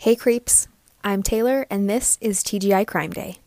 Hey 0.00 0.14
creeps, 0.14 0.68
I'm 1.02 1.24
Taylor 1.24 1.66
and 1.68 1.90
this 1.90 2.18
is 2.20 2.44
TGI 2.44 2.86
Crime 2.86 3.10
Day. 3.10 3.38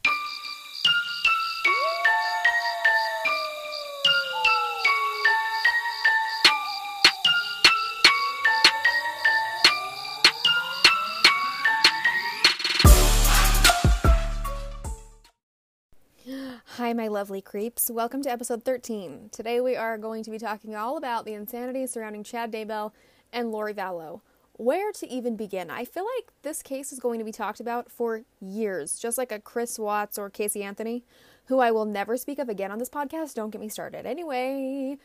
Hi, 16.65 16.91
my 16.91 17.07
lovely 17.07 17.41
creeps. 17.41 17.89
Welcome 17.89 18.21
to 18.23 18.29
episode 18.29 18.65
13. 18.65 19.29
Today 19.31 19.61
we 19.61 19.77
are 19.77 19.97
going 19.97 20.25
to 20.25 20.29
be 20.29 20.37
talking 20.37 20.75
all 20.75 20.97
about 20.97 21.23
the 21.23 21.33
insanity 21.33 21.87
surrounding 21.87 22.25
Chad 22.25 22.51
Daybell 22.51 22.91
and 23.31 23.53
Lori 23.53 23.73
Vallow. 23.73 24.19
Where 24.61 24.91
to 24.91 25.09
even 25.09 25.37
begin? 25.37 25.71
I 25.71 25.85
feel 25.85 26.05
like 26.17 26.31
this 26.43 26.61
case 26.61 26.93
is 26.93 26.99
going 26.99 27.17
to 27.17 27.25
be 27.25 27.31
talked 27.31 27.59
about 27.59 27.89
for 27.89 28.21
years, 28.39 28.99
just 28.99 29.17
like 29.17 29.31
a 29.31 29.39
Chris 29.39 29.79
Watts 29.79 30.19
or 30.19 30.29
Casey 30.29 30.61
Anthony, 30.61 31.03
who 31.45 31.57
I 31.57 31.71
will 31.71 31.85
never 31.85 32.15
speak 32.15 32.37
of 32.37 32.47
again 32.47 32.69
on 32.71 32.77
this 32.77 32.87
podcast. 32.87 33.33
Don't 33.33 33.49
get 33.49 33.59
me 33.59 33.69
started. 33.69 34.05
Anyway, 34.05 34.99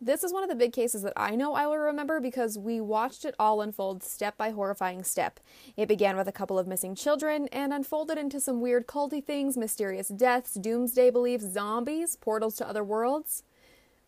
this 0.00 0.24
is 0.24 0.32
one 0.32 0.42
of 0.42 0.48
the 0.48 0.54
big 0.54 0.72
cases 0.72 1.02
that 1.02 1.12
I 1.18 1.36
know 1.36 1.52
I 1.52 1.66
will 1.66 1.76
remember 1.76 2.18
because 2.18 2.56
we 2.56 2.80
watched 2.80 3.26
it 3.26 3.34
all 3.38 3.60
unfold 3.60 4.02
step 4.02 4.38
by 4.38 4.52
horrifying 4.52 5.04
step. 5.04 5.38
It 5.76 5.86
began 5.86 6.16
with 6.16 6.26
a 6.26 6.32
couple 6.32 6.58
of 6.58 6.66
missing 6.66 6.94
children 6.94 7.46
and 7.48 7.74
unfolded 7.74 8.16
into 8.16 8.40
some 8.40 8.62
weird 8.62 8.86
culty 8.86 9.22
things, 9.22 9.58
mysterious 9.58 10.08
deaths, 10.08 10.54
doomsday 10.54 11.10
beliefs, 11.10 11.44
zombies, 11.52 12.16
portals 12.16 12.56
to 12.56 12.66
other 12.66 12.82
worlds. 12.82 13.42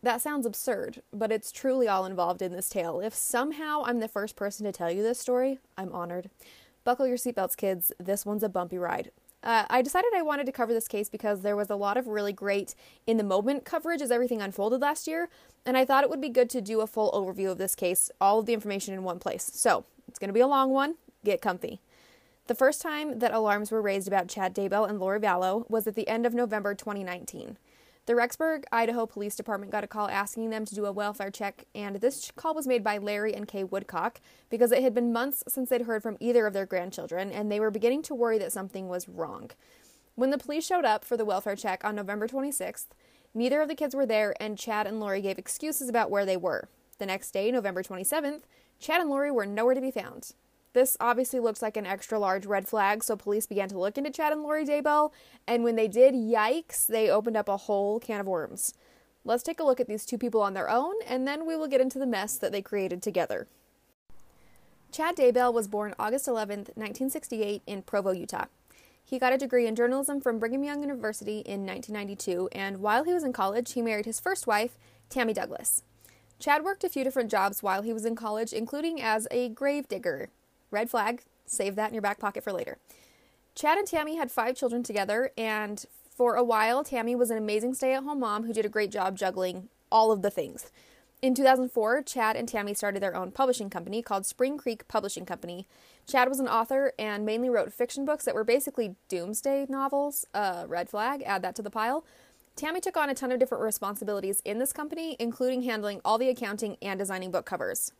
That 0.03 0.21
sounds 0.21 0.45
absurd, 0.45 1.01
but 1.11 1.31
it's 1.31 1.51
truly 1.51 1.87
all 1.87 2.05
involved 2.05 2.41
in 2.41 2.53
this 2.53 2.69
tale. 2.69 2.99
If 2.99 3.15
somehow 3.15 3.83
I'm 3.85 3.99
the 3.99 4.07
first 4.07 4.35
person 4.35 4.65
to 4.65 4.71
tell 4.71 4.91
you 4.91 5.01
this 5.01 5.19
story, 5.19 5.59
I'm 5.77 5.91
honored. 5.91 6.29
Buckle 6.83 7.07
your 7.07 7.17
seatbelts, 7.17 7.57
kids. 7.57 7.91
This 7.99 8.25
one's 8.25 8.43
a 8.43 8.49
bumpy 8.49 8.77
ride. 8.77 9.11
Uh, 9.43 9.65
I 9.69 9.81
decided 9.81 10.11
I 10.15 10.21
wanted 10.21 10.45
to 10.45 10.51
cover 10.51 10.73
this 10.73 10.87
case 10.87 11.09
because 11.09 11.41
there 11.41 11.55
was 11.55 11.69
a 11.69 11.75
lot 11.75 11.97
of 11.97 12.07
really 12.07 12.33
great 12.33 12.75
in 13.05 13.17
the 13.17 13.23
moment 13.23 13.65
coverage 13.65 14.01
as 14.01 14.11
everything 14.11 14.41
unfolded 14.41 14.81
last 14.81 15.07
year, 15.07 15.29
and 15.65 15.77
I 15.77 15.85
thought 15.85 16.03
it 16.03 16.09
would 16.09 16.21
be 16.21 16.29
good 16.29 16.49
to 16.51 16.61
do 16.61 16.81
a 16.81 16.87
full 16.87 17.11
overview 17.11 17.51
of 17.51 17.57
this 17.57 17.75
case, 17.75 18.11
all 18.21 18.39
of 18.39 18.45
the 18.45 18.53
information 18.53 18.93
in 18.93 19.03
one 19.03 19.19
place. 19.19 19.49
So, 19.53 19.85
it's 20.07 20.19
going 20.19 20.29
to 20.29 20.33
be 20.33 20.39
a 20.39 20.47
long 20.47 20.71
one. 20.71 20.95
Get 21.23 21.41
comfy. 21.41 21.81
The 22.47 22.55
first 22.55 22.81
time 22.81 23.19
that 23.19 23.33
alarms 23.33 23.71
were 23.71 23.81
raised 23.81 24.07
about 24.07 24.29
Chad 24.29 24.55
Daybell 24.55 24.89
and 24.89 24.99
Lori 24.99 25.19
Vallow 25.19 25.69
was 25.69 25.85
at 25.85 25.95
the 25.95 26.07
end 26.07 26.25
of 26.25 26.33
November 26.33 26.73
2019. 26.73 27.57
The 28.07 28.13
Rexburg, 28.13 28.63
Idaho 28.71 29.05
Police 29.05 29.35
Department 29.35 29.69
got 29.69 29.83
a 29.83 29.87
call 29.87 30.07
asking 30.07 30.49
them 30.49 30.63
to 30.63 30.73
do 30.73 30.85
a 30.85 30.93
welfare 30.93 31.29
check, 31.29 31.65
and 31.75 31.97
this 31.97 32.31
call 32.37 32.55
was 32.55 32.65
made 32.65 32.81
by 32.81 32.97
Larry 32.97 33.35
and 33.35 33.45
Kay 33.45 33.65
Woodcock 33.65 34.21
because 34.49 34.71
it 34.71 34.81
had 34.81 34.93
been 34.93 35.11
months 35.11 35.43
since 35.49 35.69
they'd 35.69 35.81
heard 35.81 36.01
from 36.01 36.15
either 36.21 36.47
of 36.47 36.53
their 36.53 36.65
grandchildren, 36.65 37.29
and 37.33 37.51
they 37.51 37.59
were 37.59 37.69
beginning 37.69 38.01
to 38.03 38.15
worry 38.15 38.37
that 38.37 38.53
something 38.53 38.87
was 38.87 39.09
wrong. 39.09 39.51
When 40.15 40.29
the 40.29 40.37
police 40.37 40.65
showed 40.65 40.85
up 40.85 41.03
for 41.03 41.17
the 41.17 41.25
welfare 41.25 41.57
check 41.57 41.83
on 41.83 41.97
November 41.97 42.29
26th, 42.29 42.87
neither 43.33 43.59
of 43.59 43.67
the 43.67 43.75
kids 43.75 43.93
were 43.93 44.05
there, 44.05 44.33
and 44.39 44.57
Chad 44.57 44.87
and 44.87 45.01
Lori 45.01 45.19
gave 45.19 45.37
excuses 45.37 45.89
about 45.89 46.09
where 46.09 46.25
they 46.25 46.37
were. 46.37 46.69
The 46.99 47.07
next 47.07 47.31
day, 47.31 47.51
November 47.51 47.83
27th, 47.83 48.43
Chad 48.79 49.01
and 49.01 49.09
Lori 49.09 49.31
were 49.31 49.45
nowhere 49.45 49.75
to 49.75 49.81
be 49.81 49.91
found. 49.91 50.31
This 50.77 50.95
obviously 50.99 51.39
looks 51.39 51.63
like 51.63 51.75
an 51.75 51.87
extra 51.87 52.19
large 52.19 52.45
red 52.45 52.67
flag, 52.67 53.03
so 53.03 53.15
police 53.15 53.47
began 53.47 53.67
to 53.69 53.79
look 53.79 53.97
into 53.97 54.11
Chad 54.11 54.31
and 54.31 54.43
Lori 54.43 54.63
Daybell, 54.63 55.11
and 55.47 55.63
when 55.63 55.75
they 55.75 55.87
did, 55.87 56.13
yikes, 56.13 56.85
they 56.85 57.09
opened 57.09 57.35
up 57.35 57.49
a 57.49 57.57
whole 57.57 57.99
can 57.99 58.19
of 58.19 58.27
worms. 58.27 58.75
Let's 59.25 59.41
take 59.41 59.59
a 59.59 59.63
look 59.63 59.79
at 59.79 59.87
these 59.87 60.05
two 60.05 60.19
people 60.19 60.39
on 60.39 60.53
their 60.53 60.69
own, 60.69 60.93
and 61.07 61.27
then 61.27 61.47
we 61.47 61.55
will 61.55 61.67
get 61.67 61.81
into 61.81 61.97
the 61.97 62.05
mess 62.05 62.37
that 62.37 62.51
they 62.51 62.61
created 62.61 63.01
together. 63.01 63.47
Chad 64.91 65.15
Daybell 65.15 65.51
was 65.51 65.67
born 65.67 65.95
August 65.97 66.27
11, 66.27 66.59
1968, 66.75 67.63
in 67.65 67.81
Provo, 67.81 68.11
Utah. 68.11 68.45
He 69.03 69.17
got 69.17 69.33
a 69.33 69.37
degree 69.39 69.65
in 69.65 69.75
journalism 69.75 70.21
from 70.21 70.37
Brigham 70.37 70.63
Young 70.63 70.81
University 70.81 71.39
in 71.39 71.65
1992, 71.65 72.49
and 72.51 72.81
while 72.81 73.03
he 73.03 73.13
was 73.13 73.23
in 73.23 73.33
college, 73.33 73.73
he 73.73 73.81
married 73.81 74.05
his 74.05 74.19
first 74.19 74.45
wife, 74.45 74.77
Tammy 75.09 75.33
Douglas. 75.33 75.81
Chad 76.37 76.63
worked 76.63 76.83
a 76.83 76.89
few 76.89 77.03
different 77.03 77.31
jobs 77.31 77.63
while 77.63 77.81
he 77.81 77.93
was 77.93 78.05
in 78.05 78.15
college, 78.15 78.53
including 78.53 79.01
as 79.01 79.27
a 79.31 79.49
grave 79.49 79.87
digger. 79.87 80.29
Red 80.71 80.89
flag, 80.89 81.23
save 81.45 81.75
that 81.75 81.89
in 81.89 81.93
your 81.93 82.01
back 82.01 82.19
pocket 82.19 82.43
for 82.43 82.53
later. 82.53 82.77
Chad 83.55 83.77
and 83.77 83.87
Tammy 83.87 84.17
had 84.17 84.31
five 84.31 84.55
children 84.55 84.83
together, 84.83 85.31
and 85.37 85.85
for 86.09 86.35
a 86.35 86.43
while, 86.43 86.83
Tammy 86.83 87.15
was 87.15 87.31
an 87.31 87.37
amazing 87.37 87.73
stay 87.73 87.93
at 87.93 88.03
home 88.03 88.19
mom 88.19 88.45
who 88.45 88.53
did 88.53 88.65
a 88.65 88.69
great 88.69 88.91
job 88.91 89.17
juggling 89.17 89.69
all 89.91 90.11
of 90.11 90.21
the 90.21 90.29
things. 90.29 90.71
In 91.19 91.33
2004, 91.33 92.03
Chad 92.03 92.35
and 92.35 92.47
Tammy 92.47 92.75
started 92.75 93.01
their 93.01 93.15
own 93.15 93.31
publishing 93.31 93.71
company 93.71 94.03
called 94.03 94.25
Spring 94.25 94.57
Creek 94.57 94.87
Publishing 94.87 95.25
Company. 95.25 95.67
Chad 96.05 96.29
was 96.29 96.39
an 96.39 96.47
author 96.47 96.93
and 96.99 97.25
mainly 97.25 97.49
wrote 97.49 97.73
fiction 97.73 98.05
books 98.05 98.25
that 98.25 98.35
were 98.35 98.43
basically 98.43 98.95
doomsday 99.09 99.65
novels. 99.67 100.25
Uh, 100.35 100.65
red 100.67 100.89
flag, 100.89 101.23
add 101.25 101.41
that 101.41 101.55
to 101.55 101.63
the 101.63 101.71
pile. 101.71 102.05
Tammy 102.55 102.79
took 102.79 102.97
on 102.97 103.09
a 103.09 103.15
ton 103.15 103.31
of 103.31 103.39
different 103.39 103.63
responsibilities 103.63 104.41
in 104.45 104.59
this 104.59 104.73
company, 104.73 105.15
including 105.19 105.63
handling 105.63 106.01
all 106.05 106.17
the 106.19 106.29
accounting 106.29 106.77
and 106.81 106.99
designing 106.99 107.31
book 107.31 107.45
covers. 107.45 107.91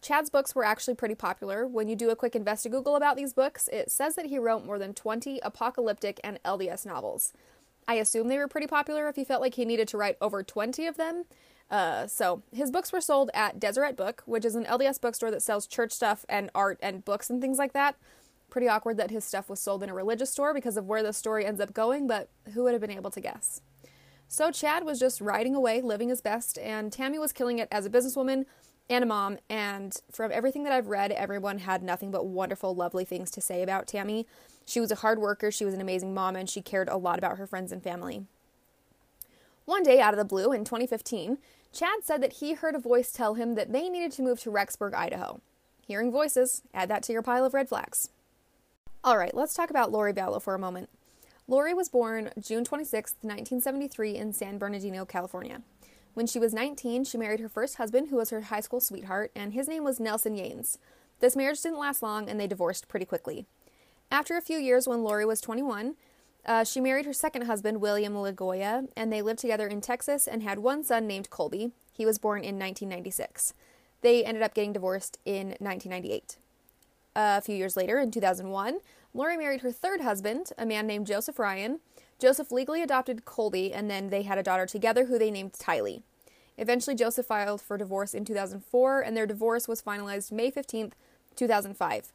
Chad's 0.00 0.30
books 0.30 0.54
were 0.54 0.64
actually 0.64 0.94
pretty 0.94 1.14
popular. 1.14 1.66
When 1.66 1.88
you 1.88 1.96
do 1.96 2.10
a 2.10 2.16
quick 2.16 2.32
Google 2.34 2.96
about 2.96 3.16
these 3.16 3.32
books, 3.32 3.68
it 3.72 3.90
says 3.90 4.14
that 4.14 4.26
he 4.26 4.38
wrote 4.38 4.64
more 4.64 4.78
than 4.78 4.94
20 4.94 5.40
apocalyptic 5.42 6.20
and 6.22 6.38
LDS 6.44 6.86
novels. 6.86 7.32
I 7.88 7.94
assume 7.94 8.28
they 8.28 8.38
were 8.38 8.48
pretty 8.48 8.66
popular 8.66 9.08
if 9.08 9.16
he 9.16 9.24
felt 9.24 9.40
like 9.40 9.54
he 9.54 9.64
needed 9.64 9.88
to 9.88 9.96
write 9.96 10.16
over 10.20 10.42
20 10.42 10.86
of 10.86 10.96
them. 10.96 11.24
Uh, 11.70 12.06
so, 12.06 12.42
his 12.52 12.70
books 12.70 12.92
were 12.92 13.00
sold 13.00 13.30
at 13.34 13.58
Deseret 13.58 13.96
Book, 13.96 14.22
which 14.24 14.44
is 14.44 14.54
an 14.54 14.64
LDS 14.64 15.00
bookstore 15.00 15.30
that 15.30 15.42
sells 15.42 15.66
church 15.66 15.92
stuff 15.92 16.24
and 16.28 16.50
art 16.54 16.78
and 16.80 17.04
books 17.04 17.28
and 17.28 17.42
things 17.42 17.58
like 17.58 17.72
that. 17.74 17.96
Pretty 18.48 18.68
awkward 18.68 18.96
that 18.96 19.10
his 19.10 19.24
stuff 19.24 19.50
was 19.50 19.60
sold 19.60 19.82
in 19.82 19.90
a 19.90 19.94
religious 19.94 20.30
store 20.30 20.54
because 20.54 20.78
of 20.78 20.86
where 20.86 21.02
the 21.02 21.12
story 21.12 21.44
ends 21.44 21.60
up 21.60 21.74
going, 21.74 22.06
but 22.06 22.30
who 22.54 22.62
would 22.62 22.72
have 22.72 22.80
been 22.80 22.90
able 22.90 23.10
to 23.10 23.20
guess? 23.20 23.60
So, 24.28 24.50
Chad 24.50 24.84
was 24.84 24.98
just 24.98 25.20
riding 25.20 25.54
away, 25.54 25.82
living 25.82 26.08
his 26.08 26.22
best, 26.22 26.56
and 26.58 26.90
Tammy 26.90 27.18
was 27.18 27.32
killing 27.32 27.58
it 27.58 27.68
as 27.70 27.84
a 27.84 27.90
businesswoman 27.90 28.46
and 28.90 29.02
a 29.02 29.06
mom. 29.06 29.38
And 29.48 29.94
from 30.10 30.32
everything 30.32 30.64
that 30.64 30.72
I've 30.72 30.88
read, 30.88 31.12
everyone 31.12 31.58
had 31.58 31.82
nothing 31.82 32.10
but 32.10 32.26
wonderful, 32.26 32.74
lovely 32.74 33.04
things 33.04 33.30
to 33.32 33.40
say 33.40 33.62
about 33.62 33.86
Tammy. 33.86 34.26
She 34.66 34.80
was 34.80 34.90
a 34.90 34.96
hard 34.96 35.18
worker, 35.18 35.50
she 35.50 35.64
was 35.64 35.74
an 35.74 35.80
amazing 35.80 36.14
mom, 36.14 36.36
and 36.36 36.48
she 36.48 36.60
cared 36.60 36.88
a 36.88 36.96
lot 36.96 37.18
about 37.18 37.38
her 37.38 37.46
friends 37.46 37.72
and 37.72 37.82
family. 37.82 38.26
One 39.64 39.82
day, 39.82 40.00
out 40.00 40.14
of 40.14 40.18
the 40.18 40.24
blue, 40.24 40.52
in 40.52 40.64
2015, 40.64 41.38
Chad 41.72 42.02
said 42.02 42.22
that 42.22 42.34
he 42.34 42.54
heard 42.54 42.74
a 42.74 42.78
voice 42.78 43.12
tell 43.12 43.34
him 43.34 43.54
that 43.54 43.72
they 43.72 43.88
needed 43.88 44.12
to 44.12 44.22
move 44.22 44.40
to 44.40 44.50
Rexburg, 44.50 44.94
Idaho. 44.94 45.40
Hearing 45.86 46.10
voices, 46.10 46.62
add 46.72 46.88
that 46.90 47.02
to 47.04 47.12
your 47.12 47.22
pile 47.22 47.44
of 47.44 47.54
red 47.54 47.68
flags. 47.68 48.10
All 49.04 49.16
right, 49.16 49.34
let's 49.34 49.54
talk 49.54 49.70
about 49.70 49.92
Lori 49.92 50.12
Vallow 50.12 50.40
for 50.40 50.54
a 50.54 50.58
moment. 50.58 50.88
Lori 51.46 51.72
was 51.72 51.88
born 51.88 52.30
June 52.38 52.64
26, 52.64 53.12
1973, 53.22 54.16
in 54.16 54.32
San 54.32 54.58
Bernardino, 54.58 55.04
California. 55.06 55.62
When 56.18 56.26
she 56.26 56.40
was 56.40 56.52
19, 56.52 57.04
she 57.04 57.16
married 57.16 57.38
her 57.38 57.48
first 57.48 57.76
husband, 57.76 58.08
who 58.08 58.16
was 58.16 58.30
her 58.30 58.40
high 58.40 58.58
school 58.58 58.80
sweetheart, 58.80 59.30
and 59.36 59.52
his 59.52 59.68
name 59.68 59.84
was 59.84 60.00
Nelson 60.00 60.34
Yanes. 60.34 60.76
This 61.20 61.36
marriage 61.36 61.62
didn't 61.62 61.78
last 61.78 62.02
long, 62.02 62.28
and 62.28 62.40
they 62.40 62.48
divorced 62.48 62.88
pretty 62.88 63.06
quickly. 63.06 63.46
After 64.10 64.36
a 64.36 64.42
few 64.42 64.58
years, 64.58 64.88
when 64.88 65.04
Lori 65.04 65.24
was 65.24 65.40
21, 65.40 65.94
uh, 66.44 66.64
she 66.64 66.80
married 66.80 67.06
her 67.06 67.12
second 67.12 67.42
husband, 67.42 67.80
William 67.80 68.14
LaGioia, 68.14 68.88
and 68.96 69.12
they 69.12 69.22
lived 69.22 69.38
together 69.38 69.68
in 69.68 69.80
Texas 69.80 70.26
and 70.26 70.42
had 70.42 70.58
one 70.58 70.82
son 70.82 71.06
named 71.06 71.30
Colby. 71.30 71.70
He 71.92 72.04
was 72.04 72.18
born 72.18 72.40
in 72.40 72.58
1996. 72.58 73.54
They 74.00 74.24
ended 74.24 74.42
up 74.42 74.54
getting 74.54 74.72
divorced 74.72 75.18
in 75.24 75.50
1998. 75.60 76.36
A 77.14 77.40
few 77.40 77.54
years 77.54 77.76
later, 77.76 78.00
in 78.00 78.10
2001, 78.10 78.80
Lori 79.14 79.36
married 79.36 79.60
her 79.60 79.70
third 79.70 80.00
husband, 80.00 80.50
a 80.58 80.66
man 80.66 80.88
named 80.88 81.06
Joseph 81.06 81.38
Ryan. 81.38 81.78
Joseph 82.18 82.50
legally 82.50 82.82
adopted 82.82 83.24
Colby, 83.24 83.72
and 83.72 83.88
then 83.88 84.10
they 84.10 84.22
had 84.22 84.38
a 84.38 84.42
daughter 84.42 84.66
together 84.66 85.04
who 85.04 85.16
they 85.16 85.30
named 85.30 85.52
Tylee. 85.52 86.02
Eventually, 86.58 86.96
Joseph 86.96 87.26
filed 87.26 87.62
for 87.62 87.78
divorce 87.78 88.12
in 88.12 88.24
2004, 88.24 89.00
and 89.00 89.16
their 89.16 89.26
divorce 89.26 89.68
was 89.68 89.80
finalized 89.80 90.32
May 90.32 90.50
15th, 90.50 90.92
2005. 91.36 92.12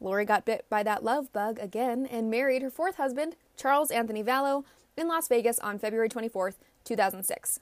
Lori 0.00 0.24
got 0.24 0.46
bit 0.46 0.64
by 0.68 0.82
that 0.82 1.04
love 1.04 1.32
bug 1.32 1.58
again 1.60 2.06
and 2.06 2.30
married 2.30 2.62
her 2.62 2.70
fourth 2.70 2.96
husband, 2.96 3.36
Charles 3.56 3.90
Anthony 3.90 4.24
Vallow, 4.24 4.64
in 4.96 5.06
Las 5.06 5.28
Vegas 5.28 5.58
on 5.58 5.78
February 5.78 6.08
24th, 6.08 6.54
2006. 6.84 7.60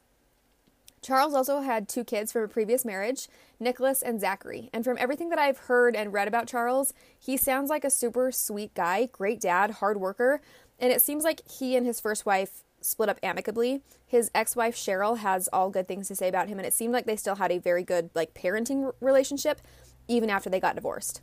Charles 1.02 1.34
also 1.34 1.60
had 1.60 1.88
two 1.88 2.04
kids 2.04 2.30
from 2.30 2.44
a 2.44 2.48
previous 2.48 2.84
marriage, 2.84 3.26
Nicholas 3.58 4.02
and 4.02 4.20
Zachary. 4.20 4.70
And 4.72 4.84
from 4.84 4.96
everything 5.00 5.30
that 5.30 5.38
I've 5.38 5.58
heard 5.58 5.96
and 5.96 6.12
read 6.12 6.28
about 6.28 6.46
Charles, 6.46 6.94
he 7.18 7.36
sounds 7.36 7.68
like 7.68 7.84
a 7.84 7.90
super 7.90 8.30
sweet 8.30 8.72
guy, 8.74 9.06
great 9.10 9.40
dad, 9.40 9.72
hard 9.72 9.98
worker, 9.98 10.40
and 10.78 10.92
it 10.92 11.02
seems 11.02 11.24
like 11.24 11.48
he 11.48 11.74
and 11.76 11.84
his 11.84 12.00
first 12.00 12.24
wife 12.24 12.62
split 12.84 13.08
up 13.08 13.18
amicably. 13.22 13.82
His 14.06 14.30
ex-wife 14.34 14.76
Cheryl 14.76 15.18
has 15.18 15.48
all 15.52 15.70
good 15.70 15.88
things 15.88 16.08
to 16.08 16.16
say 16.16 16.28
about 16.28 16.48
him 16.48 16.58
and 16.58 16.66
it 16.66 16.74
seemed 16.74 16.92
like 16.92 17.06
they 17.06 17.16
still 17.16 17.36
had 17.36 17.52
a 17.52 17.58
very 17.58 17.82
good 17.82 18.10
like 18.14 18.34
parenting 18.34 18.92
relationship 19.00 19.60
even 20.08 20.30
after 20.30 20.50
they 20.50 20.60
got 20.60 20.74
divorced. 20.74 21.20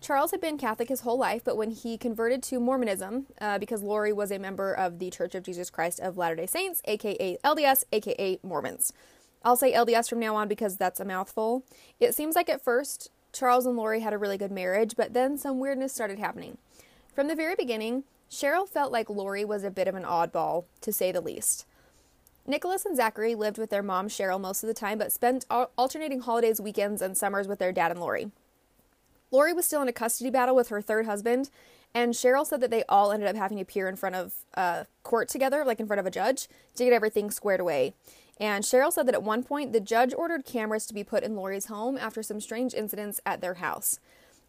Charles 0.00 0.32
had 0.32 0.40
been 0.42 0.58
Catholic 0.58 0.90
his 0.90 1.00
whole 1.00 1.16
life, 1.16 1.42
but 1.42 1.56
when 1.56 1.70
he 1.70 1.96
converted 1.96 2.42
to 2.42 2.60
Mormonism, 2.60 3.24
uh, 3.40 3.58
because 3.58 3.82
Lori 3.82 4.12
was 4.12 4.30
a 4.30 4.38
member 4.38 4.74
of 4.74 4.98
the 4.98 5.08
Church 5.08 5.34
of 5.34 5.42
Jesus 5.42 5.70
Christ 5.70 5.98
of 5.98 6.18
Latter 6.18 6.36
day 6.36 6.44
Saints, 6.44 6.82
aka 6.84 7.38
LDS, 7.42 7.84
aka 7.90 8.38
Mormons. 8.42 8.92
I'll 9.42 9.56
say 9.56 9.72
LDS 9.72 10.10
from 10.10 10.20
now 10.20 10.36
on 10.36 10.46
because 10.46 10.76
that's 10.76 11.00
a 11.00 11.06
mouthful. 11.06 11.64
It 12.00 12.14
seems 12.14 12.36
like 12.36 12.50
at 12.50 12.62
first 12.62 13.10
Charles 13.32 13.64
and 13.64 13.76
Lori 13.76 14.00
had 14.00 14.12
a 14.12 14.18
really 14.18 14.36
good 14.36 14.52
marriage, 14.52 14.94
but 14.94 15.14
then 15.14 15.38
some 15.38 15.58
weirdness 15.58 15.94
started 15.94 16.18
happening. 16.18 16.58
From 17.14 17.28
the 17.28 17.34
very 17.34 17.54
beginning, 17.54 18.04
Cheryl 18.30 18.68
felt 18.68 18.92
like 18.92 19.08
Lori 19.08 19.44
was 19.44 19.64
a 19.64 19.70
bit 19.70 19.88
of 19.88 19.94
an 19.94 20.04
oddball, 20.04 20.64
to 20.80 20.92
say 20.92 21.12
the 21.12 21.20
least. 21.20 21.66
Nicholas 22.46 22.84
and 22.84 22.96
Zachary 22.96 23.34
lived 23.34 23.58
with 23.58 23.70
their 23.70 23.82
mom, 23.82 24.08
Cheryl, 24.08 24.40
most 24.40 24.62
of 24.62 24.66
the 24.66 24.74
time, 24.74 24.98
but 24.98 25.12
spent 25.12 25.46
alternating 25.50 26.20
holidays, 26.20 26.60
weekends, 26.60 27.00
and 27.00 27.16
summers 27.16 27.48
with 27.48 27.58
their 27.58 27.72
dad 27.72 27.90
and 27.90 28.00
Lori. 28.00 28.30
Lori 29.30 29.52
was 29.52 29.66
still 29.66 29.82
in 29.82 29.88
a 29.88 29.92
custody 29.92 30.30
battle 30.30 30.54
with 30.54 30.68
her 30.68 30.82
third 30.82 31.06
husband, 31.06 31.50
and 31.94 32.12
Cheryl 32.12 32.46
said 32.46 32.60
that 32.60 32.70
they 32.70 32.84
all 32.88 33.12
ended 33.12 33.28
up 33.28 33.36
having 33.36 33.56
to 33.56 33.62
appear 33.62 33.88
in 33.88 33.96
front 33.96 34.16
of 34.16 34.34
uh, 34.56 34.84
court 35.04 35.28
together, 35.28 35.64
like 35.64 35.80
in 35.80 35.86
front 35.86 36.00
of 36.00 36.06
a 36.06 36.10
judge, 36.10 36.48
to 36.74 36.84
get 36.84 36.92
everything 36.92 37.30
squared 37.30 37.60
away. 37.60 37.94
And 38.38 38.64
Cheryl 38.64 38.92
said 38.92 39.06
that 39.06 39.14
at 39.14 39.22
one 39.22 39.44
point 39.44 39.72
the 39.72 39.80
judge 39.80 40.12
ordered 40.12 40.44
cameras 40.44 40.86
to 40.86 40.94
be 40.94 41.04
put 41.04 41.22
in 41.22 41.36
Lori's 41.36 41.66
home 41.66 41.96
after 41.96 42.22
some 42.22 42.40
strange 42.40 42.74
incidents 42.74 43.20
at 43.24 43.40
their 43.40 43.54
house. 43.54 44.00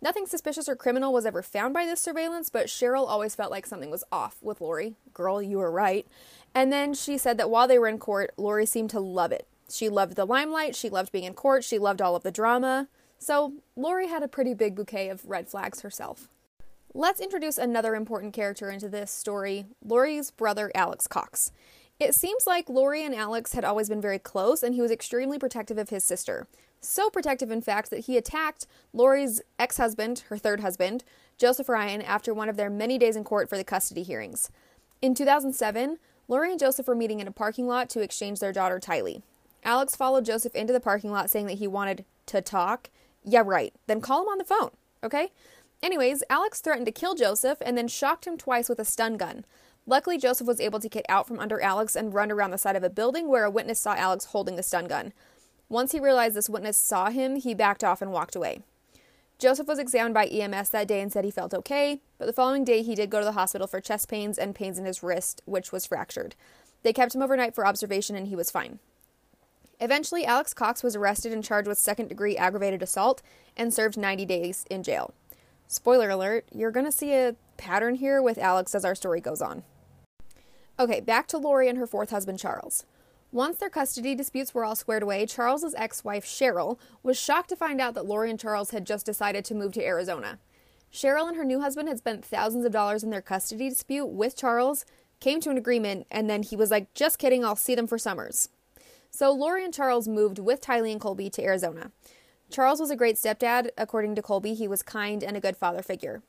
Nothing 0.02 0.26
suspicious 0.26 0.70
or 0.70 0.76
criminal 0.76 1.14
was 1.14 1.26
ever 1.26 1.42
found 1.42 1.74
by 1.74 1.86
this 1.86 2.02
surveillance, 2.02 2.50
but 2.50 2.68
Cheryl 2.68 3.08
always 3.08 3.36
felt 3.36 3.52
like 3.52 3.66
something 3.66 3.90
was 3.90 4.04
off 4.12 4.38
with 4.42 4.62
Lori. 4.62 4.96
Girl, 5.14 5.42
you 5.42 5.58
were 5.58 5.72
right. 5.72 6.06
And 6.54 6.72
then 6.72 6.94
she 6.94 7.18
said 7.18 7.38
that 7.38 7.50
while 7.50 7.68
they 7.68 7.80
were 7.80 7.88
in 7.88 7.98
court, 7.98 8.32
Lori 8.38 8.66
seemed 8.66 8.90
to 8.92 9.00
love 9.00 9.32
it. 9.32 9.48
She 9.70 9.90
loved 9.90 10.16
the 10.16 10.26
limelight, 10.26 10.76
she 10.76 10.90
loved 10.90 11.12
being 11.12 11.24
in 11.24 11.34
court, 11.34 11.64
she 11.64 11.80
loved 11.80 12.02
all 12.02 12.16
of 12.16 12.24
the 12.24 12.32
drama. 12.32 12.88
So, 13.18 13.54
Lori 13.76 14.08
had 14.08 14.22
a 14.22 14.28
pretty 14.28 14.54
big 14.54 14.76
bouquet 14.76 15.10
of 15.10 15.26
red 15.26 15.48
flags 15.50 15.82
herself. 15.82 16.30
Let's 16.94 17.20
introduce 17.20 17.58
another 17.58 17.96
important 17.96 18.34
character 18.34 18.70
into 18.70 18.88
this 18.88 19.12
story 19.12 19.66
Lori's 19.84 20.32
brother, 20.32 20.72
Alex 20.76 21.08
Cox. 21.08 21.52
It 22.00 22.14
seems 22.14 22.46
like 22.46 22.70
Lori 22.70 23.04
and 23.04 23.16
Alex 23.16 23.54
had 23.54 23.64
always 23.64 23.90
been 23.90 24.02
very 24.02 24.20
close, 24.20 24.62
and 24.62 24.76
he 24.76 24.82
was 24.82 24.92
extremely 24.92 25.40
protective 25.40 25.78
of 25.78 25.90
his 25.90 26.04
sister. 26.04 26.48
So 26.86 27.10
protective, 27.10 27.52
in 27.52 27.62
fact, 27.62 27.90
that 27.90 28.06
he 28.06 28.16
attacked 28.16 28.68
Lori's 28.94 29.42
ex 29.58 29.78
husband, 29.78 30.24
her 30.30 30.38
third 30.38 30.60
husband, 30.60 31.04
Joseph 31.38 31.68
Ryan, 31.68 32.02
after 32.02 32.34
one 32.34 32.48
of 32.48 32.58
their 32.58 32.70
many 32.70 32.98
days 32.98 33.16
in 33.16 33.24
court 33.24 33.50
for 33.50 33.58
the 33.58 33.64
custody 33.64 34.04
hearings. 34.04 34.52
In 35.02 35.16
2007, 35.16 35.98
Lori 36.28 36.52
and 36.52 36.60
Joseph 36.60 36.88
were 36.88 36.96
meeting 36.96 37.20
in 37.20 37.28
a 37.28 37.32
parking 37.32 37.68
lot 37.68 37.90
to 37.90 38.02
exchange 38.02 38.40
their 38.40 38.54
daughter, 38.54 38.80
Tylee. 38.80 39.22
Alex 39.64 39.96
followed 39.96 40.26
Joseph 40.26 40.56
into 40.56 40.74
the 40.74 40.80
parking 40.80 41.12
lot 41.12 41.30
saying 41.30 41.48
that 41.48 41.58
he 41.58 41.68
wanted 41.68 42.06
to 42.28 42.42
talk. 42.42 42.90
Yeah, 43.24 43.44
right. 43.44 43.74
Then 43.88 44.00
call 44.00 44.22
him 44.22 44.30
on 44.30 44.38
the 44.38 44.44
phone, 44.44 44.70
okay? 45.04 45.32
Anyways, 45.82 46.24
Alex 46.30 46.62
threatened 46.62 46.86
to 46.86 46.92
kill 46.92 47.16
Joseph 47.16 47.58
and 47.62 47.78
then 47.78 47.88
shocked 47.88 48.26
him 48.26 48.38
twice 48.38 48.70
with 48.70 48.80
a 48.80 48.86
stun 48.86 49.18
gun. 49.18 49.44
Luckily, 49.88 50.18
Joseph 50.18 50.48
was 50.48 50.60
able 50.60 50.80
to 50.80 50.90
get 50.90 51.06
out 51.10 51.28
from 51.28 51.40
under 51.40 51.62
Alex 51.62 51.96
and 51.96 52.14
run 52.14 52.32
around 52.32 52.52
the 52.52 52.58
side 52.58 52.76
of 52.76 52.84
a 52.84 52.90
building 52.90 53.28
where 53.28 53.44
a 53.44 53.52
witness 53.52 53.80
saw 53.80 53.96
Alex 53.96 54.26
holding 54.26 54.56
the 54.56 54.64
stun 54.64 54.88
gun. 54.88 55.14
Once 55.70 55.92
he 55.92 56.00
realized 56.00 56.36
this 56.36 56.50
witness 56.50 56.78
saw 56.78 57.10
him, 57.10 57.38
he 57.38 57.54
backed 57.54 57.84
off 57.84 58.02
and 58.02 58.12
walked 58.12 58.36
away. 58.36 58.62
Joseph 59.38 59.68
was 59.68 59.80
examined 59.80 60.14
by 60.14 60.28
EMS 60.28 60.70
that 60.70 60.88
day 60.88 61.02
and 61.02 61.12
said 61.12 61.26
he 61.26 61.32
felt 61.32 61.54
okay, 61.54 62.02
but 62.18 62.26
the 62.26 62.34
following 62.34 62.64
day 62.64 62.82
he 62.82 62.96
did 62.96 63.10
go 63.10 63.20
to 63.20 63.26
the 63.26 63.34
hospital 63.34 63.68
for 63.68 63.82
chest 63.82 64.08
pains 64.08 64.38
and 64.38 64.56
pains 64.56 64.80
in 64.80 64.86
his 64.86 65.04
wrist, 65.04 65.42
which 65.46 65.72
was 65.72 65.86
fractured. 65.86 66.36
They 66.84 66.94
kept 66.94 67.16
him 67.16 67.22
overnight 67.22 67.54
for 67.54 67.66
observation 67.66 68.16
and 68.16 68.28
he 68.28 68.36
was 68.36 68.52
fine. 68.52 68.80
Eventually, 69.82 70.26
Alex 70.26 70.54
Cox 70.54 70.84
was 70.84 70.96
arrested 70.96 71.34
and 71.34 71.44
charged 71.44 71.68
with 71.68 71.78
second 71.78 72.08
degree 72.08 72.38
aggravated 72.38 72.82
assault 72.82 73.22
and 73.58 73.74
served 73.74 73.98
90 73.98 74.26
days 74.26 74.66
in 74.70 74.84
jail. 74.84 75.14
Spoiler 75.68 76.10
alert, 76.10 76.46
you're 76.54 76.72
going 76.72 76.86
to 76.86 76.92
see 76.92 77.14
a 77.14 77.36
pattern 77.58 77.96
here 77.96 78.22
with 78.22 78.38
Alex 78.38 78.74
as 78.74 78.86
our 78.86 78.96
story 78.96 79.20
goes 79.20 79.42
on. 79.42 79.64
Okay, 80.80 81.02
back 81.02 81.28
to 81.28 81.38
Lori 81.38 81.68
and 81.68 81.78
her 81.78 81.88
fourth 81.88 82.12
husband, 82.12 82.40
Charles. 82.40 82.86
Once 83.36 83.58
their 83.58 83.70
custody 83.70 84.16
disputes 84.16 84.54
were 84.54 84.64
all 84.64 84.78
squared 84.78 85.04
away, 85.04 85.26
Charles's 85.26 85.76
ex-wife, 85.76 86.24
Cheryl, 86.24 86.80
was 87.04 87.20
shocked 87.20 87.50
to 87.50 87.56
find 87.58 87.82
out 87.82 87.94
that 87.94 88.06
Lori 88.06 88.30
and 88.30 88.40
Charles 88.40 88.70
had 88.72 88.86
just 88.86 89.06
decided 89.06 89.44
to 89.44 89.54
move 89.54 89.74
to 89.74 89.84
Arizona. 89.84 90.40
Cheryl 90.90 91.28
and 91.28 91.36
her 91.36 91.44
new 91.44 91.60
husband 91.60 91.90
had 91.90 91.98
spent 91.98 92.24
thousands 92.24 92.64
of 92.64 92.72
dollars 92.72 93.04
in 93.04 93.10
their 93.10 93.22
custody 93.22 93.68
dispute 93.68 94.06
with 94.06 94.38
Charles, 94.38 94.86
came 95.20 95.42
to 95.42 95.50
an 95.50 95.58
agreement, 95.58 96.08
and 96.10 96.30
then 96.30 96.44
he 96.44 96.56
was 96.56 96.72
like, 96.72 96.94
just 96.94 97.20
kidding, 97.20 97.44
I'll 97.44 97.58
see 97.58 97.76
them 97.76 97.88
for 97.88 97.98
summers. 97.98 98.48
So 99.12 99.34
Lori 99.34 99.66
and 99.66 99.74
Charles 99.74 100.08
moved 100.08 100.40
with 100.40 100.62
Tylee 100.62 100.94
and 100.94 101.02
Colby 101.02 101.30
to 101.32 101.44
Arizona. 101.44 101.92
Charles 102.50 102.80
was 102.80 102.90
a 102.90 102.96
great 102.96 103.18
stepdad. 103.18 103.68
According 103.78 104.16
to 104.16 104.22
Colby, 104.22 104.54
he 104.54 104.70
was 104.70 104.82
kind 104.82 105.22
and 105.22 105.36
a 105.36 105.42
good 105.42 105.58
father 105.58 105.82
figure. 105.82 106.24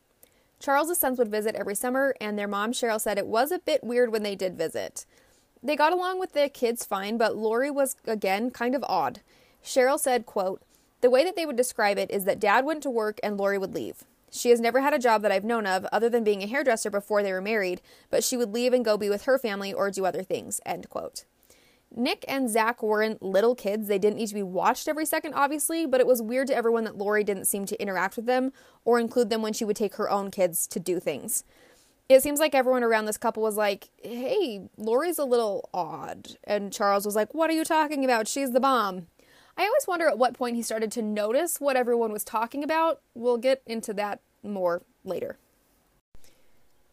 Charles's 0.59 0.99
sons 0.99 1.21
would 1.21 1.31
visit 1.31 1.55
every 1.55 1.77
summer, 1.77 2.17
and 2.21 2.37
their 2.37 2.49
mom, 2.49 2.73
Cheryl, 2.73 3.01
said 3.01 3.17
it 3.17 3.29
was 3.29 3.53
a 3.53 3.61
bit 3.61 3.85
weird 3.85 4.11
when 4.11 4.25
they 4.25 4.35
did 4.35 4.59
visit. 4.59 5.07
They 5.63 5.77
got 5.77 5.93
along 5.93 6.21
with 6.21 6.33
the 6.33 6.49
kids 6.49 6.85
fine, 6.85 7.17
but 7.17 7.37
Lori 7.37 7.71
was 7.71 7.97
again 8.07 8.51
kind 8.51 8.75
of 8.75 8.85
odd. 8.89 9.21
Cheryl 9.65 9.99
said, 9.99 10.27
quote, 10.27 10.63
"The 11.01 11.11
way 11.11 11.25
that 11.25 11.35
they 11.35 11.47
would 11.47 11.57
describe 11.57 11.99
it 11.99 12.11
is 12.11 12.25
that 12.25 12.39
dad 12.39 12.65
went 12.65 12.83
to 12.85 12.91
work 12.91 13.19
and 13.23 13.37
Lori 13.37 13.59
would 13.59 13.75
leave. 13.75 14.05
She 14.31 14.51
has 14.51 14.61
never 14.61 14.81
had 14.81 14.95
a 14.95 14.99
job 14.99 15.23
that 15.23 15.33
I've 15.33 15.45
known 15.45 15.67
of 15.67 15.87
other 15.87 16.09
than 16.09 16.25
being 16.25 16.43
a 16.43 16.47
hairdresser 16.47 16.91
before 16.91 17.23
they 17.23 17.33
were 17.33 17.41
married, 17.41 17.81
but 18.11 18.23
she 18.23 18.37
would 18.37 18.53
leave 18.53 18.73
and 18.73 18.85
go 18.85 18.97
be 18.97 19.09
with 19.09 19.25
her 19.25 19.39
family 19.39 19.73
or 19.73 19.91
do 19.91 20.05
other 20.05 20.23
things." 20.23 20.61
End 20.67 20.89
quote. 20.89 21.25
Nick 21.95 22.25
and 22.29 22.51
Zach 22.51 22.83
weren't 22.83 23.23
little 23.23 23.55
kids. 23.55 23.87
They 23.87 23.99
didn't 23.99 24.17
need 24.17 24.29
to 24.29 24.35
be 24.35 24.43
watched 24.43 24.89
every 24.89 25.07
second, 25.07 25.35
obviously, 25.35 25.87
but 25.87 26.01
it 26.01 26.07
was 26.07 26.21
weird 26.21 26.49
to 26.49 26.55
everyone 26.55 26.85
that 26.85 26.99
Lori 26.99 27.25
didn't 27.25 27.47
seem 27.47 27.65
to 27.67 27.81
interact 27.81 28.17
with 28.17 28.27
them 28.27 28.53
or 28.85 28.99
include 28.99 29.31
them 29.31 29.41
when 29.41 29.53
she 29.53 29.65
would 29.65 29.77
take 29.77 29.95
her 29.95 30.11
own 30.11 30.31
kids 30.31 30.67
to 30.67 30.81
do 30.81 31.01
things 31.01 31.45
it 32.09 32.23
seems 32.23 32.39
like 32.39 32.55
everyone 32.55 32.85
around 32.85 33.07
this 33.07 33.19
couple 33.19 33.43
was 33.43 33.57
like, 33.57 33.89
hey, 34.03 34.69
Lori's 34.77 35.19
a 35.19 35.25
little 35.25 35.69
odd. 35.75 36.37
And 36.45 36.73
Charles 36.73 37.05
was 37.05 37.17
like, 37.17 37.35
what 37.35 37.51
are 37.51 37.55
you 37.55 37.65
talking 37.65 38.05
about? 38.05 38.29
She's 38.29 38.53
the 38.53 38.61
bomb. 38.61 39.09
I 39.57 39.65
always 39.65 39.87
wonder 39.89 40.07
at 40.07 40.19
what 40.19 40.35
point 40.35 40.57
he 40.57 40.63
started 40.63 40.93
to 40.93 41.03
notice 41.03 41.61
what 41.61 41.77
everyone 41.77 42.13
was 42.13 42.25
talking 42.25 42.63
about. 42.63 43.01
We'll 43.15 43.39
get 43.39 43.63
into 43.67 43.93
that 43.95 44.21
more 44.43 44.83
later. 45.03 45.39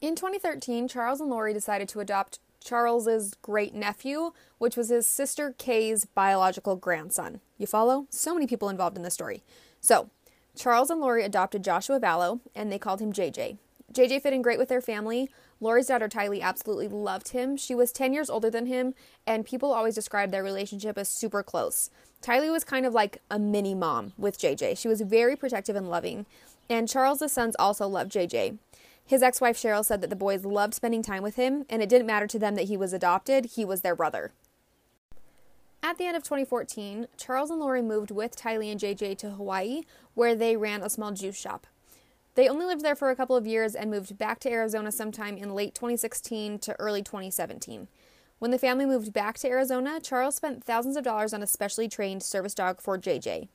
In 0.01 0.15
2013, 0.15 0.88
Charles 0.88 1.21
and 1.21 1.30
Lori 1.30 1.54
decided 1.54 1.88
to 1.89 2.00
adopt 2.00 2.39
Charles's 2.63 3.36
great 3.42 3.75
nephew, 3.75 4.31
which 4.57 4.77
was 4.77 4.89
his 4.89 5.06
sister 5.06 5.54
Kay's 5.57 6.06
biological 6.06 6.75
grandson. 6.75 7.42
You 7.57 7.68
follow? 7.68 8.07
So 8.10 8.33
many 8.33 8.48
people 8.48 8.69
involved 8.69 8.98
in 8.98 9.04
this 9.04 9.13
story. 9.13 9.44
So, 9.81 10.10
Charles 10.56 10.89
and 10.89 11.01
Lori 11.01 11.24
adopted 11.24 11.63
Joshua 11.63 12.00
Vallow, 12.00 12.39
and 12.56 12.71
they 12.71 12.80
called 12.80 13.01
him 13.01 13.12
JJ. 13.12 13.57
JJ 13.92 14.22
fit 14.22 14.34
in 14.34 14.42
great 14.42 14.60
with 14.60 14.70
their 14.70 14.82
family. 14.82 15.30
Lori's 15.60 15.88
daughter 15.88 16.08
Tylee 16.08 16.42
absolutely 16.42 16.88
loved 16.88 17.30
him. 17.30 17.58
She 17.58 17.76
was 17.76 17.92
10 17.92 18.14
years 18.14 18.30
older 18.30 18.50
than 18.50 18.66
him, 18.66 18.94
and 19.26 19.46
people 19.46 19.72
always 19.72 19.96
described 19.96 20.32
their 20.32 20.44
relationship 20.44 20.98
as 20.98 21.10
super 21.10 21.44
close. 21.44 21.90
Tylee 22.22 22.52
was 22.52 22.64
kind 22.64 22.86
of 22.86 22.94
like 22.94 23.22
a 23.30 23.38
mini 23.38 23.76
mom 23.76 24.14
with 24.18 24.40
JJ. 24.40 24.78
She 24.78 24.88
was 24.88 25.02
very 25.02 25.36
protective 25.36 25.76
and 25.76 25.90
loving, 25.90 26.26
and 26.70 26.88
Charles' 26.88 27.32
sons 27.32 27.56
also 27.60 27.88
loved 27.88 28.12
JJ. 28.12 28.58
His 29.06 29.22
ex 29.22 29.42
wife 29.42 29.58
Cheryl 29.58 29.84
said 29.84 30.02
that 30.02 30.10
the 30.10 30.16
boys 30.16 30.46
loved 30.46 30.74
spending 30.74 31.04
time 31.04 31.24
with 31.24 31.36
him, 31.36 31.66
and 31.70 31.82
it 31.82 31.90
didn't 31.90 32.08
matter 32.08 32.28
to 32.28 32.40
them 32.40 32.56
that 32.56 32.68
he 32.68 32.78
was 32.78 32.94
adopted, 32.94 33.46
he 33.46 33.66
was 33.66 33.82
their 33.82 33.96
brother. 33.96 34.32
At 35.82 35.98
the 35.98 36.06
end 36.06 36.16
of 36.16 36.24
2014, 36.24 37.08
Charles 37.18 37.50
and 37.50 37.60
Lori 37.60 37.82
moved 37.82 38.10
with 38.10 38.38
Tylee 38.38 38.72
and 38.72 38.80
JJ 38.80 39.18
to 39.18 39.32
Hawaii, 39.32 39.82
where 40.13 40.34
they 40.34 40.56
ran 40.56 40.82
a 40.82 40.90
small 40.90 41.12
juice 41.12 41.38
shop. 41.38 41.68
They 42.36 42.50
only 42.50 42.66
lived 42.66 42.82
there 42.82 42.96
for 42.96 43.10
a 43.10 43.16
couple 43.16 43.36
of 43.36 43.46
years 43.46 43.75
and 43.75 43.92
moved 43.92 44.18
back 44.18 44.40
to 44.40 44.52
Arizona 44.52 44.92
sometime 44.92 45.38
in 45.38 45.54
late 45.54 45.75
2016 45.75 46.60
to 46.60 46.80
early 46.80 47.04
2017. 47.04 47.88
When 48.40 48.52
the 48.52 48.58
family 48.58 48.86
moved 48.86 49.13
back 49.13 49.38
to 49.40 49.48
Arizona, 49.48 50.00
Charles 50.02 50.36
spent 50.36 50.63
thousands 50.63 50.98
of 50.98 51.04
dollars 51.04 51.34
on 51.34 51.44
a 51.44 51.48
specially 51.48 51.88
trained 51.88 52.24
service 52.24 52.56
dog 52.56 52.82
for 52.82 52.98
JJ. 52.98 53.48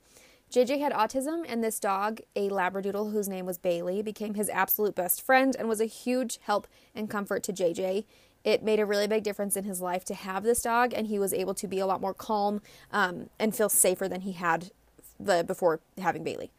JJ 0.51 0.79
had 0.79 0.93
autism, 0.93 1.45
and 1.47 1.63
this 1.63 1.79
dog, 1.79 2.21
a 2.35 2.49
Labradoodle 2.49 3.11
whose 3.11 3.29
name 3.29 3.45
was 3.45 3.59
Bailey, 3.59 4.01
became 4.01 4.33
his 4.33 4.49
absolute 4.49 4.95
best 4.95 5.21
friend 5.21 5.55
and 5.59 5.69
was 5.69 5.79
a 5.79 5.85
huge 5.85 6.39
help 6.43 6.65
and 6.95 7.09
comfort 7.09 7.43
to 7.43 7.53
JJ. 7.53 8.05
It 8.43 8.63
made 8.63 8.79
a 8.79 8.85
really 8.85 9.05
big 9.05 9.23
difference 9.23 9.55
in 9.57 9.65
his 9.65 9.81
life 9.81 10.05
to 10.05 10.15
have 10.15 10.43
this 10.43 10.63
dog, 10.63 10.93
and 10.95 11.05
he 11.05 11.19
was 11.19 11.33
able 11.33 11.53
to 11.53 11.67
be 11.67 11.79
a 11.79 11.85
lot 11.85 12.01
more 12.01 12.13
calm 12.13 12.61
um, 12.91 13.29
and 13.37 13.55
feel 13.55 13.69
safer 13.69 14.07
than 14.07 14.21
he 14.21 14.31
had 14.31 14.71
the, 15.19 15.43
before 15.43 15.81
having 15.99 16.23
Bailey. 16.23 16.49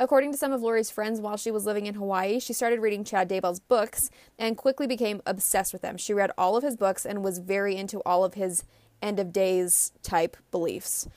According 0.00 0.30
to 0.32 0.38
some 0.38 0.52
of 0.52 0.62
Lori's 0.62 0.90
friends, 0.90 1.20
while 1.20 1.36
she 1.36 1.50
was 1.50 1.66
living 1.66 1.86
in 1.86 1.94
Hawaii, 1.94 2.38
she 2.38 2.52
started 2.52 2.80
reading 2.80 3.02
Chad 3.02 3.28
Daybell's 3.28 3.58
books 3.58 4.10
and 4.38 4.56
quickly 4.56 4.86
became 4.86 5.20
obsessed 5.26 5.72
with 5.72 5.82
them. 5.82 5.96
She 5.96 6.14
read 6.14 6.30
all 6.38 6.56
of 6.56 6.62
his 6.62 6.76
books 6.76 7.04
and 7.04 7.24
was 7.24 7.38
very 7.38 7.74
into 7.76 8.00
all 8.06 8.24
of 8.24 8.34
his 8.34 8.64
end 9.02 9.18
of 9.18 9.32
days 9.32 9.92
type 10.02 10.36
beliefs. 10.52 11.08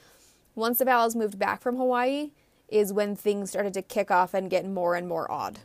Once 0.55 0.79
the 0.79 0.85
Vallows 0.85 1.15
moved 1.15 1.37
back 1.37 1.61
from 1.61 1.77
Hawaii, 1.77 2.31
is 2.71 2.93
when 2.93 3.15
things 3.15 3.51
started 3.51 3.73
to 3.73 3.81
kick 3.81 4.09
off 4.09 4.33
and 4.33 4.49
get 4.49 4.65
more 4.65 4.95
and 4.95 5.07
more 5.07 5.29
odd. 5.29 5.59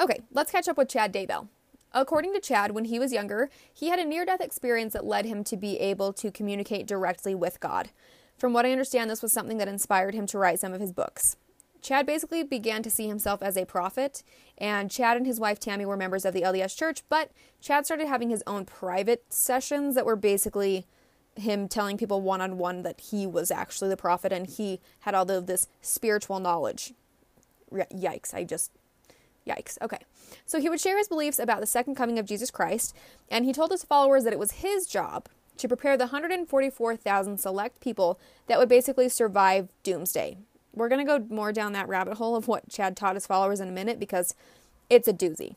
Okay, 0.00 0.20
let's 0.32 0.52
catch 0.52 0.68
up 0.68 0.78
with 0.78 0.88
Chad 0.88 1.12
Daybell. 1.12 1.48
According 1.92 2.32
to 2.32 2.40
Chad, 2.40 2.70
when 2.70 2.86
he 2.86 2.98
was 2.98 3.12
younger, 3.12 3.50
he 3.72 3.90
had 3.90 3.98
a 3.98 4.04
near 4.04 4.24
death 4.24 4.40
experience 4.40 4.94
that 4.94 5.04
led 5.04 5.26
him 5.26 5.44
to 5.44 5.56
be 5.56 5.78
able 5.78 6.12
to 6.14 6.30
communicate 6.30 6.86
directly 6.86 7.34
with 7.34 7.60
God. 7.60 7.90
From 8.38 8.52
what 8.52 8.64
I 8.64 8.72
understand, 8.72 9.10
this 9.10 9.22
was 9.22 9.32
something 9.32 9.58
that 9.58 9.68
inspired 9.68 10.14
him 10.14 10.26
to 10.28 10.38
write 10.38 10.58
some 10.58 10.72
of 10.72 10.80
his 10.80 10.92
books. 10.92 11.36
Chad 11.82 12.06
basically 12.06 12.44
began 12.44 12.82
to 12.84 12.90
see 12.90 13.08
himself 13.08 13.42
as 13.42 13.56
a 13.56 13.66
prophet, 13.66 14.22
and 14.56 14.90
Chad 14.90 15.16
and 15.16 15.26
his 15.26 15.40
wife 15.40 15.58
Tammy 15.58 15.84
were 15.84 15.96
members 15.96 16.24
of 16.24 16.32
the 16.32 16.42
LDS 16.42 16.76
church, 16.76 17.02
but 17.08 17.32
Chad 17.60 17.84
started 17.84 18.06
having 18.06 18.30
his 18.30 18.44
own 18.46 18.64
private 18.64 19.24
sessions 19.28 19.96
that 19.96 20.06
were 20.06 20.16
basically 20.16 20.86
him 21.34 21.66
telling 21.66 21.98
people 21.98 22.20
one 22.20 22.40
on 22.40 22.56
one 22.56 22.82
that 22.82 23.00
he 23.00 23.26
was 23.26 23.50
actually 23.50 23.88
the 23.88 23.96
prophet 23.96 24.32
and 24.32 24.46
he 24.46 24.80
had 25.00 25.14
all 25.14 25.28
of 25.30 25.46
this 25.46 25.66
spiritual 25.80 26.38
knowledge. 26.38 26.92
Yikes, 27.72 28.32
I 28.34 28.44
just. 28.44 28.70
Yikes. 29.46 29.76
Okay. 29.82 29.98
So 30.46 30.60
he 30.60 30.68
would 30.68 30.80
share 30.80 30.98
his 30.98 31.08
beliefs 31.08 31.40
about 31.40 31.60
the 31.60 31.66
second 31.66 31.96
coming 31.96 32.18
of 32.18 32.26
Jesus 32.26 32.50
Christ, 32.50 32.94
and 33.28 33.44
he 33.44 33.52
told 33.52 33.72
his 33.72 33.82
followers 33.82 34.22
that 34.22 34.32
it 34.32 34.38
was 34.38 34.52
his 34.52 34.86
job 34.86 35.28
to 35.56 35.66
prepare 35.68 35.96
the 35.96 36.04
144,000 36.04 37.38
select 37.38 37.80
people 37.80 38.20
that 38.46 38.58
would 38.58 38.68
basically 38.68 39.08
survive 39.08 39.68
doomsday. 39.82 40.36
We're 40.74 40.88
going 40.88 41.04
to 41.04 41.18
go 41.18 41.24
more 41.34 41.52
down 41.52 41.72
that 41.72 41.88
rabbit 41.88 42.14
hole 42.14 42.36
of 42.36 42.48
what 42.48 42.68
Chad 42.68 42.96
taught 42.96 43.14
his 43.14 43.26
followers 43.26 43.60
in 43.60 43.68
a 43.68 43.72
minute 43.72 44.00
because 44.00 44.34
it's 44.88 45.08
a 45.08 45.12
doozy. 45.12 45.56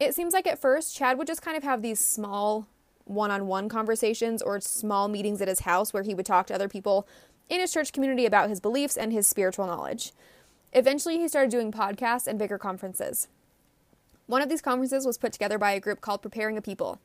It 0.00 0.14
seems 0.14 0.32
like 0.32 0.46
at 0.46 0.60
first 0.60 0.94
Chad 0.96 1.18
would 1.18 1.26
just 1.26 1.42
kind 1.42 1.56
of 1.56 1.62
have 1.62 1.82
these 1.82 1.98
small 1.98 2.66
one 3.04 3.30
on 3.30 3.46
one 3.46 3.68
conversations 3.68 4.42
or 4.42 4.60
small 4.60 5.08
meetings 5.08 5.40
at 5.40 5.48
his 5.48 5.60
house 5.60 5.92
where 5.92 6.02
he 6.02 6.14
would 6.14 6.26
talk 6.26 6.46
to 6.48 6.54
other 6.54 6.68
people 6.68 7.06
in 7.48 7.60
his 7.60 7.72
church 7.72 7.92
community 7.92 8.26
about 8.26 8.50
his 8.50 8.60
beliefs 8.60 8.96
and 8.96 9.12
his 9.12 9.26
spiritual 9.26 9.66
knowledge. 9.66 10.12
Eventually, 10.72 11.18
he 11.18 11.28
started 11.28 11.50
doing 11.50 11.70
podcasts 11.70 12.26
and 12.26 12.38
bigger 12.38 12.58
conferences. 12.58 13.28
One 14.26 14.42
of 14.42 14.48
these 14.48 14.60
conferences 14.60 15.06
was 15.06 15.18
put 15.18 15.32
together 15.32 15.56
by 15.58 15.72
a 15.72 15.80
group 15.80 16.00
called 16.00 16.22
Preparing 16.22 16.58
a 16.58 16.62
People. 16.62 17.00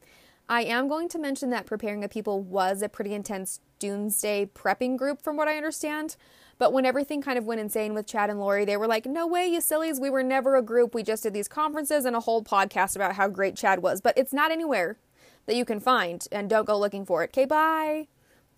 I 0.52 0.64
am 0.64 0.90
going 0.90 1.08
to 1.08 1.18
mention 1.18 1.50
that 1.52 1.66
Preparing 1.66 2.04
a 2.04 2.10
People 2.10 2.42
was 2.42 2.82
a 2.82 2.90
pretty 2.90 3.14
intense 3.14 3.62
doomsday 3.80 4.48
prepping 4.48 4.98
group, 4.98 5.22
from 5.22 5.38
what 5.38 5.48
I 5.48 5.56
understand. 5.56 6.18
But 6.58 6.74
when 6.74 6.86
everything 6.86 7.22
kind 7.22 7.38
of 7.38 7.46
went 7.46 7.62
insane 7.62 7.94
with 7.94 8.06
Chad 8.06 8.30
and 8.30 8.38
Lori, 8.38 8.66
they 8.66 8.76
were 8.76 8.86
like, 8.86 9.06
no 9.06 9.26
way, 9.26 9.48
you 9.48 9.62
sillies, 9.62 9.98
we 9.98 10.10
were 10.10 10.24
never 10.24 10.58
a 10.58 10.62
group. 10.62 10.94
We 10.94 11.04
just 11.04 11.24
did 11.24 11.34
these 11.34 11.48
conferences 11.48 12.04
and 12.04 12.18
a 12.18 12.20
whole 12.20 12.44
podcast 12.44 12.98
about 12.98 13.16
how 13.16 13.30
great 13.30 13.56
Chad 13.56 13.82
was. 13.82 14.02
But 14.02 14.18
it's 14.18 14.34
not 14.34 14.52
anywhere 14.52 14.98
that 15.46 15.56
you 15.56 15.64
can 15.64 15.80
find, 15.80 16.28
and 16.34 16.50
don't 16.50 16.68
go 16.68 16.78
looking 16.78 17.06
for 17.06 17.24
it. 17.24 17.30
Okay, 17.30 17.46
bye. 17.46 18.10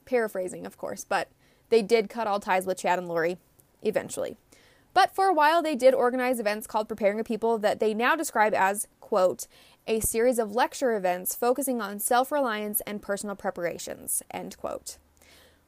Paraphrasing, 0.06 0.66
of 0.66 0.80
course, 0.80 1.06
but 1.08 1.30
they 1.70 1.84
did 1.84 2.10
cut 2.10 2.26
all 2.26 2.40
ties 2.40 2.66
with 2.66 2.80
Chad 2.80 2.98
and 2.98 3.08
Lori 3.08 3.38
eventually. 3.84 4.36
But 4.96 5.14
for 5.14 5.26
a 5.26 5.34
while, 5.34 5.62
they 5.62 5.76
did 5.76 5.94
organize 5.94 6.40
events 6.40 6.68
called 6.68 6.88
Preparing 6.88 7.20
a 7.20 7.24
People 7.24 7.58
that 7.60 7.80
they 7.80 7.94
now 7.94 8.16
describe 8.16 8.54
as, 8.54 8.88
quote, 9.00 9.48
a 9.88 10.00
series 10.00 10.40
of 10.40 10.56
lecture 10.56 10.96
events 10.96 11.36
focusing 11.36 11.82
on 11.82 12.00
self 12.00 12.32
reliance 12.32 12.82
and 12.82 13.02
personal 13.02 13.36
preparations, 13.36 14.24
end 14.32 14.58
quote. 14.58 14.98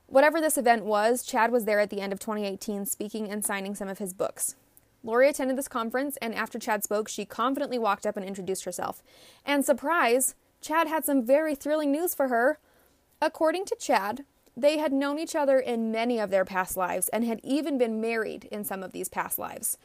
Whatever 0.07 0.39
this 0.39 0.57
event 0.57 0.85
was, 0.85 1.23
Chad 1.23 1.51
was 1.51 1.65
there 1.65 1.79
at 1.79 1.89
the 1.89 1.99
end 2.01 2.13
of 2.13 2.19
2018 2.19 2.85
speaking 2.85 3.29
and 3.29 3.43
signing 3.43 3.75
some 3.75 3.87
of 3.87 3.97
his 3.97 4.13
books. 4.13 4.55
Lori 5.03 5.29
attended 5.29 5.57
this 5.57 5.67
conference, 5.67 6.17
and 6.17 6.33
after 6.33 6.57
Chad 6.57 6.83
spoke, 6.83 7.07
she 7.07 7.25
confidently 7.25 7.77
walked 7.77 8.05
up 8.05 8.15
and 8.17 8.25
introduced 8.25 8.65
herself. 8.65 9.03
And 9.45 9.65
surprise, 9.65 10.35
Chad 10.61 10.87
had 10.87 11.05
some 11.05 11.25
very 11.25 11.53
thrilling 11.53 11.91
news 11.91 12.15
for 12.15 12.27
her. 12.29 12.59
According 13.21 13.65
to 13.65 13.75
Chad, 13.79 14.25
they 14.57 14.77
had 14.77 14.93
known 14.93 15.19
each 15.19 15.35
other 15.35 15.59
in 15.59 15.91
many 15.91 16.19
of 16.19 16.29
their 16.29 16.45
past 16.45 16.77
lives 16.77 17.09
and 17.09 17.25
had 17.25 17.41
even 17.43 17.77
been 17.77 18.01
married 18.01 18.45
in 18.45 18.63
some 18.63 18.81
of 18.81 18.93
these 18.93 19.09
past 19.09 19.37
lives. 19.37 19.77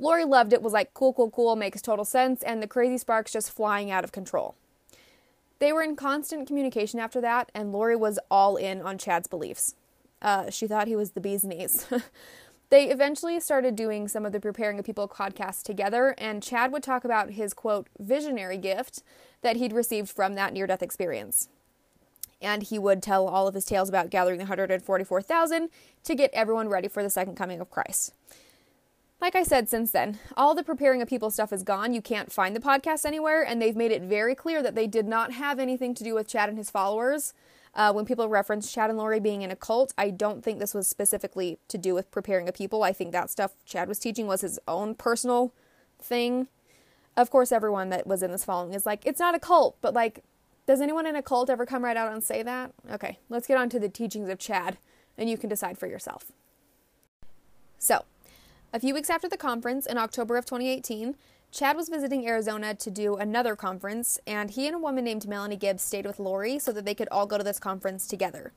Lori 0.00 0.24
loved 0.24 0.54
it, 0.54 0.62
was 0.62 0.72
like, 0.72 0.94
cool, 0.94 1.12
cool, 1.12 1.30
cool, 1.30 1.56
makes 1.56 1.82
total 1.82 2.06
sense, 2.06 2.42
and 2.42 2.62
the 2.62 2.66
crazy 2.66 2.96
sparks 2.96 3.32
just 3.32 3.52
flying 3.52 3.90
out 3.90 4.02
of 4.02 4.12
control. 4.12 4.54
They 5.58 5.74
were 5.74 5.82
in 5.82 5.94
constant 5.94 6.48
communication 6.48 6.98
after 6.98 7.20
that, 7.20 7.52
and 7.54 7.70
Lori 7.70 7.96
was 7.96 8.18
all 8.30 8.56
in 8.56 8.80
on 8.80 8.96
Chad's 8.96 9.28
beliefs. 9.28 9.74
Uh, 10.22 10.48
she 10.48 10.66
thought 10.66 10.88
he 10.88 10.96
was 10.96 11.10
the 11.10 11.20
bee's 11.20 11.44
knees. 11.44 11.86
they 12.70 12.88
eventually 12.88 13.38
started 13.40 13.76
doing 13.76 14.08
some 14.08 14.24
of 14.24 14.32
the 14.32 14.40
Preparing 14.40 14.78
a 14.78 14.82
People 14.82 15.06
podcast 15.06 15.64
together, 15.64 16.14
and 16.16 16.42
Chad 16.42 16.72
would 16.72 16.82
talk 16.82 17.04
about 17.04 17.32
his 17.32 17.52
quote, 17.52 17.88
visionary 17.98 18.56
gift 18.56 19.02
that 19.42 19.56
he'd 19.56 19.74
received 19.74 20.08
from 20.08 20.34
that 20.34 20.54
near 20.54 20.66
death 20.66 20.82
experience. 20.82 21.50
And 22.40 22.62
he 22.62 22.78
would 22.78 23.02
tell 23.02 23.28
all 23.28 23.46
of 23.46 23.54
his 23.54 23.66
tales 23.66 23.90
about 23.90 24.08
gathering 24.08 24.38
the 24.38 24.44
144,000 24.44 25.68
to 26.04 26.14
get 26.14 26.30
everyone 26.32 26.70
ready 26.70 26.88
for 26.88 27.02
the 27.02 27.10
second 27.10 27.34
coming 27.34 27.60
of 27.60 27.70
Christ. 27.70 28.14
Like 29.20 29.36
I 29.36 29.42
said 29.42 29.68
since 29.68 29.90
then, 29.90 30.18
all 30.34 30.54
the 30.54 30.62
preparing 30.62 31.02
a 31.02 31.06
people 31.06 31.30
stuff 31.30 31.52
is 31.52 31.62
gone. 31.62 31.92
You 31.92 32.00
can't 32.00 32.32
find 32.32 32.56
the 32.56 32.60
podcast 32.60 33.04
anywhere, 33.04 33.42
and 33.44 33.60
they've 33.60 33.76
made 33.76 33.92
it 33.92 34.02
very 34.02 34.34
clear 34.34 34.62
that 34.62 34.74
they 34.74 34.86
did 34.86 35.06
not 35.06 35.32
have 35.32 35.58
anything 35.58 35.94
to 35.96 36.04
do 36.04 36.14
with 36.14 36.26
Chad 36.26 36.48
and 36.48 36.56
his 36.56 36.70
followers. 36.70 37.34
Uh, 37.74 37.92
when 37.92 38.06
people 38.06 38.28
reference 38.28 38.72
Chad 38.72 38.88
and 38.88 38.98
Lori 38.98 39.20
being 39.20 39.42
in 39.42 39.50
a 39.50 39.56
cult, 39.56 39.92
I 39.98 40.10
don't 40.10 40.42
think 40.42 40.58
this 40.58 40.74
was 40.74 40.88
specifically 40.88 41.58
to 41.68 41.76
do 41.76 41.94
with 41.94 42.10
preparing 42.10 42.48
a 42.48 42.52
people. 42.52 42.82
I 42.82 42.92
think 42.92 43.12
that 43.12 43.30
stuff 43.30 43.52
Chad 43.64 43.88
was 43.88 43.98
teaching 43.98 44.26
was 44.26 44.40
his 44.40 44.58
own 44.66 44.94
personal 44.94 45.52
thing. 46.00 46.48
Of 47.16 47.30
course, 47.30 47.52
everyone 47.52 47.90
that 47.90 48.06
was 48.06 48.22
in 48.22 48.32
this 48.32 48.44
following 48.44 48.72
is 48.72 48.86
like, 48.86 49.04
it's 49.04 49.20
not 49.20 49.34
a 49.34 49.38
cult, 49.38 49.76
but 49.82 49.92
like, 49.92 50.24
does 50.66 50.80
anyone 50.80 51.06
in 51.06 51.14
a 51.14 51.22
cult 51.22 51.50
ever 51.50 51.66
come 51.66 51.84
right 51.84 51.96
out 51.96 52.12
and 52.12 52.24
say 52.24 52.42
that? 52.42 52.72
Okay, 52.90 53.18
let's 53.28 53.46
get 53.46 53.58
on 53.58 53.68
to 53.68 53.78
the 53.78 53.88
teachings 53.88 54.30
of 54.30 54.38
Chad, 54.38 54.78
and 55.18 55.28
you 55.28 55.36
can 55.36 55.50
decide 55.50 55.78
for 55.78 55.86
yourself. 55.86 56.32
So, 57.78 58.04
a 58.72 58.78
few 58.80 58.94
weeks 58.94 59.10
after 59.10 59.28
the 59.28 59.36
conference, 59.36 59.86
in 59.86 59.98
October 59.98 60.36
of 60.36 60.44
2018, 60.44 61.16
Chad 61.50 61.76
was 61.76 61.88
visiting 61.88 62.26
Arizona 62.26 62.74
to 62.74 62.90
do 62.90 63.16
another 63.16 63.56
conference, 63.56 64.20
and 64.26 64.50
he 64.50 64.66
and 64.66 64.76
a 64.76 64.78
woman 64.78 65.04
named 65.04 65.26
Melanie 65.26 65.56
Gibbs 65.56 65.82
stayed 65.82 66.06
with 66.06 66.20
Lori 66.20 66.58
so 66.60 66.72
that 66.72 66.84
they 66.84 66.94
could 66.94 67.08
all 67.10 67.26
go 67.26 67.36
to 67.36 67.42
this 67.42 67.58
conference 67.58 68.06
together. 68.06 68.52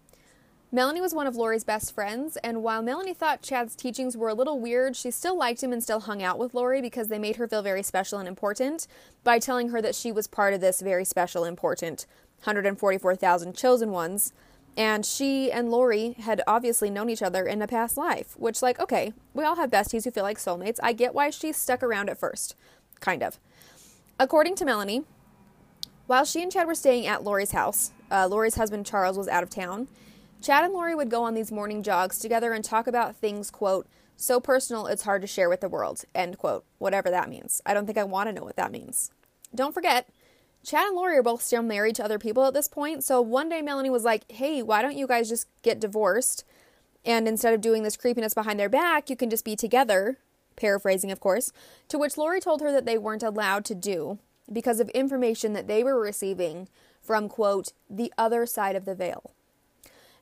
Melanie 0.72 1.02
was 1.02 1.14
one 1.14 1.26
of 1.26 1.36
Lori's 1.36 1.64
best 1.64 1.94
friends, 1.96 2.38
and 2.38 2.62
while 2.62 2.84
Melanie 2.84 3.14
thought 3.14 3.42
Chad's 3.42 3.76
teachings 3.76 4.16
were 4.16 4.30
a 4.30 4.34
little 4.36 4.60
weird, 4.60 4.96
she 4.96 5.10
still 5.10 5.38
liked 5.38 5.64
him 5.64 5.74
and 5.74 5.82
still 5.82 6.02
hung 6.02 6.22
out 6.22 6.38
with 6.38 6.54
Lori 6.54 6.82
because 6.82 7.08
they 7.08 7.20
made 7.20 7.38
her 7.38 7.48
feel 7.48 7.64
very 7.64 7.84
special 7.84 8.20
and 8.20 8.28
important 8.28 8.88
by 9.24 9.40
telling 9.40 9.70
her 9.70 9.82
that 9.82 9.96
she 9.96 10.12
was 10.12 10.28
part 10.28 10.54
of 10.54 10.62
this 10.62 10.82
very 10.82 11.06
special, 11.06 11.44
important 11.44 12.06
144,000 12.44 13.56
chosen 13.56 13.92
ones 13.92 14.34
and 14.76 15.06
she 15.06 15.52
and 15.52 15.70
Lori 15.70 16.14
had 16.14 16.42
obviously 16.48 16.90
known 16.90 17.10
each 17.10 17.22
other 17.22 17.46
in 17.46 17.62
a 17.62 17.68
past 17.68 17.98
life, 17.98 18.36
which, 18.38 18.62
like, 18.62 18.80
okay, 18.80 19.14
we 19.34 19.44
all 19.44 19.56
have 19.56 19.70
besties 19.70 20.04
who 20.04 20.12
feel 20.12 20.24
like 20.24 20.38
soulmates. 20.38 20.80
I 20.82 20.94
get 20.94 21.14
why 21.14 21.30
she 21.30 21.52
stuck 21.52 21.84
around 21.84 22.10
at 22.10 22.18
first. 22.18 22.56
Kind 23.00 23.22
of. 23.22 23.40
According 24.20 24.56
to 24.56 24.66
Melanie, 24.66 25.04
while 26.08 26.26
she 26.26 26.42
and 26.42 26.52
Chad 26.52 26.68
were 26.68 26.76
staying 26.76 27.06
at 27.06 27.24
Lori's 27.24 27.52
house, 27.52 27.92
uh, 28.12 28.28
Lori's 28.28 28.56
husband 28.56 28.86
Charles 28.86 29.18
was 29.18 29.28
out 29.28 29.44
of 29.44 29.50
town. 29.50 29.88
Chad 30.42 30.66
and 30.66 30.74
Lori 30.74 30.96
would 30.96 31.10
go 31.10 31.24
on 31.24 31.34
these 31.34 31.52
morning 31.52 31.84
jogs 31.84 32.20
together 32.20 32.52
and 32.52 32.64
talk 32.64 32.88
about 32.88 33.16
things, 33.16 33.50
quote, 33.50 33.88
so 34.18 34.40
personal 34.40 34.88
it's 34.88 35.04
hard 35.04 35.22
to 35.22 35.28
share 35.28 35.50
with 35.50 35.62
the 35.62 35.70
world, 35.70 36.04
end 36.14 36.38
quote, 36.38 36.66
whatever 36.78 37.10
that 37.10 37.30
means. 37.30 37.62
I 37.66 37.74
don't 37.74 37.86
think 37.86 37.98
I 37.98 38.04
want 38.04 38.30
to 38.30 38.34
know 38.34 38.44
what 38.44 38.56
that 38.58 38.72
means. 38.72 39.12
Don't 39.56 39.74
forget, 39.74 40.10
Chad 40.64 40.88
and 40.88 40.96
Lori 40.96 41.18
are 41.18 41.24
both 41.24 41.42
still 41.42 41.62
married 41.62 41.96
to 41.96 42.06
other 42.06 42.20
people 42.20 42.46
at 42.46 42.54
this 42.54 42.70
point. 42.70 43.04
So 43.04 43.22
one 43.22 43.50
day 43.50 43.62
Melanie 43.62 43.90
was 43.90 44.06
like, 44.06 44.30
hey, 44.32 44.62
why 44.62 44.82
don't 44.82 44.98
you 44.98 45.08
guys 45.08 45.28
just 45.30 45.48
get 45.62 45.80
divorced? 45.80 46.46
And 47.06 47.28
instead 47.28 47.54
of 47.54 47.62
doing 47.62 47.84
this 47.84 47.98
creepiness 47.98 48.34
behind 48.34 48.60
their 48.60 48.70
back, 48.70 49.10
you 49.10 49.18
can 49.18 49.30
just 49.30 49.44
be 49.44 49.58
together. 49.58 50.18
Paraphrasing, 50.56 51.12
of 51.12 51.20
course. 51.20 51.52
To 51.90 51.98
which 51.98 52.18
Lori 52.18 52.40
told 52.40 52.62
her 52.62 52.72
that 52.72 52.86
they 52.86 52.98
weren't 52.98 53.24
allowed 53.24 53.66
to 53.66 53.76
do 53.76 54.20
because 54.52 54.80
of 54.80 54.90
information 54.90 55.54
that 55.54 55.68
they 55.68 55.84
were 55.84 56.00
receiving 56.00 56.70
from, 57.02 57.28
quote, 57.28 57.74
the 57.90 58.14
other 58.18 58.46
side 58.46 58.76
of 58.76 58.86
the 58.86 58.96
veil. 58.96 59.32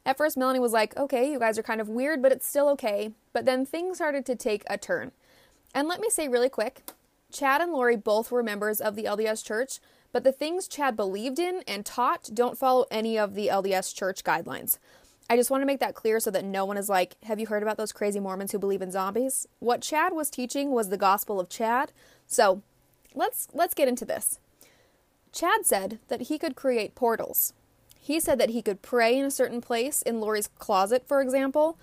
At 0.06 0.18
first, 0.18 0.38
Melanie 0.38 0.60
was 0.60 0.74
like, 0.74 0.98
okay, 0.98 1.32
you 1.32 1.38
guys 1.38 1.60
are 1.60 1.64
kind 1.64 1.80
of 1.80 1.90
weird, 1.90 2.24
but 2.24 2.32
it's 2.32 2.48
still 2.48 2.68
okay. 2.70 3.12
But 3.34 3.46
then 3.46 3.66
things 3.66 3.98
started 3.98 4.26
to 4.26 4.36
take 4.36 4.64
a 4.68 4.78
turn. 4.78 5.12
And 5.76 5.88
let 5.88 6.00
me 6.00 6.10
say 6.10 6.28
really 6.28 6.50
quick 6.50 6.82
Chad 7.32 7.62
and 7.62 7.72
Lori 7.72 7.96
both 7.96 8.32
were 8.32 8.44
members 8.44 8.82
of 8.82 8.96
the 8.96 9.06
LDS 9.06 9.46
Church, 9.46 9.80
but 10.12 10.24
the 10.24 10.32
things 10.32 10.68
Chad 10.68 10.96
believed 10.96 11.40
in 11.40 11.64
and 11.68 11.86
taught 11.86 12.30
don't 12.34 12.58
follow 12.58 12.86
any 12.92 13.18
of 13.18 13.34
the 13.34 13.48
LDS 13.48 13.96
church 13.96 14.24
guidelines. 14.24 14.78
I 15.30 15.38
just 15.38 15.50
want 15.50 15.62
to 15.62 15.66
make 15.66 15.80
that 15.80 15.96
clear 15.96 16.20
so 16.20 16.30
that 16.32 16.44
no 16.44 16.66
one 16.66 16.78
is 16.78 16.90
like, 16.90 17.16
have 17.24 17.40
you 17.40 17.48
heard 17.48 17.64
about 17.64 17.78
those 17.78 17.94
crazy 17.94 18.20
Mormons 18.20 18.52
who 18.52 18.60
believe 18.60 18.82
in 18.82 18.92
zombies? 18.92 19.48
What 19.60 19.82
Chad 19.82 20.14
was 20.14 20.30
teaching 20.30 20.72
was 20.72 20.90
the 20.90 20.98
gospel 20.98 21.40
of 21.40 21.48
Chad. 21.48 21.94
So, 22.28 22.62
let's 23.16 23.48
let's 23.54 23.74
get 23.74 23.88
into 23.88 24.06
this. 24.06 24.40
Chad 25.32 25.66
said 25.66 26.00
that 26.10 26.24
he 26.24 26.38
could 26.38 26.56
create 26.56 26.96
portals. 26.96 27.54
He 28.00 28.20
said 28.20 28.40
that 28.40 28.50
he 28.50 28.62
could 28.62 28.82
pray 28.82 29.18
in 29.18 29.24
a 29.24 29.32
certain 29.32 29.62
place 29.62 30.02
in 30.02 30.20
Lori's 30.20 30.50
closet, 30.60 31.08
for 31.08 31.22
example, 31.22 31.78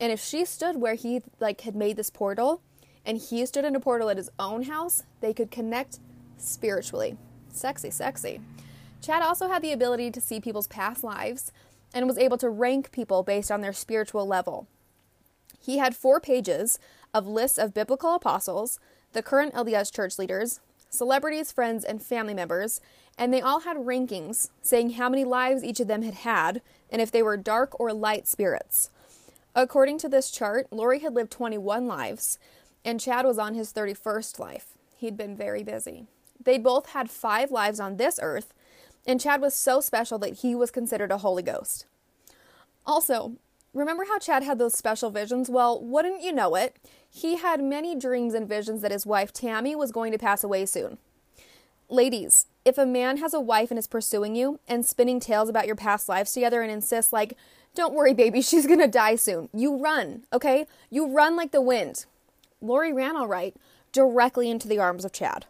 and 0.00 0.12
if 0.12 0.20
she 0.20 0.44
stood 0.44 0.76
where 0.76 0.94
he 0.94 1.22
like 1.40 1.62
had 1.62 1.74
made 1.74 1.96
this 1.96 2.10
portal 2.10 2.62
and 3.04 3.18
he 3.18 3.44
stood 3.46 3.64
in 3.64 3.76
a 3.76 3.80
portal 3.80 4.08
at 4.08 4.16
his 4.16 4.30
own 4.38 4.64
house, 4.64 5.02
they 5.20 5.32
could 5.32 5.50
connect 5.50 5.98
spiritually. 6.38 7.16
Sexy, 7.56 7.90
sexy. 7.90 8.40
Chad 9.02 9.22
also 9.22 9.48
had 9.48 9.62
the 9.62 9.72
ability 9.72 10.10
to 10.10 10.20
see 10.20 10.40
people's 10.40 10.66
past 10.66 11.02
lives 11.04 11.52
and 11.94 12.06
was 12.06 12.18
able 12.18 12.38
to 12.38 12.50
rank 12.50 12.90
people 12.92 13.22
based 13.22 13.50
on 13.50 13.60
their 13.60 13.72
spiritual 13.72 14.26
level. 14.26 14.66
He 15.60 15.78
had 15.78 15.96
four 15.96 16.20
pages 16.20 16.78
of 17.14 17.26
lists 17.26 17.58
of 17.58 17.74
biblical 17.74 18.14
apostles, 18.14 18.78
the 19.12 19.22
current 19.22 19.54
LDS 19.54 19.92
church 19.92 20.18
leaders, 20.18 20.60
celebrities, 20.90 21.52
friends, 21.52 21.84
and 21.84 22.02
family 22.02 22.34
members, 22.34 22.80
and 23.18 23.32
they 23.32 23.40
all 23.40 23.60
had 23.60 23.76
rankings 23.78 24.50
saying 24.62 24.90
how 24.90 25.08
many 25.08 25.24
lives 25.24 25.64
each 25.64 25.80
of 25.80 25.88
them 25.88 26.02
had 26.02 26.14
had 26.14 26.62
and 26.90 27.00
if 27.00 27.10
they 27.10 27.22
were 27.22 27.36
dark 27.36 27.78
or 27.80 27.92
light 27.92 28.28
spirits. 28.28 28.90
According 29.54 29.98
to 29.98 30.08
this 30.08 30.30
chart, 30.30 30.66
Lori 30.70 30.98
had 30.98 31.14
lived 31.14 31.30
21 31.30 31.86
lives, 31.86 32.38
and 32.84 33.00
Chad 33.00 33.24
was 33.24 33.38
on 33.38 33.54
his 33.54 33.72
31st 33.72 34.38
life. 34.38 34.66
He'd 34.96 35.16
been 35.16 35.34
very 35.34 35.62
busy. 35.62 36.06
They 36.42 36.58
both 36.58 36.90
had 36.90 37.10
five 37.10 37.50
lives 37.50 37.80
on 37.80 37.96
this 37.96 38.18
earth, 38.22 38.52
and 39.06 39.20
Chad 39.20 39.40
was 39.40 39.54
so 39.54 39.80
special 39.80 40.18
that 40.18 40.40
he 40.40 40.54
was 40.54 40.70
considered 40.70 41.12
a 41.12 41.18
Holy 41.18 41.42
Ghost. 41.42 41.86
Also, 42.84 43.32
remember 43.72 44.04
how 44.04 44.18
Chad 44.18 44.42
had 44.42 44.58
those 44.58 44.74
special 44.74 45.10
visions? 45.10 45.50
Well, 45.50 45.80
wouldn't 45.80 46.22
you 46.22 46.32
know 46.32 46.54
it? 46.54 46.76
He 47.08 47.36
had 47.36 47.62
many 47.62 47.94
dreams 47.94 48.34
and 48.34 48.48
visions 48.48 48.82
that 48.82 48.92
his 48.92 49.06
wife 49.06 49.32
Tammy 49.32 49.74
was 49.74 49.92
going 49.92 50.12
to 50.12 50.18
pass 50.18 50.44
away 50.44 50.66
soon. 50.66 50.98
Ladies, 51.88 52.46
if 52.64 52.78
a 52.78 52.86
man 52.86 53.18
has 53.18 53.32
a 53.32 53.40
wife 53.40 53.70
and 53.70 53.78
is 53.78 53.86
pursuing 53.86 54.34
you 54.34 54.58
and 54.66 54.84
spinning 54.84 55.20
tales 55.20 55.48
about 55.48 55.66
your 55.66 55.76
past 55.76 56.08
lives 56.08 56.32
together 56.32 56.60
and 56.60 56.70
insists, 56.70 57.12
like, 57.12 57.36
don't 57.76 57.94
worry, 57.94 58.12
baby, 58.12 58.42
she's 58.42 58.66
gonna 58.66 58.88
die 58.88 59.16
soon, 59.16 59.48
you 59.54 59.76
run, 59.76 60.24
okay? 60.32 60.66
You 60.90 61.06
run 61.06 61.36
like 61.36 61.52
the 61.52 61.60
wind. 61.60 62.06
Lori 62.60 62.92
ran 62.92 63.16
all 63.16 63.28
right, 63.28 63.54
directly 63.92 64.50
into 64.50 64.66
the 64.66 64.78
arms 64.78 65.04
of 65.04 65.12
Chad. 65.12 65.46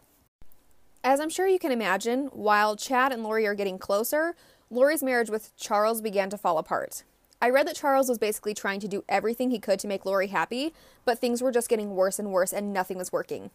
As 1.06 1.20
I'm 1.20 1.30
sure 1.30 1.46
you 1.46 1.60
can 1.60 1.70
imagine, 1.70 2.26
while 2.32 2.74
Chad 2.74 3.12
and 3.12 3.22
Lori 3.22 3.46
are 3.46 3.54
getting 3.54 3.78
closer, 3.78 4.34
Lori's 4.70 5.04
marriage 5.04 5.30
with 5.30 5.56
Charles 5.56 6.00
began 6.00 6.28
to 6.30 6.36
fall 6.36 6.58
apart. 6.58 7.04
I 7.40 7.48
read 7.48 7.68
that 7.68 7.76
Charles 7.76 8.08
was 8.08 8.18
basically 8.18 8.54
trying 8.54 8.80
to 8.80 8.88
do 8.88 9.04
everything 9.08 9.52
he 9.52 9.60
could 9.60 9.78
to 9.78 9.86
make 9.86 10.04
Lori 10.04 10.26
happy, 10.26 10.74
but 11.04 11.20
things 11.20 11.40
were 11.40 11.52
just 11.52 11.68
getting 11.68 11.94
worse 11.94 12.18
and 12.18 12.32
worse 12.32 12.52
and 12.52 12.72
nothing 12.72 12.98
was 12.98 13.12
working. 13.12 13.50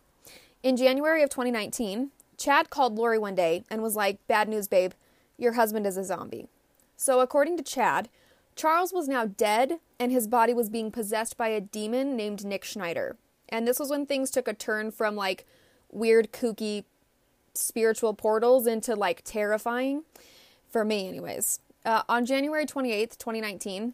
In 0.63 0.77
January 0.77 1.23
of 1.23 1.29
2019, 1.29 2.11
Chad 2.37 2.69
called 2.69 2.95
Lori 2.95 3.19
one 3.19 3.35
day 3.35 3.65
and 3.69 3.81
was 3.81 3.97
like, 3.97 4.25
Bad 4.29 4.47
news, 4.47 4.69
babe, 4.69 4.93
your 5.37 5.51
husband 5.51 5.85
is 5.85 5.97
a 5.97 6.05
zombie. 6.05 6.47
So, 6.95 7.19
according 7.19 7.57
to 7.57 7.63
Chad, 7.63 8.07
Charles 8.55 8.93
was 8.93 9.09
now 9.09 9.25
dead 9.25 9.79
and 9.99 10.09
his 10.09 10.25
body 10.25 10.53
was 10.53 10.69
being 10.69 10.89
possessed 10.89 11.35
by 11.35 11.49
a 11.49 11.59
demon 11.59 12.15
named 12.15 12.45
Nick 12.45 12.63
Schneider. 12.63 13.17
And 13.49 13.67
this 13.67 13.77
was 13.77 13.89
when 13.89 14.05
things 14.05 14.31
took 14.31 14.47
a 14.47 14.53
turn 14.53 14.89
from 14.89 15.17
like 15.17 15.45
weird, 15.91 16.31
kooky 16.31 16.85
spiritual 17.53 18.13
portals 18.13 18.67
into 18.67 18.95
like 18.95 19.21
terrifying. 19.23 20.03
For 20.69 20.85
me, 20.85 21.07
anyways. 21.07 21.59
Uh, 21.83 22.03
on 22.07 22.25
January 22.25 22.65
28th, 22.65 23.17
2019, 23.17 23.93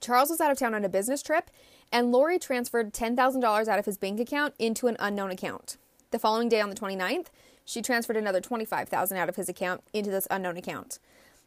Charles 0.00 0.30
was 0.30 0.40
out 0.40 0.50
of 0.50 0.58
town 0.58 0.74
on 0.74 0.84
a 0.84 0.88
business 0.88 1.22
trip, 1.22 1.50
and 1.90 2.12
Lori 2.12 2.38
transferred 2.38 2.92
$10,000 2.92 3.68
out 3.68 3.78
of 3.78 3.84
his 3.84 3.96
bank 3.96 4.20
account 4.20 4.54
into 4.58 4.86
an 4.86 4.96
unknown 4.98 5.30
account. 5.30 5.76
The 6.10 6.18
following 6.18 6.48
day, 6.48 6.60
on 6.60 6.70
the 6.70 6.76
29th, 6.76 7.26
she 7.64 7.82
transferred 7.82 8.16
another 8.16 8.40
$25,000 8.40 9.16
out 9.16 9.28
of 9.28 9.36
his 9.36 9.48
account 9.48 9.82
into 9.92 10.10
this 10.10 10.26
unknown 10.30 10.56
account. 10.56 10.98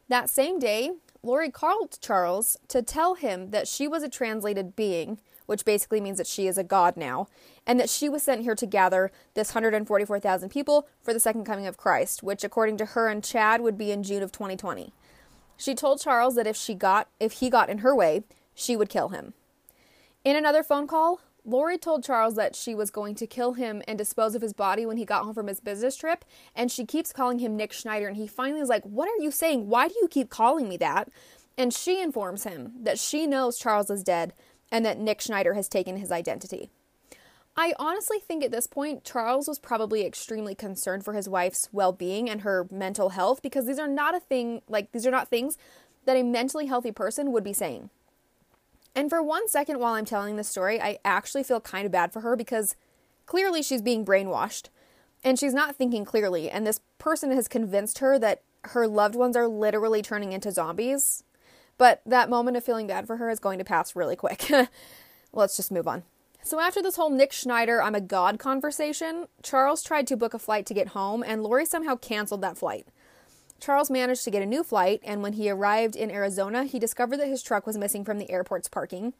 That 0.08 0.30
same 0.30 0.58
day, 0.58 0.92
Lori 1.22 1.50
called 1.50 1.98
Charles 2.00 2.56
to 2.68 2.82
tell 2.82 3.14
him 3.14 3.50
that 3.50 3.68
she 3.68 3.88
was 3.88 4.02
a 4.02 4.08
translated 4.08 4.76
being, 4.76 5.18
which 5.52 5.66
basically 5.66 6.00
means 6.00 6.16
that 6.16 6.26
she 6.26 6.46
is 6.46 6.56
a 6.56 6.64
god 6.64 6.96
now, 6.96 7.28
and 7.66 7.78
that 7.78 7.90
she 7.90 8.08
was 8.08 8.22
sent 8.22 8.40
here 8.40 8.54
to 8.54 8.64
gather 8.64 9.12
this 9.34 9.54
144,000 9.54 10.48
people 10.48 10.88
for 11.02 11.12
the 11.12 11.20
second 11.20 11.44
coming 11.44 11.66
of 11.66 11.76
Christ, 11.76 12.22
which 12.22 12.42
according 12.42 12.78
to 12.78 12.86
her 12.86 13.06
and 13.08 13.22
Chad 13.22 13.60
would 13.60 13.76
be 13.76 13.90
in 13.90 14.02
June 14.02 14.22
of 14.22 14.32
2020. 14.32 14.94
She 15.58 15.74
told 15.74 16.00
Charles 16.00 16.36
that 16.36 16.46
if 16.46 16.56
she 16.56 16.74
got 16.74 17.08
if 17.20 17.34
he 17.34 17.50
got 17.50 17.68
in 17.68 17.78
her 17.78 17.94
way, 17.94 18.22
she 18.54 18.76
would 18.76 18.88
kill 18.88 19.10
him. 19.10 19.34
In 20.24 20.36
another 20.36 20.62
phone 20.62 20.86
call, 20.86 21.20
Lori 21.44 21.76
told 21.76 22.02
Charles 22.02 22.34
that 22.36 22.56
she 22.56 22.74
was 22.74 22.90
going 22.90 23.14
to 23.16 23.26
kill 23.26 23.52
him 23.52 23.82
and 23.86 23.98
dispose 23.98 24.34
of 24.34 24.40
his 24.40 24.54
body 24.54 24.86
when 24.86 24.96
he 24.96 25.04
got 25.04 25.24
home 25.24 25.34
from 25.34 25.48
his 25.48 25.60
business 25.60 25.96
trip, 25.96 26.24
and 26.56 26.72
she 26.72 26.86
keeps 26.86 27.12
calling 27.12 27.40
him 27.40 27.58
Nick 27.58 27.74
Schneider, 27.74 28.08
and 28.08 28.16
he 28.16 28.26
finally 28.26 28.62
is 28.62 28.70
like, 28.70 28.84
What 28.84 29.10
are 29.10 29.22
you 29.22 29.30
saying? 29.30 29.68
Why 29.68 29.88
do 29.88 29.94
you 30.00 30.08
keep 30.08 30.30
calling 30.30 30.66
me 30.66 30.78
that? 30.78 31.10
And 31.58 31.74
she 31.74 32.00
informs 32.00 32.44
him 32.44 32.72
that 32.80 32.98
she 32.98 33.26
knows 33.26 33.58
Charles 33.58 33.90
is 33.90 34.02
dead 34.02 34.32
and 34.72 34.84
that 34.84 34.98
Nick 34.98 35.20
Schneider 35.20 35.54
has 35.54 35.68
taken 35.68 35.98
his 35.98 36.10
identity. 36.10 36.70
I 37.54 37.74
honestly 37.78 38.18
think 38.18 38.42
at 38.42 38.50
this 38.50 38.66
point, 38.66 39.04
Charles 39.04 39.46
was 39.46 39.58
probably 39.58 40.06
extremely 40.06 40.54
concerned 40.54 41.04
for 41.04 41.12
his 41.12 41.28
wife's 41.28 41.68
well 41.70 41.92
being 41.92 42.30
and 42.30 42.40
her 42.40 42.66
mental 42.70 43.10
health 43.10 43.42
because 43.42 43.66
these 43.66 43.78
are 43.78 43.86
not 43.86 44.14
a 44.14 44.20
thing, 44.20 44.62
like, 44.68 44.90
these 44.92 45.06
are 45.06 45.10
not 45.10 45.28
things 45.28 45.58
that 46.06 46.16
a 46.16 46.22
mentally 46.22 46.66
healthy 46.66 46.90
person 46.90 47.30
would 47.30 47.44
be 47.44 47.52
saying. 47.52 47.90
And 48.94 49.10
for 49.10 49.22
one 49.22 49.48
second 49.48 49.78
while 49.78 49.94
I'm 49.94 50.06
telling 50.06 50.36
this 50.36 50.48
story, 50.48 50.80
I 50.80 50.98
actually 51.04 51.42
feel 51.42 51.60
kind 51.60 51.84
of 51.84 51.92
bad 51.92 52.12
for 52.12 52.20
her 52.20 52.34
because 52.36 52.74
clearly 53.26 53.62
she's 53.62 53.82
being 53.82 54.04
brainwashed 54.04 54.70
and 55.22 55.38
she's 55.38 55.54
not 55.54 55.76
thinking 55.76 56.06
clearly. 56.06 56.50
And 56.50 56.66
this 56.66 56.80
person 56.98 57.30
has 57.32 57.48
convinced 57.48 57.98
her 57.98 58.18
that 58.18 58.42
her 58.64 58.86
loved 58.86 59.14
ones 59.14 59.36
are 59.36 59.48
literally 59.48 60.00
turning 60.02 60.32
into 60.32 60.50
zombies. 60.50 61.22
But 61.78 62.02
that 62.06 62.30
moment 62.30 62.56
of 62.56 62.64
feeling 62.64 62.86
bad 62.86 63.06
for 63.06 63.16
her 63.16 63.30
is 63.30 63.38
going 63.38 63.58
to 63.58 63.64
pass 63.64 63.96
really 63.96 64.16
quick. 64.16 64.50
Let's 65.32 65.56
just 65.56 65.72
move 65.72 65.88
on. 65.88 66.04
So, 66.44 66.58
after 66.58 66.82
this 66.82 66.96
whole 66.96 67.10
Nick 67.10 67.32
Schneider, 67.32 67.80
I'm 67.80 67.94
a 67.94 68.00
god 68.00 68.40
conversation, 68.40 69.26
Charles 69.42 69.82
tried 69.82 70.08
to 70.08 70.16
book 70.16 70.34
a 70.34 70.40
flight 70.40 70.66
to 70.66 70.74
get 70.74 70.88
home, 70.88 71.22
and 71.24 71.42
Lori 71.42 71.64
somehow 71.64 71.94
canceled 71.94 72.40
that 72.40 72.58
flight. 72.58 72.88
Charles 73.60 73.90
managed 73.90 74.24
to 74.24 74.30
get 74.32 74.42
a 74.42 74.46
new 74.46 74.64
flight, 74.64 75.00
and 75.04 75.22
when 75.22 75.34
he 75.34 75.48
arrived 75.48 75.94
in 75.94 76.10
Arizona, 76.10 76.64
he 76.64 76.80
discovered 76.80 77.18
that 77.18 77.28
his 77.28 77.44
truck 77.44 77.64
was 77.64 77.78
missing 77.78 78.04
from 78.04 78.18
the 78.18 78.28
airport's 78.28 78.68
parking. 78.68 79.14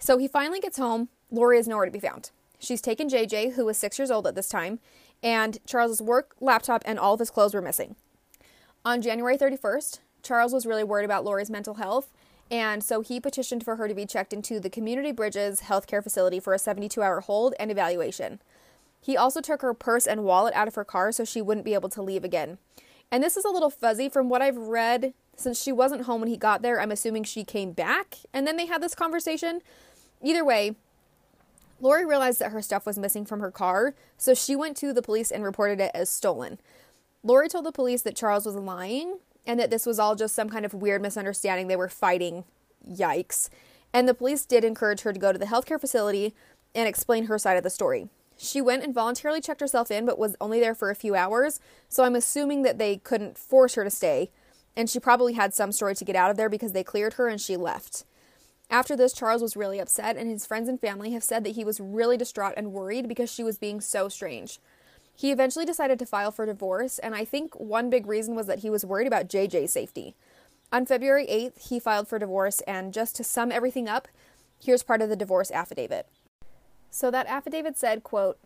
So 0.00 0.18
he 0.18 0.26
finally 0.26 0.58
gets 0.58 0.76
home. 0.76 1.10
Lori 1.30 1.58
is 1.58 1.68
nowhere 1.68 1.86
to 1.86 1.92
be 1.92 2.00
found. 2.00 2.30
She's 2.58 2.80
taken 2.80 3.08
JJ, 3.08 3.52
who 3.52 3.66
was 3.66 3.78
six 3.78 3.96
years 3.96 4.10
old 4.10 4.26
at 4.26 4.34
this 4.34 4.48
time, 4.48 4.80
and 5.22 5.58
Charles's 5.66 6.02
work 6.02 6.34
laptop 6.40 6.82
and 6.84 6.98
all 6.98 7.14
of 7.14 7.20
his 7.20 7.30
clothes 7.30 7.54
were 7.54 7.62
missing. 7.62 7.94
On 8.84 9.00
January 9.00 9.38
31st, 9.38 10.00
Charles 10.24 10.52
was 10.52 10.66
really 10.66 10.84
worried 10.84 11.04
about 11.04 11.24
Lori's 11.24 11.50
mental 11.50 11.74
health 11.74 12.10
and 12.50 12.84
so 12.84 13.00
he 13.00 13.20
petitioned 13.20 13.64
for 13.64 13.76
her 13.76 13.88
to 13.88 13.94
be 13.94 14.06
checked 14.06 14.32
into 14.32 14.60
the 14.60 14.70
Community 14.70 15.12
Bridges 15.12 15.62
healthcare 15.62 16.02
facility 16.02 16.40
for 16.40 16.52
a 16.52 16.58
72 16.58 17.02
hour 17.02 17.20
hold 17.20 17.54
and 17.58 17.70
evaluation. 17.70 18.40
He 19.00 19.16
also 19.16 19.40
took 19.40 19.62
her 19.62 19.74
purse 19.74 20.06
and 20.06 20.24
wallet 20.24 20.54
out 20.54 20.68
of 20.68 20.74
her 20.74 20.84
car 20.84 21.12
so 21.12 21.24
she 21.24 21.42
wouldn't 21.42 21.64
be 21.64 21.74
able 21.74 21.88
to 21.90 22.02
leave 22.02 22.24
again. 22.24 22.58
And 23.10 23.22
this 23.22 23.36
is 23.36 23.44
a 23.44 23.50
little 23.50 23.70
fuzzy 23.70 24.08
from 24.08 24.28
what 24.28 24.42
I've 24.42 24.56
read. 24.56 25.14
Since 25.36 25.60
she 25.60 25.72
wasn't 25.72 26.02
home 26.04 26.20
when 26.20 26.30
he 26.30 26.36
got 26.36 26.62
there, 26.62 26.80
I'm 26.80 26.92
assuming 26.92 27.24
she 27.24 27.44
came 27.44 27.72
back 27.72 28.18
and 28.32 28.46
then 28.46 28.56
they 28.56 28.66
had 28.66 28.82
this 28.82 28.94
conversation. 28.94 29.60
Either 30.22 30.44
way, 30.44 30.76
Lori 31.80 32.06
realized 32.06 32.38
that 32.38 32.52
her 32.52 32.62
stuff 32.62 32.86
was 32.86 32.98
missing 32.98 33.26
from 33.26 33.40
her 33.40 33.50
car, 33.50 33.94
so 34.16 34.32
she 34.32 34.54
went 34.54 34.76
to 34.78 34.92
the 34.92 35.02
police 35.02 35.30
and 35.30 35.42
reported 35.42 35.80
it 35.80 35.90
as 35.92 36.08
stolen. 36.08 36.58
Lori 37.22 37.48
told 37.48 37.66
the 37.66 37.72
police 37.72 38.02
that 38.02 38.16
Charles 38.16 38.46
was 38.46 38.54
lying 38.54 39.18
and 39.46 39.58
that 39.60 39.70
this 39.70 39.86
was 39.86 39.98
all 39.98 40.14
just 40.14 40.34
some 40.34 40.48
kind 40.48 40.64
of 40.64 40.74
weird 40.74 41.02
misunderstanding. 41.02 41.68
They 41.68 41.76
were 41.76 41.88
fighting. 41.88 42.44
Yikes. 42.88 43.48
And 43.92 44.08
the 44.08 44.14
police 44.14 44.44
did 44.44 44.64
encourage 44.64 45.02
her 45.02 45.12
to 45.12 45.18
go 45.20 45.32
to 45.32 45.38
the 45.38 45.46
healthcare 45.46 45.80
facility 45.80 46.34
and 46.74 46.88
explain 46.88 47.26
her 47.26 47.38
side 47.38 47.56
of 47.56 47.62
the 47.62 47.70
story. 47.70 48.08
She 48.36 48.60
went 48.60 48.82
and 48.82 48.92
voluntarily 48.92 49.40
checked 49.40 49.60
herself 49.60 49.90
in, 49.90 50.04
but 50.06 50.18
was 50.18 50.36
only 50.40 50.58
there 50.58 50.74
for 50.74 50.90
a 50.90 50.96
few 50.96 51.14
hours, 51.14 51.60
so 51.88 52.02
I'm 52.02 52.16
assuming 52.16 52.62
that 52.62 52.78
they 52.78 52.96
couldn't 52.96 53.38
force 53.38 53.74
her 53.74 53.84
to 53.84 53.90
stay, 53.90 54.30
and 54.76 54.90
she 54.90 54.98
probably 54.98 55.34
had 55.34 55.54
some 55.54 55.70
story 55.70 55.94
to 55.94 56.04
get 56.04 56.16
out 56.16 56.32
of 56.32 56.36
there 56.36 56.48
because 56.48 56.72
they 56.72 56.82
cleared 56.82 57.14
her 57.14 57.28
and 57.28 57.40
she 57.40 57.56
left. 57.56 58.04
After 58.70 58.96
this, 58.96 59.12
Charles 59.12 59.42
was 59.42 59.56
really 59.56 59.78
upset, 59.78 60.16
and 60.16 60.28
his 60.28 60.46
friends 60.46 60.68
and 60.68 60.80
family 60.80 61.12
have 61.12 61.22
said 61.22 61.44
that 61.44 61.54
he 61.54 61.64
was 61.64 61.78
really 61.78 62.16
distraught 62.16 62.54
and 62.56 62.72
worried 62.72 63.08
because 63.08 63.32
she 63.32 63.44
was 63.44 63.58
being 63.58 63.80
so 63.80 64.08
strange. 64.08 64.58
He 65.16 65.30
eventually 65.30 65.64
decided 65.64 65.98
to 66.00 66.06
file 66.06 66.32
for 66.32 66.44
divorce, 66.44 66.98
and 66.98 67.14
I 67.14 67.24
think 67.24 67.54
one 67.54 67.88
big 67.88 68.06
reason 68.06 68.34
was 68.34 68.46
that 68.48 68.60
he 68.60 68.70
was 68.70 68.84
worried 68.84 69.06
about 69.06 69.28
JJ's 69.28 69.72
safety. 69.72 70.14
On 70.72 70.84
February 70.84 71.26
8th, 71.26 71.68
he 71.68 71.78
filed 71.78 72.08
for 72.08 72.18
divorce, 72.18 72.60
and 72.62 72.92
just 72.92 73.14
to 73.16 73.24
sum 73.24 73.52
everything 73.52 73.88
up, 73.88 74.08
here's 74.60 74.82
part 74.82 75.02
of 75.02 75.08
the 75.08 75.16
divorce 75.16 75.50
affidavit. 75.52 76.08
So 76.90 77.10
that 77.10 77.28
affidavit 77.28 77.76
said, 77.76 78.02
quote, 78.02 78.38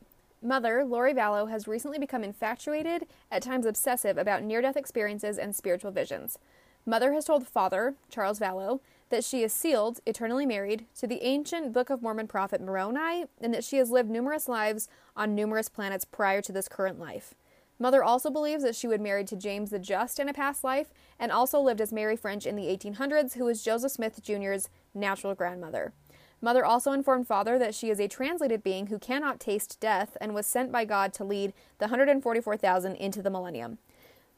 Mother, 0.43 0.85
Lori 0.85 1.15
Vallow, 1.15 1.51
has 1.51 1.67
recently 1.67 1.99
become 1.99 2.23
infatuated, 2.23 3.07
at 3.31 3.43
times 3.43 3.67
obsessive, 3.67 4.19
about 4.19 4.43
near 4.43 4.61
death 4.61 4.77
experiences 4.77 5.39
and 5.39 5.57
spiritual 5.57 5.91
visions. 5.91 6.39
Mother 6.87 7.13
has 7.13 7.25
told 7.25 7.49
father, 7.49 7.95
Charles 8.11 8.39
Vallow, 8.39 8.81
that 9.11 9.25
she 9.25 9.43
is 9.43 9.53
sealed, 9.53 10.01
eternally 10.07 10.47
married, 10.47 10.87
to 10.99 11.07
the 11.07 11.23
ancient 11.23 11.73
Book 11.73 11.91
of 11.91 12.03
Mormon 12.03 12.27
prophet 12.27 12.61
Moroni, 12.61 13.27
and 13.41 13.55
that 13.55 13.65
she 13.65 13.79
has 13.79 13.91
lived 13.91 14.11
numerous 14.11 14.49
lives 14.49 14.89
on 15.17 15.35
numerous 15.35 15.69
planets 15.69 16.05
prior 16.05 16.43
to 16.43 16.53
this 16.53 16.69
current 16.69 16.99
life. 16.99 17.35
Mother 17.79 18.03
also 18.03 18.29
believes 18.29 18.65
that 18.65 18.75
she 18.75 18.89
was 18.89 18.99
married 18.99 19.29
to 19.29 19.37
James 19.37 19.71
the 19.71 19.79
Just 19.79 20.19
in 20.19 20.29
a 20.29 20.33
past 20.33 20.65
life, 20.65 20.89
and 21.19 21.31
also 21.31 21.61
lived 21.61 21.81
as 21.81 21.93
Mary 21.93 22.17
French 22.17 22.45
in 22.45 22.57
the 22.57 22.67
1800s, 22.67 23.35
who 23.35 23.45
was 23.45 23.63
Joseph 23.63 23.93
Smith 23.93 24.21
Jr.'s 24.23 24.69
natural 24.95 25.35
grandmother. 25.35 25.93
Mother 26.41 26.65
also 26.65 26.93
informed 26.93 27.27
Father 27.27 27.59
that 27.59 27.75
she 27.75 27.91
is 27.91 27.99
a 27.99 28.07
translated 28.09 28.63
being 28.63 28.89
who 28.89 28.99
cannot 28.99 29.41
taste 29.41 29.81
death 29.81 30.17
and 30.21 30.35
was 30.35 30.47
sent 30.47 30.71
by 30.71 30.85
God 30.85 31.13
to 31.15 31.25
lead 31.25 31.53
the 31.79 31.87
144,000 31.87 32.95
into 32.97 33.23
the 33.23 33.31
millennium. 33.31 33.79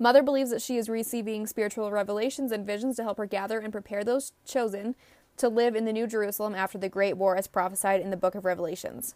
Mother 0.03 0.23
believes 0.23 0.49
that 0.49 0.63
she 0.63 0.79
is 0.79 0.89
receiving 0.89 1.47
spiritual 1.47 1.93
revelations 1.93 2.53
and 2.53 2.67
visions 2.67 2.97
to 2.97 3.03
help 3.03 3.19
her 3.19 3.27
gather 3.27 3.59
and 3.59 3.71
prepare 3.71 4.03
those 4.03 4.33
chosen 4.47 4.97
to 5.37 5.47
live 5.47 5.77
in 5.77 5.85
the 5.85 5.93
New 5.93 6.07
Jerusalem 6.07 6.55
after 6.55 6.79
the 6.79 6.89
Great 6.89 7.19
War 7.19 7.37
as 7.37 7.47
prophesied 7.47 8.01
in 8.01 8.09
the 8.09 8.17
book 8.17 8.35
of 8.35 8.47
Revelations. 8.47 9.15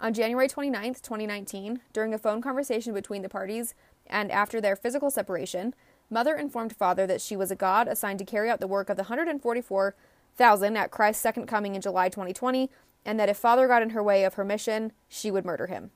On 0.00 0.14
January 0.14 0.48
29, 0.48 0.94
2019, 0.94 1.82
during 1.92 2.14
a 2.14 2.18
phone 2.18 2.40
conversation 2.40 2.94
between 2.94 3.20
the 3.20 3.28
parties 3.28 3.74
and 4.06 4.32
after 4.32 4.58
their 4.58 4.74
physical 4.74 5.10
separation, 5.10 5.74
Mother 6.08 6.34
informed 6.34 6.74
Father 6.74 7.06
that 7.06 7.20
she 7.20 7.36
was 7.36 7.50
a 7.50 7.56
god 7.56 7.86
assigned 7.86 8.18
to 8.18 8.24
carry 8.24 8.48
out 8.48 8.58
the 8.58 8.66
work 8.66 8.88
of 8.88 8.96
the 8.96 9.04
144,000 9.04 10.76
at 10.78 10.90
Christ's 10.90 11.22
second 11.22 11.46
coming 11.46 11.74
in 11.74 11.82
July 11.82 12.08
2020, 12.08 12.70
and 13.04 13.20
that 13.20 13.28
if 13.28 13.36
Father 13.36 13.68
got 13.68 13.82
in 13.82 13.90
her 13.90 14.02
way 14.02 14.24
of 14.24 14.34
her 14.34 14.46
mission, 14.46 14.92
she 15.10 15.30
would 15.30 15.44
murder 15.44 15.66
him. 15.66 15.90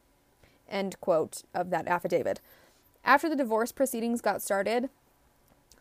End 0.68 1.00
quote 1.00 1.42
of 1.54 1.70
that 1.70 1.88
affidavit. 1.88 2.40
After 3.06 3.30
the 3.30 3.36
divorce 3.36 3.72
proceedings 3.72 4.20
got 4.20 4.42
started, 4.42 4.90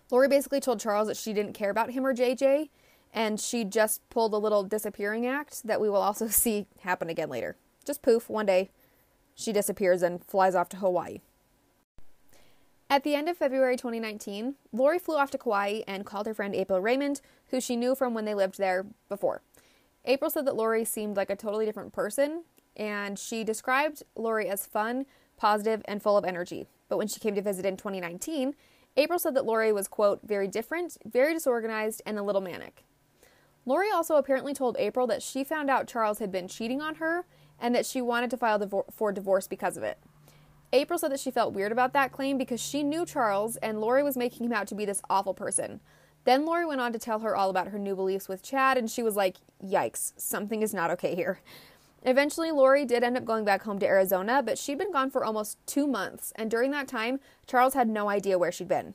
Lori 0.10 0.30
basically 0.30 0.62
told 0.62 0.80
Charles 0.80 1.10
that 1.10 1.18
she 1.18 1.34
didn't 1.34 1.54
care 1.54 1.72
about 1.72 1.92
him 1.92 2.06
or 2.06 2.14
JJ 2.14 2.70
and 3.16 3.40
she 3.40 3.64
just 3.64 4.08
pulled 4.10 4.34
a 4.34 4.38
little 4.38 4.64
disappearing 4.64 5.26
act 5.26 5.64
that 5.66 5.80
we 5.80 5.90
will 5.90 6.02
also 6.02 6.28
see 6.30 6.68
happen 6.82 7.10
again 7.10 7.30
later. 7.30 7.56
Just 7.84 8.04
poof, 8.04 8.30
one 8.30 8.46
day 8.46 8.70
she 9.34 9.52
disappears 9.52 10.04
and 10.04 10.24
flies 10.24 10.54
off 10.54 10.70
to 10.70 10.78
Hawaii. 10.78 11.22
At 12.90 13.04
the 13.04 13.16
end 13.16 13.28
of 13.28 13.38
February 13.38 13.76
2019, 13.76 14.56
Lori 14.72 15.00
flew 15.00 15.18
off 15.18 15.32
to 15.32 15.38
Kauai 15.38 15.82
and 15.88 16.06
called 16.06 16.28
her 16.28 16.34
friend 16.36 16.54
April 16.54 16.80
Raymond, 16.80 17.20
who 17.48 17.60
she 17.60 17.76
knew 17.76 17.96
from 17.96 18.14
when 18.14 18.26
they 18.26 18.36
lived 18.36 18.60
there 18.60 18.86
before. 19.10 19.42
April 20.06 20.30
said 20.30 20.46
that 20.46 20.56
Lori 20.56 20.86
seemed 20.86 21.18
like 21.18 21.32
a 21.32 21.36
totally 21.36 21.66
different 21.66 21.94
person, 21.94 22.44
and 22.78 23.18
she 23.18 23.44
described 23.44 24.04
Lori 24.16 24.48
as 24.48 24.68
fun, 24.68 25.08
positive, 25.36 25.82
and 25.86 26.04
full 26.04 26.16
of 26.16 26.24
energy. 26.24 26.68
But 26.90 26.98
when 26.98 27.08
she 27.08 27.20
came 27.20 27.36
to 27.36 27.42
visit 27.42 27.66
in 27.66 27.78
2019, 27.78 28.56
April 28.98 29.20
said 29.20 29.36
that 29.36 29.46
Lori 29.46 29.72
was, 29.74 29.88
quote, 29.88 30.22
very 30.24 30.48
different, 30.48 30.98
very 31.06 31.34
disorganized, 31.34 32.02
and 32.06 32.18
a 32.18 32.24
little 32.24 32.42
manic. 32.42 32.84
Lori 33.66 33.92
also 33.92 34.16
apparently 34.16 34.54
told 34.54 34.78
April 34.78 35.08
that 35.08 35.24
she 35.24 35.44
found 35.44 35.70
out 35.70 35.88
Charles 35.88 36.20
had 36.20 36.32
been 36.32 36.48
cheating 36.48 36.82
on 36.82 36.96
her 36.96 37.26
and 37.60 37.74
that 37.74 37.86
she 37.86 38.02
wanted 38.02 38.30
to 38.30 38.38
file 38.38 38.86
for 38.92 39.12
divorce 39.12 39.48
because 39.48 39.76
of 39.76 39.84
it. 39.84 39.98
April 40.72 41.00
said 41.00 41.12
that 41.12 41.20
she 41.20 41.32
felt 41.32 41.54
weird 41.54 41.72
about 41.72 41.94
that 41.94 42.12
claim 42.12 42.38
because 42.38 42.62
she 42.62 42.84
knew 42.84 43.06
Charles 43.06 43.56
and 43.58 43.80
Lori 43.80 44.04
was 44.04 44.18
making 44.18 44.46
him 44.46 44.54
out 44.54 44.68
to 44.68 44.76
be 44.76 44.86
this 44.86 45.02
awful 45.10 45.34
person. 45.34 45.80
Then 46.26 46.46
Lori 46.46 46.66
went 46.66 46.82
on 46.82 46.92
to 46.92 47.00
tell 47.00 47.20
her 47.20 47.36
all 47.36 47.50
about 47.50 47.68
her 47.68 47.80
new 47.80 47.96
beliefs 47.96 48.28
with 48.28 48.42
Chad, 48.42 48.78
and 48.78 48.90
she 48.90 49.04
was 49.04 49.16
like, 49.16 49.38
yikes, 49.64 50.14
something 50.18 50.62
is 50.62 50.74
not 50.74 50.92
okay 50.92 51.16
here. 51.16 51.40
Eventually, 52.08 52.52
Lori 52.52 52.86
did 52.86 53.04
end 53.04 53.18
up 53.18 53.26
going 53.26 53.44
back 53.46 53.64
home 53.64 53.80
to 53.80 53.88
Arizona, 53.88 54.44
but 54.44 54.60
she'd 54.60 54.78
been 54.78 54.92
gone 54.92 55.10
for 55.10 55.26
almost 55.26 55.58
two 55.66 55.88
months, 55.88 56.32
and 56.36 56.52
during 56.52 56.70
that 56.70 56.88
time, 56.88 57.20
Charles 57.48 57.74
had 57.74 57.90
no 57.90 58.10
idea 58.10 58.38
where 58.38 58.52
she'd 58.52 58.68
been. 58.68 58.94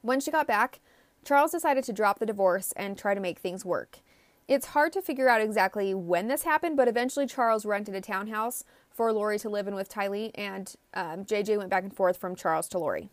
When 0.00 0.20
she 0.20 0.30
got 0.30 0.46
back, 0.46 0.78
Charles 1.24 1.50
decided 1.50 1.82
to 1.84 1.92
drop 1.92 2.20
the 2.20 2.26
divorce 2.26 2.72
and 2.76 2.96
try 2.96 3.14
to 3.14 3.20
make 3.20 3.40
things 3.40 3.64
work. 3.64 3.98
It's 4.46 4.66
hard 4.66 4.92
to 4.92 5.02
figure 5.02 5.28
out 5.28 5.40
exactly 5.40 5.92
when 5.92 6.28
this 6.28 6.42
happened, 6.42 6.76
but 6.76 6.86
eventually 6.86 7.26
Charles 7.26 7.66
rented 7.66 7.96
a 7.96 8.00
townhouse 8.00 8.62
for 8.90 9.12
Lori 9.12 9.38
to 9.40 9.48
live 9.48 9.66
in 9.66 9.74
with 9.74 9.88
Tylee, 9.88 10.30
and 10.36 10.72
um, 10.94 11.24
JJ 11.24 11.58
went 11.58 11.70
back 11.70 11.82
and 11.82 11.96
forth 11.96 12.16
from 12.16 12.36
Charles 12.36 12.68
to 12.68 12.78
Lori. 12.78 13.08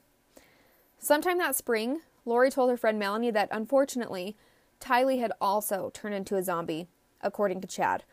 Sometime 0.99 1.39
that 1.39 1.55
spring, 1.55 2.01
Lori 2.23 2.51
told 2.51 2.69
her 2.69 2.77
friend 2.77 2.99
Melanie 2.99 3.31
that 3.31 3.49
unfortunately, 3.51 4.35
Tylee 4.79 5.19
had 5.19 5.31
also 5.41 5.89
turned 5.91 6.13
into 6.13 6.35
a 6.35 6.43
zombie, 6.43 6.87
according 7.21 7.61
to 7.61 7.67
Chad. 7.67 8.03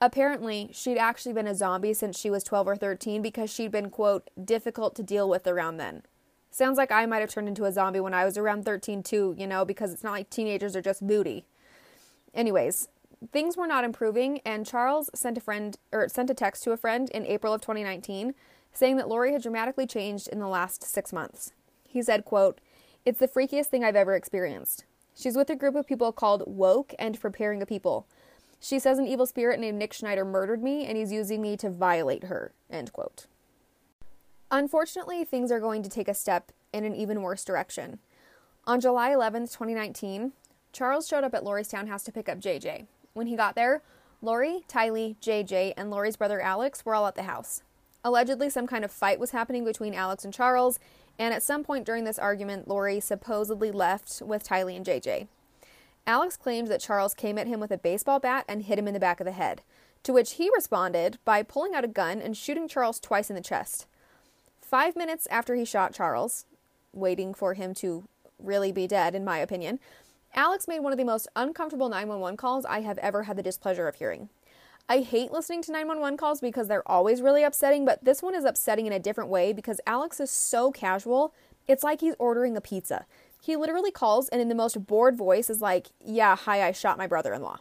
Apparently, 0.00 0.70
she'd 0.72 0.98
actually 0.98 1.32
been 1.32 1.48
a 1.48 1.54
zombie 1.54 1.92
since 1.92 2.18
she 2.18 2.30
was 2.30 2.44
12 2.44 2.68
or 2.68 2.76
13 2.76 3.20
because 3.20 3.52
she'd 3.52 3.72
been, 3.72 3.90
quote, 3.90 4.30
difficult 4.42 4.94
to 4.94 5.02
deal 5.02 5.28
with 5.28 5.46
around 5.46 5.78
then. 5.78 6.02
Sounds 6.50 6.78
like 6.78 6.92
I 6.92 7.04
might 7.06 7.18
have 7.18 7.30
turned 7.30 7.48
into 7.48 7.64
a 7.64 7.72
zombie 7.72 8.00
when 8.00 8.14
I 8.14 8.24
was 8.24 8.38
around 8.38 8.64
13 8.64 9.02
too, 9.02 9.34
you 9.36 9.46
know, 9.46 9.64
because 9.64 9.92
it's 9.92 10.04
not 10.04 10.12
like 10.12 10.30
teenagers 10.30 10.76
are 10.76 10.82
just 10.82 11.02
moody. 11.02 11.46
Anyways, 12.32 12.88
things 13.32 13.56
were 13.56 13.66
not 13.66 13.84
improving, 13.84 14.40
and 14.44 14.64
Charles 14.64 15.10
sent 15.14 15.36
a 15.36 15.40
friend 15.40 15.76
or 15.92 16.08
sent 16.08 16.30
a 16.30 16.34
text 16.34 16.62
to 16.64 16.72
a 16.72 16.76
friend 16.76 17.10
in 17.10 17.26
April 17.26 17.52
of 17.52 17.60
2019 17.60 18.34
saying 18.72 18.96
that 18.96 19.08
Lori 19.08 19.32
had 19.32 19.42
dramatically 19.42 19.86
changed 19.86 20.28
in 20.28 20.38
the 20.38 20.46
last 20.46 20.84
six 20.84 21.12
months. 21.12 21.52
He 21.88 22.02
said, 22.02 22.24
quote, 22.24 22.60
It's 23.04 23.18
the 23.18 23.28
freakiest 23.28 23.66
thing 23.66 23.82
I've 23.82 23.96
ever 23.96 24.14
experienced. 24.14 24.84
She's 25.16 25.36
with 25.36 25.50
a 25.50 25.56
group 25.56 25.74
of 25.74 25.86
people 25.86 26.12
called 26.12 26.44
Woke 26.46 26.94
and 26.98 27.18
Preparing 27.18 27.60
a 27.60 27.66
People. 27.66 28.06
She 28.60 28.78
says 28.78 28.98
an 28.98 29.06
evil 29.06 29.26
spirit 29.26 29.60
named 29.60 29.78
Nick 29.78 29.92
Schneider 29.92 30.24
murdered 30.24 30.62
me 30.62 30.86
and 30.86 30.96
he's 30.96 31.12
using 31.12 31.40
me 31.40 31.56
to 31.58 31.70
violate 31.70 32.24
her. 32.24 32.52
End 32.70 32.92
quote. 32.92 33.26
Unfortunately, 34.50 35.24
things 35.24 35.52
are 35.52 35.60
going 35.60 35.82
to 35.82 35.90
take 35.90 36.08
a 36.08 36.14
step 36.14 36.52
in 36.72 36.84
an 36.84 36.94
even 36.94 37.22
worse 37.22 37.44
direction. 37.44 37.98
On 38.66 38.80
July 38.80 39.10
11th, 39.10 39.52
2019, 39.52 40.32
Charles 40.72 41.06
showed 41.06 41.24
up 41.24 41.34
at 41.34 41.44
Lori's 41.44 41.68
townhouse 41.68 42.02
to 42.04 42.12
pick 42.12 42.28
up 42.28 42.40
JJ. 42.40 42.86
When 43.14 43.26
he 43.26 43.36
got 43.36 43.54
there, 43.54 43.82
Lori, 44.20 44.64
Tylee, 44.68 45.16
JJ, 45.20 45.74
and 45.76 45.90
Lori's 45.90 46.16
brother 46.16 46.40
Alex 46.40 46.84
were 46.84 46.94
all 46.94 47.06
at 47.06 47.14
the 47.14 47.22
house. 47.22 47.62
Allegedly, 48.04 48.50
some 48.50 48.66
kind 48.66 48.84
of 48.84 48.90
fight 48.90 49.20
was 49.20 49.30
happening 49.30 49.64
between 49.64 49.94
Alex 49.94 50.24
and 50.24 50.34
Charles, 50.34 50.78
and 51.18 51.34
at 51.34 51.42
some 51.42 51.64
point 51.64 51.84
during 51.84 52.04
this 52.04 52.18
argument, 52.18 52.68
Lori 52.68 53.00
supposedly 53.00 53.70
left 53.70 54.22
with 54.22 54.44
Tylee 54.44 54.76
and 54.76 54.86
JJ. 54.86 55.28
Alex 56.08 56.38
claimed 56.38 56.68
that 56.68 56.80
Charles 56.80 57.12
came 57.12 57.36
at 57.36 57.46
him 57.46 57.60
with 57.60 57.70
a 57.70 57.76
baseball 57.76 58.18
bat 58.18 58.46
and 58.48 58.62
hit 58.62 58.78
him 58.78 58.88
in 58.88 58.94
the 58.94 58.98
back 58.98 59.20
of 59.20 59.26
the 59.26 59.32
head, 59.32 59.60
to 60.02 60.12
which 60.14 60.32
he 60.32 60.50
responded 60.56 61.18
by 61.26 61.42
pulling 61.42 61.74
out 61.74 61.84
a 61.84 61.88
gun 61.88 62.18
and 62.18 62.34
shooting 62.34 62.66
Charles 62.66 62.98
twice 62.98 63.28
in 63.28 63.36
the 63.36 63.42
chest. 63.42 63.86
Five 64.62 64.96
minutes 64.96 65.28
after 65.30 65.54
he 65.54 65.66
shot 65.66 65.92
Charles, 65.92 66.46
waiting 66.94 67.34
for 67.34 67.52
him 67.52 67.74
to 67.74 68.08
really 68.42 68.72
be 68.72 68.86
dead, 68.86 69.14
in 69.14 69.22
my 69.22 69.36
opinion, 69.36 69.80
Alex 70.34 70.66
made 70.66 70.80
one 70.80 70.92
of 70.92 70.98
the 70.98 71.04
most 71.04 71.28
uncomfortable 71.36 71.90
911 71.90 72.38
calls 72.38 72.64
I 72.64 72.80
have 72.80 72.96
ever 72.98 73.24
had 73.24 73.36
the 73.36 73.42
displeasure 73.42 73.86
of 73.86 73.96
hearing. 73.96 74.30
I 74.88 75.00
hate 75.00 75.30
listening 75.30 75.60
to 75.64 75.72
911 75.72 76.16
calls 76.16 76.40
because 76.40 76.68
they're 76.68 76.90
always 76.90 77.20
really 77.20 77.42
upsetting, 77.42 77.84
but 77.84 78.02
this 78.02 78.22
one 78.22 78.34
is 78.34 78.46
upsetting 78.46 78.86
in 78.86 78.94
a 78.94 78.98
different 78.98 79.28
way 79.28 79.52
because 79.52 79.78
Alex 79.86 80.20
is 80.20 80.30
so 80.30 80.72
casual. 80.72 81.34
It's 81.66 81.82
like 81.82 82.00
he's 82.00 82.14
ordering 82.18 82.56
a 82.56 82.62
pizza. 82.62 83.04
He 83.40 83.56
literally 83.56 83.90
calls 83.90 84.28
and 84.28 84.40
in 84.40 84.48
the 84.48 84.54
most 84.54 84.86
bored 84.86 85.16
voice 85.16 85.48
is 85.48 85.60
like, 85.60 85.88
"Yeah, 86.00 86.36
hi, 86.36 86.66
I 86.66 86.72
shot 86.72 86.98
my 86.98 87.06
brother-in-law." 87.06 87.58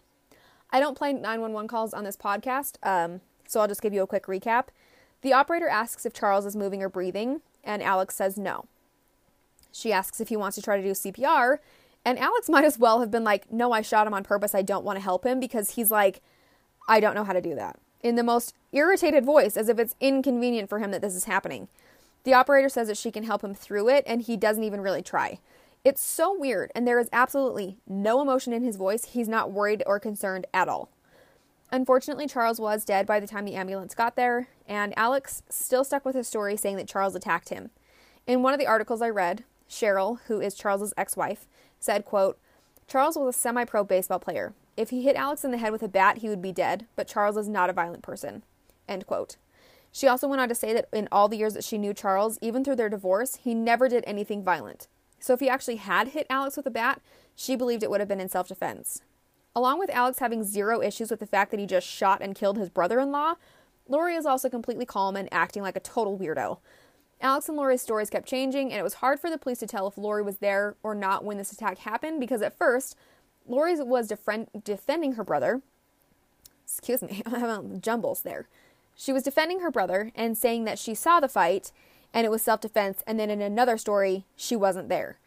I 0.72 0.80
don't 0.80 0.98
play 0.98 1.14
911 1.14 1.68
calls 1.68 1.94
on 1.94 2.04
this 2.04 2.18
podcast, 2.18 2.76
um, 2.84 3.22
so 3.48 3.62
I'll 3.62 3.68
just 3.68 3.82
give 3.82 3.94
you 3.94 4.02
a 4.02 4.08
quick 4.08 4.26
recap. 4.26 4.66
The 5.22 5.34
operator 5.34 5.68
asks 5.68 6.06
if 6.06 6.14
Charles 6.14 6.46
is 6.46 6.56
moving 6.56 6.84
or 6.84 6.90
breathing, 6.90 7.42
and 7.64 7.82
Alex 7.82 8.16
says 8.16 8.38
no. 8.38 8.66
She 9.72 9.94
asks 9.94 10.20
if 10.20 10.30
he 10.30 10.38
wants 10.38 10.56
to 10.56 10.62
try 10.62 10.78
to 10.78 10.84
do 10.84 10.92
CPR, 10.92 11.60
and 12.04 12.20
Alex 12.20 12.50
might 12.50 12.66
as 12.66 12.80
well 12.80 13.00
have 13.00 13.12
been 13.12 13.24
like, 13.24 13.52
No, 13.52 13.72
I 13.72 13.82
shot 13.82 14.08
him 14.08 14.14
on 14.14 14.24
purpose. 14.24 14.56
I 14.56 14.62
don't 14.62 14.86
want 14.86 14.98
to 14.98 15.04
help 15.04 15.26
him 15.26 15.40
because 15.40 15.72
he's 15.72 15.92
like, 15.92 16.22
I 16.88 17.00
don't 17.00 17.16
know 17.16 17.24
how 17.24 17.34
to 17.34 17.42
do 17.42 17.56
that. 17.56 17.80
In 18.02 18.16
the 18.16 18.24
most 18.24 18.54
irritated 18.72 19.26
voice, 19.26 19.58
as 19.58 19.70
if 19.70 19.80
it's 19.80 19.96
inconvenient 20.00 20.70
for 20.70 20.80
him 20.80 20.92
that 20.92 21.02
this 21.02 21.16
is 21.16 21.26
happening. 21.26 21.68
The 22.24 22.34
operator 22.34 22.70
says 22.70 22.88
that 22.88 22.98
she 22.98 23.12
can 23.12 23.24
help 23.24 23.44
him 23.44 23.54
through 23.54 23.90
it, 23.90 24.04
and 24.08 24.22
he 24.22 24.38
doesn't 24.38 24.64
even 24.64 24.82
really 24.82 25.02
try. 25.02 25.40
It's 25.88 26.04
so 26.04 26.38
weird, 26.38 26.70
and 26.76 26.86
there 26.86 27.00
is 27.00 27.08
absolutely 27.14 27.78
no 27.88 28.22
emotion 28.22 28.52
in 28.52 28.62
his 28.62 28.76
voice. 28.76 29.06
He's 29.06 29.30
not 29.30 29.54
worried 29.54 29.84
or 29.86 30.02
concerned 30.02 30.46
at 30.54 30.68
all. 30.68 30.90
Unfortunately, 31.72 32.28
Charles 32.28 32.60
was 32.60 32.84
dead 32.84 33.08
by 33.08 33.22
the 33.22 33.26
time 33.26 33.46
the 33.46 33.56
ambulance 33.56 33.96
got 33.96 34.18
there, 34.18 34.50
and 34.68 34.94
Alex 34.98 35.44
still 35.48 35.86
stuck 35.86 36.04
with 36.04 36.14
his 36.14 36.28
story 36.28 36.58
saying 36.58 36.76
that 36.76 36.90
Charles 36.90 37.16
attacked 37.16 37.48
him. 37.48 37.70
In 38.26 38.44
one 38.44 38.52
of 38.54 38.60
the 38.60 38.68
articles 38.68 39.02
I 39.02 39.08
read, 39.08 39.46
Cheryl, 39.70 40.20
who 40.28 40.42
is 40.42 40.56
Charles's 40.56 40.94
ex-wife, 40.98 41.48
said, 41.80 42.04
quote, 42.04 42.38
Charles 42.90 43.16
was 43.16 43.34
a 43.34 43.40
semi-pro 43.40 43.86
baseball 43.86 44.20
player. 44.20 44.54
If 44.76 44.90
he 44.90 45.04
hit 45.04 45.16
Alex 45.16 45.46
in 45.46 45.52
the 45.52 45.58
head 45.58 45.72
with 45.72 45.84
a 45.84 45.88
bat, 45.88 46.18
he 46.18 46.28
would 46.28 46.42
be 46.42 46.52
dead, 46.52 46.86
but 46.98 47.08
Charles 47.08 47.38
is 47.38 47.48
not 47.48 47.70
a 47.70 47.74
violent 47.74 48.04
person. 48.04 48.44
End 48.90 49.08
quote. 49.08 49.38
She 49.94 50.10
also 50.10 50.28
went 50.28 50.42
on 50.42 50.50
to 50.50 50.56
say 50.56 50.74
that 50.74 50.90
in 50.92 51.08
all 51.14 51.30
the 51.30 51.38
years 51.38 51.54
that 51.54 51.64
she 51.64 51.78
knew 51.78 51.94
Charles, 51.94 52.38
even 52.42 52.66
through 52.66 52.76
their 52.76 52.90
divorce, 52.90 53.38
he 53.38 53.56
never 53.56 53.88
did 53.88 54.04
anything 54.06 54.44
violent. 54.44 54.90
So 55.20 55.34
if 55.34 55.40
he 55.40 55.50
actually 55.50 55.78
had 55.78 56.10
hit 56.10 56.28
Alex 56.30 56.58
with 56.58 56.66
a 56.66 56.72
bat, 56.72 57.02
she 57.36 57.56
believed 57.56 57.84
it 57.84 57.90
would 57.90 58.00
have 58.00 58.10
been 58.10 58.22
in 58.22 58.30
self 58.30 58.48
defense. 58.48 59.02
Along 59.56 59.80
with 59.80 59.90
Alex 59.90 60.20
having 60.20 60.44
zero 60.44 60.82
issues 60.82 61.10
with 61.10 61.20
the 61.20 61.26
fact 61.26 61.52
that 61.52 61.60
he 61.60 61.66
just 61.66 61.88
shot 61.88 62.22
and 62.22 62.36
killed 62.36 62.58
his 62.58 62.70
brother 62.70 63.00
in 63.00 63.12
law, 63.12 63.36
Lori 63.88 64.16
is 64.16 64.26
also 64.26 64.50
completely 64.50 64.86
calm 64.86 65.16
and 65.16 65.30
acting 65.32 65.64
like 65.64 65.76
a 65.76 65.82
total 65.82 66.18
weirdo. 66.18 66.60
Alex 67.20 67.48
and 67.48 67.58
Lori's 67.58 67.82
stories 67.82 68.10
kept 68.10 68.28
changing, 68.28 68.72
and 68.72 68.80
it 68.80 68.84
was 68.84 68.96
hard 68.96 69.20
for 69.20 69.30
the 69.30 69.38
police 69.38 69.60
to 69.60 69.68
tell 69.68 69.88
if 69.88 69.98
Lori 69.98 70.22
was 70.22 70.38
there 70.38 70.76
or 70.84 70.94
not 70.94 71.24
when 71.26 71.38
this 71.38 71.52
attack 71.52 71.80
happened 71.80 72.20
because 72.20 72.42
at 72.42 72.58
first, 72.58 72.96
Lori 73.48 73.76
was 73.82 74.08
defend- 74.08 74.50
defending 74.64 75.14
her 75.14 75.24
brother. 75.24 75.62
Excuse 76.64 77.02
me, 77.02 77.24
I'm 77.26 77.82
jumbles 77.82 78.22
there. 78.22 78.48
She 78.96 79.14
was 79.14 79.24
defending 79.24 79.62
her 79.62 79.72
brother 79.72 80.12
and 80.16 80.38
saying 80.38 80.66
that 80.66 80.80
she 80.80 80.94
saw 80.94 81.20
the 81.20 81.30
fight 81.30 81.72
and 82.18 82.26
it 82.26 82.32
was 82.32 82.42
self 82.42 82.62
defense, 82.62 83.04
and 83.06 83.20
then 83.20 83.30
in 83.30 83.44
another 83.44 83.78
story, 83.78 84.26
she 84.36 84.56
wasn't 84.56 84.90
there. 84.90 85.20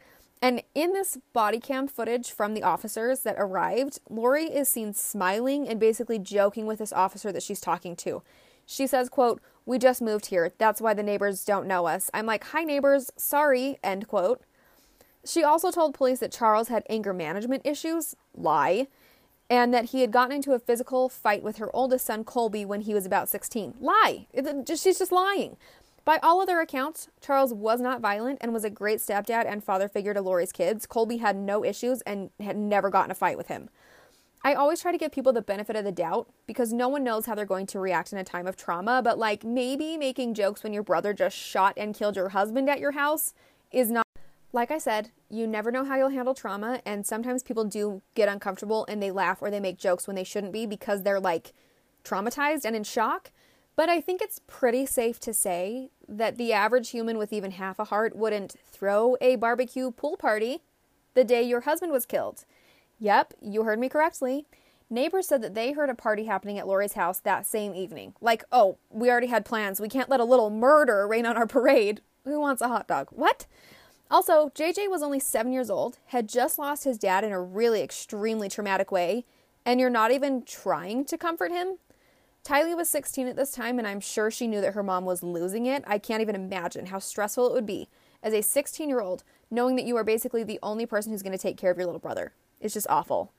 And 0.42 0.64
in 0.74 0.92
this 0.92 1.18
body 1.32 1.60
cam 1.60 1.86
footage 1.86 2.32
from 2.32 2.52
the 2.52 2.64
officers 2.64 3.20
that 3.20 3.36
arrived, 3.38 4.00
Lori 4.08 4.46
is 4.46 4.68
seen 4.68 4.92
smiling 4.92 5.68
and 5.68 5.78
basically 5.78 6.18
joking 6.18 6.66
with 6.66 6.80
this 6.80 6.92
officer 6.92 7.30
that 7.30 7.44
she's 7.44 7.60
talking 7.60 7.94
to. 7.96 8.24
She 8.66 8.88
says, 8.88 9.08
quote, 9.08 9.40
we 9.64 9.78
just 9.78 10.02
moved 10.02 10.26
here. 10.26 10.52
That's 10.58 10.80
why 10.80 10.92
the 10.94 11.04
neighbors 11.04 11.44
don't 11.44 11.68
know 11.68 11.86
us. 11.86 12.10
I'm 12.12 12.26
like, 12.26 12.42
hi, 12.42 12.64
neighbors. 12.64 13.12
Sorry. 13.16 13.78
End 13.84 14.08
quote. 14.08 14.42
She 15.24 15.44
also 15.44 15.70
told 15.70 15.94
police 15.94 16.18
that 16.18 16.32
Charles 16.32 16.68
had 16.68 16.82
anger 16.90 17.12
management 17.12 17.64
issues. 17.64 18.16
Lie. 18.34 18.88
And 19.48 19.72
that 19.72 19.86
he 19.86 20.00
had 20.00 20.10
gotten 20.10 20.34
into 20.34 20.54
a 20.54 20.58
physical 20.58 21.08
fight 21.08 21.44
with 21.44 21.58
her 21.58 21.74
oldest 21.74 22.06
son, 22.06 22.24
Colby, 22.24 22.64
when 22.64 22.80
he 22.80 22.94
was 22.94 23.06
about 23.06 23.28
16. 23.28 23.74
Lie. 23.78 24.26
she's 24.66 24.98
just 24.98 25.12
lying. 25.12 25.56
By 26.04 26.18
all 26.22 26.40
other 26.40 26.60
accounts, 26.60 27.08
Charles 27.20 27.52
was 27.52 27.80
not 27.80 28.00
violent 28.00 28.38
and 28.40 28.52
was 28.52 28.64
a 28.64 28.70
great 28.70 29.00
stepdad 29.00 29.46
and 29.46 29.62
father 29.62 29.88
figure 29.88 30.14
to 30.14 30.22
Lori's 30.22 30.52
kids. 30.52 30.86
Colby 30.86 31.18
had 31.18 31.36
no 31.36 31.64
issues 31.64 32.00
and 32.02 32.30
had 32.40 32.56
never 32.56 32.90
gotten 32.90 33.10
a 33.10 33.14
fight 33.14 33.36
with 33.36 33.48
him. 33.48 33.68
I 34.42 34.54
always 34.54 34.80
try 34.80 34.90
to 34.90 34.98
give 34.98 35.12
people 35.12 35.34
the 35.34 35.42
benefit 35.42 35.76
of 35.76 35.84
the 35.84 35.92
doubt 35.92 36.32
because 36.46 36.72
no 36.72 36.88
one 36.88 37.04
knows 37.04 37.26
how 37.26 37.34
they're 37.34 37.44
going 37.44 37.66
to 37.66 37.78
react 37.78 38.10
in 38.12 38.18
a 38.18 38.24
time 38.24 38.46
of 38.46 38.56
trauma, 38.56 39.02
but 39.04 39.18
like 39.18 39.44
maybe 39.44 39.98
making 39.98 40.32
jokes 40.32 40.62
when 40.62 40.72
your 40.72 40.82
brother 40.82 41.12
just 41.12 41.36
shot 41.36 41.74
and 41.76 41.94
killed 41.94 42.16
your 42.16 42.30
husband 42.30 42.70
at 42.70 42.80
your 42.80 42.92
house 42.92 43.34
is 43.70 43.90
not. 43.90 44.06
Like 44.52 44.70
I 44.70 44.78
said, 44.78 45.10
you 45.28 45.46
never 45.46 45.70
know 45.70 45.84
how 45.84 45.96
you'll 45.96 46.08
handle 46.08 46.34
trauma, 46.34 46.80
and 46.84 47.06
sometimes 47.06 47.42
people 47.42 47.64
do 47.64 48.02
get 48.14 48.28
uncomfortable 48.28 48.84
and 48.88 49.00
they 49.02 49.10
laugh 49.10 49.42
or 49.42 49.50
they 49.50 49.60
make 49.60 49.78
jokes 49.78 50.06
when 50.06 50.16
they 50.16 50.24
shouldn't 50.24 50.54
be 50.54 50.66
because 50.66 51.02
they're 51.02 51.20
like 51.20 51.52
traumatized 52.02 52.64
and 52.64 52.74
in 52.74 52.82
shock. 52.82 53.30
But 53.76 53.88
I 53.88 54.00
think 54.00 54.20
it's 54.20 54.40
pretty 54.46 54.84
safe 54.86 55.20
to 55.20 55.32
say 55.32 55.90
that 56.08 56.36
the 56.36 56.52
average 56.52 56.90
human 56.90 57.16
with 57.16 57.32
even 57.32 57.52
half 57.52 57.78
a 57.78 57.84
heart 57.84 58.14
wouldn't 58.14 58.56
throw 58.70 59.16
a 59.20 59.36
barbecue 59.36 59.90
pool 59.90 60.16
party 60.16 60.62
the 61.14 61.24
day 61.24 61.42
your 61.42 61.62
husband 61.62 61.92
was 61.92 62.06
killed. 62.06 62.44
Yep, 62.98 63.34
you 63.40 63.64
heard 63.64 63.78
me 63.78 63.88
correctly. 63.88 64.46
Neighbors 64.90 65.28
said 65.28 65.40
that 65.42 65.54
they 65.54 65.72
heard 65.72 65.88
a 65.88 65.94
party 65.94 66.24
happening 66.24 66.58
at 66.58 66.66
Lori's 66.66 66.94
house 66.94 67.20
that 67.20 67.46
same 67.46 67.74
evening. 67.74 68.14
Like, 68.20 68.44
oh, 68.50 68.76
we 68.90 69.08
already 69.10 69.28
had 69.28 69.44
plans. 69.44 69.80
We 69.80 69.88
can't 69.88 70.08
let 70.08 70.20
a 70.20 70.24
little 70.24 70.50
murder 70.50 71.06
rain 71.06 71.26
on 71.26 71.36
our 71.36 71.46
parade. 71.46 72.00
Who 72.24 72.40
wants 72.40 72.60
a 72.60 72.68
hot 72.68 72.88
dog? 72.88 73.08
What? 73.10 73.46
Also, 74.10 74.50
JJ 74.56 74.90
was 74.90 75.02
only 75.02 75.20
seven 75.20 75.52
years 75.52 75.70
old, 75.70 75.98
had 76.06 76.28
just 76.28 76.58
lost 76.58 76.82
his 76.82 76.98
dad 76.98 77.22
in 77.22 77.30
a 77.30 77.40
really 77.40 77.80
extremely 77.80 78.48
traumatic 78.48 78.90
way, 78.90 79.24
and 79.64 79.78
you're 79.78 79.88
not 79.88 80.10
even 80.10 80.42
trying 80.42 81.04
to 81.04 81.16
comfort 81.16 81.52
him? 81.52 81.78
Tylee 82.44 82.76
was 82.76 82.88
16 82.88 83.26
at 83.26 83.36
this 83.36 83.50
time, 83.50 83.78
and 83.78 83.86
I'm 83.86 84.00
sure 84.00 84.30
she 84.30 84.46
knew 84.46 84.60
that 84.60 84.74
her 84.74 84.82
mom 84.82 85.04
was 85.04 85.22
losing 85.22 85.66
it. 85.66 85.84
I 85.86 85.98
can't 85.98 86.22
even 86.22 86.34
imagine 86.34 86.86
how 86.86 86.98
stressful 86.98 87.46
it 87.48 87.52
would 87.52 87.66
be 87.66 87.88
as 88.22 88.32
a 88.32 88.42
16 88.42 88.88
year 88.88 89.00
old 89.00 89.24
knowing 89.50 89.76
that 89.76 89.84
you 89.84 89.96
are 89.96 90.04
basically 90.04 90.44
the 90.44 90.58
only 90.62 90.86
person 90.86 91.12
who's 91.12 91.22
going 91.22 91.36
to 91.36 91.42
take 91.42 91.56
care 91.56 91.70
of 91.70 91.76
your 91.76 91.86
little 91.86 92.00
brother. 92.00 92.32
It's 92.60 92.74
just 92.74 92.86
awful. 92.88 93.32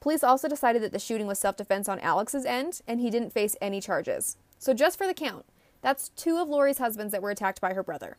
Police 0.00 0.22
also 0.22 0.48
decided 0.48 0.82
that 0.82 0.92
the 0.92 0.98
shooting 0.98 1.26
was 1.26 1.38
self 1.38 1.56
defense 1.56 1.88
on 1.88 1.98
Alex's 2.00 2.44
end, 2.44 2.80
and 2.86 3.00
he 3.00 3.10
didn't 3.10 3.32
face 3.32 3.56
any 3.60 3.80
charges. 3.80 4.36
So, 4.58 4.74
just 4.74 4.98
for 4.98 5.06
the 5.06 5.14
count, 5.14 5.46
that's 5.80 6.10
two 6.10 6.36
of 6.38 6.48
Lori's 6.48 6.78
husbands 6.78 7.12
that 7.12 7.22
were 7.22 7.30
attacked 7.30 7.60
by 7.60 7.74
her 7.74 7.82
brother. 7.82 8.18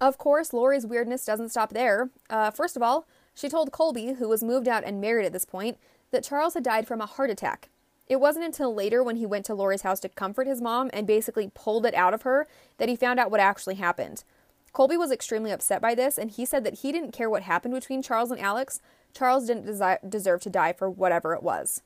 Of 0.00 0.18
course, 0.18 0.52
Lori's 0.52 0.86
weirdness 0.86 1.24
doesn't 1.24 1.50
stop 1.50 1.72
there. 1.72 2.10
Uh, 2.28 2.50
first 2.50 2.76
of 2.76 2.82
all, 2.82 3.06
she 3.34 3.48
told 3.48 3.72
Colby, 3.72 4.14
who 4.14 4.28
was 4.28 4.42
moved 4.44 4.68
out 4.68 4.84
and 4.84 5.00
married 5.00 5.26
at 5.26 5.32
this 5.32 5.44
point, 5.44 5.78
that 6.10 6.24
Charles 6.24 6.54
had 6.54 6.62
died 6.62 6.86
from 6.86 7.00
a 7.00 7.06
heart 7.06 7.30
attack. 7.30 7.70
It 8.08 8.20
wasn't 8.20 8.44
until 8.44 8.74
later 8.74 9.02
when 9.02 9.16
he 9.16 9.26
went 9.26 9.46
to 9.46 9.54
Lori's 9.54 9.82
house 9.82 10.00
to 10.00 10.08
comfort 10.08 10.46
his 10.46 10.60
mom 10.60 10.90
and 10.92 11.06
basically 11.06 11.50
pulled 11.54 11.86
it 11.86 11.94
out 11.94 12.12
of 12.12 12.22
her 12.22 12.46
that 12.78 12.88
he 12.88 12.96
found 12.96 13.18
out 13.18 13.30
what 13.30 13.40
actually 13.40 13.76
happened. 13.76 14.24
Colby 14.72 14.96
was 14.96 15.12
extremely 15.12 15.52
upset 15.52 15.80
by 15.80 15.94
this, 15.94 16.18
and 16.18 16.30
he 16.30 16.44
said 16.44 16.64
that 16.64 16.80
he 16.80 16.92
didn't 16.92 17.12
care 17.12 17.30
what 17.30 17.44
happened 17.44 17.74
between 17.74 18.02
Charles 18.02 18.30
and 18.30 18.40
Alex. 18.40 18.80
Charles 19.14 19.46
didn't 19.46 19.66
desi- 19.66 20.10
deserve 20.10 20.40
to 20.42 20.50
die 20.50 20.72
for 20.72 20.90
whatever 20.90 21.32
it 21.32 21.42
was. 21.42 21.82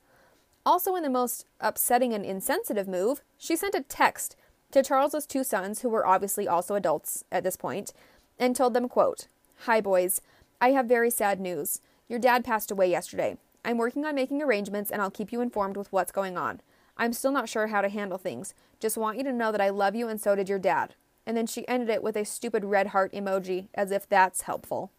Also, 0.65 0.95
in 0.95 1.03
the 1.03 1.09
most 1.09 1.45
upsetting 1.61 2.13
and 2.13 2.25
insensitive 2.25 2.87
move, 2.87 3.21
she 3.37 3.55
sent 3.55 3.75
a 3.75 3.81
text 3.81 4.35
to 4.71 4.83
Charles's 4.83 5.25
two 5.25 5.43
sons, 5.43 5.81
who 5.81 5.89
were 5.89 6.05
obviously 6.05 6.47
also 6.47 6.75
adults 6.75 7.23
at 7.31 7.43
this 7.43 7.55
point, 7.55 7.93
and 8.37 8.55
told 8.55 8.73
them, 8.73 8.89
quote, 8.89 9.27
Hi 9.65 9.81
boys, 9.81 10.21
I 10.59 10.71
have 10.71 10.85
very 10.85 11.09
sad 11.09 11.39
news. 11.39 11.81
Your 12.07 12.19
dad 12.19 12.43
passed 12.43 12.71
away 12.71 12.89
yesterday. 12.89 13.37
I'm 13.63 13.77
working 13.77 14.05
on 14.05 14.15
making 14.15 14.41
arrangements 14.41 14.91
and 14.91 15.01
I'll 15.01 15.11
keep 15.11 15.31
you 15.31 15.41
informed 15.41 15.77
with 15.77 15.91
what's 15.91 16.11
going 16.11 16.37
on. 16.37 16.61
I'm 16.97 17.13
still 17.13 17.31
not 17.31 17.49
sure 17.49 17.67
how 17.67 17.81
to 17.81 17.89
handle 17.89 18.17
things. 18.17 18.53
Just 18.79 18.97
want 18.97 19.17
you 19.17 19.23
to 19.23 19.33
know 19.33 19.51
that 19.51 19.61
I 19.61 19.69
love 19.69 19.95
you 19.95 20.07
and 20.07 20.19
so 20.19 20.35
did 20.35 20.49
your 20.49 20.59
dad. 20.59 20.95
And 21.25 21.37
then 21.37 21.47
she 21.47 21.67
ended 21.67 21.89
it 21.89 22.03
with 22.03 22.15
a 22.15 22.25
stupid 22.25 22.65
red 22.65 22.87
heart 22.87 23.13
emoji, 23.13 23.67
as 23.75 23.91
if 23.91 24.07
that's 24.09 24.41
helpful. 24.41 24.91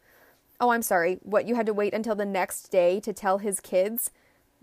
Oh, 0.60 0.70
I'm 0.70 0.82
sorry. 0.82 1.18
What, 1.22 1.48
you 1.48 1.54
had 1.54 1.66
to 1.66 1.74
wait 1.74 1.94
until 1.94 2.14
the 2.14 2.24
next 2.24 2.70
day 2.70 3.00
to 3.00 3.12
tell 3.12 3.38
his 3.38 3.60
kids 3.60 4.10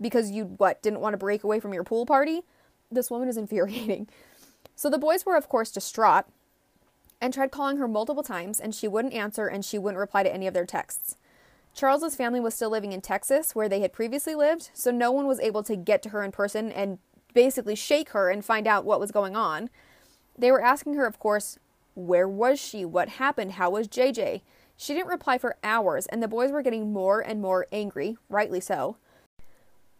because 0.00 0.30
you, 0.30 0.44
what, 0.44 0.80
didn't 0.82 1.00
want 1.00 1.14
to 1.14 1.18
break 1.18 1.44
away 1.44 1.60
from 1.60 1.74
your 1.74 1.84
pool 1.84 2.06
party? 2.06 2.42
This 2.90 3.10
woman 3.10 3.28
is 3.28 3.36
infuriating. 3.36 4.08
So 4.74 4.88
the 4.88 4.98
boys 4.98 5.26
were, 5.26 5.36
of 5.36 5.48
course, 5.48 5.72
distraught 5.72 6.24
and 7.20 7.34
tried 7.34 7.50
calling 7.50 7.78
her 7.78 7.88
multiple 7.88 8.22
times, 8.22 8.60
and 8.60 8.74
she 8.74 8.86
wouldn't 8.86 9.12
answer 9.12 9.48
and 9.48 9.64
she 9.64 9.76
wouldn't 9.76 9.98
reply 9.98 10.22
to 10.22 10.32
any 10.32 10.46
of 10.46 10.54
their 10.54 10.64
texts. 10.64 11.16
Charles's 11.78 12.16
family 12.16 12.40
was 12.40 12.56
still 12.56 12.70
living 12.70 12.90
in 12.90 13.00
Texas, 13.00 13.54
where 13.54 13.68
they 13.68 13.78
had 13.78 13.92
previously 13.92 14.34
lived, 14.34 14.70
so 14.74 14.90
no 14.90 15.12
one 15.12 15.28
was 15.28 15.38
able 15.38 15.62
to 15.62 15.76
get 15.76 16.02
to 16.02 16.08
her 16.08 16.24
in 16.24 16.32
person 16.32 16.72
and 16.72 16.98
basically 17.34 17.76
shake 17.76 18.08
her 18.10 18.30
and 18.30 18.44
find 18.44 18.66
out 18.66 18.84
what 18.84 18.98
was 18.98 19.12
going 19.12 19.36
on. 19.36 19.70
They 20.36 20.50
were 20.50 20.60
asking 20.60 20.94
her, 20.94 21.06
of 21.06 21.20
course, 21.20 21.56
where 21.94 22.26
was 22.26 22.58
she? 22.58 22.84
What 22.84 23.10
happened? 23.10 23.52
How 23.52 23.70
was 23.70 23.86
JJ? 23.86 24.40
She 24.76 24.92
didn't 24.92 25.06
reply 25.06 25.38
for 25.38 25.56
hours, 25.62 26.06
and 26.06 26.20
the 26.20 26.26
boys 26.26 26.50
were 26.50 26.62
getting 26.62 26.92
more 26.92 27.20
and 27.20 27.40
more 27.40 27.68
angry, 27.70 28.16
rightly 28.28 28.58
so. 28.58 28.96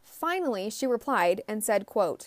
Finally, 0.02 0.70
she 0.70 0.84
replied 0.84 1.42
and 1.46 1.62
said, 1.62 1.86
quote, 1.86 2.26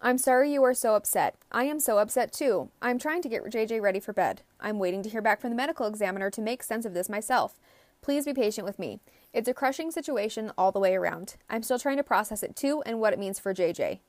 I'm 0.00 0.18
sorry 0.18 0.52
you 0.52 0.62
are 0.62 0.74
so 0.74 0.94
upset. 0.94 1.34
I 1.50 1.64
am 1.64 1.80
so 1.80 1.98
upset 1.98 2.32
too. 2.32 2.70
I'm 2.80 3.00
trying 3.00 3.22
to 3.22 3.28
get 3.28 3.42
JJ 3.42 3.82
ready 3.82 3.98
for 3.98 4.12
bed. 4.12 4.42
I'm 4.60 4.78
waiting 4.78 5.02
to 5.02 5.08
hear 5.08 5.22
back 5.22 5.40
from 5.40 5.50
the 5.50 5.56
medical 5.56 5.86
examiner 5.86 6.30
to 6.30 6.40
make 6.40 6.62
sense 6.62 6.84
of 6.84 6.94
this 6.94 7.08
myself. 7.08 7.58
Please 8.04 8.26
be 8.26 8.34
patient 8.34 8.66
with 8.66 8.78
me. 8.78 9.00
It's 9.32 9.48
a 9.48 9.54
crushing 9.54 9.90
situation 9.90 10.52
all 10.58 10.70
the 10.70 10.78
way 10.78 10.94
around. 10.94 11.36
I'm 11.48 11.62
still 11.62 11.78
trying 11.78 11.96
to 11.96 12.02
process 12.02 12.42
it 12.42 12.54
too 12.54 12.82
and 12.84 13.00
what 13.00 13.14
it 13.14 13.18
means 13.18 13.38
for 13.38 13.54
JJ. 13.54 14.00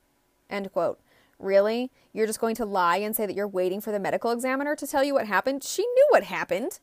End 0.50 0.70
quote. 0.70 1.00
Really? 1.38 1.90
You're 2.12 2.26
just 2.26 2.38
going 2.38 2.56
to 2.56 2.66
lie 2.66 2.98
and 2.98 3.16
say 3.16 3.24
that 3.24 3.34
you're 3.34 3.48
waiting 3.48 3.80
for 3.80 3.92
the 3.92 3.98
medical 3.98 4.32
examiner 4.32 4.76
to 4.76 4.86
tell 4.86 5.02
you 5.02 5.14
what 5.14 5.26
happened? 5.26 5.64
She 5.64 5.80
knew 5.80 6.06
what 6.10 6.24
happened. 6.24 6.78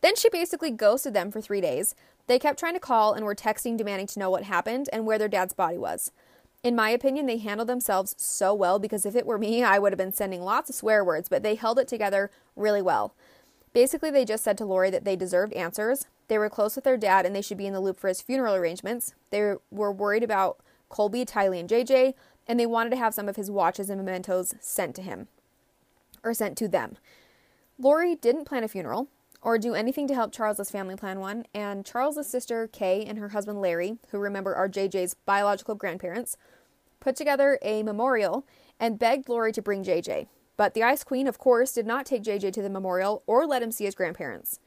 Then 0.00 0.16
she 0.16 0.28
basically 0.28 0.72
ghosted 0.72 1.14
them 1.14 1.30
for 1.30 1.40
three 1.40 1.60
days. 1.60 1.94
They 2.26 2.40
kept 2.40 2.58
trying 2.58 2.74
to 2.74 2.80
call 2.80 3.12
and 3.12 3.24
were 3.24 3.36
texting 3.36 3.76
demanding 3.76 4.08
to 4.08 4.18
know 4.18 4.28
what 4.28 4.42
happened 4.42 4.88
and 4.92 5.06
where 5.06 5.20
their 5.20 5.28
dad's 5.28 5.54
body 5.54 5.78
was. 5.78 6.10
In 6.64 6.74
my 6.74 6.90
opinion, 6.90 7.26
they 7.26 7.38
handled 7.38 7.68
themselves 7.68 8.16
so 8.18 8.52
well 8.52 8.80
because 8.80 9.06
if 9.06 9.14
it 9.14 9.24
were 9.24 9.38
me, 9.38 9.62
I 9.62 9.78
would 9.78 9.92
have 9.92 9.98
been 9.98 10.12
sending 10.12 10.42
lots 10.42 10.68
of 10.68 10.74
swear 10.74 11.04
words, 11.04 11.28
but 11.28 11.44
they 11.44 11.54
held 11.54 11.78
it 11.78 11.86
together 11.86 12.28
really 12.56 12.82
well. 12.82 13.14
Basically, 13.72 14.10
they 14.10 14.24
just 14.24 14.42
said 14.42 14.58
to 14.58 14.64
Lori 14.64 14.90
that 14.90 15.04
they 15.04 15.14
deserved 15.14 15.52
answers. 15.52 16.06
They 16.28 16.38
were 16.38 16.50
close 16.50 16.74
with 16.74 16.84
their 16.84 16.96
dad 16.96 17.24
and 17.24 17.34
they 17.34 17.42
should 17.42 17.58
be 17.58 17.66
in 17.66 17.72
the 17.72 17.80
loop 17.80 18.00
for 18.00 18.08
his 18.08 18.20
funeral 18.20 18.54
arrangements. 18.54 19.14
They 19.30 19.54
were 19.70 19.92
worried 19.92 20.22
about 20.22 20.60
Colby, 20.88 21.24
Tylee, 21.24 21.60
and 21.60 21.68
JJ, 21.68 22.14
and 22.46 22.58
they 22.58 22.66
wanted 22.66 22.90
to 22.90 22.96
have 22.96 23.14
some 23.14 23.28
of 23.28 23.36
his 23.36 23.50
watches 23.50 23.90
and 23.90 23.98
mementos 23.98 24.54
sent 24.60 24.94
to 24.96 25.02
him 25.02 25.28
or 26.22 26.34
sent 26.34 26.56
to 26.58 26.68
them. 26.68 26.96
Lori 27.78 28.14
didn't 28.14 28.46
plan 28.46 28.64
a 28.64 28.68
funeral 28.68 29.08
or 29.42 29.58
do 29.58 29.74
anything 29.74 30.08
to 30.08 30.14
help 30.14 30.32
Charles's 30.32 30.70
family 30.70 30.96
plan 30.96 31.20
one, 31.20 31.44
and 31.54 31.84
Charles's 31.84 32.26
sister 32.26 32.66
Kay 32.66 33.04
and 33.04 33.18
her 33.18 33.28
husband 33.28 33.60
Larry, 33.60 33.98
who 34.10 34.18
remember 34.18 34.54
are 34.54 34.68
JJ's 34.68 35.14
biological 35.14 35.74
grandparents, 35.74 36.36
put 36.98 37.14
together 37.14 37.58
a 37.62 37.82
memorial 37.82 38.46
and 38.80 38.98
begged 38.98 39.28
Lori 39.28 39.52
to 39.52 39.62
bring 39.62 39.84
JJ. 39.84 40.26
But 40.56 40.74
the 40.74 40.82
Ice 40.82 41.04
Queen, 41.04 41.28
of 41.28 41.38
course, 41.38 41.72
did 41.72 41.86
not 41.86 42.06
take 42.06 42.24
JJ 42.24 42.52
to 42.54 42.62
the 42.62 42.70
memorial 42.70 43.22
or 43.26 43.46
let 43.46 43.62
him 43.62 43.70
see 43.70 43.84
his 43.84 43.94
grandparents. 43.94 44.58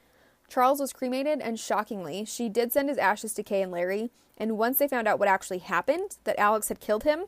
Charles 0.49 0.79
was 0.79 0.93
cremated, 0.93 1.39
and 1.41 1.59
shockingly, 1.59 2.25
she 2.25 2.49
did 2.49 2.71
send 2.71 2.89
his 2.89 2.97
ashes 2.97 3.33
to 3.35 3.43
Kay 3.43 3.61
and 3.61 3.71
Larry. 3.71 4.11
And 4.37 4.57
once 4.57 4.77
they 4.77 4.87
found 4.87 5.07
out 5.07 5.19
what 5.19 5.27
actually 5.27 5.59
happened, 5.59 6.17
that 6.23 6.39
Alex 6.39 6.69
had 6.69 6.79
killed 6.79 7.03
him, 7.03 7.25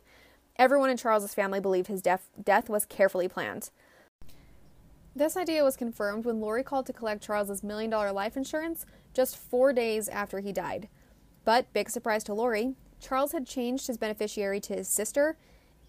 everyone 0.56 0.90
in 0.90 0.98
Charles's 0.98 1.34
family 1.34 1.60
believed 1.60 1.88
his 1.88 2.02
death, 2.02 2.30
death 2.42 2.70
was 2.70 2.86
carefully 2.86 3.28
planned. 3.28 3.70
This 5.16 5.36
idea 5.36 5.64
was 5.64 5.76
confirmed 5.76 6.26
when 6.26 6.40
Lori 6.40 6.64
called 6.64 6.86
to 6.86 6.94
collect 6.94 7.24
Charles's 7.24 7.64
million 7.64 7.90
dollar 7.90 8.14
life 8.14 8.38
insurance 8.38 8.86
just 9.14 9.36
four 9.38 9.74
days 9.74 10.08
after 10.08 10.40
he 10.40 10.54
died. 10.54 10.88
But, 11.44 11.72
big 11.74 11.90
surprise 11.90 12.24
to 12.26 12.34
Lori, 12.34 12.76
Charles 13.02 13.34
had 13.34 13.46
changed 13.46 13.88
his 13.88 13.98
beneficiary 13.98 14.62
to 14.62 14.76
his 14.76 14.88
sister 14.88 15.36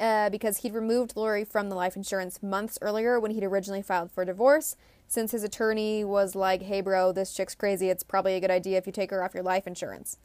uh, 0.01 0.31
because 0.31 0.59
he'd 0.59 0.75
removed 0.75 1.17
Lori 1.17 1.45
from 1.45 1.69
the 1.69 1.77
life 1.77 1.95
insurance 1.95 2.43
months 2.43 2.79
earlier 2.83 3.21
when 3.21 3.31
he'd 3.31 3.45
originally 3.45 3.83
filed 3.83 4.11
for 4.11 4.25
divorce. 4.25 4.77
Since 5.13 5.33
his 5.33 5.45
attorney 5.45 6.05
was 6.05 6.35
like, 6.35 6.63
hey, 6.63 6.81
bro, 6.81 7.13
this 7.13 7.35
chick's 7.35 7.55
crazy, 7.55 7.91
it's 7.91 8.03
probably 8.03 8.33
a 8.33 8.41
good 8.41 8.51
idea 8.51 8.79
if 8.79 8.87
you 8.87 8.95
take 8.95 9.11
her 9.11 9.23
off 9.23 9.35
your 9.35 9.43
life 9.43 9.67
insurance. 9.67 10.17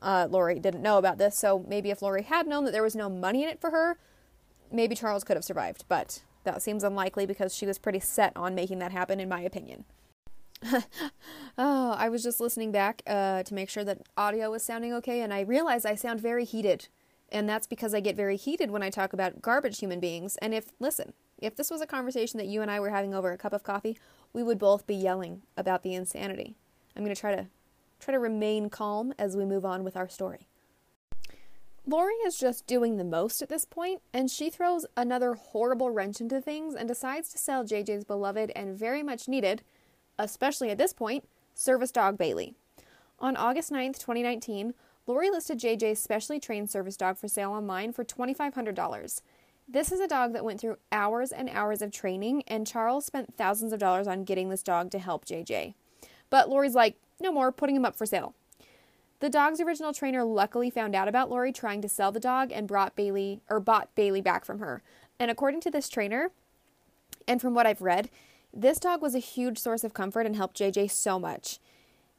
Uh, 0.00 0.28
Lori 0.30 0.60
didn't 0.60 0.80
know 0.80 0.96
about 0.96 1.18
this, 1.18 1.36
so 1.36 1.64
maybe 1.66 1.90
if 1.90 2.02
Lori 2.02 2.22
had 2.22 2.46
known 2.46 2.64
that 2.64 2.70
there 2.70 2.84
was 2.84 2.94
no 2.94 3.10
money 3.10 3.42
in 3.42 3.48
it 3.48 3.60
for 3.60 3.70
her, 3.70 3.98
maybe 4.70 4.94
Charles 4.94 5.24
could 5.24 5.36
have 5.36 5.42
survived. 5.42 5.86
But 5.88 6.22
that 6.44 6.62
seems 6.62 6.84
unlikely 6.84 7.26
because 7.26 7.52
she 7.52 7.66
was 7.66 7.80
pretty 7.80 7.98
set 7.98 8.32
on 8.36 8.54
making 8.54 8.78
that 8.78 8.92
happen, 8.92 9.18
in 9.18 9.28
my 9.28 9.40
opinion. 9.40 9.84
oh, 11.58 11.96
I 11.98 12.08
was 12.08 12.22
just 12.22 12.38
listening 12.38 12.70
back 12.70 13.02
uh, 13.08 13.42
to 13.42 13.54
make 13.54 13.68
sure 13.68 13.82
that 13.82 14.02
audio 14.16 14.52
was 14.52 14.62
sounding 14.62 14.92
okay, 14.92 15.20
and 15.20 15.34
I 15.34 15.40
realized 15.40 15.84
I 15.84 15.96
sound 15.96 16.20
very 16.20 16.44
heated. 16.44 16.86
And 17.32 17.48
that's 17.48 17.66
because 17.66 17.92
I 17.92 17.98
get 17.98 18.14
very 18.14 18.36
heated 18.36 18.70
when 18.70 18.84
I 18.84 18.90
talk 18.90 19.12
about 19.12 19.42
garbage 19.42 19.80
human 19.80 19.98
beings. 19.98 20.36
And 20.36 20.54
if, 20.54 20.66
listen, 20.78 21.12
if 21.38 21.56
this 21.56 21.70
was 21.70 21.80
a 21.80 21.86
conversation 21.86 22.38
that 22.38 22.46
you 22.46 22.62
and 22.62 22.70
I 22.70 22.80
were 22.80 22.90
having 22.90 23.14
over 23.14 23.32
a 23.32 23.38
cup 23.38 23.52
of 23.52 23.62
coffee, 23.62 23.98
we 24.32 24.42
would 24.42 24.58
both 24.58 24.86
be 24.86 24.94
yelling 24.94 25.42
about 25.56 25.82
the 25.82 25.94
insanity. 25.94 26.56
I'm 26.96 27.04
going 27.04 27.14
to 27.14 27.20
try 27.20 27.34
to 27.34 27.46
try 28.00 28.12
to 28.12 28.20
remain 28.20 28.70
calm 28.70 29.12
as 29.18 29.36
we 29.36 29.44
move 29.44 29.64
on 29.64 29.82
with 29.82 29.96
our 29.96 30.08
story. 30.08 30.46
Lori 31.86 32.14
is 32.26 32.38
just 32.38 32.66
doing 32.66 32.96
the 32.96 33.04
most 33.04 33.40
at 33.40 33.48
this 33.48 33.64
point, 33.64 34.02
and 34.12 34.30
she 34.30 34.50
throws 34.50 34.84
another 34.96 35.34
horrible 35.34 35.90
wrench 35.90 36.20
into 36.20 36.40
things 36.40 36.74
and 36.74 36.86
decides 36.86 37.30
to 37.32 37.38
sell 37.38 37.64
JJ's 37.64 38.04
beloved 38.04 38.52
and 38.54 38.76
very 38.76 39.02
much 39.02 39.26
needed 39.26 39.62
especially 40.18 40.70
at 40.70 40.78
this 40.78 40.92
point, 40.92 41.24
service 41.54 41.92
dog 41.92 42.18
Bailey. 42.18 42.54
On 43.20 43.36
August 43.36 43.70
9th, 43.72 43.98
2019, 43.98 44.74
Lori 45.06 45.30
listed 45.30 45.58
JJ's 45.58 45.98
specially 45.98 46.38
trained 46.38 46.70
service 46.70 46.96
dog 46.96 47.16
for 47.16 47.28
sale 47.28 47.52
online 47.52 47.92
for 47.92 48.04
$2,500. 48.04 49.22
This 49.70 49.92
is 49.92 50.00
a 50.00 50.08
dog 50.08 50.32
that 50.32 50.46
went 50.46 50.58
through 50.58 50.78
hours 50.90 51.30
and 51.30 51.50
hours 51.50 51.82
of 51.82 51.92
training, 51.92 52.42
and 52.48 52.66
Charles 52.66 53.04
spent 53.04 53.36
thousands 53.36 53.74
of 53.74 53.78
dollars 53.78 54.06
on 54.06 54.24
getting 54.24 54.48
this 54.48 54.62
dog 54.62 54.90
to 54.92 54.98
help 54.98 55.26
JJ. 55.26 55.74
But 56.30 56.48
Lori's 56.48 56.74
like, 56.74 56.96
no 57.20 57.30
more, 57.30 57.52
putting 57.52 57.76
him 57.76 57.84
up 57.84 57.94
for 57.94 58.06
sale. 58.06 58.34
The 59.20 59.28
dog's 59.28 59.60
original 59.60 59.92
trainer 59.92 60.24
luckily 60.24 60.70
found 60.70 60.94
out 60.94 61.06
about 61.06 61.28
Lori 61.28 61.52
trying 61.52 61.82
to 61.82 61.88
sell 61.88 62.10
the 62.10 62.18
dog 62.18 62.50
and 62.50 62.66
brought 62.66 62.96
Bailey 62.96 63.42
or 63.50 63.60
bought 63.60 63.94
Bailey 63.94 64.22
back 64.22 64.46
from 64.46 64.60
her. 64.60 64.82
And 65.20 65.30
according 65.30 65.60
to 65.62 65.70
this 65.70 65.90
trainer, 65.90 66.30
and 67.26 67.38
from 67.38 67.52
what 67.52 67.66
I've 67.66 67.82
read, 67.82 68.08
this 68.54 68.80
dog 68.80 69.02
was 69.02 69.14
a 69.14 69.18
huge 69.18 69.58
source 69.58 69.84
of 69.84 69.92
comfort 69.92 70.24
and 70.24 70.34
helped 70.34 70.56
JJ 70.56 70.90
so 70.90 71.18
much. 71.18 71.58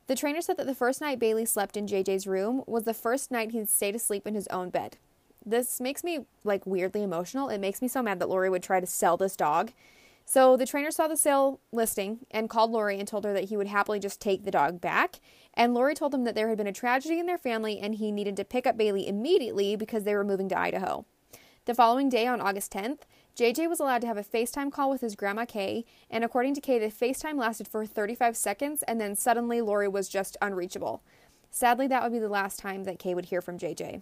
The 0.05 0.15
trainer 0.15 0.41
said 0.41 0.57
that 0.57 0.67
the 0.67 0.75
first 0.75 1.01
night 1.01 1.17
Bailey 1.17 1.45
slept 1.45 1.77
in 1.77 1.88
JJ's 1.88 2.27
room 2.27 2.63
was 2.67 2.83
the 2.83 2.93
first 2.93 3.31
night 3.31 3.51
he'd 3.51 3.69
stayed 3.69 3.95
asleep 3.95 4.27
in 4.27 4.35
his 4.35 4.47
own 4.47 4.69
bed. 4.69 4.97
This 5.45 5.80
makes 5.80 6.04
me 6.04 6.25
like 6.43 6.65
weirdly 6.65 7.04
emotional. 7.04 7.49
It 7.49 7.60
makes 7.60 7.82
me 7.82 7.88
so 7.88 8.02
mad 8.02 8.19
that 8.19 8.30
Lori 8.30 8.49
would 8.49 8.63
try 8.63 8.80
to 8.80 8.86
sell 8.86 9.17
this 9.17 9.36
dog. 9.36 9.71
So 10.25 10.56
the 10.56 10.67
trainer 10.67 10.91
saw 10.91 11.08
the 11.08 11.17
sale 11.17 11.60
listing 11.71 12.19
and 12.30 12.49
called 12.49 12.69
Lori 12.69 12.99
and 12.99 13.08
told 13.08 13.25
her 13.25 13.34
that 13.34 13.45
he 13.45 13.58
would 13.58 13.65
happily 13.65 13.99
just 13.99 14.21
take 14.21 14.45
the 14.45 14.52
dog 14.52 14.80
back. 14.80 15.19
And 15.56 15.73
Lori 15.73 15.95
told 15.95 16.13
him 16.13 16.23
that 16.25 16.36
there 16.36 16.49
had 16.49 16.58
been 16.58 16.67
a 16.67 16.71
tragedy 16.71 17.19
in 17.19 17.25
their 17.25 17.38
family 17.38 17.80
and 17.80 17.95
he 17.95 18.12
needed 18.12 18.38
to 18.38 18.45
pick 18.45 18.67
up 18.67 18.78
Bailey 18.78 19.08
immediately 19.08 19.75
because 19.75 20.04
they 20.04 20.13
were 20.13 20.23
moving 20.23 20.47
to 20.49 20.60
Idaho. 20.60 21.06
The 21.65 21.73
following 21.73 22.10
day, 22.10 22.28
on 22.28 22.41
August 22.41 22.71
10th, 22.71 22.99
JJ 23.36 23.69
was 23.69 23.80
allowed 23.80 24.02
to 24.02 24.08
have 24.08 24.17
a 24.17 24.23
FaceTime 24.23 24.71
call 24.71 24.89
with 24.89 25.02
his 25.02 25.15
grandma 25.15 25.45
Kay, 25.45 25.86
and 26.10 26.23
according 26.23 26.54
to 26.56 26.62
Kay, 26.62 26.78
the 26.78 26.88
FaceTime 26.88 27.38
lasted 27.38 27.67
for 27.67 27.86
35 27.86 28.38
seconds 28.38 28.84
and 28.84 29.02
then 29.02 29.15
suddenly 29.15 29.62
Lori 29.62 29.88
was 29.88 30.10
just 30.10 30.38
unreachable. 30.41 31.02
Sadly, 31.49 31.88
that 31.88 32.04
would 32.04 32.12
be 32.12 32.19
the 32.19 32.30
last 32.30 32.60
time 32.60 32.84
that 32.84 32.99
Kay 32.99 33.15
would 33.15 33.25
hear 33.25 33.41
from 33.41 33.58
JJ. 33.58 34.02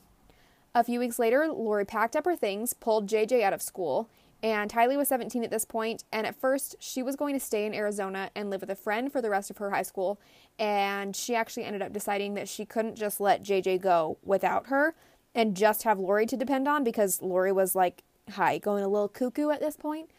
A 0.77 0.83
few 0.83 0.99
weeks 0.99 1.17
later, 1.17 1.47
Lori 1.47 1.85
packed 1.85 2.15
up 2.15 2.25
her 2.25 2.35
things, 2.35 2.73
pulled 2.73 3.09
JJ 3.09 3.41
out 3.41 3.51
of 3.51 3.63
school, 3.63 4.11
and 4.43 4.71
Tylee 4.71 4.95
was 4.95 5.07
17 5.07 5.43
at 5.43 5.49
this 5.49 5.65
point, 5.65 6.03
and 6.11 6.27
at 6.27 6.39
first 6.39 6.75
she 6.79 7.01
was 7.01 7.15
going 7.15 7.33
to 7.33 7.43
stay 7.43 7.65
in 7.65 7.73
Arizona 7.73 8.29
and 8.35 8.51
live 8.51 8.61
with 8.61 8.69
a 8.69 8.75
friend 8.75 9.11
for 9.11 9.19
the 9.19 9.31
rest 9.31 9.49
of 9.49 9.57
her 9.57 9.71
high 9.71 9.81
school, 9.81 10.21
and 10.59 11.15
she 11.15 11.33
actually 11.33 11.63
ended 11.63 11.81
up 11.81 11.93
deciding 11.93 12.35
that 12.35 12.47
she 12.47 12.63
couldn't 12.63 12.95
just 12.95 13.19
let 13.19 13.41
JJ 13.41 13.81
go 13.81 14.19
without 14.23 14.67
her 14.67 14.93
and 15.33 15.57
just 15.57 15.81
have 15.81 15.97
Lori 15.97 16.27
to 16.27 16.37
depend 16.37 16.67
on 16.67 16.83
because 16.83 17.23
Lori 17.23 17.51
was 17.51 17.73
like, 17.73 18.03
hi, 18.33 18.59
going 18.59 18.83
a 18.83 18.87
little 18.87 19.09
cuckoo 19.09 19.49
at 19.49 19.59
this 19.59 19.77
point. 19.77 20.11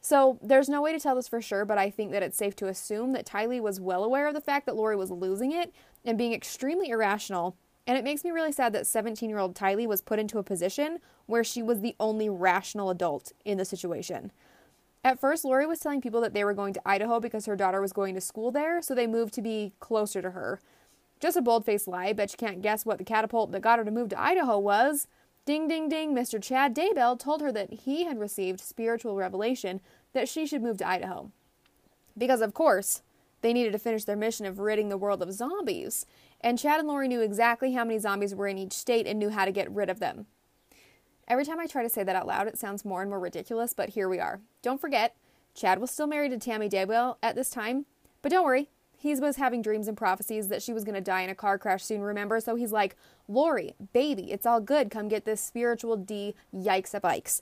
So 0.00 0.38
there's 0.40 0.68
no 0.68 0.80
way 0.80 0.92
to 0.92 1.00
tell 1.00 1.16
this 1.16 1.26
for 1.26 1.42
sure, 1.42 1.64
but 1.64 1.78
I 1.78 1.90
think 1.90 2.12
that 2.12 2.22
it's 2.22 2.38
safe 2.38 2.54
to 2.56 2.68
assume 2.68 3.10
that 3.14 3.26
Tylee 3.26 3.60
was 3.60 3.80
well 3.80 4.04
aware 4.04 4.28
of 4.28 4.34
the 4.34 4.40
fact 4.40 4.66
that 4.66 4.76
Lori 4.76 4.94
was 4.94 5.10
losing 5.10 5.50
it 5.50 5.74
and 6.04 6.16
being 6.16 6.32
extremely 6.32 6.90
irrational 6.90 7.56
and 7.90 7.98
it 7.98 8.04
makes 8.04 8.22
me 8.22 8.30
really 8.30 8.52
sad 8.52 8.72
that 8.72 8.86
17 8.86 9.28
year 9.28 9.40
old 9.40 9.56
Tylee 9.56 9.88
was 9.88 10.00
put 10.00 10.20
into 10.20 10.38
a 10.38 10.44
position 10.44 11.00
where 11.26 11.42
she 11.42 11.60
was 11.60 11.80
the 11.80 11.96
only 11.98 12.28
rational 12.28 12.88
adult 12.88 13.32
in 13.44 13.58
the 13.58 13.64
situation. 13.64 14.30
At 15.02 15.18
first, 15.18 15.44
Lori 15.44 15.66
was 15.66 15.80
telling 15.80 16.00
people 16.00 16.20
that 16.20 16.32
they 16.32 16.44
were 16.44 16.54
going 16.54 16.72
to 16.74 16.88
Idaho 16.88 17.18
because 17.18 17.46
her 17.46 17.56
daughter 17.56 17.80
was 17.80 17.92
going 17.92 18.14
to 18.14 18.20
school 18.20 18.52
there, 18.52 18.80
so 18.80 18.94
they 18.94 19.08
moved 19.08 19.34
to 19.34 19.42
be 19.42 19.72
closer 19.80 20.22
to 20.22 20.30
her. 20.30 20.60
Just 21.18 21.36
a 21.36 21.42
bold 21.42 21.64
faced 21.64 21.88
lie, 21.88 22.12
bet 22.12 22.30
you 22.30 22.36
can't 22.36 22.62
guess 22.62 22.86
what 22.86 22.98
the 22.98 23.02
catapult 23.02 23.50
that 23.50 23.60
got 23.60 23.80
her 23.80 23.84
to 23.84 23.90
move 23.90 24.10
to 24.10 24.20
Idaho 24.20 24.56
was. 24.56 25.08
Ding, 25.44 25.66
ding, 25.66 25.88
ding, 25.88 26.14
Mr. 26.14 26.40
Chad 26.40 26.76
Daybell 26.76 27.18
told 27.18 27.40
her 27.40 27.50
that 27.50 27.72
he 27.72 28.04
had 28.04 28.20
received 28.20 28.60
spiritual 28.60 29.16
revelation 29.16 29.80
that 30.12 30.28
she 30.28 30.46
should 30.46 30.62
move 30.62 30.78
to 30.78 30.86
Idaho. 30.86 31.32
Because, 32.16 32.40
of 32.40 32.54
course, 32.54 33.02
they 33.40 33.52
needed 33.52 33.72
to 33.72 33.78
finish 33.78 34.04
their 34.04 34.16
mission 34.16 34.46
of 34.46 34.58
ridding 34.58 34.90
the 34.90 34.98
world 34.98 35.22
of 35.22 35.32
zombies, 35.32 36.06
and 36.40 36.58
Chad 36.58 36.80
and 36.80 36.88
Lori 36.88 37.08
knew 37.08 37.20
exactly 37.20 37.72
how 37.72 37.84
many 37.84 37.98
zombies 37.98 38.34
were 38.34 38.48
in 38.48 38.58
each 38.58 38.72
state 38.72 39.06
and 39.06 39.18
knew 39.18 39.30
how 39.30 39.44
to 39.44 39.52
get 39.52 39.70
rid 39.70 39.90
of 39.90 40.00
them. 40.00 40.26
Every 41.28 41.44
time 41.44 41.60
I 41.60 41.66
try 41.66 41.82
to 41.82 41.88
say 41.88 42.02
that 42.02 42.16
out 42.16 42.26
loud, 42.26 42.48
it 42.48 42.58
sounds 42.58 42.84
more 42.84 43.02
and 43.02 43.10
more 43.10 43.20
ridiculous, 43.20 43.72
but 43.72 43.90
here 43.90 44.08
we 44.08 44.18
are. 44.18 44.40
Don't 44.62 44.80
forget, 44.80 45.14
Chad 45.54 45.78
was 45.78 45.90
still 45.90 46.06
married 46.06 46.32
to 46.32 46.38
Tammy 46.38 46.68
Daybell 46.68 47.16
at 47.22 47.36
this 47.36 47.50
time, 47.50 47.86
but 48.22 48.30
don't 48.32 48.44
worry, 48.44 48.68
he 48.96 49.14
was 49.14 49.36
having 49.36 49.62
dreams 49.62 49.88
and 49.88 49.96
prophecies 49.96 50.48
that 50.48 50.62
she 50.62 50.74
was 50.74 50.84
going 50.84 50.94
to 50.94 51.00
die 51.00 51.22
in 51.22 51.30
a 51.30 51.34
car 51.34 51.58
crash 51.58 51.84
soon, 51.84 52.02
remember? 52.02 52.38
So 52.40 52.54
he's 52.54 52.72
like, 52.72 52.96
Lori, 53.28 53.74
baby, 53.92 54.30
it's 54.30 54.44
all 54.44 54.60
good. 54.60 54.90
Come 54.90 55.08
get 55.08 55.24
this 55.24 55.40
spiritual 55.40 55.96
D 55.96 56.34
yikes 56.54 56.94
at 56.94 57.00
bikes. 57.00 57.40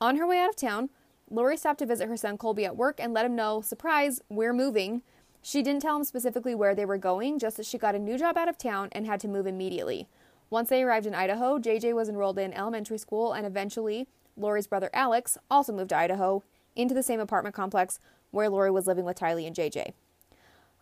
On 0.00 0.16
her 0.16 0.26
way 0.26 0.38
out 0.38 0.50
of 0.50 0.56
town, 0.56 0.90
Lori 1.28 1.56
stopped 1.56 1.80
to 1.80 1.86
visit 1.86 2.08
her 2.08 2.16
son 2.16 2.38
Colby 2.38 2.64
at 2.64 2.76
work 2.76 3.00
and 3.00 3.12
let 3.12 3.26
him 3.26 3.34
know, 3.34 3.60
surprise, 3.62 4.20
we're 4.28 4.52
moving. 4.52 5.02
She 5.42 5.60
didn't 5.62 5.82
tell 5.82 5.96
him 5.96 6.04
specifically 6.04 6.54
where 6.54 6.74
they 6.74 6.84
were 6.84 6.98
going, 6.98 7.40
just 7.40 7.56
that 7.56 7.66
she 7.66 7.76
got 7.76 7.96
a 7.96 7.98
new 7.98 8.16
job 8.16 8.38
out 8.38 8.48
of 8.48 8.56
town 8.56 8.88
and 8.92 9.06
had 9.06 9.18
to 9.20 9.28
move 9.28 9.46
immediately. 9.46 10.08
Once 10.50 10.68
they 10.68 10.82
arrived 10.82 11.06
in 11.06 11.14
Idaho, 11.14 11.58
JJ 11.58 11.94
was 11.94 12.08
enrolled 12.08 12.38
in 12.38 12.52
elementary 12.52 12.98
school, 12.98 13.32
and 13.32 13.44
eventually, 13.44 14.06
Lori's 14.36 14.68
brother 14.68 14.88
Alex 14.94 15.36
also 15.50 15.72
moved 15.72 15.90
to 15.90 15.96
Idaho 15.96 16.44
into 16.76 16.94
the 16.94 17.02
same 17.02 17.20
apartment 17.20 17.54
complex 17.54 17.98
where 18.30 18.48
Lori 18.48 18.70
was 18.70 18.86
living 18.86 19.04
with 19.04 19.18
Tylee 19.18 19.46
and 19.46 19.56
JJ. 19.56 19.92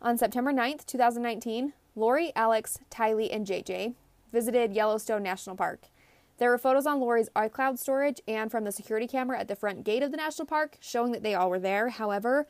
On 0.03 0.19
September 0.19 0.53
9th, 0.53 0.87
2019, 0.87 1.73
Lori, 1.97 2.33
Alex, 2.37 2.79
Tylee, 2.91 3.35
and 3.35 3.47
JJ 3.47 3.95
visited 4.33 4.73
Yellowstone 4.73 5.23
National 5.23 5.57
Park. 5.57 5.87
There 6.39 6.51
were 6.51 6.59
photos 6.59 6.87
on 6.87 7.01
Lori's 7.01 7.29
iCloud 7.37 7.79
storage 7.79 8.21
and 8.27 8.51
from 8.51 8.65
the 8.65 8.73
security 8.73 9.07
camera 9.07 9.39
at 9.39 9.49
the 9.49 9.57
front 9.57 9.85
gate 9.85 10.03
of 10.03 10.11
the 10.11 10.17
national 10.17 10.47
park 10.47 10.79
showing 10.81 11.13
that 11.13 11.23
they 11.23 11.35
all 11.35 11.51
were 11.51 11.59
there. 11.59 11.91
However, 11.91 12.47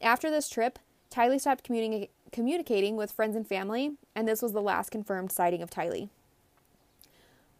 after 0.00 0.30
this 0.30 0.48
trip, 0.48 0.78
Tylee 1.14 1.40
stopped 1.40 1.66
communi- 1.66 2.08
communicating 2.32 2.96
with 2.96 3.12
friends 3.12 3.36
and 3.36 3.46
family, 3.46 3.92
and 4.16 4.26
this 4.26 4.42
was 4.42 4.52
the 4.52 4.60
last 4.60 4.90
confirmed 4.90 5.30
sighting 5.30 5.62
of 5.62 5.70
Tylee. 5.70 6.08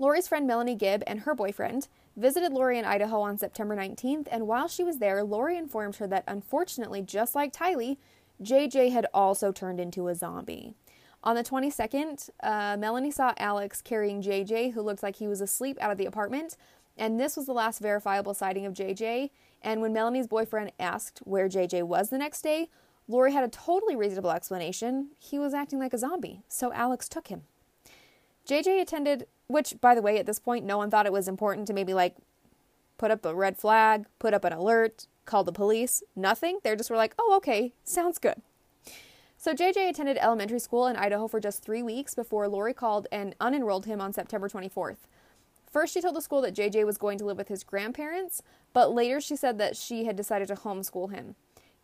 Lori's 0.00 0.26
friend 0.26 0.44
Melanie 0.44 0.74
Gibb 0.74 1.04
and 1.06 1.20
her 1.20 1.36
boyfriend 1.36 1.86
visited 2.16 2.52
Lori 2.52 2.80
in 2.80 2.84
Idaho 2.84 3.20
on 3.20 3.38
September 3.38 3.76
19th, 3.76 4.26
and 4.28 4.48
while 4.48 4.66
she 4.66 4.82
was 4.82 4.98
there, 4.98 5.22
Lori 5.22 5.56
informed 5.56 5.96
her 5.96 6.06
that 6.08 6.24
unfortunately, 6.26 7.00
just 7.00 7.36
like 7.36 7.52
Tylee, 7.52 7.96
JJ 8.42 8.90
had 8.90 9.06
also 9.14 9.52
turned 9.52 9.78
into 9.78 10.08
a 10.08 10.16
zombie. 10.16 10.74
On 11.22 11.36
the 11.36 11.44
22nd, 11.44 12.30
uh, 12.42 12.76
Melanie 12.76 13.12
saw 13.12 13.34
Alex 13.38 13.80
carrying 13.80 14.20
JJ, 14.20 14.72
who 14.72 14.82
looked 14.82 15.04
like 15.04 15.16
he 15.16 15.28
was 15.28 15.40
asleep, 15.40 15.78
out 15.80 15.92
of 15.92 15.98
the 15.98 16.06
apartment, 16.06 16.56
and 16.98 17.20
this 17.20 17.36
was 17.36 17.46
the 17.46 17.52
last 17.52 17.80
verifiable 17.80 18.34
sighting 18.34 18.66
of 18.66 18.74
JJ. 18.74 19.30
And 19.62 19.80
when 19.80 19.92
Melanie's 19.92 20.26
boyfriend 20.26 20.72
asked 20.78 21.20
where 21.24 21.48
JJ 21.48 21.84
was 21.84 22.10
the 22.10 22.18
next 22.18 22.42
day, 22.42 22.68
Lori 23.06 23.32
had 23.32 23.44
a 23.44 23.48
totally 23.48 23.96
reasonable 23.96 24.30
explanation. 24.30 25.10
He 25.18 25.38
was 25.38 25.52
acting 25.52 25.78
like 25.78 25.92
a 25.92 25.98
zombie, 25.98 26.42
so 26.48 26.72
Alex 26.72 27.08
took 27.08 27.28
him. 27.28 27.42
JJ 28.48 28.80
attended, 28.80 29.26
which, 29.46 29.74
by 29.80 29.94
the 29.94 30.02
way, 30.02 30.18
at 30.18 30.26
this 30.26 30.38
point, 30.38 30.64
no 30.64 30.78
one 30.78 30.90
thought 30.90 31.06
it 31.06 31.12
was 31.12 31.28
important 31.28 31.66
to 31.66 31.72
maybe 31.74 31.94
like 31.94 32.16
put 32.98 33.10
up 33.10 33.24
a 33.24 33.34
red 33.34 33.56
flag, 33.56 34.06
put 34.18 34.34
up 34.34 34.44
an 34.44 34.52
alert, 34.52 35.06
call 35.24 35.44
the 35.44 35.52
police. 35.52 36.02
Nothing. 36.16 36.58
They 36.62 36.74
just 36.76 36.90
were 36.90 36.96
like, 36.96 37.14
oh, 37.18 37.34
okay, 37.36 37.74
sounds 37.84 38.18
good. 38.18 38.40
So 39.36 39.52
JJ 39.54 39.90
attended 39.90 40.16
elementary 40.18 40.58
school 40.58 40.86
in 40.86 40.96
Idaho 40.96 41.28
for 41.28 41.40
just 41.40 41.62
three 41.62 41.82
weeks 41.82 42.14
before 42.14 42.48
Lori 42.48 42.72
called 42.72 43.06
and 43.12 43.36
unenrolled 43.38 43.84
him 43.84 44.00
on 44.00 44.12
September 44.14 44.48
24th. 44.48 44.96
First, 45.70 45.92
she 45.92 46.00
told 46.00 46.16
the 46.16 46.22
school 46.22 46.40
that 46.42 46.54
JJ 46.54 46.86
was 46.86 46.96
going 46.96 47.18
to 47.18 47.24
live 47.24 47.36
with 47.36 47.48
his 47.48 47.64
grandparents, 47.64 48.42
but 48.72 48.94
later 48.94 49.20
she 49.20 49.36
said 49.36 49.58
that 49.58 49.76
she 49.76 50.04
had 50.04 50.16
decided 50.16 50.48
to 50.48 50.54
homeschool 50.54 51.12
him. 51.12 51.34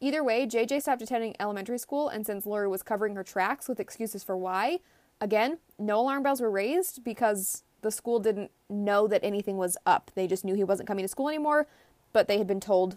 Either 0.00 0.24
way, 0.24 0.46
JJ 0.46 0.80
stopped 0.80 1.02
attending 1.02 1.36
elementary 1.38 1.78
school, 1.78 2.08
and 2.08 2.24
since 2.24 2.46
Lori 2.46 2.68
was 2.68 2.82
covering 2.82 3.16
her 3.16 3.22
tracks 3.22 3.68
with 3.68 3.78
excuses 3.78 4.24
for 4.24 4.36
why, 4.36 4.80
again, 5.20 5.58
no 5.78 6.00
alarm 6.00 6.22
bells 6.22 6.40
were 6.40 6.50
raised 6.50 7.04
because 7.04 7.64
the 7.82 7.90
school 7.90 8.18
didn't 8.18 8.50
know 8.68 9.06
that 9.06 9.22
anything 9.22 9.58
was 9.58 9.76
up. 9.84 10.10
They 10.14 10.26
just 10.26 10.44
knew 10.44 10.54
he 10.54 10.64
wasn't 10.64 10.88
coming 10.88 11.04
to 11.04 11.08
school 11.08 11.28
anymore, 11.28 11.66
but 12.12 12.28
they 12.28 12.38
had 12.38 12.46
been 12.46 12.60
told 12.60 12.96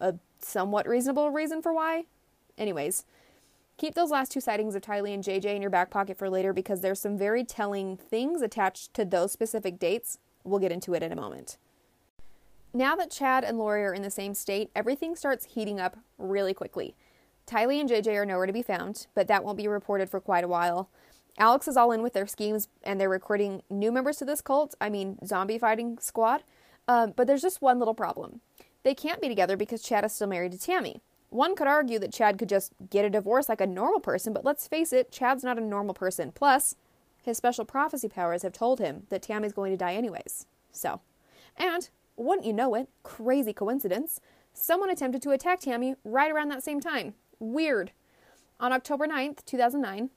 a 0.00 0.14
somewhat 0.38 0.86
reasonable 0.86 1.30
reason 1.30 1.62
for 1.62 1.72
why. 1.72 2.04
Anyways, 2.56 3.04
keep 3.76 3.94
those 3.94 4.10
last 4.10 4.30
two 4.30 4.40
sightings 4.40 4.74
of 4.74 4.82
Tylee 4.82 5.14
and 5.14 5.24
JJ 5.24 5.56
in 5.56 5.62
your 5.62 5.70
back 5.70 5.90
pocket 5.90 6.16
for 6.16 6.30
later 6.30 6.52
because 6.52 6.80
there's 6.80 7.00
some 7.00 7.18
very 7.18 7.44
telling 7.44 7.96
things 7.96 8.40
attached 8.40 8.94
to 8.94 9.04
those 9.04 9.32
specific 9.32 9.78
dates. 9.78 10.18
We'll 10.44 10.60
get 10.60 10.72
into 10.72 10.94
it 10.94 11.02
in 11.02 11.12
a 11.12 11.16
moment. 11.16 11.58
Now 12.72 12.94
that 12.96 13.10
Chad 13.10 13.42
and 13.42 13.58
Lori 13.58 13.84
are 13.84 13.94
in 13.94 14.02
the 14.02 14.10
same 14.10 14.32
state, 14.34 14.70
everything 14.76 15.16
starts 15.16 15.46
heating 15.46 15.80
up 15.80 15.98
really 16.18 16.54
quickly. 16.54 16.94
Tylee 17.46 17.80
and 17.80 17.90
JJ 17.90 18.14
are 18.14 18.26
nowhere 18.26 18.46
to 18.46 18.52
be 18.52 18.62
found, 18.62 19.08
but 19.14 19.26
that 19.26 19.42
won't 19.42 19.56
be 19.56 19.66
reported 19.66 20.08
for 20.08 20.20
quite 20.20 20.44
a 20.44 20.48
while. 20.48 20.88
Alex 21.36 21.66
is 21.66 21.76
all 21.76 21.90
in 21.90 22.02
with 22.02 22.12
their 22.12 22.26
schemes 22.26 22.68
and 22.84 23.00
they're 23.00 23.08
recruiting 23.08 23.62
new 23.68 23.90
members 23.90 24.18
to 24.18 24.24
this 24.24 24.40
cult, 24.40 24.74
I 24.80 24.88
mean, 24.88 25.18
zombie 25.26 25.58
fighting 25.58 25.98
squad. 25.98 26.44
Um, 26.86 27.12
but 27.16 27.26
there's 27.26 27.42
just 27.42 27.60
one 27.60 27.78
little 27.78 27.94
problem. 27.94 28.40
They 28.84 28.94
can't 28.94 29.20
be 29.20 29.28
together 29.28 29.56
because 29.56 29.82
Chad 29.82 30.04
is 30.04 30.12
still 30.12 30.28
married 30.28 30.52
to 30.52 30.58
Tammy. 30.58 31.00
One 31.30 31.56
could 31.56 31.66
argue 31.66 31.98
that 31.98 32.12
Chad 32.12 32.38
could 32.38 32.48
just 32.48 32.72
get 32.88 33.04
a 33.04 33.10
divorce 33.10 33.48
like 33.48 33.60
a 33.60 33.66
normal 33.66 34.00
person, 34.00 34.32
but 34.32 34.44
let's 34.44 34.68
face 34.68 34.92
it, 34.92 35.12
Chad's 35.12 35.44
not 35.44 35.58
a 35.58 35.62
normal 35.62 35.94
person. 35.94 36.32
Plus, 36.32 36.76
his 37.22 37.36
special 37.36 37.64
prophecy 37.64 38.08
powers 38.08 38.42
have 38.42 38.52
told 38.52 38.78
him 38.78 39.06
that 39.10 39.22
Tammy's 39.22 39.52
going 39.52 39.70
to 39.72 39.76
die 39.76 39.94
anyways. 39.94 40.46
So, 40.72 41.00
and 41.56 41.88
wouldn't 42.24 42.46
you 42.46 42.52
know 42.52 42.74
it, 42.74 42.88
crazy 43.02 43.52
coincidence, 43.52 44.20
someone 44.52 44.90
attempted 44.90 45.22
to 45.22 45.30
attack 45.30 45.60
Tammy 45.60 45.94
right 46.04 46.30
around 46.30 46.48
that 46.48 46.62
same 46.62 46.80
time. 46.80 47.14
Weird. 47.38 47.92
On 48.58 48.72
October 48.72 49.06
9th, 49.06 49.44
2009, 49.46 50.10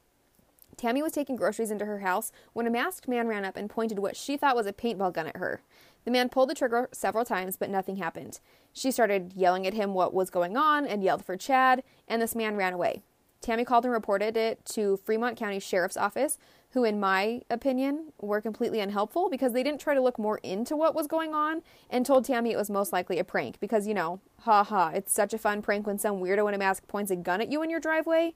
Tammy 0.75 1.01
was 1.01 1.13
taking 1.13 1.35
groceries 1.35 1.71
into 1.71 1.85
her 1.85 1.99
house 1.99 2.31
when 2.51 2.67
a 2.67 2.71
masked 2.71 3.07
man 3.07 3.27
ran 3.27 3.45
up 3.45 3.55
and 3.55 3.69
pointed 3.69 3.99
what 3.99 4.17
she 4.17 4.35
thought 4.35 4.55
was 4.55 4.67
a 4.67 4.73
paintball 4.73 5.13
gun 5.13 5.27
at 5.27 5.37
her. 5.37 5.61
The 6.03 6.11
man 6.11 6.29
pulled 6.29 6.49
the 6.49 6.55
trigger 6.55 6.89
several 6.91 7.23
times, 7.23 7.55
but 7.55 7.69
nothing 7.69 7.95
happened. 7.95 8.39
She 8.73 8.91
started 8.91 9.33
yelling 9.35 9.65
at 9.65 9.73
him 9.73 9.93
what 9.93 10.13
was 10.13 10.29
going 10.29 10.57
on 10.57 10.85
and 10.85 11.03
yelled 11.03 11.23
for 11.23 11.37
Chad, 11.37 11.83
and 12.07 12.21
this 12.21 12.35
man 12.35 12.57
ran 12.57 12.73
away. 12.73 13.01
Tammy 13.39 13.63
called 13.63 13.85
and 13.85 13.93
reported 13.93 14.35
it 14.35 14.65
to 14.65 14.97
Fremont 14.97 15.37
County 15.37 15.59
Sheriff's 15.59 15.97
Office, 15.97 16.37
who, 16.73 16.83
in 16.83 16.99
my 16.99 17.41
opinion, 17.51 18.11
were 18.19 18.41
completely 18.41 18.79
unhelpful 18.79 19.29
because 19.29 19.53
they 19.53 19.61
didn't 19.61 19.79
try 19.79 19.93
to 19.93 20.01
look 20.01 20.17
more 20.17 20.39
into 20.39 20.75
what 20.75 20.95
was 20.95 21.05
going 21.05 21.33
on 21.33 21.61
and 21.89 22.03
told 22.03 22.25
Tammy 22.25 22.51
it 22.51 22.57
was 22.57 22.69
most 22.69 22.91
likely 22.91 23.19
a 23.19 23.23
prank 23.23 23.59
because, 23.59 23.87
you 23.87 23.93
know, 23.93 24.19
ha 24.41 24.63
ha, 24.63 24.89
it's 24.89 25.13
such 25.13 25.35
a 25.35 25.37
fun 25.37 25.61
prank 25.61 25.85
when 25.85 25.99
some 25.99 26.19
weirdo 26.19 26.47
in 26.47 26.55
a 26.55 26.57
mask 26.57 26.87
points 26.87 27.11
a 27.11 27.15
gun 27.15 27.41
at 27.41 27.51
you 27.51 27.61
in 27.61 27.69
your 27.69 27.79
driveway. 27.79 28.33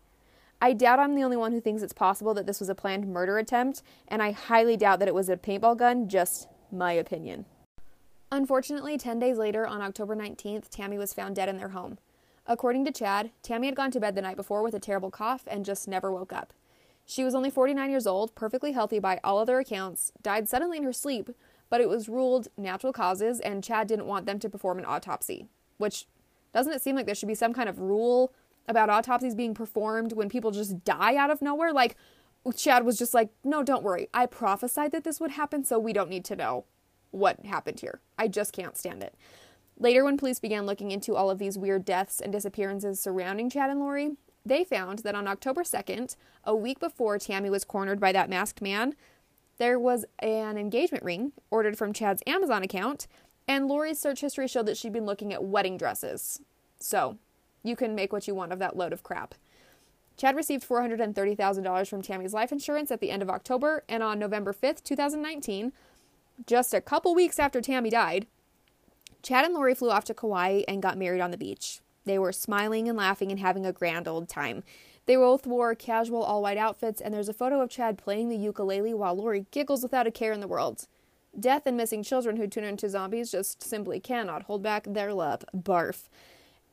I 0.62 0.74
doubt 0.74 1.00
I'm 1.00 1.16
the 1.16 1.24
only 1.24 1.38
one 1.38 1.52
who 1.52 1.60
thinks 1.60 1.82
it's 1.82 1.94
possible 1.94 2.36
that 2.36 2.46
this 2.46 2.60
was 2.60 2.70
a 2.70 2.76
planned 2.76 3.08
murder 3.08 3.40
attempt, 3.40 3.82
and 4.08 4.22
I 4.22 4.32
highly 4.32 4.78
doubt 4.78 5.00
that 5.00 5.08
it 5.08 5.16
was 5.16 5.30
a 5.30 5.38
paintball 5.38 5.78
gun, 5.78 6.08
just 6.08 6.48
my 6.72 6.94
opinion. 6.94 7.46
Unfortunately, 8.32 9.00
10 9.00 9.18
days 9.18 9.38
later, 9.38 9.66
on 9.66 9.82
October 9.82 10.16
19th, 10.16 10.70
Tammy 10.70 11.00
was 11.00 11.14
found 11.14 11.36
dead 11.36 11.50
in 11.50 11.58
their 11.58 11.70
home. 11.70 11.98
According 12.46 12.86
to 12.86 12.92
Chad, 12.92 13.32
Tammy 13.42 13.68
had 13.68 13.76
gone 13.76 13.92
to 13.92 14.00
bed 14.00 14.14
the 14.14 14.22
night 14.22 14.38
before 14.38 14.62
with 14.62 14.76
a 14.76 14.80
terrible 14.80 15.10
cough 15.10 15.44
and 15.48 15.66
just 15.66 15.88
never 15.88 16.12
woke 16.12 16.32
up. 16.32 16.54
She 17.10 17.24
was 17.24 17.34
only 17.34 17.50
49 17.50 17.90
years 17.90 18.06
old, 18.06 18.36
perfectly 18.36 18.74
healthy 18.74 19.00
by 19.00 19.22
all 19.24 19.40
other 19.40 19.60
accounts, 19.60 20.12
died 20.22 20.50
suddenly 20.50 20.78
in 20.78 20.84
her 20.84 20.92
sleep, 20.92 21.30
but 21.70 21.80
it 21.80 21.88
was 21.88 22.10
ruled 22.10 22.50
natural 22.58 22.92
causes, 22.92 23.40
and 23.40 23.64
Chad 23.64 23.88
didn't 23.88 24.08
want 24.08 24.26
them 24.26 24.40
to 24.40 24.50
perform 24.50 24.78
an 24.78 24.86
autopsy. 24.86 25.48
Which 25.78 26.06
doesn't 26.54 26.74
it 26.74 26.82
seem 26.82 26.98
like 26.98 27.06
there 27.06 27.16
should 27.16 27.30
be 27.30 27.34
some 27.34 27.54
kind 27.54 27.70
of 27.70 27.80
rule 27.80 28.34
about 28.68 28.90
autopsies 28.90 29.36
being 29.36 29.54
performed 29.54 30.12
when 30.12 30.28
people 30.28 30.52
just 30.52 30.84
die 30.84 31.16
out 31.16 31.32
of 31.32 31.42
nowhere? 31.42 31.72
Like, 31.72 31.96
Chad 32.54 32.84
was 32.86 32.98
just 32.98 33.14
like, 33.14 33.30
no, 33.42 33.64
don't 33.64 33.84
worry. 33.84 34.10
I 34.14 34.26
prophesied 34.26 34.92
that 34.92 35.06
this 35.06 35.22
would 35.22 35.32
happen, 35.32 35.64
so 35.64 35.80
we 35.80 35.94
don't 35.94 36.10
need 36.10 36.26
to 36.26 36.36
know 36.36 36.66
what 37.12 37.46
happened 37.46 37.80
here. 37.80 38.02
I 38.18 38.28
just 38.28 38.52
can't 38.52 38.76
stand 38.76 39.02
it. 39.02 39.16
Later, 39.80 40.04
when 40.04 40.18
police 40.18 40.40
began 40.40 40.66
looking 40.66 40.92
into 40.92 41.16
all 41.16 41.30
of 41.30 41.40
these 41.40 41.58
weird 41.58 41.86
deaths 41.86 42.20
and 42.20 42.34
disappearances 42.34 43.00
surrounding 43.00 43.50
Chad 43.50 43.70
and 43.70 43.80
Lori, 43.80 44.12
they 44.48 44.64
found 44.64 45.00
that 45.00 45.16
on 45.16 45.28
October 45.28 45.64
2nd, 45.64 46.16
a 46.44 46.56
week 46.56 46.80
before 46.80 47.18
Tammy 47.18 47.50
was 47.50 47.64
cornered 47.64 48.00
by 48.00 48.12
that 48.12 48.30
masked 48.30 48.62
man, 48.62 48.96
there 49.58 49.80
was 49.80 50.06
an 50.20 50.58
engagement 50.58 51.04
ring 51.04 51.32
ordered 51.50 51.78
from 51.78 51.94
Chad's 51.94 52.24
Amazon 52.28 52.64
account, 52.64 53.08
and 53.48 53.68
Lori's 53.68 54.00
search 54.00 54.22
history 54.22 54.48
showed 54.48 54.66
that 54.66 54.78
she'd 54.78 54.94
been 54.94 55.06
looking 55.06 55.34
at 55.34 55.44
wedding 55.44 55.78
dresses. 55.78 56.42
So, 56.80 57.18
you 57.64 57.76
can 57.76 57.96
make 57.96 58.14
what 58.14 58.28
you 58.28 58.36
want 58.36 58.52
of 58.52 58.60
that 58.60 58.78
load 58.78 58.94
of 58.94 59.04
crap. 59.04 59.36
Chad 60.16 60.36
received 60.36 60.68
$430,000 60.68 61.88
from 61.88 62.02
Tammy's 62.02 62.34
life 62.34 62.52
insurance 62.52 62.92
at 62.92 63.00
the 63.00 63.12
end 63.12 63.22
of 63.22 63.30
October, 63.30 63.84
and 63.88 64.02
on 64.02 64.20
November 64.20 64.54
5th, 64.54 64.84
2019, 64.84 65.74
just 66.46 66.74
a 66.74 66.82
couple 66.82 67.16
weeks 67.16 67.40
after 67.40 67.62
Tammy 67.62 67.90
died, 67.90 68.28
Chad 69.22 69.46
and 69.46 69.54
Lori 69.54 69.76
flew 69.76 69.92
off 69.92 70.06
to 70.06 70.14
Kauai 70.14 70.62
and 70.68 70.82
got 70.82 70.98
married 70.98 71.22
on 71.22 71.32
the 71.32 71.38
beach. 71.38 71.82
They 72.08 72.18
were 72.18 72.32
smiling 72.32 72.88
and 72.88 72.98
laughing 72.98 73.32
and 73.32 73.40
having 73.40 73.66
a 73.66 73.74
grand 73.74 74.08
old 74.08 74.30
time. 74.30 74.64
They 75.06 75.16
both 75.16 75.46
wore 75.46 75.76
casual 75.76 76.24
all 76.24 76.42
white 76.42 76.58
outfits, 76.58 77.02
and 77.02 77.14
there's 77.14 77.30
a 77.30 77.34
photo 77.34 77.62
of 77.62 77.70
Chad 77.70 77.98
playing 77.98 78.30
the 78.30 78.38
ukulele 78.38 78.94
while 78.94 79.16
Lori 79.16 79.46
giggles 79.52 79.84
without 79.84 80.08
a 80.08 80.12
care 80.12 80.32
in 80.32 80.40
the 80.40 80.48
world. 80.48 80.88
Death 81.38 81.64
and 81.66 81.78
missing 81.78 82.04
children 82.04 82.38
who 82.38 82.48
turn 82.48 82.64
into 82.64 82.90
zombies 82.90 83.30
just 83.30 83.62
simply 83.62 84.00
cannot 84.00 84.44
hold 84.44 84.64
back 84.64 84.86
their 84.88 85.14
love. 85.14 85.44
Barf. 85.56 86.08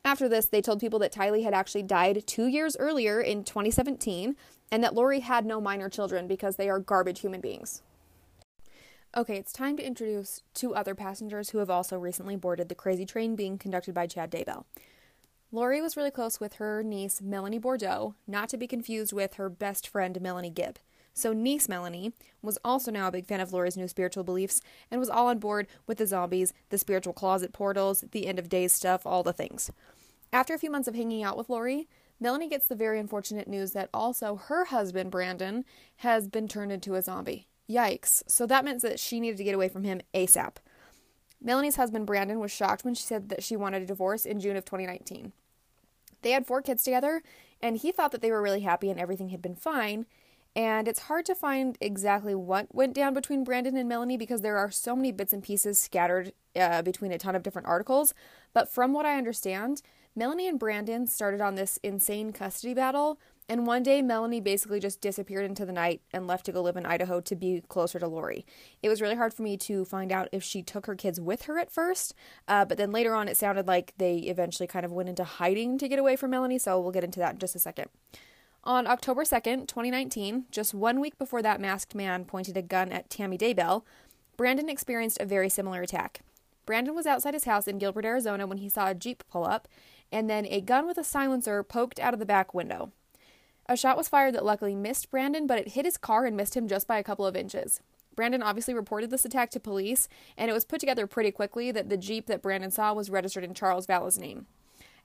After 0.03 0.29
this, 0.29 0.45
they 0.45 0.61
told 0.61 0.79
people 0.79 0.99
that 0.99 1.11
Tylee 1.11 1.43
had 1.43 1.53
actually 1.53 1.83
died 1.83 2.25
two 2.25 2.47
years 2.47 2.77
earlier 2.77 3.19
in 3.19 3.43
2017 3.43 4.35
and 4.71 4.83
that 4.83 4.95
Lori 4.95 5.19
had 5.19 5.45
no 5.45 5.59
minor 5.59 5.89
children 5.89 6.27
because 6.27 6.55
they 6.55 6.69
are 6.69 6.79
garbage 6.79 7.19
human 7.19 7.41
beings. 7.41 7.81
Okay, 9.17 9.37
it's 9.37 9.53
time 9.53 9.77
to 9.77 9.85
introduce 9.85 10.41
two 10.53 10.75
other 10.75 10.95
passengers 10.95 11.49
who 11.49 11.59
have 11.59 11.69
also 11.69 11.97
recently 11.97 12.35
boarded 12.35 12.69
the 12.69 12.75
crazy 12.75 13.05
train 13.05 13.35
being 13.35 13.57
conducted 13.57 13.93
by 13.93 14.07
Chad 14.07 14.31
Daybell. 14.31 14.65
Lori 15.55 15.81
was 15.81 15.95
really 15.95 16.11
close 16.11 16.37
with 16.37 16.55
her 16.55 16.83
niece, 16.83 17.21
Melanie 17.21 17.61
Boudreaux, 17.61 18.15
not 18.27 18.49
to 18.49 18.57
be 18.57 18.67
confused 18.67 19.13
with 19.13 19.35
her 19.35 19.47
best 19.47 19.87
friend, 19.87 20.19
Melanie 20.19 20.49
Gibb. 20.49 20.79
So, 21.13 21.31
niece 21.31 21.69
Melanie 21.69 22.11
was 22.41 22.57
also 22.65 22.91
now 22.91 23.07
a 23.07 23.11
big 23.11 23.25
fan 23.25 23.39
of 23.39 23.53
Lori's 23.53 23.77
new 23.77 23.87
spiritual 23.87 24.25
beliefs 24.25 24.59
and 24.91 24.99
was 24.99 25.09
all 25.09 25.27
on 25.27 25.39
board 25.39 25.67
with 25.87 25.97
the 25.97 26.07
zombies, 26.07 26.51
the 26.71 26.77
spiritual 26.77 27.13
closet 27.13 27.53
portals, 27.53 28.03
the 28.11 28.27
end 28.27 28.37
of 28.37 28.49
days 28.49 28.73
stuff, 28.73 29.05
all 29.05 29.23
the 29.23 29.31
things. 29.31 29.71
After 30.33 30.53
a 30.53 30.59
few 30.59 30.69
months 30.69 30.89
of 30.89 30.95
hanging 30.95 31.23
out 31.23 31.37
with 31.37 31.49
Lori, 31.49 31.87
Melanie 32.19 32.49
gets 32.49 32.67
the 32.67 32.75
very 32.75 32.99
unfortunate 32.99 33.47
news 33.47 33.71
that 33.71 33.89
also 33.93 34.35
her 34.35 34.65
husband, 34.65 35.09
Brandon, 35.09 35.63
has 35.99 36.27
been 36.27 36.49
turned 36.49 36.73
into 36.73 36.95
a 36.95 37.01
zombie. 37.01 37.47
Yikes. 37.69 38.23
So 38.27 38.45
that 38.45 38.65
meant 38.65 38.81
that 38.81 38.99
she 38.99 39.21
needed 39.21 39.37
to 39.37 39.45
get 39.45 39.55
away 39.55 39.69
from 39.69 39.85
him 39.85 40.01
ASAP. 40.13 40.57
Melanie's 41.41 41.77
husband, 41.77 42.07
Brandon, 42.07 42.41
was 42.41 42.51
shocked 42.51 42.83
when 42.83 42.93
she 42.93 43.03
said 43.03 43.29
that 43.29 43.41
she 43.41 43.55
wanted 43.55 43.83
a 43.83 43.85
divorce 43.85 44.25
in 44.25 44.41
June 44.41 44.57
of 44.57 44.65
2019. 44.65 45.31
They 46.25 46.31
had 46.31 46.47
four 46.47 46.63
kids 46.63 46.83
together, 46.83 47.21
and 47.61 47.77
he 47.77 47.91
thought 47.91 48.11
that 48.11 48.21
they 48.23 48.31
were 48.31 48.41
really 48.41 48.61
happy 48.61 48.89
and 48.89 48.99
everything 48.99 49.29
had 49.29 49.43
been 49.43 49.55
fine. 49.55 50.07
And 50.55 50.87
it's 50.87 51.01
hard 51.01 51.23
to 51.27 51.35
find 51.35 51.77
exactly 51.79 52.33
what 52.33 52.73
went 52.73 52.95
down 52.95 53.13
between 53.13 53.43
Brandon 53.43 53.77
and 53.77 53.87
Melanie 53.87 54.17
because 54.17 54.41
there 54.41 54.57
are 54.57 54.71
so 54.71 54.95
many 54.95 55.11
bits 55.11 55.33
and 55.33 55.43
pieces 55.43 55.79
scattered 55.79 56.33
uh, 56.55 56.81
between 56.81 57.11
a 57.11 57.19
ton 57.19 57.35
of 57.35 57.43
different 57.43 57.67
articles. 57.67 58.15
But 58.55 58.73
from 58.73 58.91
what 58.91 59.05
I 59.05 59.19
understand, 59.19 59.83
Melanie 60.15 60.47
and 60.47 60.57
Brandon 60.57 61.05
started 61.05 61.41
on 61.41 61.53
this 61.53 61.77
insane 61.83 62.33
custody 62.33 62.73
battle, 62.73 63.19
and 63.47 63.67
one 63.67 63.83
day 63.83 64.01
Melanie 64.01 64.41
basically 64.41 64.79
just 64.79 65.01
disappeared 65.01 65.45
into 65.45 65.65
the 65.65 65.71
night 65.71 66.01
and 66.11 66.25
left 66.25 66.45
to 66.45 66.51
go 66.51 66.61
live 66.63 66.77
in 66.77 66.85
Idaho 66.85 67.21
to 67.21 67.35
be 67.35 67.61
closer 67.67 67.99
to 67.99 68.07
Lori. 68.07 68.45
It 68.81 68.89
was 68.89 69.01
really 69.01 69.15
hard 69.15 69.33
for 69.33 69.43
me 69.43 69.55
to 69.57 69.85
find 69.85 70.11
out 70.11 70.29
if 70.31 70.43
she 70.43 70.63
took 70.63 70.87
her 70.87 70.95
kids 70.95 71.21
with 71.21 71.43
her 71.43 71.59
at 71.59 71.71
first, 71.71 72.15
uh, 72.47 72.65
but 72.65 72.77
then 72.77 72.91
later 72.91 73.13
on 73.13 73.27
it 73.27 73.37
sounded 73.37 73.67
like 73.67 73.93
they 73.97 74.17
eventually 74.17 74.67
kind 74.67 74.85
of 74.85 74.91
went 74.91 75.09
into 75.09 75.23
hiding 75.23 75.77
to 75.77 75.87
get 75.87 75.99
away 75.99 76.15
from 76.15 76.31
Melanie, 76.31 76.57
so 76.57 76.79
we'll 76.79 76.91
get 76.91 77.03
into 77.03 77.19
that 77.19 77.33
in 77.33 77.39
just 77.39 77.55
a 77.55 77.59
second. 77.59 77.89
On 78.63 78.87
October 78.87 79.23
2nd, 79.23 79.67
2019, 79.67 80.45
just 80.49 80.73
one 80.73 80.99
week 80.99 81.19
before 81.19 81.43
that 81.43 81.61
masked 81.61 81.93
man 81.93 82.25
pointed 82.25 82.57
a 82.57 82.63
gun 82.63 82.91
at 82.91 83.11
Tammy 83.11 83.37
Daybell, 83.37 83.83
Brandon 84.37 84.69
experienced 84.69 85.21
a 85.21 85.25
very 85.25 85.49
similar 85.49 85.83
attack. 85.83 86.21
Brandon 86.65 86.95
was 86.95 87.05
outside 87.05 87.35
his 87.35 87.43
house 87.43 87.67
in 87.67 87.77
Gilbert, 87.77 88.05
Arizona 88.05 88.47
when 88.47 88.57
he 88.57 88.69
saw 88.69 88.89
a 88.89 88.95
Jeep 88.95 89.23
pull 89.29 89.45
up, 89.45 89.67
and 90.11 90.27
then 90.27 90.47
a 90.47 90.61
gun 90.61 90.87
with 90.87 90.97
a 90.97 91.03
silencer 91.03 91.61
poked 91.61 91.99
out 91.99 92.15
of 92.15 92.19
the 92.19 92.25
back 92.25 92.55
window. 92.55 92.91
A 93.67 93.75
shot 93.75 93.97
was 93.97 94.07
fired 94.07 94.35
that 94.35 94.45
luckily 94.45 94.75
missed 94.75 95.09
Brandon, 95.09 95.47
but 95.47 95.57
it 95.57 95.69
hit 95.69 95.85
his 95.85 95.97
car 95.97 96.25
and 96.25 96.37
missed 96.37 96.55
him 96.55 96.67
just 96.67 96.87
by 96.87 96.97
a 96.97 97.03
couple 97.03 97.25
of 97.25 97.35
inches. 97.35 97.81
Brandon 98.15 98.43
obviously 98.43 98.73
reported 98.73 99.09
this 99.09 99.25
attack 99.25 99.49
to 99.51 99.59
police, 99.59 100.07
and 100.37 100.49
it 100.49 100.53
was 100.53 100.65
put 100.65 100.79
together 100.79 101.07
pretty 101.07 101.31
quickly 101.31 101.71
that 101.71 101.89
the 101.89 101.97
Jeep 101.97 102.27
that 102.27 102.41
Brandon 102.41 102.71
saw 102.71 102.93
was 102.93 103.09
registered 103.09 103.43
in 103.43 103.53
Charles 103.53 103.85
Vallow's 103.85 104.17
name. 104.17 104.45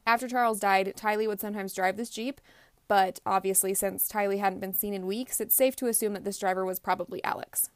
After 0.07 0.29
Charles 0.29 0.61
died, 0.61 0.93
Tylee 0.97 1.27
would 1.27 1.41
sometimes 1.41 1.75
drive 1.75 1.97
this 1.97 2.11
Jeep, 2.11 2.41
but 2.87 3.21
obviously, 3.25 3.75
since 3.75 4.09
Tylee 4.09 4.41
hadn't 4.41 4.61
been 4.61 4.75
seen 4.75 4.95
in 4.95 5.07
weeks, 5.07 5.41
it's 5.41 5.55
safe 5.55 5.77
to 5.77 5.87
assume 5.87 6.13
that 6.15 6.25
this 6.25 6.39
driver 6.39 6.65
was 6.65 6.79
probably 6.79 7.23
Alex. 7.25 7.71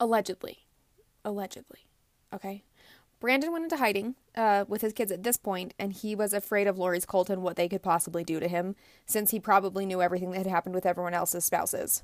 Allegedly. 0.00 0.64
Allegedly. 1.24 1.80
Okay? 2.32 2.64
Brandon 3.24 3.52
went 3.52 3.64
into 3.64 3.78
hiding 3.78 4.16
uh, 4.36 4.66
with 4.68 4.82
his 4.82 4.92
kids 4.92 5.10
at 5.10 5.22
this 5.22 5.38
point, 5.38 5.72
and 5.78 5.94
he 5.94 6.14
was 6.14 6.34
afraid 6.34 6.66
of 6.66 6.76
Lori's 6.76 7.06
cult 7.06 7.30
and 7.30 7.42
what 7.42 7.56
they 7.56 7.70
could 7.70 7.82
possibly 7.82 8.22
do 8.22 8.38
to 8.38 8.46
him, 8.46 8.76
since 9.06 9.30
he 9.30 9.40
probably 9.40 9.86
knew 9.86 10.02
everything 10.02 10.30
that 10.32 10.36
had 10.36 10.46
happened 10.46 10.74
with 10.74 10.84
everyone 10.84 11.14
else's 11.14 11.42
spouses. 11.42 12.02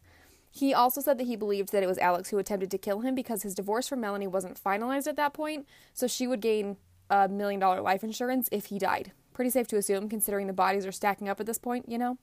He 0.51 0.73
also 0.73 1.03
said 1.03 1.19
that 1.19 1.27
he 1.27 1.37
believed 1.37 1.73
that 1.73 1.83
it 1.83 1.87
was 1.87 1.99
Alex 1.99 2.31
who 2.31 2.39
attempted 2.39 2.71
to 2.71 2.79
kill 2.79 3.01
him 3.01 3.15
because 3.15 3.43
his 3.43 3.55
divorce 3.55 3.87
from 3.87 4.01
Melanie 4.01 4.29
wasn't 4.29 4.65
finalized 4.65 5.07
at 5.07 5.17
that 5.17 5.35
point, 5.35 5.67
so 5.93 6.07
she 6.07 6.27
would 6.27 6.41
gain 6.41 6.79
a 7.11 7.29
million 7.29 7.61
dollar 7.61 7.83
life 7.83 8.03
insurance 8.03 8.49
if 8.51 8.65
he 8.65 8.79
died. 8.79 9.13
Pretty 9.35 9.51
safe 9.51 9.69
to 9.69 9.77
assume, 9.77 10.09
considering 10.09 10.47
the 10.47 10.55
bodies 10.55 10.87
are 10.87 10.91
stacking 10.91 11.29
up 11.29 11.39
at 11.39 11.45
this 11.45 11.59
point, 11.59 11.87
you 11.87 11.99
know? 11.99 12.17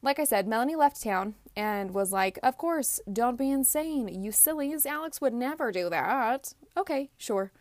Like 0.00 0.18
I 0.18 0.24
said, 0.24 0.48
Melanie 0.48 0.74
left 0.74 1.02
town 1.02 1.34
and 1.54 1.92
was 1.92 2.12
like, 2.12 2.38
Of 2.42 2.56
course, 2.56 2.98
don't 3.12 3.36
be 3.36 3.50
insane. 3.50 4.08
You 4.08 4.32
sillies, 4.32 4.86
Alex 4.86 5.20
would 5.20 5.34
never 5.34 5.70
do 5.70 5.90
that. 5.90 6.54
Okay, 6.78 7.10
sure. 7.18 7.52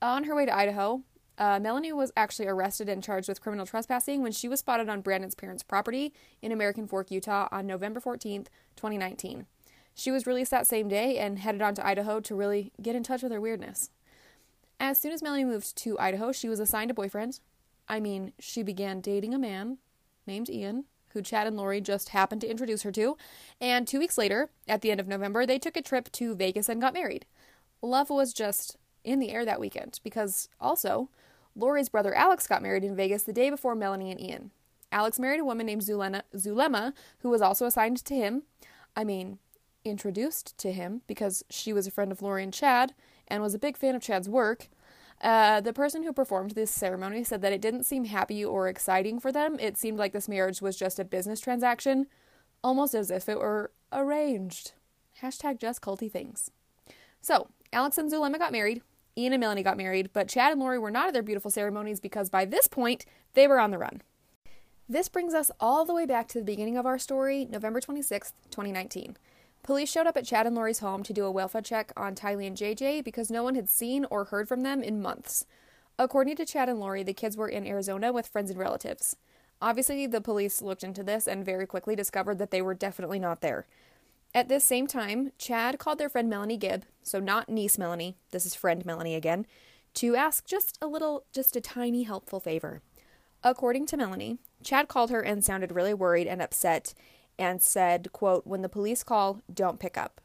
On 0.00 0.24
her 0.24 0.34
way 0.34 0.46
to 0.46 0.56
Idaho, 0.56 1.02
uh, 1.38 1.58
Melanie 1.60 1.92
was 1.92 2.12
actually 2.16 2.48
arrested 2.48 2.88
and 2.88 3.02
charged 3.02 3.28
with 3.28 3.40
criminal 3.40 3.66
trespassing 3.66 4.22
when 4.22 4.32
she 4.32 4.48
was 4.48 4.60
spotted 4.60 4.88
on 4.88 5.00
Brandon's 5.00 5.34
parents' 5.34 5.62
property 5.62 6.12
in 6.42 6.52
American 6.52 6.86
Fork, 6.86 7.10
Utah 7.10 7.48
on 7.50 7.66
November 7.66 8.00
14th, 8.00 8.46
2019. 8.76 9.46
She 9.94 10.10
was 10.10 10.26
released 10.26 10.50
that 10.52 10.66
same 10.66 10.88
day 10.88 11.18
and 11.18 11.38
headed 11.38 11.62
on 11.62 11.74
to 11.74 11.86
Idaho 11.86 12.20
to 12.20 12.34
really 12.34 12.72
get 12.80 12.94
in 12.94 13.02
touch 13.02 13.22
with 13.22 13.32
her 13.32 13.40
weirdness. 13.40 13.90
As 14.80 15.00
soon 15.00 15.12
as 15.12 15.22
Melanie 15.22 15.44
moved 15.44 15.76
to 15.78 15.98
Idaho, 15.98 16.30
she 16.30 16.48
was 16.48 16.60
assigned 16.60 16.90
a 16.90 16.94
boyfriend. 16.94 17.40
I 17.88 17.98
mean, 17.98 18.32
she 18.38 18.62
began 18.62 19.00
dating 19.00 19.34
a 19.34 19.38
man 19.38 19.78
named 20.26 20.50
Ian, 20.50 20.84
who 21.10 21.22
Chad 21.22 21.46
and 21.48 21.56
Lori 21.56 21.80
just 21.80 22.10
happened 22.10 22.40
to 22.42 22.50
introduce 22.50 22.82
her 22.82 22.92
to, 22.92 23.16
and 23.60 23.88
two 23.88 23.98
weeks 23.98 24.18
later, 24.18 24.50
at 24.68 24.82
the 24.82 24.92
end 24.92 25.00
of 25.00 25.08
November, 25.08 25.46
they 25.46 25.58
took 25.58 25.76
a 25.76 25.82
trip 25.82 26.12
to 26.12 26.36
Vegas 26.36 26.68
and 26.68 26.80
got 26.80 26.94
married. 26.94 27.26
Love 27.82 28.10
was 28.10 28.32
just 28.32 28.76
in 29.08 29.20
the 29.20 29.30
air 29.30 29.44
that 29.44 29.60
weekend 29.60 30.00
because 30.04 30.48
also, 30.60 31.08
Lori's 31.56 31.88
brother 31.88 32.14
Alex 32.14 32.46
got 32.46 32.62
married 32.62 32.84
in 32.84 32.94
Vegas 32.94 33.22
the 33.22 33.32
day 33.32 33.50
before 33.50 33.74
Melanie 33.74 34.10
and 34.10 34.20
Ian. 34.20 34.50
Alex 34.92 35.18
married 35.18 35.40
a 35.40 35.44
woman 35.44 35.66
named 35.66 35.82
Zulema, 35.82 36.22
Zulema, 36.36 36.92
who 37.20 37.30
was 37.30 37.42
also 37.42 37.66
assigned 37.66 38.04
to 38.04 38.14
him. 38.14 38.42
I 38.94 39.04
mean, 39.04 39.38
introduced 39.84 40.56
to 40.58 40.72
him 40.72 41.02
because 41.06 41.44
she 41.50 41.72
was 41.72 41.86
a 41.86 41.90
friend 41.90 42.12
of 42.12 42.22
Lori 42.22 42.42
and 42.42 42.52
Chad 42.52 42.94
and 43.26 43.42
was 43.42 43.54
a 43.54 43.58
big 43.58 43.76
fan 43.76 43.94
of 43.94 44.02
Chad's 44.02 44.28
work. 44.28 44.68
Uh, 45.20 45.60
the 45.60 45.72
person 45.72 46.04
who 46.04 46.12
performed 46.12 46.52
this 46.52 46.70
ceremony 46.70 47.24
said 47.24 47.42
that 47.42 47.52
it 47.52 47.60
didn't 47.60 47.84
seem 47.84 48.04
happy 48.04 48.44
or 48.44 48.68
exciting 48.68 49.18
for 49.18 49.32
them. 49.32 49.58
It 49.58 49.76
seemed 49.76 49.98
like 49.98 50.12
this 50.12 50.28
marriage 50.28 50.62
was 50.62 50.76
just 50.76 51.00
a 51.00 51.04
business 51.04 51.40
transaction, 51.40 52.06
almost 52.62 52.94
as 52.94 53.10
if 53.10 53.28
it 53.28 53.38
were 53.38 53.72
arranged. 53.92 54.72
Hashtag 55.22 55.58
just 55.58 55.82
culty 55.82 56.10
things. 56.10 56.50
So, 57.20 57.48
Alex 57.72 57.98
and 57.98 58.10
Zulema 58.10 58.38
got 58.38 58.52
married. 58.52 58.82
Ian 59.18 59.32
and 59.32 59.40
Melanie 59.40 59.64
got 59.64 59.76
married, 59.76 60.10
but 60.12 60.28
Chad 60.28 60.52
and 60.52 60.60
Lori 60.60 60.78
were 60.78 60.92
not 60.92 61.08
at 61.08 61.12
their 61.12 61.24
beautiful 61.24 61.50
ceremonies 61.50 61.98
because 61.98 62.30
by 62.30 62.44
this 62.44 62.68
point, 62.68 63.04
they 63.34 63.48
were 63.48 63.58
on 63.58 63.72
the 63.72 63.78
run. 63.78 64.00
This 64.88 65.08
brings 65.08 65.34
us 65.34 65.50
all 65.58 65.84
the 65.84 65.92
way 65.92 66.06
back 66.06 66.28
to 66.28 66.38
the 66.38 66.44
beginning 66.44 66.76
of 66.76 66.86
our 66.86 67.00
story, 67.00 67.44
November 67.44 67.80
26th, 67.80 68.32
2019. 68.50 69.16
Police 69.64 69.90
showed 69.90 70.06
up 70.06 70.16
at 70.16 70.24
Chad 70.24 70.46
and 70.46 70.54
Lori's 70.54 70.78
home 70.78 71.02
to 71.02 71.12
do 71.12 71.24
a 71.24 71.32
welfare 71.32 71.60
check 71.60 71.92
on 71.96 72.14
Tylee 72.14 72.46
and 72.46 72.56
JJ 72.56 73.02
because 73.02 73.28
no 73.28 73.42
one 73.42 73.56
had 73.56 73.68
seen 73.68 74.06
or 74.08 74.26
heard 74.26 74.48
from 74.48 74.62
them 74.62 74.82
in 74.82 75.02
months. 75.02 75.44
According 75.98 76.36
to 76.36 76.46
Chad 76.46 76.68
and 76.68 76.78
Lori, 76.78 77.02
the 77.02 77.12
kids 77.12 77.36
were 77.36 77.48
in 77.48 77.66
Arizona 77.66 78.12
with 78.12 78.28
friends 78.28 78.50
and 78.50 78.58
relatives. 78.58 79.16
Obviously, 79.60 80.06
the 80.06 80.20
police 80.20 80.62
looked 80.62 80.84
into 80.84 81.02
this 81.02 81.26
and 81.26 81.44
very 81.44 81.66
quickly 81.66 81.96
discovered 81.96 82.38
that 82.38 82.52
they 82.52 82.62
were 82.62 82.74
definitely 82.74 83.18
not 83.18 83.40
there. 83.40 83.66
At 84.38 84.48
this 84.48 84.64
same 84.64 84.86
time, 84.86 85.32
Chad 85.36 85.80
called 85.80 85.98
their 85.98 86.08
friend 86.08 86.30
Melanie 86.30 86.56
Gibb, 86.56 86.84
so 87.02 87.18
not 87.18 87.48
niece 87.48 87.76
Melanie, 87.76 88.18
this 88.30 88.46
is 88.46 88.54
friend 88.54 88.86
Melanie 88.86 89.16
again, 89.16 89.48
to 89.94 90.14
ask 90.14 90.46
just 90.46 90.78
a 90.80 90.86
little, 90.86 91.24
just 91.32 91.56
a 91.56 91.60
tiny 91.60 92.04
helpful 92.04 92.38
favor. 92.38 92.80
According 93.42 93.86
to 93.86 93.96
Melanie, 93.96 94.38
Chad 94.62 94.86
called 94.86 95.10
her 95.10 95.20
and 95.20 95.42
sounded 95.42 95.72
really 95.72 95.92
worried 95.92 96.28
and 96.28 96.40
upset 96.40 96.94
and 97.36 97.60
said, 97.60 98.12
quote, 98.12 98.46
when 98.46 98.62
the 98.62 98.68
police 98.68 99.02
call, 99.02 99.40
don't 99.52 99.80
pick 99.80 99.98
up. 99.98 100.20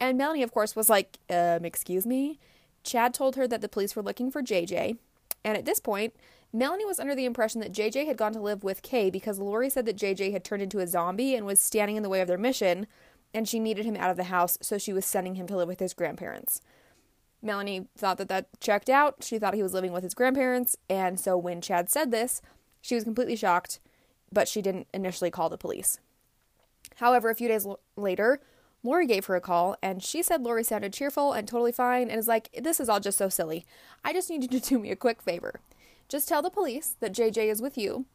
And 0.00 0.18
Melanie, 0.18 0.42
of 0.42 0.50
course, 0.50 0.74
was 0.74 0.90
like, 0.90 1.20
um, 1.30 1.64
excuse 1.64 2.08
me? 2.08 2.40
Chad 2.82 3.14
told 3.14 3.36
her 3.36 3.46
that 3.46 3.60
the 3.60 3.68
police 3.68 3.94
were 3.94 4.02
looking 4.02 4.32
for 4.32 4.42
JJ. 4.42 4.96
And 5.44 5.56
at 5.56 5.64
this 5.64 5.78
point, 5.78 6.12
Melanie 6.52 6.86
was 6.86 6.98
under 6.98 7.14
the 7.14 7.24
impression 7.24 7.60
that 7.60 7.72
JJ 7.72 8.06
had 8.06 8.16
gone 8.16 8.32
to 8.32 8.40
live 8.40 8.64
with 8.64 8.82
Kay 8.82 9.10
because 9.10 9.38
Lori 9.38 9.70
said 9.70 9.86
that 9.86 9.96
JJ 9.96 10.32
had 10.32 10.42
turned 10.42 10.62
into 10.62 10.80
a 10.80 10.88
zombie 10.88 11.36
and 11.36 11.46
was 11.46 11.60
standing 11.60 11.96
in 11.96 12.02
the 12.02 12.08
way 12.08 12.20
of 12.20 12.26
their 12.26 12.36
mission, 12.36 12.88
and 13.34 13.48
she 13.48 13.58
needed 13.58 13.84
him 13.84 13.96
out 13.96 14.10
of 14.10 14.16
the 14.16 14.24
house, 14.24 14.58
so 14.60 14.78
she 14.78 14.92
was 14.92 15.04
sending 15.04 15.34
him 15.34 15.46
to 15.46 15.56
live 15.56 15.68
with 15.68 15.80
his 15.80 15.94
grandparents. 15.94 16.60
Melanie 17.40 17.86
thought 17.96 18.18
that 18.18 18.28
that 18.28 18.48
checked 18.60 18.90
out. 18.90 19.22
She 19.22 19.38
thought 19.38 19.54
he 19.54 19.62
was 19.62 19.72
living 19.72 19.92
with 19.92 20.02
his 20.02 20.14
grandparents, 20.14 20.76
and 20.88 21.20
so 21.20 21.36
when 21.36 21.60
Chad 21.60 21.88
said 21.90 22.10
this, 22.10 22.42
she 22.80 22.94
was 22.94 23.04
completely 23.04 23.36
shocked, 23.36 23.80
but 24.32 24.48
she 24.48 24.62
didn't 24.62 24.88
initially 24.92 25.30
call 25.30 25.48
the 25.48 25.58
police. 25.58 26.00
However, 26.96 27.30
a 27.30 27.34
few 27.34 27.48
days 27.48 27.64
l- 27.66 27.80
later, 27.96 28.40
Lori 28.82 29.06
gave 29.06 29.26
her 29.26 29.36
a 29.36 29.40
call 29.40 29.76
and 29.82 30.02
she 30.02 30.22
said 30.22 30.42
Lori 30.42 30.62
sounded 30.64 30.92
cheerful 30.92 31.32
and 31.32 31.46
totally 31.46 31.72
fine 31.72 32.08
and 32.08 32.18
is 32.18 32.28
like, 32.28 32.48
This 32.60 32.80
is 32.80 32.88
all 32.88 33.00
just 33.00 33.18
so 33.18 33.28
silly. 33.28 33.64
I 34.04 34.12
just 34.12 34.30
need 34.30 34.42
you 34.42 34.60
to 34.60 34.68
do 34.68 34.78
me 34.78 34.90
a 34.90 34.96
quick 34.96 35.20
favor. 35.20 35.60
Just 36.08 36.28
tell 36.28 36.42
the 36.42 36.50
police 36.50 36.96
that 37.00 37.12
JJ 37.12 37.50
is 37.50 37.60
with 37.60 37.76
you. 37.76 38.06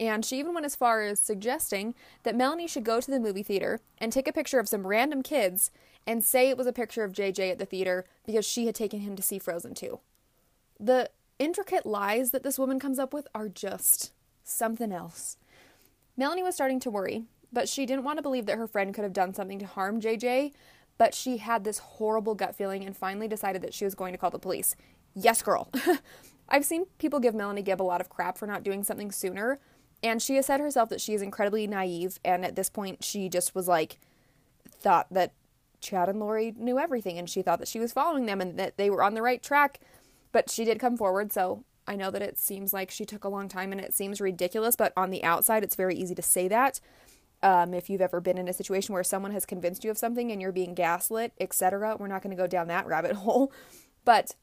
And 0.00 0.24
she 0.24 0.38
even 0.40 0.54
went 0.54 0.66
as 0.66 0.74
far 0.74 1.02
as 1.02 1.20
suggesting 1.20 1.94
that 2.24 2.34
Melanie 2.34 2.66
should 2.66 2.84
go 2.84 3.00
to 3.00 3.10
the 3.10 3.20
movie 3.20 3.42
theater 3.42 3.80
and 3.98 4.12
take 4.12 4.26
a 4.26 4.32
picture 4.32 4.58
of 4.58 4.68
some 4.68 4.86
random 4.86 5.22
kids 5.22 5.70
and 6.06 6.24
say 6.24 6.48
it 6.48 6.56
was 6.56 6.66
a 6.66 6.72
picture 6.72 7.04
of 7.04 7.12
JJ 7.12 7.52
at 7.52 7.58
the 7.58 7.66
theater 7.66 8.06
because 8.26 8.46
she 8.46 8.66
had 8.66 8.74
taken 8.74 9.00
him 9.00 9.14
to 9.14 9.22
see 9.22 9.38
Frozen 9.38 9.74
2. 9.74 10.00
The 10.80 11.10
intricate 11.38 11.84
lies 11.84 12.30
that 12.30 12.42
this 12.42 12.58
woman 12.58 12.80
comes 12.80 12.98
up 12.98 13.12
with 13.12 13.28
are 13.34 13.48
just 13.48 14.12
something 14.42 14.90
else. 14.90 15.36
Melanie 16.16 16.42
was 16.42 16.54
starting 16.54 16.80
to 16.80 16.90
worry 16.90 17.26
but 17.52 17.68
she 17.68 17.86
didn't 17.86 18.04
want 18.04 18.18
to 18.18 18.22
believe 18.22 18.46
that 18.46 18.58
her 18.58 18.66
friend 18.66 18.94
could 18.94 19.04
have 19.04 19.12
done 19.12 19.34
something 19.34 19.58
to 19.58 19.66
harm 19.66 20.00
JJ, 20.00 20.52
but 20.98 21.14
she 21.14 21.38
had 21.38 21.64
this 21.64 21.78
horrible 21.78 22.34
gut 22.34 22.54
feeling 22.54 22.84
and 22.84 22.96
finally 22.96 23.28
decided 23.28 23.62
that 23.62 23.74
she 23.74 23.84
was 23.84 23.94
going 23.94 24.12
to 24.12 24.18
call 24.18 24.30
the 24.30 24.38
police. 24.38 24.76
Yes, 25.14 25.42
girl. 25.42 25.70
I've 26.48 26.64
seen 26.64 26.86
people 26.98 27.20
give 27.20 27.34
Melanie 27.34 27.62
Gibb 27.62 27.80
a 27.80 27.84
lot 27.84 28.00
of 28.00 28.08
crap 28.08 28.36
for 28.36 28.46
not 28.46 28.62
doing 28.62 28.84
something 28.84 29.10
sooner, 29.10 29.58
and 30.02 30.22
she 30.22 30.36
has 30.36 30.46
said 30.46 30.60
herself 30.60 30.88
that 30.88 31.00
she 31.00 31.14
is 31.14 31.22
incredibly 31.22 31.66
naive, 31.66 32.18
and 32.24 32.44
at 32.44 32.56
this 32.56 32.70
point, 32.70 33.04
she 33.04 33.28
just 33.28 33.54
was 33.54 33.68
like, 33.68 33.98
thought 34.68 35.06
that 35.10 35.32
Chad 35.80 36.08
and 36.08 36.20
Lori 36.20 36.54
knew 36.56 36.78
everything, 36.78 37.18
and 37.18 37.28
she 37.28 37.42
thought 37.42 37.58
that 37.58 37.68
she 37.68 37.80
was 37.80 37.92
following 37.92 38.26
them 38.26 38.40
and 38.40 38.58
that 38.58 38.76
they 38.76 38.90
were 38.90 39.02
on 39.02 39.14
the 39.14 39.22
right 39.22 39.42
track. 39.42 39.80
But 40.32 40.50
she 40.50 40.64
did 40.64 40.78
come 40.78 40.96
forward, 40.96 41.32
so 41.32 41.64
I 41.86 41.96
know 41.96 42.10
that 42.10 42.22
it 42.22 42.38
seems 42.38 42.72
like 42.72 42.90
she 42.90 43.04
took 43.04 43.24
a 43.24 43.28
long 43.28 43.48
time 43.48 43.72
and 43.72 43.80
it 43.80 43.94
seems 43.94 44.20
ridiculous, 44.20 44.76
but 44.76 44.92
on 44.96 45.10
the 45.10 45.24
outside, 45.24 45.64
it's 45.64 45.76
very 45.76 45.94
easy 45.94 46.14
to 46.14 46.22
say 46.22 46.48
that. 46.48 46.80
Um, 47.42 47.72
if 47.72 47.88
you've 47.88 48.02
ever 48.02 48.20
been 48.20 48.38
in 48.38 48.48
a 48.48 48.52
situation 48.52 48.92
where 48.92 49.02
someone 49.02 49.32
has 49.32 49.46
convinced 49.46 49.82
you 49.82 49.90
of 49.90 49.98
something 49.98 50.30
and 50.30 50.40
you're 50.40 50.52
being 50.52 50.74
gaslit, 50.74 51.32
etc., 51.40 51.96
we're 51.98 52.06
not 52.06 52.22
going 52.22 52.36
to 52.36 52.40
go 52.40 52.46
down 52.46 52.68
that 52.68 52.86
rabbit 52.86 53.12
hole. 53.16 53.52
But 54.04 54.34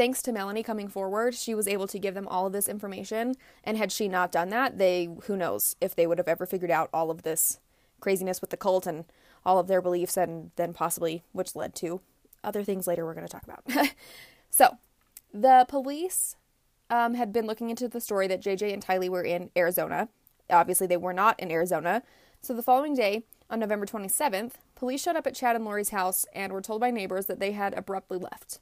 thanks 0.00 0.22
to 0.22 0.32
Melanie 0.32 0.62
coming 0.62 0.88
forward, 0.88 1.34
she 1.34 1.54
was 1.54 1.68
able 1.68 1.86
to 1.86 1.98
give 1.98 2.14
them 2.14 2.26
all 2.26 2.46
of 2.46 2.54
this 2.54 2.70
information. 2.70 3.34
And 3.62 3.76
had 3.76 3.92
she 3.92 4.08
not 4.08 4.32
done 4.32 4.48
that, 4.48 4.78
they, 4.78 5.10
who 5.24 5.36
knows 5.36 5.76
if 5.78 5.94
they 5.94 6.06
would 6.06 6.16
have 6.16 6.28
ever 6.28 6.46
figured 6.46 6.70
out 6.70 6.88
all 6.94 7.10
of 7.10 7.22
this 7.22 7.60
craziness 8.00 8.40
with 8.40 8.48
the 8.48 8.56
cult 8.56 8.86
and 8.86 9.04
all 9.44 9.58
of 9.58 9.66
their 9.66 9.82
beliefs, 9.82 10.16
and 10.16 10.52
then 10.56 10.72
possibly, 10.72 11.22
which 11.32 11.54
led 11.54 11.74
to 11.74 12.00
other 12.42 12.64
things 12.64 12.86
later 12.86 13.04
we're 13.04 13.12
going 13.12 13.26
to 13.26 13.32
talk 13.32 13.44
about. 13.44 13.94
so, 14.50 14.78
the 15.34 15.66
police 15.68 16.36
um, 16.88 17.12
had 17.12 17.30
been 17.30 17.46
looking 17.46 17.68
into 17.68 17.86
the 17.86 18.00
story 18.00 18.26
that 18.26 18.42
JJ 18.42 18.72
and 18.72 18.82
Tylee 18.82 19.10
were 19.10 19.22
in 19.22 19.50
Arizona 19.54 20.08
Obviously, 20.52 20.86
they 20.86 20.96
were 20.96 21.12
not 21.12 21.38
in 21.38 21.50
Arizona. 21.50 22.02
So 22.40 22.54
the 22.54 22.62
following 22.62 22.94
day, 22.94 23.24
on 23.48 23.60
November 23.60 23.86
27th, 23.86 24.52
police 24.74 25.02
showed 25.02 25.16
up 25.16 25.26
at 25.26 25.34
Chad 25.34 25.56
and 25.56 25.64
Lori's 25.64 25.90
house 25.90 26.24
and 26.32 26.52
were 26.52 26.62
told 26.62 26.80
by 26.80 26.90
neighbors 26.90 27.26
that 27.26 27.40
they 27.40 27.52
had 27.52 27.74
abruptly 27.74 28.18
left, 28.18 28.60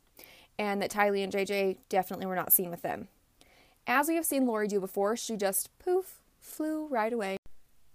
and 0.58 0.82
that 0.82 0.90
Tylee 0.90 1.22
and 1.22 1.32
JJ 1.32 1.78
definitely 1.88 2.26
were 2.26 2.36
not 2.36 2.52
seen 2.52 2.70
with 2.70 2.82
them. 2.82 3.08
As 3.86 4.08
we 4.08 4.16
have 4.16 4.26
seen 4.26 4.46
Lori 4.46 4.68
do 4.68 4.80
before, 4.80 5.16
she 5.16 5.36
just 5.36 5.70
poof, 5.78 6.20
flew 6.40 6.86
right 6.88 7.12
away. 7.12 7.38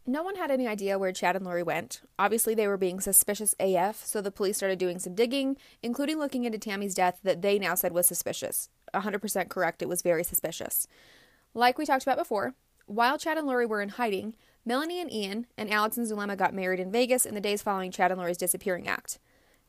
No 0.05 0.21
one 0.21 0.35
had 0.35 0.51
any 0.51 0.67
idea 0.67 0.99
where 0.99 1.13
Chad 1.13 1.35
and 1.35 1.45
Lori 1.45 1.63
went. 1.63 2.01
Obviously, 2.19 2.53
they 2.53 2.67
were 2.67 2.77
being 2.77 2.99
suspicious 2.99 3.55
AF, 3.59 4.03
so 4.03 4.19
the 4.19 4.31
police 4.31 4.57
started 4.57 4.77
doing 4.77 4.99
some 4.99 5.15
digging, 5.15 5.55
including 5.81 6.19
looking 6.19 6.43
into 6.43 6.57
Tammy's 6.57 6.93
death 6.93 7.19
that 7.23 7.41
they 7.41 7.57
now 7.57 7.75
said 7.75 7.93
was 7.93 8.07
suspicious. 8.07 8.69
100% 8.93 9.49
correct, 9.49 9.81
it 9.81 9.87
was 9.87 10.01
very 10.01 10.23
suspicious. 10.23 10.87
Like 11.53 11.77
we 11.77 11.85
talked 11.85 12.03
about 12.03 12.17
before, 12.17 12.53
while 12.85 13.17
Chad 13.17 13.37
and 13.37 13.47
Lori 13.47 13.65
were 13.65 13.81
in 13.81 13.89
hiding, 13.89 14.35
Melanie 14.65 14.99
and 14.99 15.11
Ian 15.11 15.47
and 15.57 15.71
Alex 15.71 15.97
and 15.97 16.07
Zulema 16.07 16.35
got 16.35 16.53
married 16.53 16.79
in 16.79 16.91
Vegas 16.91 17.25
in 17.25 17.35
the 17.35 17.41
days 17.41 17.61
following 17.61 17.91
Chad 17.91 18.11
and 18.11 18.19
Lori's 18.19 18.37
disappearing 18.37 18.87
act. 18.87 19.19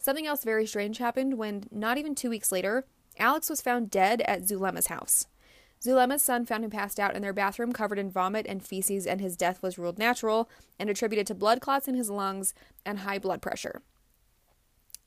Something 0.05 0.26
else 0.26 0.44
very 0.44 0.66
strange 0.66 0.98
happened 0.98 1.38
when, 1.38 1.64
not 1.70 1.96
even 1.96 2.14
two 2.14 2.28
weeks 2.28 2.52
later, 2.52 2.84
Alex 3.18 3.48
was 3.48 3.62
found 3.62 3.90
dead 3.90 4.20
at 4.26 4.42
Zulema's 4.42 4.88
house. 4.88 5.28
Zulema's 5.82 6.20
son 6.22 6.44
found 6.44 6.62
him 6.62 6.70
passed 6.70 7.00
out 7.00 7.16
in 7.16 7.22
their 7.22 7.32
bathroom 7.32 7.72
covered 7.72 7.98
in 7.98 8.11
vomit 8.11 8.44
and 8.46 8.62
feces, 8.62 9.07
and 9.07 9.18
his 9.22 9.34
death 9.34 9.62
was 9.62 9.78
ruled 9.78 9.98
natural 9.98 10.50
and 10.78 10.90
attributed 10.90 11.26
to 11.28 11.34
blood 11.34 11.62
clots 11.62 11.88
in 11.88 11.94
his 11.94 12.11
lungs 12.11 12.52
and 12.84 12.98
high 12.98 13.18
blood 13.18 13.40
pressure. 13.40 13.80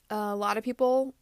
A 0.10 0.36
lot 0.36 0.58
of 0.58 0.64
people, 0.64 1.14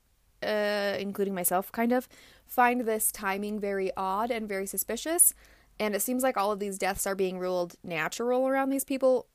uh, 0.42 0.96
including 0.98 1.36
myself, 1.36 1.70
kind 1.74 1.92
of, 1.92 2.08
find 2.46 2.80
this 2.80 3.12
timing 3.12 3.60
very 3.60 3.92
odd 3.98 4.32
and 4.32 4.48
very 4.48 4.68
suspicious. 4.68 5.34
And 5.78 5.94
it 5.94 6.02
seems 6.02 6.24
like 6.24 6.38
all 6.38 6.54
of 6.54 6.60
these 6.60 6.78
deaths 6.78 7.06
are 7.06 7.14
being 7.14 7.40
ruled 7.40 7.76
natural 7.84 8.48
around 8.48 8.70
these 8.70 8.86
people. 8.86 9.28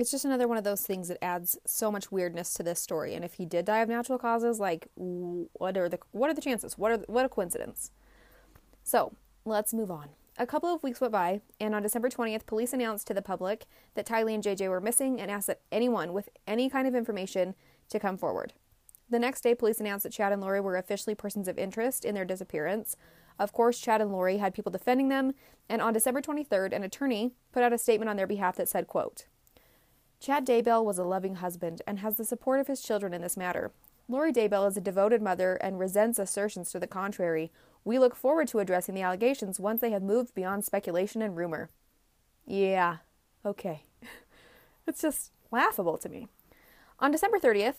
It's 0.00 0.10
just 0.10 0.24
another 0.24 0.48
one 0.48 0.56
of 0.56 0.64
those 0.64 0.82
things 0.82 1.08
that 1.08 1.22
adds 1.22 1.58
so 1.66 1.90
much 1.90 2.10
weirdness 2.10 2.54
to 2.54 2.62
this 2.62 2.80
story. 2.80 3.14
And 3.14 3.24
if 3.24 3.34
he 3.34 3.44
did 3.44 3.66
die 3.66 3.80
of 3.80 3.88
natural 3.88 4.18
causes, 4.18 4.58
like 4.58 4.88
what 4.94 5.76
are 5.76 5.88
the 5.88 5.98
what 6.12 6.30
are 6.30 6.34
the 6.34 6.40
chances? 6.40 6.78
What 6.78 6.92
are 6.92 6.98
what 7.06 7.24
a 7.24 7.28
coincidence? 7.28 7.90
So 8.82 9.12
let's 9.44 9.74
move 9.74 9.90
on. 9.90 10.08
A 10.38 10.46
couple 10.46 10.72
of 10.72 10.82
weeks 10.82 11.00
went 11.00 11.12
by, 11.12 11.42
and 11.60 11.74
on 11.74 11.82
December 11.82 12.08
20th, 12.08 12.46
police 12.46 12.72
announced 12.72 13.06
to 13.08 13.14
the 13.14 13.20
public 13.20 13.66
that 13.94 14.06
Tylee 14.06 14.34
and 14.34 14.42
JJ 14.42 14.70
were 14.70 14.80
missing 14.80 15.20
and 15.20 15.30
asked 15.30 15.48
that 15.48 15.60
anyone 15.70 16.14
with 16.14 16.30
any 16.46 16.70
kind 16.70 16.88
of 16.88 16.94
information 16.94 17.54
to 17.90 18.00
come 18.00 18.16
forward. 18.16 18.54
The 19.10 19.18
next 19.18 19.42
day, 19.42 19.54
police 19.54 19.80
announced 19.80 20.04
that 20.04 20.12
Chad 20.12 20.32
and 20.32 20.40
Lori 20.40 20.60
were 20.60 20.76
officially 20.76 21.14
persons 21.14 21.46
of 21.46 21.58
interest 21.58 22.06
in 22.06 22.14
their 22.14 22.24
disappearance, 22.24 22.96
of 23.40 23.54
course, 23.54 23.80
Chad 23.80 24.02
and 24.02 24.12
Lori 24.12 24.36
had 24.36 24.52
people 24.52 24.70
defending 24.70 25.08
them, 25.08 25.32
and 25.66 25.80
on 25.80 25.94
December 25.94 26.20
23rd, 26.20 26.74
an 26.74 26.82
attorney 26.82 27.32
put 27.52 27.62
out 27.62 27.72
a 27.72 27.78
statement 27.78 28.10
on 28.10 28.16
their 28.16 28.26
behalf 28.26 28.56
that 28.56 28.68
said, 28.68 28.86
quote, 28.86 29.24
Chad 30.20 30.46
Daybell 30.46 30.84
was 30.84 30.98
a 30.98 31.04
loving 31.04 31.36
husband 31.36 31.80
and 31.86 32.00
has 32.00 32.16
the 32.16 32.26
support 32.26 32.60
of 32.60 32.66
his 32.66 32.82
children 32.82 33.14
in 33.14 33.22
this 33.22 33.38
matter. 33.38 33.72
Lori 34.06 34.32
Daybell 34.32 34.68
is 34.68 34.76
a 34.76 34.80
devoted 34.80 35.22
mother 35.22 35.54
and 35.62 35.78
resents 35.78 36.18
assertions 36.18 36.70
to 36.70 36.78
the 36.78 36.86
contrary. 36.86 37.50
We 37.84 37.98
look 37.98 38.14
forward 38.14 38.48
to 38.48 38.58
addressing 38.58 38.94
the 38.94 39.00
allegations 39.00 39.58
once 39.58 39.80
they 39.80 39.92
have 39.92 40.02
moved 40.02 40.34
beyond 40.34 40.66
speculation 40.66 41.22
and 41.22 41.36
rumor. 41.36 41.70
Yeah, 42.46 42.98
okay. 43.46 43.84
it's 44.86 45.00
just 45.00 45.30
laughable 45.50 45.96
to 45.96 46.08
me. 46.10 46.28
On 46.98 47.10
December 47.10 47.38
30th, 47.38 47.76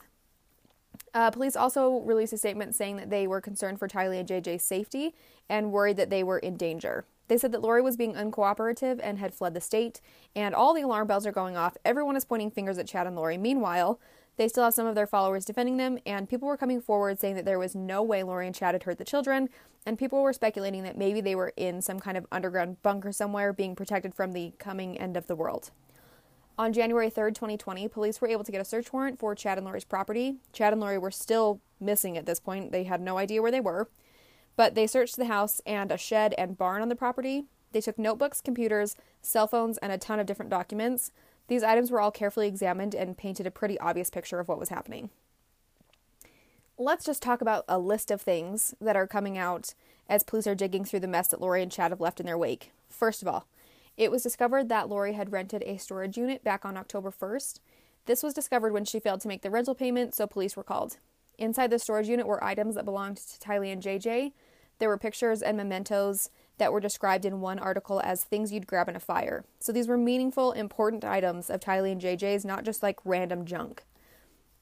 uh, 1.13 1.29
police 1.29 1.55
also 1.55 1.99
released 1.99 2.33
a 2.33 2.37
statement 2.37 2.73
saying 2.73 2.97
that 2.97 3.11
they 3.11 3.27
were 3.27 3.41
concerned 3.41 3.77
for 3.77 3.87
Tylee 3.87 4.19
and 4.19 4.27
JJ's 4.27 4.63
safety 4.63 5.13
and 5.47 5.71
worried 5.71 5.97
that 5.97 6.09
they 6.09 6.23
were 6.23 6.39
in 6.39 6.57
danger. 6.57 7.05
They 7.31 7.37
said 7.37 7.53
that 7.53 7.61
Lori 7.61 7.81
was 7.81 7.95
being 7.95 8.15
uncooperative 8.15 8.99
and 9.01 9.17
had 9.17 9.33
fled 9.33 9.53
the 9.53 9.61
state, 9.61 10.01
and 10.35 10.53
all 10.53 10.73
the 10.73 10.81
alarm 10.81 11.07
bells 11.07 11.25
are 11.25 11.31
going 11.31 11.55
off. 11.55 11.77
Everyone 11.85 12.17
is 12.17 12.25
pointing 12.25 12.51
fingers 12.51 12.77
at 12.77 12.87
Chad 12.87 13.07
and 13.07 13.15
Lori. 13.15 13.37
Meanwhile, 13.37 14.01
They 14.37 14.47
still 14.47 14.63
have 14.63 14.73
some 14.73 14.87
of 14.87 14.95
their 14.95 15.07
followers 15.07 15.45
defending 15.45 15.77
them, 15.77 15.99
and 16.05 16.27
people 16.27 16.47
were 16.47 16.57
coming 16.57 16.81
forward 16.81 17.19
saying 17.19 17.35
that 17.35 17.45
there 17.45 17.59
was 17.59 17.75
no 17.75 18.01
way 18.01 18.23
Lori 18.23 18.47
and 18.47 18.55
Chad 18.55 18.73
had 18.73 18.83
hurt 18.83 18.97
the 18.97 19.05
children, 19.05 19.49
and 19.85 19.97
people 19.97 20.21
were 20.21 20.33
speculating 20.33 20.83
that 20.83 20.97
maybe 20.97 21.21
they 21.21 21.35
were 21.35 21.53
in 21.57 21.81
some 21.81 21.99
kind 21.99 22.17
of 22.17 22.25
underground 22.31 22.81
bunker 22.81 23.11
somewhere 23.11 23.53
being 23.53 23.75
protected 23.75 24.15
from 24.15 24.31
the 24.31 24.53
coming 24.57 24.97
end 24.97 25.15
of 25.15 25.27
the 25.27 25.35
world. 25.35 25.71
On 26.57 26.73
January 26.73 27.09
3rd, 27.09 27.35
2020, 27.35 27.87
police 27.87 28.21
were 28.21 28.27
able 28.27 28.43
to 28.43 28.51
get 28.51 28.61
a 28.61 28.65
search 28.65 28.91
warrant 28.91 29.19
for 29.19 29.35
Chad 29.35 29.57
and 29.57 29.65
Lori's 29.65 29.85
property. 29.85 30.37
Chad 30.53 30.73
and 30.73 30.81
Lori 30.81 30.97
were 30.97 31.11
still 31.11 31.61
missing 31.79 32.17
at 32.17 32.25
this 32.25 32.39
point. 32.39 32.71
They 32.71 32.83
had 32.83 33.01
no 33.01 33.17
idea 33.17 33.41
where 33.41 33.51
they 33.51 33.61
were. 33.61 33.89
But 34.55 34.75
they 34.75 34.87
searched 34.87 35.17
the 35.17 35.25
house 35.25 35.61
and 35.65 35.91
a 35.91 35.97
shed 35.97 36.33
and 36.37 36.57
barn 36.57 36.81
on 36.81 36.89
the 36.89 36.95
property. 36.95 37.45
They 37.71 37.81
took 37.81 37.97
notebooks, 37.97 38.41
computers, 38.41 38.95
cell 39.21 39.47
phones, 39.47 39.77
and 39.77 39.91
a 39.91 39.97
ton 39.97 40.19
of 40.19 40.25
different 40.25 40.51
documents. 40.51 41.11
These 41.47 41.63
items 41.63 41.91
were 41.91 42.01
all 42.01 42.11
carefully 42.11 42.47
examined 42.47 42.93
and 42.93 43.17
painted 43.17 43.47
a 43.47 43.51
pretty 43.51 43.79
obvious 43.79 44.09
picture 44.09 44.39
of 44.39 44.47
what 44.47 44.59
was 44.59 44.69
happening. 44.69 45.09
Let's 46.77 47.05
just 47.05 47.21
talk 47.21 47.41
about 47.41 47.65
a 47.67 47.77
list 47.77 48.09
of 48.11 48.21
things 48.21 48.73
that 48.81 48.95
are 48.95 49.07
coming 49.07 49.37
out 49.37 49.73
as 50.09 50.23
police 50.23 50.47
are 50.47 50.55
digging 50.55 50.83
through 50.83 51.01
the 51.01 51.07
mess 51.07 51.27
that 51.29 51.41
Lori 51.41 51.61
and 51.61 51.71
Chad 51.71 51.91
have 51.91 52.01
left 52.01 52.19
in 52.19 52.25
their 52.25 52.37
wake. 52.37 52.71
First 52.89 53.21
of 53.21 53.27
all, 53.27 53.47
it 53.97 54.09
was 54.09 54.23
discovered 54.23 54.69
that 54.69 54.89
Lori 54.89 55.13
had 55.13 55.31
rented 55.31 55.63
a 55.63 55.77
storage 55.77 56.17
unit 56.17 56.43
back 56.43 56.65
on 56.65 56.77
October 56.77 57.11
1st. 57.11 57.59
This 58.05 58.23
was 58.23 58.33
discovered 58.33 58.73
when 58.73 58.85
she 58.85 58.99
failed 58.99 59.21
to 59.21 59.27
make 59.27 59.41
the 59.41 59.51
rental 59.51 59.75
payment, 59.75 60.15
so 60.15 60.25
police 60.25 60.57
were 60.57 60.63
called. 60.63 60.97
Inside 61.37 61.69
the 61.69 61.79
storage 61.79 62.07
unit 62.07 62.27
were 62.27 62.43
items 62.43 62.75
that 62.75 62.85
belonged 62.85 63.17
to 63.17 63.39
Tylee 63.39 63.71
and 63.71 63.81
JJ. 63.81 64.33
There 64.79 64.89
were 64.89 64.97
pictures 64.97 65.41
and 65.41 65.57
mementos 65.57 66.29
that 66.57 66.71
were 66.71 66.79
described 66.79 67.25
in 67.25 67.41
one 67.41 67.59
article 67.59 68.01
as 68.03 68.23
things 68.23 68.51
you'd 68.51 68.67
grab 68.67 68.87
in 68.87 68.95
a 68.95 68.99
fire. 68.99 69.43
So 69.59 69.71
these 69.71 69.87
were 69.87 69.97
meaningful, 69.97 70.51
important 70.51 71.03
items 71.03 71.49
of 71.49 71.59
Tylee 71.59 71.91
and 71.91 72.01
JJ's, 72.01 72.45
not 72.45 72.63
just 72.63 72.83
like 72.83 72.99
random 73.03 73.45
junk. 73.45 73.83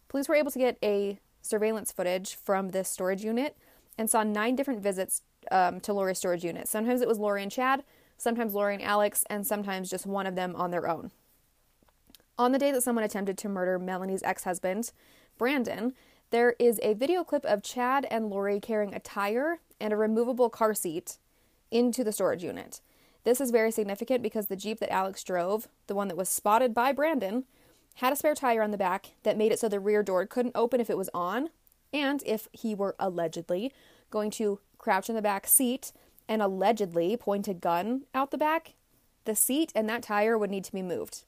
Police 0.07 0.29
were 0.29 0.35
able 0.35 0.51
to 0.51 0.59
get 0.59 0.77
a 0.83 1.19
surveillance 1.41 1.91
footage 1.91 2.35
from 2.35 2.69
this 2.69 2.89
storage 2.89 3.23
unit 3.23 3.57
and 3.97 4.09
saw 4.09 4.23
nine 4.23 4.55
different 4.55 4.81
visits 4.81 5.21
um, 5.51 5.79
to 5.81 5.93
Lori's 5.93 6.17
storage 6.17 6.43
unit. 6.43 6.67
Sometimes 6.67 7.01
it 7.01 7.07
was 7.07 7.19
Lori 7.19 7.43
and 7.43 7.51
Chad, 7.51 7.83
sometimes 8.17 8.53
Lori 8.53 8.75
and 8.75 8.83
Alex, 8.83 9.23
and 9.29 9.45
sometimes 9.45 9.89
just 9.89 10.05
one 10.05 10.25
of 10.25 10.35
them 10.35 10.55
on 10.55 10.71
their 10.71 10.87
own. 10.87 11.11
On 12.37 12.51
the 12.51 12.59
day 12.59 12.71
that 12.71 12.83
someone 12.83 13.03
attempted 13.03 13.37
to 13.39 13.49
murder 13.49 13.77
Melanie's 13.77 14.23
ex 14.23 14.45
husband, 14.45 14.91
Brandon, 15.37 15.93
there 16.31 16.55
is 16.59 16.79
a 16.83 16.93
video 16.93 17.23
clip 17.23 17.45
of 17.45 17.63
Chad 17.63 18.05
and 18.11 18.29
Lori 18.29 18.59
carrying 18.59 18.93
a 18.93 18.99
tire 18.99 19.59
and 19.79 19.91
a 19.91 19.97
removable 19.97 20.49
car 20.49 20.73
seat 20.73 21.17
into 21.71 22.03
the 22.03 22.11
storage 22.11 22.43
unit. 22.43 22.81
This 23.23 23.41
is 23.41 23.51
very 23.51 23.71
significant 23.71 24.23
because 24.23 24.47
the 24.47 24.55
Jeep 24.55 24.79
that 24.79 24.93
Alex 24.93 25.23
drove, 25.23 25.67
the 25.87 25.95
one 25.95 26.07
that 26.07 26.17
was 26.17 26.29
spotted 26.29 26.73
by 26.73 26.91
Brandon, 26.91 27.45
had 27.95 28.13
a 28.13 28.15
spare 28.15 28.35
tire 28.35 28.61
on 28.61 28.71
the 28.71 28.77
back 28.77 29.11
that 29.23 29.37
made 29.37 29.51
it 29.51 29.59
so 29.59 29.67
the 29.67 29.79
rear 29.79 30.03
door 30.03 30.25
couldn't 30.25 30.55
open 30.55 30.79
if 30.79 30.89
it 30.89 30.97
was 30.97 31.09
on, 31.13 31.49
and 31.91 32.23
if 32.25 32.47
he 32.51 32.73
were 32.73 32.95
allegedly 32.99 33.73
going 34.09 34.31
to 34.31 34.59
crouch 34.77 35.09
in 35.09 35.15
the 35.15 35.21
back 35.21 35.47
seat 35.47 35.91
and 36.27 36.41
allegedly 36.41 37.17
point 37.17 37.47
a 37.47 37.53
gun 37.53 38.03
out 38.13 38.31
the 38.31 38.37
back, 38.37 38.75
the 39.25 39.35
seat 39.35 39.71
and 39.75 39.89
that 39.89 40.03
tire 40.03 40.37
would 40.37 40.49
need 40.49 40.63
to 40.63 40.71
be 40.71 40.81
moved. 40.81 41.23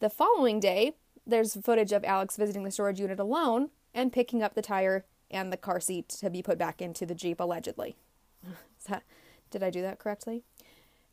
The 0.00 0.08
following 0.08 0.60
day, 0.60 0.94
there's 1.26 1.54
footage 1.54 1.92
of 1.92 2.04
Alex 2.04 2.36
visiting 2.36 2.64
the 2.64 2.70
storage 2.70 3.00
unit 3.00 3.20
alone 3.20 3.70
and 3.94 4.12
picking 4.12 4.42
up 4.42 4.54
the 4.54 4.62
tire 4.62 5.04
and 5.30 5.52
the 5.52 5.56
car 5.56 5.80
seat 5.80 6.08
to 6.08 6.30
be 6.30 6.42
put 6.42 6.58
back 6.58 6.82
into 6.82 7.06
the 7.06 7.14
Jeep 7.14 7.40
allegedly. 7.40 7.96
That, 8.88 9.04
did 9.52 9.62
I 9.62 9.70
do 9.70 9.80
that 9.82 10.00
correctly? 10.00 10.42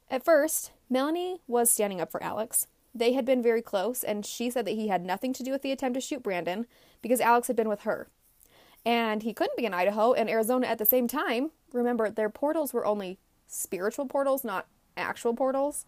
At 0.09 0.25
first, 0.25 0.71
Melanie 0.89 1.39
was 1.47 1.69
standing 1.69 2.01
up 2.01 2.11
for 2.11 2.23
Alex. 2.23 2.65
They 2.95 3.13
had 3.13 3.25
been 3.25 3.43
very 3.43 3.61
close, 3.61 4.03
and 4.03 4.25
she 4.25 4.49
said 4.49 4.65
that 4.65 4.71
he 4.71 4.87
had 4.87 5.05
nothing 5.05 5.33
to 5.33 5.43
do 5.43 5.51
with 5.51 5.61
the 5.61 5.71
attempt 5.71 5.93
to 5.93 6.01
shoot 6.01 6.23
Brandon 6.23 6.65
because 7.03 7.21
Alex 7.21 7.45
had 7.45 7.55
been 7.55 7.69
with 7.69 7.81
her. 7.81 8.07
And 8.83 9.21
he 9.21 9.33
couldn't 9.33 9.57
be 9.57 9.65
in 9.65 9.73
Idaho 9.73 10.13
and 10.13 10.29
Arizona 10.29 10.65
at 10.65 10.79
the 10.79 10.85
same 10.85 11.07
time. 11.07 11.51
Remember, 11.73 12.09
their 12.09 12.29
portals 12.29 12.73
were 12.73 12.87
only 12.87 13.19
spiritual 13.45 14.07
portals, 14.07 14.43
not 14.43 14.67
actual 14.97 15.35
portals. 15.35 15.85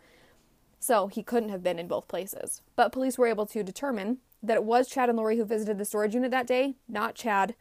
So 0.80 1.08
he 1.08 1.24
couldn't 1.24 1.50
have 1.50 1.64
been 1.64 1.80
in 1.80 1.88
both 1.88 2.08
places. 2.08 2.62
But 2.76 2.92
police 2.92 3.18
were 3.18 3.28
able 3.28 3.46
to 3.48 3.64
determine 3.64 4.18
that 4.44 4.58
it 4.58 4.64
was 4.64 4.88
Chad 4.88 5.10
and 5.10 5.18
Lori 5.18 5.38
who 5.38 5.46
visited 5.46 5.78
the 5.78 5.86
storage 5.86 6.16
unit 6.16 6.32
that 6.32 6.48
day, 6.48 6.76
not 6.88 7.16
Chad 7.16 7.56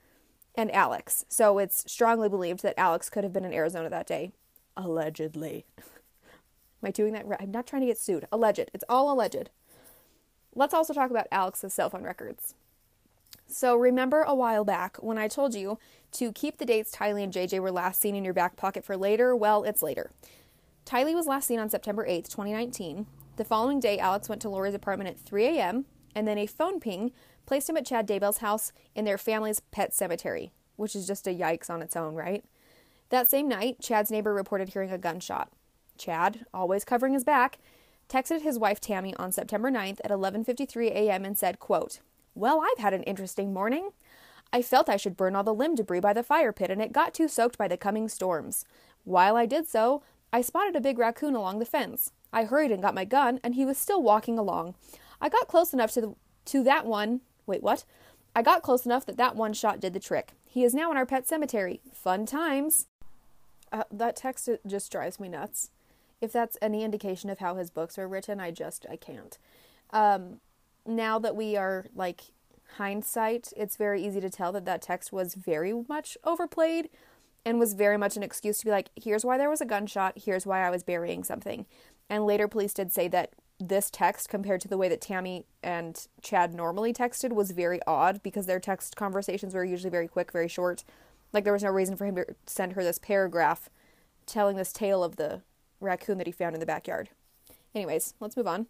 and 0.54 0.70
Alex. 0.72 1.24
So 1.28 1.58
it's 1.58 1.90
strongly 1.90 2.28
believed 2.28 2.62
that 2.62 2.78
Alex 2.78 3.10
could 3.10 3.24
have 3.24 3.32
been 3.32 3.44
in 3.44 3.52
Arizona 3.52 3.90
that 3.90 4.06
day. 4.06 4.32
Allegedly. 4.76 5.64
Am 5.78 6.88
I 6.88 6.90
doing 6.90 7.12
that 7.12 7.26
right? 7.26 7.40
I'm 7.40 7.50
not 7.50 7.66
trying 7.66 7.82
to 7.82 7.86
get 7.86 7.98
sued. 7.98 8.26
Alleged. 8.32 8.70
It's 8.72 8.84
all 8.88 9.12
alleged. 9.12 9.50
Let's 10.54 10.74
also 10.74 10.92
talk 10.92 11.10
about 11.10 11.28
Alex's 11.30 11.74
cell 11.74 11.90
phone 11.90 12.02
records. 12.02 12.54
So, 13.46 13.76
remember 13.76 14.22
a 14.22 14.34
while 14.34 14.64
back 14.64 14.96
when 14.98 15.18
I 15.18 15.26
told 15.26 15.54
you 15.54 15.78
to 16.12 16.32
keep 16.32 16.58
the 16.58 16.64
dates 16.64 16.94
Tylee 16.94 17.24
and 17.24 17.32
JJ 17.32 17.60
were 17.60 17.72
last 17.72 18.00
seen 18.00 18.14
in 18.14 18.24
your 18.24 18.34
back 18.34 18.56
pocket 18.56 18.84
for 18.84 18.96
later? 18.96 19.34
Well, 19.34 19.64
it's 19.64 19.82
later. 19.82 20.10
Tylee 20.86 21.14
was 21.14 21.26
last 21.26 21.48
seen 21.48 21.58
on 21.58 21.68
September 21.68 22.06
8th, 22.06 22.28
2019. 22.28 23.06
The 23.36 23.44
following 23.44 23.80
day, 23.80 23.98
Alex 23.98 24.28
went 24.28 24.40
to 24.42 24.48
Lori's 24.48 24.74
apartment 24.74 25.10
at 25.10 25.18
3 25.18 25.46
a.m., 25.46 25.84
and 26.14 26.26
then 26.26 26.38
a 26.38 26.46
phone 26.46 26.80
ping 26.80 27.12
placed 27.46 27.68
him 27.68 27.76
at 27.76 27.86
Chad 27.86 28.06
Daybell's 28.06 28.38
house 28.38 28.72
in 28.94 29.04
their 29.04 29.18
family's 29.18 29.60
pet 29.60 29.92
cemetery, 29.92 30.52
which 30.76 30.94
is 30.94 31.06
just 31.06 31.26
a 31.26 31.34
yikes 31.34 31.70
on 31.70 31.82
its 31.82 31.96
own, 31.96 32.14
right? 32.14 32.44
That 33.10 33.28
same 33.28 33.48
night, 33.48 33.80
Chad's 33.80 34.10
neighbor 34.10 34.32
reported 34.32 34.70
hearing 34.70 34.90
a 34.90 34.98
gunshot. 34.98 35.50
Chad, 35.98 36.46
always 36.54 36.84
covering 36.84 37.12
his 37.12 37.24
back, 37.24 37.58
texted 38.08 38.42
his 38.42 38.58
wife 38.58 38.80
Tammy 38.80 39.14
on 39.16 39.32
September 39.32 39.70
9th 39.70 40.00
at 40.04 40.10
11:53 40.10 40.90
a.m. 40.90 41.24
and 41.24 41.38
said, 41.38 41.58
quote, 41.58 42.00
well, 42.34 42.60
I've 42.60 42.82
had 42.82 42.94
an 42.94 43.02
interesting 43.02 43.52
morning. 43.52 43.90
I 44.52 44.62
felt 44.62 44.88
I 44.88 44.96
should 44.96 45.16
burn 45.16 45.36
all 45.36 45.44
the 45.44 45.54
limb 45.54 45.74
debris 45.74 46.00
by 46.00 46.12
the 46.12 46.22
fire 46.22 46.52
pit, 46.52 46.70
and 46.70 46.80
it 46.80 46.92
got 46.92 47.14
too 47.14 47.28
soaked 47.28 47.58
by 47.58 47.68
the 47.68 47.76
coming 47.76 48.08
storms. 48.08 48.64
While 49.04 49.36
I 49.36 49.46
did 49.46 49.66
so, 49.68 50.02
I 50.32 50.40
spotted 50.40 50.76
a 50.76 50.80
big 50.80 50.98
raccoon 50.98 51.34
along 51.34 51.58
the 51.58 51.64
fence. 51.64 52.12
I 52.32 52.44
hurried 52.44 52.70
and 52.70 52.82
got 52.82 52.94
my 52.94 53.04
gun, 53.04 53.40
and 53.42 53.54
he 53.54 53.64
was 53.64 53.78
still 53.78 54.02
walking 54.02 54.38
along. 54.38 54.74
I 55.20 55.28
got 55.28 55.48
close 55.48 55.72
enough 55.72 55.92
to 55.92 56.00
the, 56.00 56.14
to 56.46 56.64
that 56.64 56.86
one. 56.86 57.20
Wait, 57.46 57.62
what? 57.62 57.84
I 58.34 58.42
got 58.42 58.62
close 58.62 58.86
enough 58.86 59.06
that 59.06 59.16
that 59.16 59.36
one 59.36 59.52
shot 59.52 59.80
did 59.80 59.92
the 59.92 60.00
trick. 60.00 60.32
He 60.46 60.64
is 60.64 60.74
now 60.74 60.90
in 60.90 60.96
our 60.96 61.06
pet 61.06 61.26
cemetery. 61.26 61.80
Fun 61.92 62.26
times. 62.26 62.86
Uh, 63.72 63.84
that 63.90 64.16
text 64.16 64.48
just 64.66 64.90
drives 64.90 65.20
me 65.20 65.28
nuts. 65.28 65.70
If 66.20 66.32
that's 66.32 66.58
any 66.60 66.84
indication 66.84 67.30
of 67.30 67.38
how 67.38 67.56
his 67.56 67.70
books 67.70 67.98
are 67.98 68.08
written, 68.08 68.40
I 68.40 68.50
just 68.50 68.84
I 68.90 68.96
can't. 68.96 69.38
Um, 69.90 70.40
now 70.86 71.18
that 71.18 71.36
we 71.36 71.56
are 71.56 71.86
like 71.94 72.22
hindsight, 72.76 73.52
it's 73.56 73.76
very 73.76 74.04
easy 74.04 74.20
to 74.20 74.30
tell 74.30 74.52
that 74.52 74.64
that 74.64 74.82
text 74.82 75.12
was 75.12 75.34
very 75.34 75.72
much 75.88 76.16
overplayed 76.24 76.88
and 77.44 77.58
was 77.58 77.74
very 77.74 77.96
much 77.96 78.16
an 78.16 78.22
excuse 78.22 78.58
to 78.58 78.66
be 78.66 78.70
like, 78.70 78.90
here's 78.96 79.24
why 79.24 79.38
there 79.38 79.50
was 79.50 79.60
a 79.60 79.66
gunshot, 79.66 80.18
here's 80.24 80.46
why 80.46 80.66
I 80.66 80.70
was 80.70 80.82
burying 80.82 81.24
something. 81.24 81.66
And 82.08 82.26
later, 82.26 82.48
police 82.48 82.74
did 82.74 82.92
say 82.92 83.08
that 83.08 83.32
this 83.60 83.90
text, 83.90 84.28
compared 84.28 84.60
to 84.62 84.68
the 84.68 84.78
way 84.78 84.88
that 84.88 85.00
Tammy 85.00 85.44
and 85.62 86.06
Chad 86.22 86.54
normally 86.54 86.92
texted, 86.92 87.32
was 87.32 87.50
very 87.50 87.78
odd 87.86 88.22
because 88.22 88.46
their 88.46 88.58
text 88.58 88.96
conversations 88.96 89.54
were 89.54 89.64
usually 89.64 89.90
very 89.90 90.08
quick, 90.08 90.32
very 90.32 90.48
short. 90.48 90.82
Like, 91.32 91.44
there 91.44 91.52
was 91.52 91.62
no 91.62 91.70
reason 91.70 91.96
for 91.96 92.06
him 92.06 92.16
to 92.16 92.24
send 92.46 92.72
her 92.72 92.82
this 92.82 92.98
paragraph 92.98 93.68
telling 94.26 94.56
this 94.56 94.72
tale 94.72 95.04
of 95.04 95.16
the 95.16 95.42
raccoon 95.80 96.18
that 96.18 96.26
he 96.26 96.32
found 96.32 96.54
in 96.54 96.60
the 96.60 96.66
backyard. 96.66 97.10
Anyways, 97.74 98.14
let's 98.18 98.36
move 98.36 98.46
on. 98.46 98.66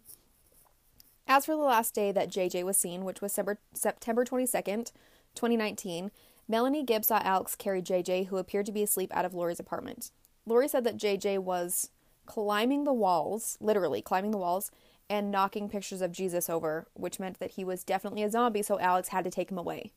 As 1.27 1.45
for 1.45 1.55
the 1.55 1.61
last 1.61 1.95
day 1.95 2.11
that 2.11 2.29
JJ 2.29 2.63
was 2.63 2.77
seen, 2.77 3.05
which 3.05 3.21
was 3.21 3.31
September 3.73 4.25
22nd, 4.25 4.91
2019, 5.35 6.11
Melanie 6.47 6.83
Gibbs 6.83 7.07
saw 7.07 7.21
Alex 7.23 7.55
carry 7.55 7.81
JJ, 7.81 8.27
who 8.27 8.37
appeared 8.37 8.65
to 8.65 8.71
be 8.71 8.83
asleep 8.83 9.11
out 9.15 9.23
of 9.23 9.33
Lori's 9.33 9.59
apartment. 9.59 10.11
Lori 10.45 10.67
said 10.67 10.83
that 10.83 10.97
JJ 10.97 11.39
was 11.39 11.91
climbing 12.25 12.83
the 12.83 12.93
walls, 12.93 13.57
literally 13.59 14.01
climbing 14.01 14.31
the 14.31 14.37
walls, 14.37 14.71
and 15.09 15.31
knocking 15.31 15.67
pictures 15.67 16.01
of 16.01 16.11
Jesus 16.11 16.49
over, 16.49 16.87
which 16.93 17.19
meant 17.19 17.39
that 17.39 17.51
he 17.51 17.63
was 17.63 17.83
definitely 17.83 18.23
a 18.23 18.31
zombie, 18.31 18.61
so 18.61 18.79
Alex 18.79 19.09
had 19.09 19.23
to 19.25 19.29
take 19.29 19.51
him 19.51 19.57
away. 19.57 19.91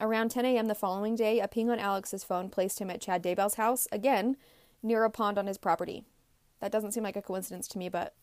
Around 0.00 0.30
10 0.30 0.44
a.m. 0.44 0.66
the 0.66 0.74
following 0.74 1.14
day, 1.14 1.40
a 1.40 1.46
ping 1.46 1.70
on 1.70 1.78
Alex's 1.78 2.24
phone 2.24 2.48
placed 2.48 2.80
him 2.80 2.90
at 2.90 3.00
Chad 3.00 3.22
Daybell's 3.22 3.54
house, 3.54 3.86
again, 3.92 4.36
near 4.82 5.04
a 5.04 5.10
pond 5.10 5.38
on 5.38 5.46
his 5.46 5.58
property. 5.58 6.04
That 6.60 6.72
doesn't 6.72 6.92
seem 6.92 7.02
like 7.02 7.16
a 7.16 7.22
coincidence 7.22 7.68
to 7.68 7.78
me, 7.78 7.88
but 7.88 8.14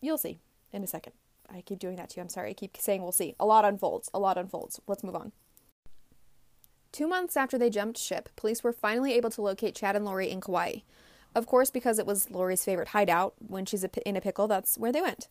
you'll 0.00 0.18
see 0.18 0.38
in 0.72 0.82
a 0.82 0.86
second. 0.86 1.12
I 1.50 1.60
keep 1.60 1.78
doing 1.78 1.96
that 1.96 2.10
to 2.10 2.16
you. 2.16 2.22
I'm 2.22 2.28
sorry. 2.28 2.50
I 2.50 2.54
keep 2.54 2.76
saying 2.76 3.02
we'll 3.02 3.12
see. 3.12 3.34
A 3.38 3.46
lot 3.46 3.64
unfolds. 3.64 4.10
A 4.14 4.18
lot 4.18 4.38
unfolds. 4.38 4.80
Let's 4.86 5.04
move 5.04 5.14
on. 5.14 5.32
Two 6.92 7.06
months 7.08 7.36
after 7.36 7.58
they 7.58 7.70
jumped 7.70 7.98
ship, 7.98 8.28
police 8.36 8.62
were 8.62 8.72
finally 8.72 9.14
able 9.14 9.30
to 9.30 9.42
locate 9.42 9.74
Chad 9.74 9.96
and 9.96 10.04
Lori 10.04 10.30
in 10.30 10.40
Kauai. 10.40 10.76
Of 11.34 11.46
course, 11.46 11.70
because 11.70 11.98
it 11.98 12.06
was 12.06 12.30
Lori's 12.30 12.64
favorite 12.64 12.88
hideout. 12.88 13.34
When 13.46 13.66
she's 13.66 13.84
in 13.84 14.16
a 14.16 14.20
pickle, 14.20 14.46
that's 14.46 14.78
where 14.78 14.92
they 14.92 15.02
went. 15.02 15.28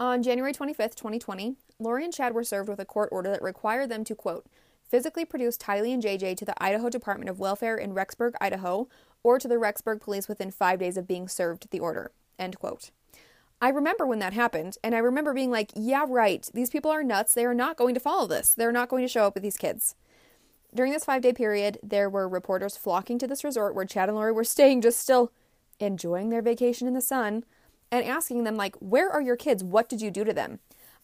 On 0.00 0.22
January 0.22 0.52
25th, 0.52 0.94
2020, 0.94 1.56
Lori 1.78 2.04
and 2.04 2.12
Chad 2.12 2.34
were 2.34 2.44
served 2.44 2.68
with 2.68 2.80
a 2.80 2.84
court 2.84 3.08
order 3.12 3.30
that 3.30 3.42
required 3.42 3.88
them 3.88 4.04
to, 4.04 4.14
quote, 4.14 4.46
physically 4.88 5.24
produce 5.24 5.56
Tylee 5.56 5.92
and 5.92 6.02
JJ 6.02 6.36
to 6.36 6.44
the 6.44 6.62
Idaho 6.62 6.88
Department 6.88 7.28
of 7.28 7.38
Welfare 7.38 7.76
in 7.76 7.94
Rexburg, 7.94 8.32
Idaho, 8.40 8.88
or 9.22 9.38
to 9.38 9.48
the 9.48 9.56
Rexburg 9.56 10.00
police 10.00 10.28
within 10.28 10.50
five 10.50 10.78
days 10.78 10.96
of 10.96 11.06
being 11.06 11.28
served 11.28 11.70
the 11.70 11.80
order, 11.80 12.12
end 12.38 12.58
quote. 12.58 12.90
I 13.60 13.70
remember 13.70 14.06
when 14.06 14.20
that 14.20 14.34
happened, 14.34 14.78
and 14.84 14.94
I 14.94 14.98
remember 14.98 15.34
being 15.34 15.50
like, 15.50 15.72
yeah, 15.74 16.06
right, 16.08 16.48
these 16.54 16.70
people 16.70 16.92
are 16.92 17.02
nuts. 17.02 17.34
They 17.34 17.44
are 17.44 17.54
not 17.54 17.76
going 17.76 17.94
to 17.94 18.00
follow 18.00 18.28
this. 18.28 18.54
They're 18.54 18.70
not 18.70 18.88
going 18.88 19.02
to 19.02 19.08
show 19.08 19.26
up 19.26 19.34
with 19.34 19.42
these 19.42 19.56
kids. 19.56 19.96
During 20.74 20.92
this 20.92 21.04
five 21.04 21.22
day 21.22 21.32
period, 21.32 21.78
there 21.82 22.10
were 22.10 22.28
reporters 22.28 22.76
flocking 22.76 23.18
to 23.18 23.26
this 23.26 23.44
resort 23.44 23.74
where 23.74 23.84
Chad 23.84 24.08
and 24.08 24.16
Lori 24.16 24.32
were 24.32 24.44
staying, 24.44 24.82
just 24.82 25.00
still 25.00 25.32
enjoying 25.80 26.30
their 26.30 26.42
vacation 26.42 26.86
in 26.86 26.94
the 26.94 27.00
sun, 27.00 27.44
and 27.90 28.04
asking 28.04 28.44
them, 28.44 28.56
like, 28.56 28.76
where 28.76 29.10
are 29.10 29.22
your 29.22 29.36
kids? 29.36 29.64
What 29.64 29.88
did 29.88 30.02
you 30.02 30.10
do 30.10 30.24
to 30.24 30.32
them? 30.32 30.58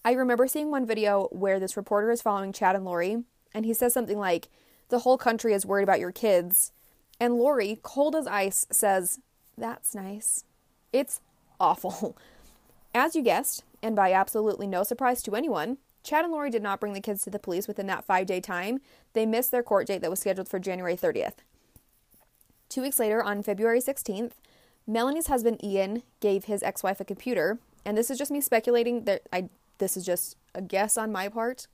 I 0.04 0.12
remember 0.12 0.46
seeing 0.46 0.70
one 0.70 0.86
video 0.86 1.28
where 1.30 1.58
this 1.58 1.76
reporter 1.76 2.10
is 2.10 2.20
following 2.20 2.52
Chad 2.52 2.76
and 2.76 2.84
Lori, 2.84 3.24
and 3.54 3.64
he 3.64 3.72
says 3.72 3.94
something 3.94 4.18
like, 4.18 4.48
the 4.90 5.00
whole 5.00 5.16
country 5.16 5.54
is 5.54 5.64
worried 5.64 5.84
about 5.84 6.00
your 6.00 6.12
kids. 6.12 6.72
And 7.18 7.34
Lori, 7.34 7.80
cold 7.82 8.14
as 8.14 8.26
ice, 8.26 8.66
says, 8.70 9.20
That's 9.56 9.94
nice. 9.94 10.44
It's 10.92 11.20
awful. 11.58 12.16
As 12.94 13.16
you 13.16 13.22
guessed, 13.22 13.64
and 13.82 13.96
by 13.96 14.12
absolutely 14.12 14.68
no 14.68 14.84
surprise 14.84 15.22
to 15.22 15.34
anyone, 15.34 15.78
Chad 16.04 16.24
and 16.24 16.32
Lori 16.32 16.50
did 16.50 16.62
not 16.62 16.78
bring 16.80 16.92
the 16.92 17.00
kids 17.00 17.22
to 17.22 17.30
the 17.30 17.38
police 17.38 17.66
within 17.66 17.86
that 17.88 18.04
five 18.04 18.26
day 18.26 18.40
time. 18.40 18.80
They 19.14 19.26
missed 19.26 19.50
their 19.50 19.62
court 19.62 19.86
date 19.86 20.02
that 20.02 20.10
was 20.10 20.20
scheduled 20.20 20.48
for 20.48 20.58
January 20.58 20.96
30th. 20.96 21.36
Two 22.68 22.82
weeks 22.82 22.98
later, 22.98 23.22
on 23.22 23.42
February 23.42 23.80
16th, 23.80 24.32
Melanie's 24.86 25.28
husband 25.28 25.64
Ian 25.64 26.02
gave 26.20 26.44
his 26.44 26.62
ex 26.62 26.82
wife 26.82 27.00
a 27.00 27.04
computer, 27.04 27.58
and 27.84 27.96
this 27.96 28.10
is 28.10 28.18
just 28.18 28.30
me 28.30 28.40
speculating 28.40 29.04
that 29.04 29.22
I 29.32 29.48
this 29.78 29.96
is 29.96 30.04
just 30.04 30.36
a 30.54 30.62
guess 30.62 30.96
on 30.96 31.10
my 31.10 31.28
part, 31.28 31.66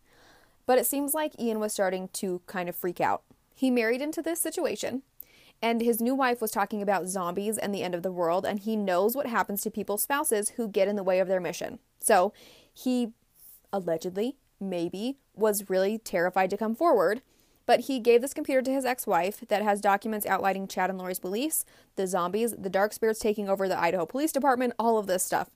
but 0.64 0.78
it 0.78 0.86
seems 0.86 1.12
like 1.12 1.38
Ian 1.38 1.58
was 1.58 1.72
starting 1.72 2.08
to 2.14 2.40
kind 2.46 2.68
of 2.68 2.76
freak 2.76 3.00
out. 3.00 3.22
He 3.54 3.70
married 3.70 4.00
into 4.00 4.22
this 4.22 4.40
situation, 4.40 5.02
and 5.60 5.82
his 5.82 6.00
new 6.00 6.14
wife 6.14 6.40
was 6.40 6.50
talking 6.50 6.80
about 6.80 7.08
zombies 7.08 7.58
and 7.58 7.74
the 7.74 7.82
end 7.82 7.94
of 7.94 8.02
the 8.02 8.12
world, 8.12 8.46
and 8.46 8.60
he 8.60 8.76
knows 8.76 9.16
what 9.16 9.26
happens 9.26 9.60
to 9.62 9.70
people's 9.70 10.02
spouses 10.02 10.50
who 10.50 10.68
get 10.68 10.88
in 10.88 10.96
the 10.96 11.02
way 11.02 11.18
of 11.18 11.28
their 11.28 11.40
mission. 11.40 11.78
So 11.98 12.32
he 12.72 13.12
allegedly, 13.72 14.36
maybe, 14.60 15.18
was 15.34 15.70
really 15.70 15.98
terrified 15.98 16.50
to 16.50 16.56
come 16.56 16.74
forward. 16.74 17.22
But 17.66 17.80
he 17.80 18.00
gave 18.00 18.20
this 18.20 18.34
computer 18.34 18.62
to 18.62 18.72
his 18.72 18.84
ex 18.84 19.06
wife 19.06 19.44
that 19.48 19.62
has 19.62 19.80
documents 19.80 20.26
outlining 20.26 20.66
Chad 20.66 20.90
and 20.90 20.98
Lori's 20.98 21.20
beliefs, 21.20 21.64
the 21.96 22.06
zombies, 22.06 22.54
the 22.58 22.70
dark 22.70 22.92
spirits 22.92 23.20
taking 23.20 23.48
over 23.48 23.68
the 23.68 23.78
Idaho 23.78 24.06
Police 24.06 24.32
Department, 24.32 24.72
all 24.78 24.98
of 24.98 25.06
this 25.06 25.22
stuff. 25.22 25.50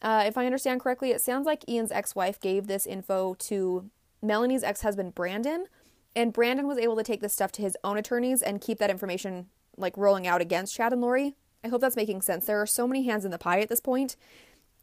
Uh, 0.00 0.24
if 0.26 0.38
I 0.38 0.46
understand 0.46 0.80
correctly, 0.80 1.10
it 1.10 1.20
sounds 1.20 1.46
like 1.46 1.68
Ian's 1.68 1.92
ex 1.92 2.14
wife 2.14 2.40
gave 2.40 2.66
this 2.66 2.86
info 2.86 3.34
to 3.40 3.90
Melanie's 4.22 4.64
ex 4.64 4.82
husband, 4.82 5.14
Brandon, 5.14 5.66
and 6.14 6.32
Brandon 6.32 6.66
was 6.66 6.78
able 6.78 6.96
to 6.96 7.02
take 7.02 7.20
this 7.20 7.34
stuff 7.34 7.52
to 7.52 7.62
his 7.62 7.76
own 7.84 7.98
attorneys 7.98 8.40
and 8.40 8.60
keep 8.60 8.78
that 8.78 8.90
information 8.90 9.46
like 9.76 9.96
rolling 9.96 10.26
out 10.26 10.40
against 10.40 10.74
Chad 10.74 10.92
and 10.92 11.02
Lori. 11.02 11.34
I 11.62 11.68
hope 11.68 11.80
that's 11.80 11.96
making 11.96 12.22
sense. 12.22 12.46
There 12.46 12.60
are 12.60 12.66
so 12.66 12.86
many 12.86 13.04
hands 13.04 13.24
in 13.24 13.30
the 13.30 13.38
pie 13.38 13.60
at 13.60 13.68
this 13.68 13.80
point. 13.80 14.16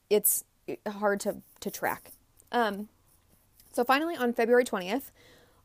It's 0.10 0.44
hard 0.88 1.20
to, 1.22 1.38
to 1.62 1.72
track. 1.72 2.12
Um, 2.54 2.88
so 3.74 3.84
finally, 3.84 4.16
on 4.16 4.32
February 4.32 4.64
20th, 4.64 5.12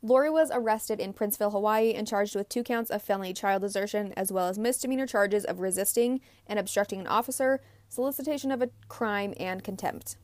Lori 0.00 0.30
was 0.30 0.50
arrested 0.52 1.00
in 1.00 1.12
Princeville, 1.12 1.52
Hawaii, 1.52 1.92
and 1.92 2.06
charged 2.06 2.34
with 2.34 2.48
two 2.48 2.62
counts 2.62 2.90
of 2.90 3.02
felony 3.02 3.32
child 3.32 3.62
desertion, 3.62 4.14
as 4.16 4.32
well 4.32 4.48
as 4.48 4.58
misdemeanor 4.58 5.06
charges 5.06 5.44
of 5.44 5.60
resisting 5.60 6.20
and 6.46 6.58
obstructing 6.58 7.00
an 7.00 7.06
officer, 7.06 7.60
solicitation 7.88 8.50
of 8.50 8.62
a 8.62 8.70
crime, 8.88 9.34
and 9.38 9.62
contempt. 9.64 10.16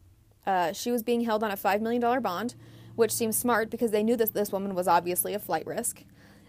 Uh, 0.47 0.73
she 0.73 0.91
was 0.91 1.03
being 1.03 1.23
held 1.23 1.43
on 1.43 1.51
a 1.51 1.57
$5 1.57 1.81
million 1.81 2.23
bond, 2.23 2.55
which 2.95 3.12
seems 3.12 3.37
smart 3.37 3.69
because 3.69 3.91
they 3.91 4.03
knew 4.03 4.17
that 4.17 4.33
this 4.33 4.53
woman 4.53 4.75
was 4.75 4.87
obviously 4.87 5.35
a 5.35 5.39
flight 5.39 5.67
risk. 5.67 6.05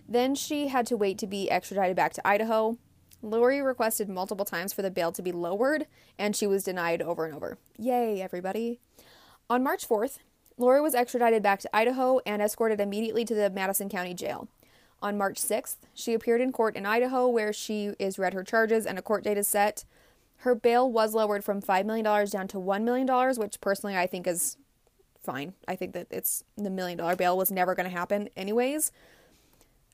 Then 0.07 0.35
she 0.35 0.67
had 0.67 0.85
to 0.87 0.97
wait 0.97 1.17
to 1.17 1.27
be 1.27 1.49
extradited 1.49 1.95
back 1.95 2.13
to 2.13 2.27
Idaho. 2.27 2.77
Lori 3.23 3.59
requested 3.59 4.07
multiple 4.07 4.45
times 4.45 4.71
for 4.71 4.83
the 4.83 4.91
bail 4.91 5.11
to 5.11 5.23
be 5.23 5.31
lowered, 5.31 5.87
and 6.19 6.35
she 6.35 6.45
was 6.45 6.63
denied 6.63 7.01
over 7.01 7.25
and 7.25 7.33
over. 7.33 7.57
Yay, 7.77 8.21
everybody. 8.21 8.79
On 9.49 9.61
March 9.61 9.87
4th, 9.87 10.17
Lori 10.57 10.81
was 10.81 10.95
extradited 10.95 11.43
back 11.43 11.59
to 11.59 11.75
Idaho 11.75 12.19
and 12.25 12.41
escorted 12.41 12.81
immediately 12.81 13.23
to 13.25 13.35
the 13.35 13.49
Madison 13.49 13.89
County 13.89 14.13
Jail. 14.13 14.47
On 15.01 15.17
March 15.17 15.39
6th, 15.39 15.75
she 15.93 16.13
appeared 16.13 16.41
in 16.41 16.51
court 16.51 16.75
in 16.75 16.85
Idaho 16.85 17.27
where 17.27 17.53
she 17.53 17.93
is 17.99 18.17
read 18.17 18.33
her 18.33 18.43
charges 18.43 18.85
and 18.87 18.97
a 18.97 19.03
court 19.03 19.23
date 19.23 19.37
is 19.37 19.47
set. 19.47 19.85
Her 20.37 20.55
bail 20.55 20.91
was 20.91 21.13
lowered 21.13 21.43
from 21.43 21.61
$5 21.61 21.85
million 21.85 22.05
down 22.05 22.47
to 22.47 22.57
$1 22.57 22.83
million, 22.83 23.35
which 23.37 23.61
personally 23.61 23.95
I 23.95 24.07
think 24.07 24.25
is 24.25 24.57
fine. 25.21 25.53
I 25.67 25.75
think 25.75 25.93
that 25.93 26.07
it's 26.09 26.43
the 26.57 26.69
million 26.71 26.97
dollar 26.97 27.15
bail 27.15 27.37
was 27.37 27.51
never 27.51 27.75
going 27.75 27.89
to 27.89 27.95
happen 27.95 28.29
anyways. 28.35 28.91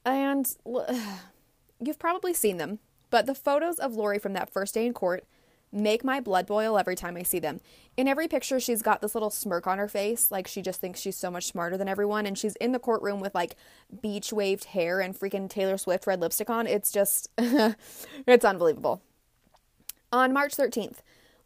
And 0.05 0.55
you've 1.79 1.99
probably 1.99 2.33
seen 2.33 2.57
them, 2.57 2.79
but 3.09 3.25
the 3.25 3.35
photos 3.35 3.79
of 3.79 3.95
Lori 3.95 4.19
from 4.19 4.33
that 4.33 4.49
first 4.49 4.75
day 4.75 4.85
in 4.85 4.93
court 4.93 5.25
make 5.71 6.03
my 6.03 6.19
blood 6.19 6.45
boil 6.45 6.77
every 6.77 6.95
time 6.95 7.15
I 7.17 7.23
see 7.23 7.39
them. 7.39 7.61
In 7.97 8.07
every 8.07 8.27
picture, 8.27 8.59
she's 8.59 8.81
got 8.81 9.01
this 9.01 9.15
little 9.15 9.29
smirk 9.29 9.67
on 9.67 9.77
her 9.77 9.87
face, 9.87 10.31
like 10.31 10.47
she 10.47 10.61
just 10.61 10.81
thinks 10.81 10.99
she's 10.99 11.17
so 11.17 11.31
much 11.31 11.45
smarter 11.45 11.77
than 11.77 11.87
everyone. 11.87 12.25
And 12.25 12.37
she's 12.37 12.55
in 12.57 12.71
the 12.71 12.79
courtroom 12.79 13.19
with 13.19 13.35
like 13.35 13.55
beach 14.01 14.33
waved 14.33 14.65
hair 14.65 14.99
and 14.99 15.17
freaking 15.17 15.49
Taylor 15.49 15.77
Swift 15.77 16.07
red 16.07 16.19
lipstick 16.19 16.49
on. 16.49 16.67
It's 16.67 16.91
just, 16.91 17.29
it's 17.37 18.45
unbelievable. 18.45 19.01
On 20.11 20.33
March 20.33 20.55
13th, 20.55 20.97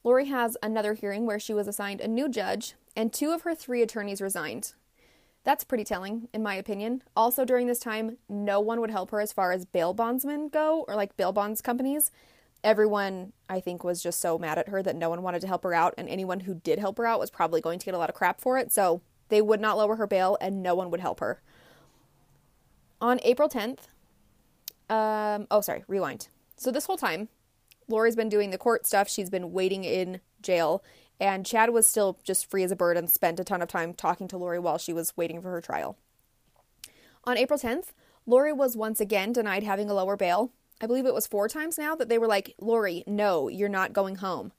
Lori 0.03 0.25
has 0.25 0.57
another 0.61 0.93
hearing 0.93 1.25
where 1.25 1.39
she 1.39 1.53
was 1.53 1.67
assigned 1.67 2.01
a 2.01 2.07
new 2.07 2.29
judge, 2.29 2.75
and 2.95 3.11
two 3.11 3.31
of 3.31 3.41
her 3.41 3.55
three 3.55 3.81
attorneys 3.81 4.21
resigned. 4.21 4.73
That's 5.43 5.63
pretty 5.63 5.83
telling, 5.83 6.27
in 6.33 6.41
my 6.41 6.55
opinion. 6.55 7.03
Also, 7.15 7.45
during 7.45 7.67
this 7.67 7.79
time, 7.79 8.17
no 8.27 8.59
one 8.59 8.81
would 8.81 8.89
help 8.89 9.11
her 9.11 9.19
as 9.21 9.31
far 9.31 9.51
as 9.51 9.65
bail 9.65 9.93
bondsmen 9.93 10.49
go, 10.49 10.85
or 10.87 10.95
like 10.95 11.17
bail 11.17 11.31
bonds 11.31 11.61
companies. 11.61 12.11
Everyone, 12.65 13.31
I 13.47 13.61
think, 13.61 13.83
was 13.83 14.01
just 14.01 14.19
so 14.19 14.37
mad 14.37 14.57
at 14.57 14.69
her 14.69 14.81
that 14.83 14.95
no 14.95 15.09
one 15.09 15.21
wanted 15.21 15.39
to 15.41 15.47
help 15.47 15.63
her 15.63 15.73
out, 15.73 15.93
and 15.97 16.09
anyone 16.09 16.41
who 16.41 16.55
did 16.55 16.79
help 16.79 16.97
her 16.97 17.05
out 17.05 17.19
was 17.19 17.29
probably 17.29 17.61
going 17.61 17.79
to 17.79 17.85
get 17.85 17.93
a 17.93 17.97
lot 17.97 18.09
of 18.09 18.15
crap 18.15 18.41
for 18.41 18.57
it, 18.57 18.73
so 18.73 19.01
they 19.29 19.41
would 19.41 19.61
not 19.61 19.77
lower 19.77 19.95
her 19.95 20.07
bail, 20.07 20.35
and 20.41 20.63
no 20.63 20.73
one 20.73 20.89
would 20.89 20.99
help 20.99 21.19
her. 21.19 21.41
On 22.99 23.19
April 23.23 23.47
10th, 23.47 23.87
um, 24.89 25.47
oh, 25.51 25.61
sorry, 25.61 25.83
rewind. 25.87 26.27
So, 26.57 26.71
this 26.71 26.87
whole 26.87 26.97
time, 26.97 27.29
Lori's 27.87 28.15
been 28.15 28.29
doing 28.29 28.49
the 28.49 28.57
court 28.57 28.85
stuff. 28.85 29.07
She's 29.07 29.29
been 29.29 29.51
waiting 29.51 29.83
in 29.83 30.21
jail. 30.41 30.83
And 31.19 31.45
Chad 31.45 31.69
was 31.69 31.87
still 31.87 32.17
just 32.23 32.49
free 32.49 32.63
as 32.63 32.71
a 32.71 32.75
bird 32.75 32.97
and 32.97 33.09
spent 33.09 33.39
a 33.39 33.43
ton 33.43 33.61
of 33.61 33.69
time 33.69 33.93
talking 33.93 34.27
to 34.29 34.37
Lori 34.37 34.59
while 34.59 34.77
she 34.77 34.91
was 34.91 35.15
waiting 35.15 35.41
for 35.41 35.51
her 35.51 35.61
trial. 35.61 35.97
On 37.23 37.37
April 37.37 37.57
10th, 37.57 37.93
Lori 38.25 38.51
was 38.51 38.75
once 38.75 38.99
again 38.99 39.31
denied 39.31 39.63
having 39.63 39.89
a 39.89 39.93
lower 39.93 40.17
bail. 40.17 40.51
I 40.81 40.87
believe 40.87 41.05
it 41.05 41.13
was 41.13 41.27
four 41.27 41.47
times 41.47 41.77
now 41.77 41.95
that 41.95 42.09
they 42.09 42.17
were 42.17 42.27
like, 42.27 42.53
Lori, 42.59 43.03
no, 43.07 43.47
you're 43.47 43.69
not 43.69 43.93
going 43.93 44.15
home. 44.15 44.51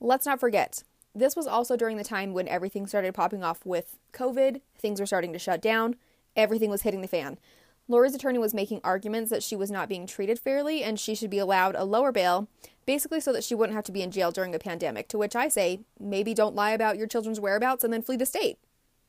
Let's 0.00 0.26
not 0.26 0.40
forget, 0.40 0.82
this 1.14 1.36
was 1.36 1.46
also 1.46 1.76
during 1.76 1.96
the 1.96 2.04
time 2.04 2.32
when 2.32 2.48
everything 2.48 2.86
started 2.86 3.14
popping 3.14 3.42
off 3.42 3.64
with 3.64 3.96
COVID, 4.12 4.60
things 4.78 5.00
were 5.00 5.06
starting 5.06 5.32
to 5.32 5.38
shut 5.38 5.62
down, 5.62 5.96
everything 6.36 6.70
was 6.70 6.82
hitting 6.82 7.00
the 7.00 7.08
fan. 7.08 7.38
Lori's 7.86 8.14
attorney 8.14 8.38
was 8.38 8.54
making 8.54 8.80
arguments 8.82 9.30
that 9.30 9.42
she 9.42 9.56
was 9.56 9.70
not 9.70 9.88
being 9.88 10.06
treated 10.06 10.38
fairly 10.38 10.82
and 10.82 10.98
she 10.98 11.14
should 11.14 11.30
be 11.30 11.38
allowed 11.38 11.76
a 11.76 11.84
lower 11.84 12.12
bail, 12.12 12.48
basically 12.86 13.20
so 13.20 13.32
that 13.32 13.44
she 13.44 13.54
wouldn't 13.54 13.76
have 13.76 13.84
to 13.84 13.92
be 13.92 14.02
in 14.02 14.10
jail 14.10 14.30
during 14.30 14.54
a 14.54 14.58
pandemic. 14.58 15.08
To 15.08 15.18
which 15.18 15.36
I 15.36 15.48
say, 15.48 15.80
maybe 16.00 16.34
don't 16.34 16.54
lie 16.54 16.70
about 16.70 16.96
your 16.96 17.06
children's 17.06 17.40
whereabouts 17.40 17.84
and 17.84 17.92
then 17.92 18.02
flee 18.02 18.16
the 18.16 18.26
state. 18.26 18.58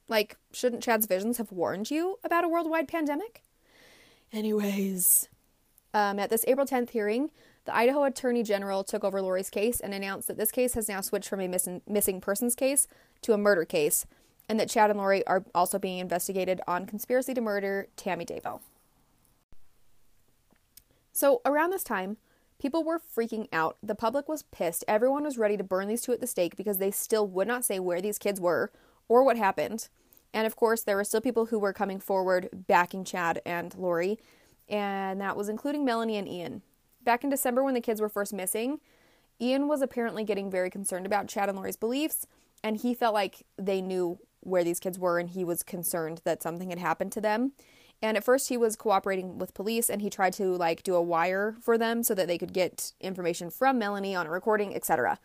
Like, 0.07 0.37
shouldn't 0.51 0.83
Chad's 0.83 1.07
visions 1.07 1.37
have 1.37 1.51
warned 1.51 1.89
you 1.89 2.19
about 2.23 2.43
a 2.43 2.49
worldwide 2.49 2.87
pandemic? 2.87 3.41
Anyways, 4.31 5.29
um, 5.95 6.19
at 6.19 6.29
this 6.29 6.43
April 6.47 6.67
10th 6.67 6.89
hearing, 6.89 7.31
the 7.63 7.75
Idaho 7.75 8.03
Attorney 8.03 8.43
General 8.43 8.83
took 8.83 9.05
over 9.05 9.21
Lori's 9.21 9.49
case 9.49 9.79
and 9.79 9.93
announced 9.93 10.27
that 10.27 10.37
this 10.37 10.51
case 10.51 10.73
has 10.73 10.89
now 10.89 10.99
switched 10.99 11.29
from 11.29 11.39
a 11.39 11.47
missing, 11.47 11.81
missing 11.87 12.19
persons 12.19 12.53
case 12.53 12.85
to 13.21 13.31
a 13.31 13.37
murder 13.37 13.63
case, 13.63 14.05
and 14.49 14.59
that 14.59 14.69
Chad 14.69 14.89
and 14.91 14.99
Lori 14.99 15.25
are 15.25 15.45
also 15.55 15.79
being 15.79 15.99
investigated 15.99 16.59
on 16.67 16.85
conspiracy 16.85 17.33
to 17.33 17.39
murder 17.39 17.87
Tammy 17.95 18.25
Daybell. 18.25 18.59
So, 21.13 21.41
around 21.45 21.69
this 21.69 21.83
time, 21.85 22.17
people 22.59 22.83
were 22.83 22.99
freaking 22.99 23.47
out. 23.53 23.77
The 23.81 23.95
public 23.95 24.27
was 24.27 24.43
pissed. 24.43 24.83
Everyone 24.89 25.23
was 25.23 25.37
ready 25.37 25.55
to 25.55 25.63
burn 25.63 25.87
these 25.87 26.01
two 26.01 26.11
at 26.11 26.19
the 26.19 26.27
stake 26.27 26.57
because 26.57 26.77
they 26.77 26.91
still 26.91 27.25
would 27.25 27.47
not 27.47 27.63
say 27.63 27.79
where 27.79 28.01
these 28.01 28.19
kids 28.19 28.41
were 28.41 28.69
or 29.07 29.23
what 29.23 29.37
happened. 29.37 29.87
And 30.33 30.45
of 30.45 30.57
course, 30.57 30.83
there 30.83 30.97
were 30.97 31.05
still 31.05 31.21
people 31.21 31.45
who 31.45 31.57
were 31.57 31.71
coming 31.71 32.01
forward 32.01 32.49
backing 32.67 33.05
Chad 33.05 33.41
and 33.45 33.73
Lori, 33.75 34.19
and 34.69 35.21
that 35.21 35.37
was 35.37 35.49
including 35.49 35.85
Melanie 35.85 36.17
and 36.17 36.27
Ian. 36.27 36.61
Back 37.03 37.23
in 37.23 37.29
December, 37.29 37.63
when 37.63 37.73
the 37.73 37.81
kids 37.81 38.01
were 38.01 38.09
first 38.09 38.33
missing, 38.33 38.79
Ian 39.39 39.67
was 39.67 39.81
apparently 39.81 40.23
getting 40.23 40.49
very 40.49 40.69
concerned 40.69 41.05
about 41.05 41.27
Chad 41.27 41.49
and 41.49 41.57
Lori's 41.57 41.75
beliefs, 41.75 42.25
and 42.63 42.77
he 42.77 42.93
felt 42.93 43.13
like 43.13 43.45
they 43.57 43.81
knew 43.81 44.17
where 44.45 44.63
these 44.63 44.79
kids 44.79 44.97
were 44.99 45.19
and 45.19 45.31
he 45.31 45.43
was 45.43 45.63
concerned 45.63 46.21
that 46.23 46.41
something 46.41 46.69
had 46.69 46.79
happened 46.79 47.11
to 47.11 47.21
them. 47.21 47.51
And 48.01 48.15
at 48.15 48.23
first 48.23 48.49
he 48.49 48.57
was 48.57 48.75
cooperating 48.75 49.39
with 49.39 49.53
police 49.53 49.89
and 49.89 50.01
he 50.01 50.09
tried 50.09 50.33
to 50.33 50.55
like 50.55 50.83
do 50.83 50.95
a 50.95 51.01
wire 51.01 51.55
for 51.61 51.77
them 51.77 52.03
so 52.03 52.13
that 52.13 52.27
they 52.27 52.37
could 52.37 52.53
get 52.53 52.93
information 53.01 53.49
from 53.49 53.79
Melanie 53.79 54.15
on 54.15 54.27
a 54.27 54.29
recording, 54.29 54.75
etc. 54.75 55.19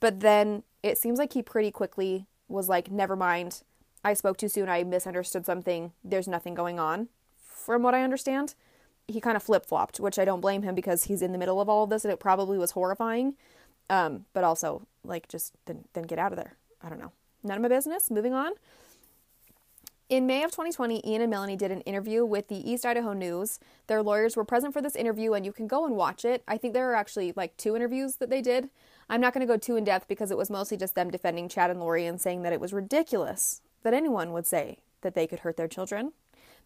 But 0.00 0.20
then 0.20 0.62
it 0.82 0.96
seems 0.98 1.18
like 1.18 1.34
he 1.34 1.42
pretty 1.42 1.70
quickly 1.70 2.26
was 2.48 2.68
like, 2.68 2.90
never 2.90 3.16
mind. 3.16 3.62
I 4.04 4.14
spoke 4.14 4.36
too 4.36 4.48
soon. 4.48 4.68
I 4.68 4.82
misunderstood 4.82 5.46
something. 5.46 5.92
There's 6.02 6.26
nothing 6.26 6.54
going 6.54 6.80
on, 6.80 7.08
from 7.44 7.82
what 7.82 7.94
I 7.94 8.02
understand. 8.02 8.54
He 9.12 9.20
kind 9.20 9.36
of 9.36 9.42
flip 9.42 9.66
flopped, 9.66 10.00
which 10.00 10.18
I 10.18 10.24
don't 10.24 10.40
blame 10.40 10.62
him 10.62 10.74
because 10.74 11.04
he's 11.04 11.22
in 11.22 11.32
the 11.32 11.38
middle 11.38 11.60
of 11.60 11.68
all 11.68 11.84
of 11.84 11.90
this 11.90 12.04
and 12.04 12.12
it 12.12 12.20
probably 12.20 12.58
was 12.58 12.72
horrifying. 12.72 13.34
Um, 13.90 14.24
but 14.32 14.44
also, 14.44 14.86
like 15.04 15.28
just 15.28 15.52
then 15.66 15.84
then 15.92 16.04
get 16.04 16.18
out 16.18 16.32
of 16.32 16.36
there. 16.36 16.56
I 16.82 16.88
don't 16.88 17.00
know. 17.00 17.12
None 17.42 17.56
of 17.56 17.62
my 17.62 17.68
business. 17.68 18.10
Moving 18.10 18.32
on. 18.32 18.52
In 20.08 20.26
May 20.26 20.42
of 20.42 20.50
2020, 20.50 21.08
Ian 21.08 21.22
and 21.22 21.30
Melanie 21.30 21.56
did 21.56 21.70
an 21.70 21.80
interview 21.82 22.22
with 22.24 22.48
the 22.48 22.70
East 22.70 22.84
Idaho 22.84 23.14
News. 23.14 23.58
Their 23.86 24.02
lawyers 24.02 24.36
were 24.36 24.44
present 24.44 24.74
for 24.74 24.82
this 24.82 24.94
interview, 24.94 25.32
and 25.32 25.46
you 25.46 25.52
can 25.52 25.66
go 25.66 25.86
and 25.86 25.96
watch 25.96 26.26
it. 26.26 26.42
I 26.46 26.58
think 26.58 26.74
there 26.74 26.90
are 26.90 26.94
actually 26.94 27.32
like 27.34 27.56
two 27.56 27.74
interviews 27.74 28.16
that 28.16 28.28
they 28.28 28.42
did. 28.42 28.68
I'm 29.08 29.22
not 29.22 29.32
going 29.32 29.46
to 29.46 29.50
go 29.50 29.56
too 29.56 29.76
in 29.76 29.84
depth 29.84 30.08
because 30.08 30.30
it 30.30 30.36
was 30.36 30.50
mostly 30.50 30.76
just 30.76 30.94
them 30.94 31.10
defending 31.10 31.48
Chad 31.48 31.70
and 31.70 31.80
Lori 31.80 32.04
and 32.04 32.20
saying 32.20 32.42
that 32.42 32.52
it 32.52 32.60
was 32.60 32.74
ridiculous 32.74 33.62
that 33.84 33.94
anyone 33.94 34.32
would 34.32 34.46
say 34.46 34.78
that 35.00 35.14
they 35.14 35.26
could 35.26 35.40
hurt 35.40 35.56
their 35.56 35.68
children 35.68 36.12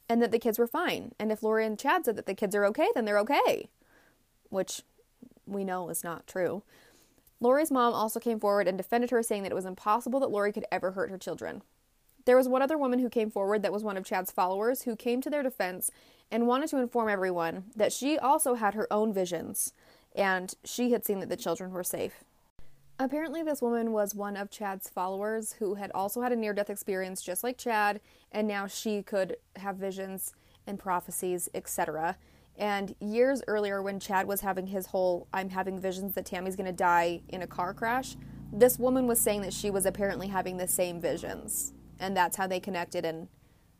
and 0.08 0.22
that 0.22 0.30
the 0.30 0.38
kids 0.38 0.58
were 0.58 0.66
fine. 0.66 1.12
And 1.18 1.32
if 1.32 1.42
Lori 1.42 1.66
and 1.66 1.78
Chad 1.78 2.04
said 2.04 2.16
that 2.16 2.26
the 2.26 2.34
kids 2.34 2.54
are 2.54 2.64
okay, 2.66 2.88
then 2.94 3.04
they're 3.04 3.18
okay, 3.18 3.68
which 4.50 4.82
we 5.46 5.64
know 5.64 5.88
is 5.88 6.04
not 6.04 6.26
true. 6.26 6.62
Lori's 7.40 7.70
mom 7.70 7.92
also 7.92 8.18
came 8.18 8.40
forward 8.40 8.66
and 8.66 8.78
defended 8.78 9.10
her, 9.10 9.22
saying 9.22 9.42
that 9.42 9.52
it 9.52 9.56
was 9.56 9.66
impossible 9.66 10.20
that 10.20 10.30
Lori 10.30 10.52
could 10.52 10.64
ever 10.72 10.92
hurt 10.92 11.10
her 11.10 11.18
children. 11.18 11.62
There 12.24 12.36
was 12.36 12.48
one 12.48 12.62
other 12.62 12.78
woman 12.78 12.98
who 12.98 13.10
came 13.10 13.30
forward 13.30 13.62
that 13.62 13.72
was 13.72 13.84
one 13.84 13.96
of 13.96 14.04
Chad's 14.04 14.32
followers 14.32 14.82
who 14.82 14.96
came 14.96 15.20
to 15.20 15.30
their 15.30 15.42
defense 15.42 15.90
and 16.30 16.46
wanted 16.46 16.68
to 16.70 16.78
inform 16.78 17.08
everyone 17.08 17.64
that 17.76 17.92
she 17.92 18.18
also 18.18 18.54
had 18.54 18.74
her 18.74 18.92
own 18.92 19.12
visions 19.12 19.72
and 20.16 20.54
she 20.64 20.90
had 20.90 21.04
seen 21.04 21.20
that 21.20 21.28
the 21.28 21.36
children 21.36 21.70
were 21.70 21.84
safe. 21.84 22.24
Apparently, 22.98 23.42
this 23.42 23.60
woman 23.60 23.92
was 23.92 24.14
one 24.14 24.36
of 24.36 24.50
Chad's 24.50 24.88
followers 24.88 25.54
who 25.58 25.74
had 25.74 25.90
also 25.94 26.22
had 26.22 26.32
a 26.32 26.36
near 26.36 26.54
death 26.54 26.70
experience 26.70 27.22
just 27.22 27.44
like 27.44 27.58
Chad, 27.58 28.00
and 28.32 28.48
now 28.48 28.66
she 28.66 29.02
could 29.02 29.36
have 29.56 29.76
visions 29.76 30.32
and 30.66 30.78
prophecies, 30.78 31.48
etc. 31.54 32.16
And 32.56 32.94
years 33.00 33.42
earlier, 33.46 33.82
when 33.82 34.00
Chad 34.00 34.26
was 34.26 34.40
having 34.40 34.68
his 34.68 34.86
whole 34.86 35.28
I'm 35.32 35.50
having 35.50 35.78
visions 35.78 36.14
that 36.14 36.24
Tammy's 36.24 36.56
to 36.56 36.72
die 36.72 37.20
in 37.28 37.42
a 37.42 37.46
car 37.46 37.74
crash, 37.74 38.16
this 38.50 38.78
woman 38.78 39.06
was 39.06 39.20
saying 39.20 39.42
that 39.42 39.52
she 39.52 39.70
was 39.70 39.84
apparently 39.84 40.28
having 40.28 40.56
the 40.56 40.68
same 40.68 41.00
visions 41.00 41.74
and 41.98 42.16
that's 42.16 42.36
how 42.36 42.46
they 42.46 42.60
connected 42.60 43.04
and 43.04 43.28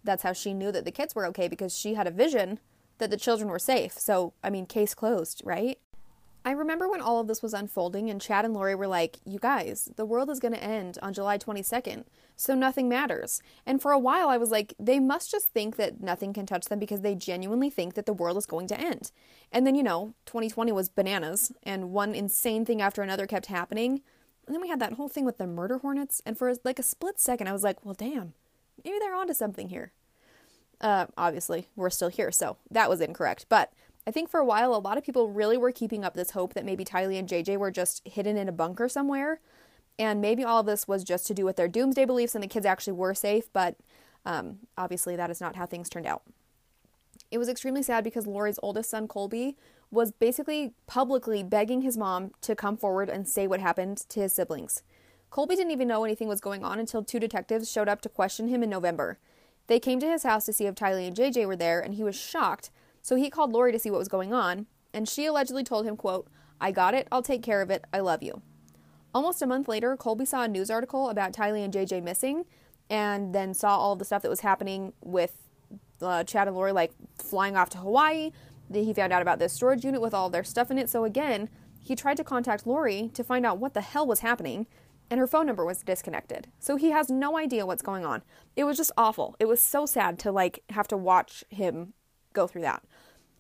that's 0.04 0.22
how 0.22 0.32
she 0.32 0.54
knew 0.54 0.70
that 0.72 0.84
the 0.84 0.90
kids 0.90 1.14
were 1.14 1.26
okay 1.26 1.48
because 1.48 1.76
she 1.76 1.94
had 1.94 2.06
a 2.06 2.10
vision 2.10 2.60
that 2.98 3.10
the 3.10 3.16
children 3.16 3.50
were 3.50 3.58
safe. 3.58 3.92
So, 3.92 4.32
I 4.42 4.50
mean, 4.50 4.66
case 4.66 4.94
closed, 4.94 5.42
right? 5.44 5.78
I 6.46 6.52
remember 6.52 6.88
when 6.88 7.00
all 7.00 7.18
of 7.18 7.26
this 7.26 7.42
was 7.42 7.52
unfolding 7.52 8.08
and 8.08 8.20
Chad 8.20 8.44
and 8.44 8.54
Lori 8.54 8.76
were 8.76 8.86
like, 8.86 9.18
"You 9.24 9.40
guys, 9.40 9.90
the 9.96 10.06
world 10.06 10.30
is 10.30 10.38
going 10.38 10.54
to 10.54 10.62
end 10.62 10.96
on 11.02 11.12
July 11.12 11.38
22nd, 11.38 12.04
so 12.36 12.54
nothing 12.54 12.88
matters." 12.88 13.42
And 13.66 13.82
for 13.82 13.90
a 13.90 13.98
while 13.98 14.28
I 14.28 14.36
was 14.36 14.52
like, 14.52 14.72
they 14.78 15.00
must 15.00 15.28
just 15.28 15.48
think 15.48 15.74
that 15.74 16.00
nothing 16.00 16.32
can 16.32 16.46
touch 16.46 16.66
them 16.66 16.78
because 16.78 17.00
they 17.00 17.16
genuinely 17.16 17.68
think 17.68 17.94
that 17.94 18.06
the 18.06 18.12
world 18.12 18.36
is 18.36 18.46
going 18.46 18.68
to 18.68 18.80
end. 18.80 19.10
And 19.50 19.66
then, 19.66 19.74
you 19.74 19.82
know, 19.82 20.14
2020 20.26 20.70
was 20.70 20.88
bananas 20.88 21.50
and 21.64 21.90
one 21.90 22.14
insane 22.14 22.64
thing 22.64 22.80
after 22.80 23.02
another 23.02 23.26
kept 23.26 23.46
happening. 23.46 24.02
And 24.46 24.54
then 24.54 24.62
we 24.62 24.68
had 24.68 24.78
that 24.78 24.92
whole 24.92 25.08
thing 25.08 25.24
with 25.24 25.38
the 25.38 25.48
murder 25.48 25.78
hornets. 25.78 26.22
And 26.24 26.38
for 26.38 26.54
like 26.62 26.78
a 26.78 26.84
split 26.84 27.18
second, 27.18 27.48
I 27.48 27.52
was 27.52 27.64
like, 27.64 27.84
well, 27.84 27.94
damn, 27.94 28.34
maybe 28.84 29.00
they're 29.00 29.16
onto 29.16 29.34
something 29.34 29.68
here. 29.68 29.90
Uh, 30.80 31.06
obviously, 31.16 31.68
we're 31.74 31.90
still 31.90 32.08
here, 32.08 32.30
so 32.30 32.58
that 32.70 32.90
was 32.90 33.00
incorrect. 33.00 33.46
But 33.48 33.72
I 34.06 34.12
think 34.12 34.30
for 34.30 34.38
a 34.38 34.44
while, 34.44 34.74
a 34.74 34.78
lot 34.78 34.96
of 34.96 35.04
people 35.04 35.30
really 35.30 35.56
were 35.56 35.72
keeping 35.72 36.04
up 36.04 36.14
this 36.14 36.30
hope 36.30 36.54
that 36.54 36.64
maybe 36.64 36.84
Tylee 36.84 37.18
and 37.18 37.28
JJ 37.28 37.56
were 37.58 37.72
just 37.72 38.06
hidden 38.06 38.36
in 38.36 38.48
a 38.48 38.52
bunker 38.52 38.88
somewhere. 38.88 39.40
And 39.98 40.20
maybe 40.20 40.44
all 40.44 40.60
of 40.60 40.66
this 40.66 40.86
was 40.86 41.02
just 41.02 41.26
to 41.26 41.34
do 41.34 41.44
with 41.44 41.56
their 41.56 41.68
doomsday 41.68 42.04
beliefs 42.04 42.34
and 42.34 42.44
the 42.44 42.48
kids 42.48 42.66
actually 42.66 42.92
were 42.92 43.14
safe. 43.14 43.52
But 43.52 43.76
um, 44.24 44.58
obviously, 44.76 45.16
that 45.16 45.30
is 45.30 45.40
not 45.40 45.56
how 45.56 45.66
things 45.66 45.88
turned 45.88 46.06
out. 46.06 46.22
It 47.30 47.38
was 47.38 47.48
extremely 47.48 47.82
sad 47.82 48.04
because 48.04 48.26
Lori's 48.26 48.60
oldest 48.62 48.90
son, 48.90 49.08
Colby, 49.08 49.56
was 49.90 50.12
basically 50.12 50.74
publicly 50.86 51.42
begging 51.42 51.82
his 51.82 51.96
mom 51.96 52.32
to 52.42 52.54
come 52.54 52.76
forward 52.76 53.08
and 53.08 53.26
say 53.26 53.46
what 53.46 53.60
happened 53.60 53.98
to 54.08 54.20
his 54.20 54.32
siblings. 54.32 54.82
Colby 55.30 55.56
didn't 55.56 55.72
even 55.72 55.88
know 55.88 56.04
anything 56.04 56.28
was 56.28 56.40
going 56.40 56.64
on 56.64 56.78
until 56.78 57.02
two 57.02 57.18
detectives 57.18 57.70
showed 57.70 57.88
up 57.88 58.00
to 58.02 58.08
question 58.08 58.48
him 58.48 58.62
in 58.62 58.70
November. 58.70 59.18
They 59.66 59.80
came 59.80 59.98
to 60.00 60.08
his 60.08 60.22
house 60.22 60.44
to 60.46 60.52
see 60.52 60.66
if 60.66 60.76
Tylee 60.76 61.08
and 61.08 61.16
JJ 61.16 61.46
were 61.46 61.56
there, 61.56 61.80
and 61.80 61.94
he 61.94 62.04
was 62.04 62.14
shocked, 62.14 62.70
so 63.06 63.14
he 63.14 63.30
called 63.30 63.52
Lori 63.52 63.70
to 63.70 63.78
see 63.78 63.88
what 63.88 64.00
was 64.00 64.08
going 64.08 64.34
on, 64.34 64.66
and 64.92 65.08
she 65.08 65.26
allegedly 65.26 65.62
told 65.62 65.86
him, 65.86 65.96
quote, 65.96 66.26
I 66.60 66.72
got 66.72 66.92
it, 66.92 67.06
I'll 67.12 67.22
take 67.22 67.40
care 67.40 67.62
of 67.62 67.70
it, 67.70 67.84
I 67.92 68.00
love 68.00 68.20
you. 68.20 68.42
Almost 69.14 69.40
a 69.42 69.46
month 69.46 69.68
later, 69.68 69.96
Colby 69.96 70.24
saw 70.24 70.42
a 70.42 70.48
news 70.48 70.72
article 70.72 71.08
about 71.08 71.32
Tylee 71.32 71.64
and 71.64 71.72
JJ 71.72 72.02
missing, 72.02 72.46
and 72.90 73.32
then 73.32 73.54
saw 73.54 73.78
all 73.78 73.94
the 73.94 74.04
stuff 74.04 74.22
that 74.22 74.28
was 74.28 74.40
happening 74.40 74.92
with 75.00 75.34
uh, 76.02 76.24
Chad 76.24 76.48
and 76.48 76.56
Lori 76.56 76.72
like 76.72 76.90
flying 77.16 77.56
off 77.56 77.70
to 77.70 77.78
Hawaii, 77.78 78.32
he 78.72 78.92
found 78.92 79.12
out 79.12 79.22
about 79.22 79.38
this 79.38 79.52
storage 79.52 79.84
unit 79.84 80.00
with 80.00 80.12
all 80.12 80.28
their 80.28 80.42
stuff 80.42 80.72
in 80.72 80.76
it. 80.76 80.90
So 80.90 81.04
again, 81.04 81.48
he 81.80 81.94
tried 81.94 82.16
to 82.16 82.24
contact 82.24 82.66
Lori 82.66 83.12
to 83.14 83.22
find 83.22 83.46
out 83.46 83.58
what 83.58 83.72
the 83.72 83.82
hell 83.82 84.04
was 84.04 84.18
happening, 84.18 84.66
and 85.10 85.20
her 85.20 85.28
phone 85.28 85.46
number 85.46 85.64
was 85.64 85.84
disconnected. 85.84 86.48
So 86.58 86.74
he 86.74 86.90
has 86.90 87.08
no 87.08 87.38
idea 87.38 87.66
what's 87.66 87.82
going 87.82 88.04
on. 88.04 88.22
It 88.56 88.64
was 88.64 88.76
just 88.76 88.90
awful. 88.96 89.36
It 89.38 89.44
was 89.44 89.60
so 89.60 89.86
sad 89.86 90.18
to 90.18 90.32
like 90.32 90.64
have 90.70 90.88
to 90.88 90.96
watch 90.96 91.44
him 91.50 91.92
go 92.36 92.46
through 92.46 92.62
that. 92.62 92.84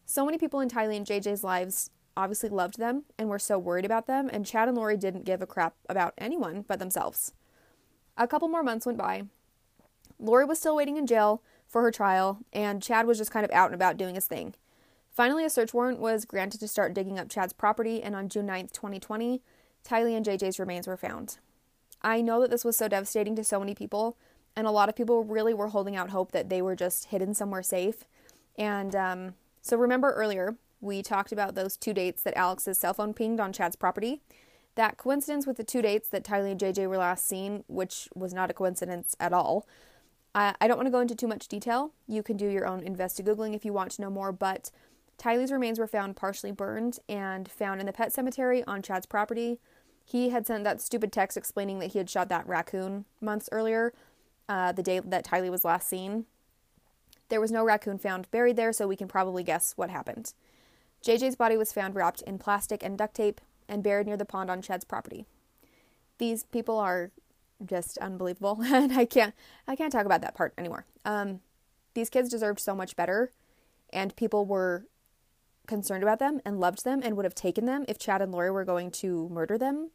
So 0.08 0.24
many 0.24 0.38
people 0.38 0.60
in 0.60 0.68
Tylee 0.68 0.96
and 0.96 1.04
JJ's 1.04 1.42
lives 1.42 1.90
obviously 2.16 2.48
loved 2.48 2.78
them 2.78 3.02
and 3.18 3.28
were 3.28 3.40
so 3.40 3.58
worried 3.58 3.84
about 3.84 4.06
them, 4.06 4.30
and 4.32 4.46
Chad 4.46 4.68
and 4.68 4.76
Lori 4.76 4.96
didn't 4.96 5.24
give 5.24 5.42
a 5.42 5.46
crap 5.46 5.74
about 5.88 6.14
anyone 6.16 6.64
but 6.66 6.78
themselves. 6.78 7.34
A 8.16 8.28
couple 8.28 8.46
more 8.46 8.62
months 8.62 8.86
went 8.86 8.98
by. 8.98 9.24
Lori 10.20 10.44
was 10.44 10.60
still 10.60 10.76
waiting 10.76 10.96
in 10.96 11.08
jail 11.08 11.42
for 11.66 11.82
her 11.82 11.90
trial, 11.90 12.38
and 12.52 12.80
Chad 12.80 13.06
was 13.06 13.18
just 13.18 13.32
kind 13.32 13.44
of 13.44 13.50
out 13.50 13.66
and 13.66 13.74
about 13.74 13.96
doing 13.96 14.14
his 14.14 14.26
thing. 14.26 14.54
Finally, 15.10 15.44
a 15.44 15.50
search 15.50 15.74
warrant 15.74 15.98
was 15.98 16.24
granted 16.24 16.60
to 16.60 16.68
start 16.68 16.94
digging 16.94 17.18
up 17.18 17.28
Chad's 17.28 17.52
property, 17.52 18.00
and 18.00 18.14
on 18.14 18.28
June 18.28 18.46
9, 18.46 18.68
2020, 18.68 19.42
Tylee 19.84 20.16
and 20.16 20.24
JJ's 20.24 20.60
remains 20.60 20.86
were 20.86 20.96
found. 20.96 21.38
I 22.00 22.20
know 22.20 22.40
that 22.40 22.50
this 22.50 22.64
was 22.64 22.76
so 22.76 22.86
devastating 22.86 23.34
to 23.36 23.42
so 23.44 23.58
many 23.58 23.74
people, 23.74 24.16
and 24.54 24.68
a 24.68 24.70
lot 24.70 24.88
of 24.88 24.94
people 24.94 25.24
really 25.24 25.52
were 25.52 25.68
holding 25.68 25.96
out 25.96 26.10
hope 26.10 26.30
that 26.30 26.48
they 26.48 26.62
were 26.62 26.76
just 26.76 27.06
hidden 27.06 27.34
somewhere 27.34 27.64
safe. 27.64 28.04
And 28.56 28.94
um, 28.94 29.34
so, 29.66 29.76
remember 29.76 30.12
earlier, 30.12 30.56
we 30.80 31.02
talked 31.02 31.32
about 31.32 31.56
those 31.56 31.76
two 31.76 31.92
dates 31.92 32.22
that 32.22 32.38
Alex's 32.38 32.78
cell 32.78 32.94
phone 32.94 33.12
pinged 33.12 33.40
on 33.40 33.52
Chad's 33.52 33.74
property. 33.74 34.22
That 34.76 34.96
coincidence 34.96 35.44
with 35.44 35.56
the 35.56 35.64
two 35.64 35.82
dates 35.82 36.08
that 36.10 36.22
Tylee 36.22 36.52
and 36.52 36.60
JJ 36.60 36.88
were 36.88 36.98
last 36.98 37.26
seen, 37.26 37.64
which 37.66 38.08
was 38.14 38.32
not 38.32 38.48
a 38.48 38.54
coincidence 38.54 39.16
at 39.18 39.32
all. 39.32 39.66
I, 40.36 40.54
I 40.60 40.68
don't 40.68 40.76
want 40.76 40.86
to 40.86 40.92
go 40.92 41.00
into 41.00 41.16
too 41.16 41.26
much 41.26 41.48
detail. 41.48 41.90
You 42.06 42.22
can 42.22 42.36
do 42.36 42.46
your 42.46 42.64
own 42.64 42.80
investigoogling 42.82 43.56
if 43.56 43.64
you 43.64 43.72
want 43.72 43.90
to 43.92 44.02
know 44.02 44.10
more, 44.10 44.30
but 44.30 44.70
Tylee's 45.18 45.50
remains 45.50 45.80
were 45.80 45.88
found 45.88 46.14
partially 46.14 46.52
burned 46.52 47.00
and 47.08 47.50
found 47.50 47.80
in 47.80 47.86
the 47.86 47.92
pet 47.92 48.12
cemetery 48.12 48.62
on 48.68 48.82
Chad's 48.82 49.06
property. 49.06 49.58
He 50.04 50.28
had 50.28 50.46
sent 50.46 50.62
that 50.62 50.80
stupid 50.80 51.12
text 51.12 51.36
explaining 51.36 51.80
that 51.80 51.90
he 51.90 51.98
had 51.98 52.08
shot 52.08 52.28
that 52.28 52.46
raccoon 52.46 53.04
months 53.20 53.48
earlier, 53.50 53.92
uh, 54.48 54.70
the 54.70 54.84
day 54.84 55.00
that 55.00 55.24
Tylee 55.24 55.50
was 55.50 55.64
last 55.64 55.88
seen. 55.88 56.26
There 57.28 57.40
was 57.40 57.50
no 57.50 57.64
raccoon 57.64 57.98
found 57.98 58.30
buried 58.30 58.56
there, 58.56 58.72
so 58.72 58.86
we 58.86 58.96
can 58.96 59.08
probably 59.08 59.42
guess 59.42 59.72
what 59.76 59.90
happened. 59.90 60.32
JJ's 61.04 61.36
body 61.36 61.56
was 61.56 61.72
found 61.72 61.94
wrapped 61.94 62.22
in 62.22 62.38
plastic 62.38 62.82
and 62.82 62.96
duct 62.96 63.14
tape 63.14 63.40
and 63.68 63.82
buried 63.82 64.06
near 64.06 64.16
the 64.16 64.24
pond 64.24 64.50
on 64.50 64.62
Chad's 64.62 64.84
property. 64.84 65.26
These 66.18 66.44
people 66.44 66.78
are 66.78 67.10
just 67.64 67.98
unbelievable, 67.98 68.60
and 68.64 68.92
I 68.92 69.04
can't 69.04 69.34
I 69.66 69.76
can't 69.76 69.92
talk 69.92 70.06
about 70.06 70.20
that 70.20 70.34
part 70.34 70.54
anymore. 70.56 70.86
Um, 71.04 71.40
these 71.94 72.10
kids 72.10 72.28
deserved 72.28 72.60
so 72.60 72.74
much 72.74 72.96
better, 72.96 73.32
and 73.90 74.14
people 74.16 74.44
were 74.44 74.86
concerned 75.66 76.02
about 76.02 76.18
them 76.18 76.40
and 76.44 76.60
loved 76.60 76.84
them 76.84 77.00
and 77.02 77.16
would 77.16 77.24
have 77.24 77.34
taken 77.34 77.66
them 77.66 77.84
if 77.88 77.98
Chad 77.98 78.22
and 78.22 78.30
Lori 78.30 78.50
were 78.50 78.64
going 78.64 78.90
to 78.92 79.28
murder 79.28 79.58
them. 79.58 79.90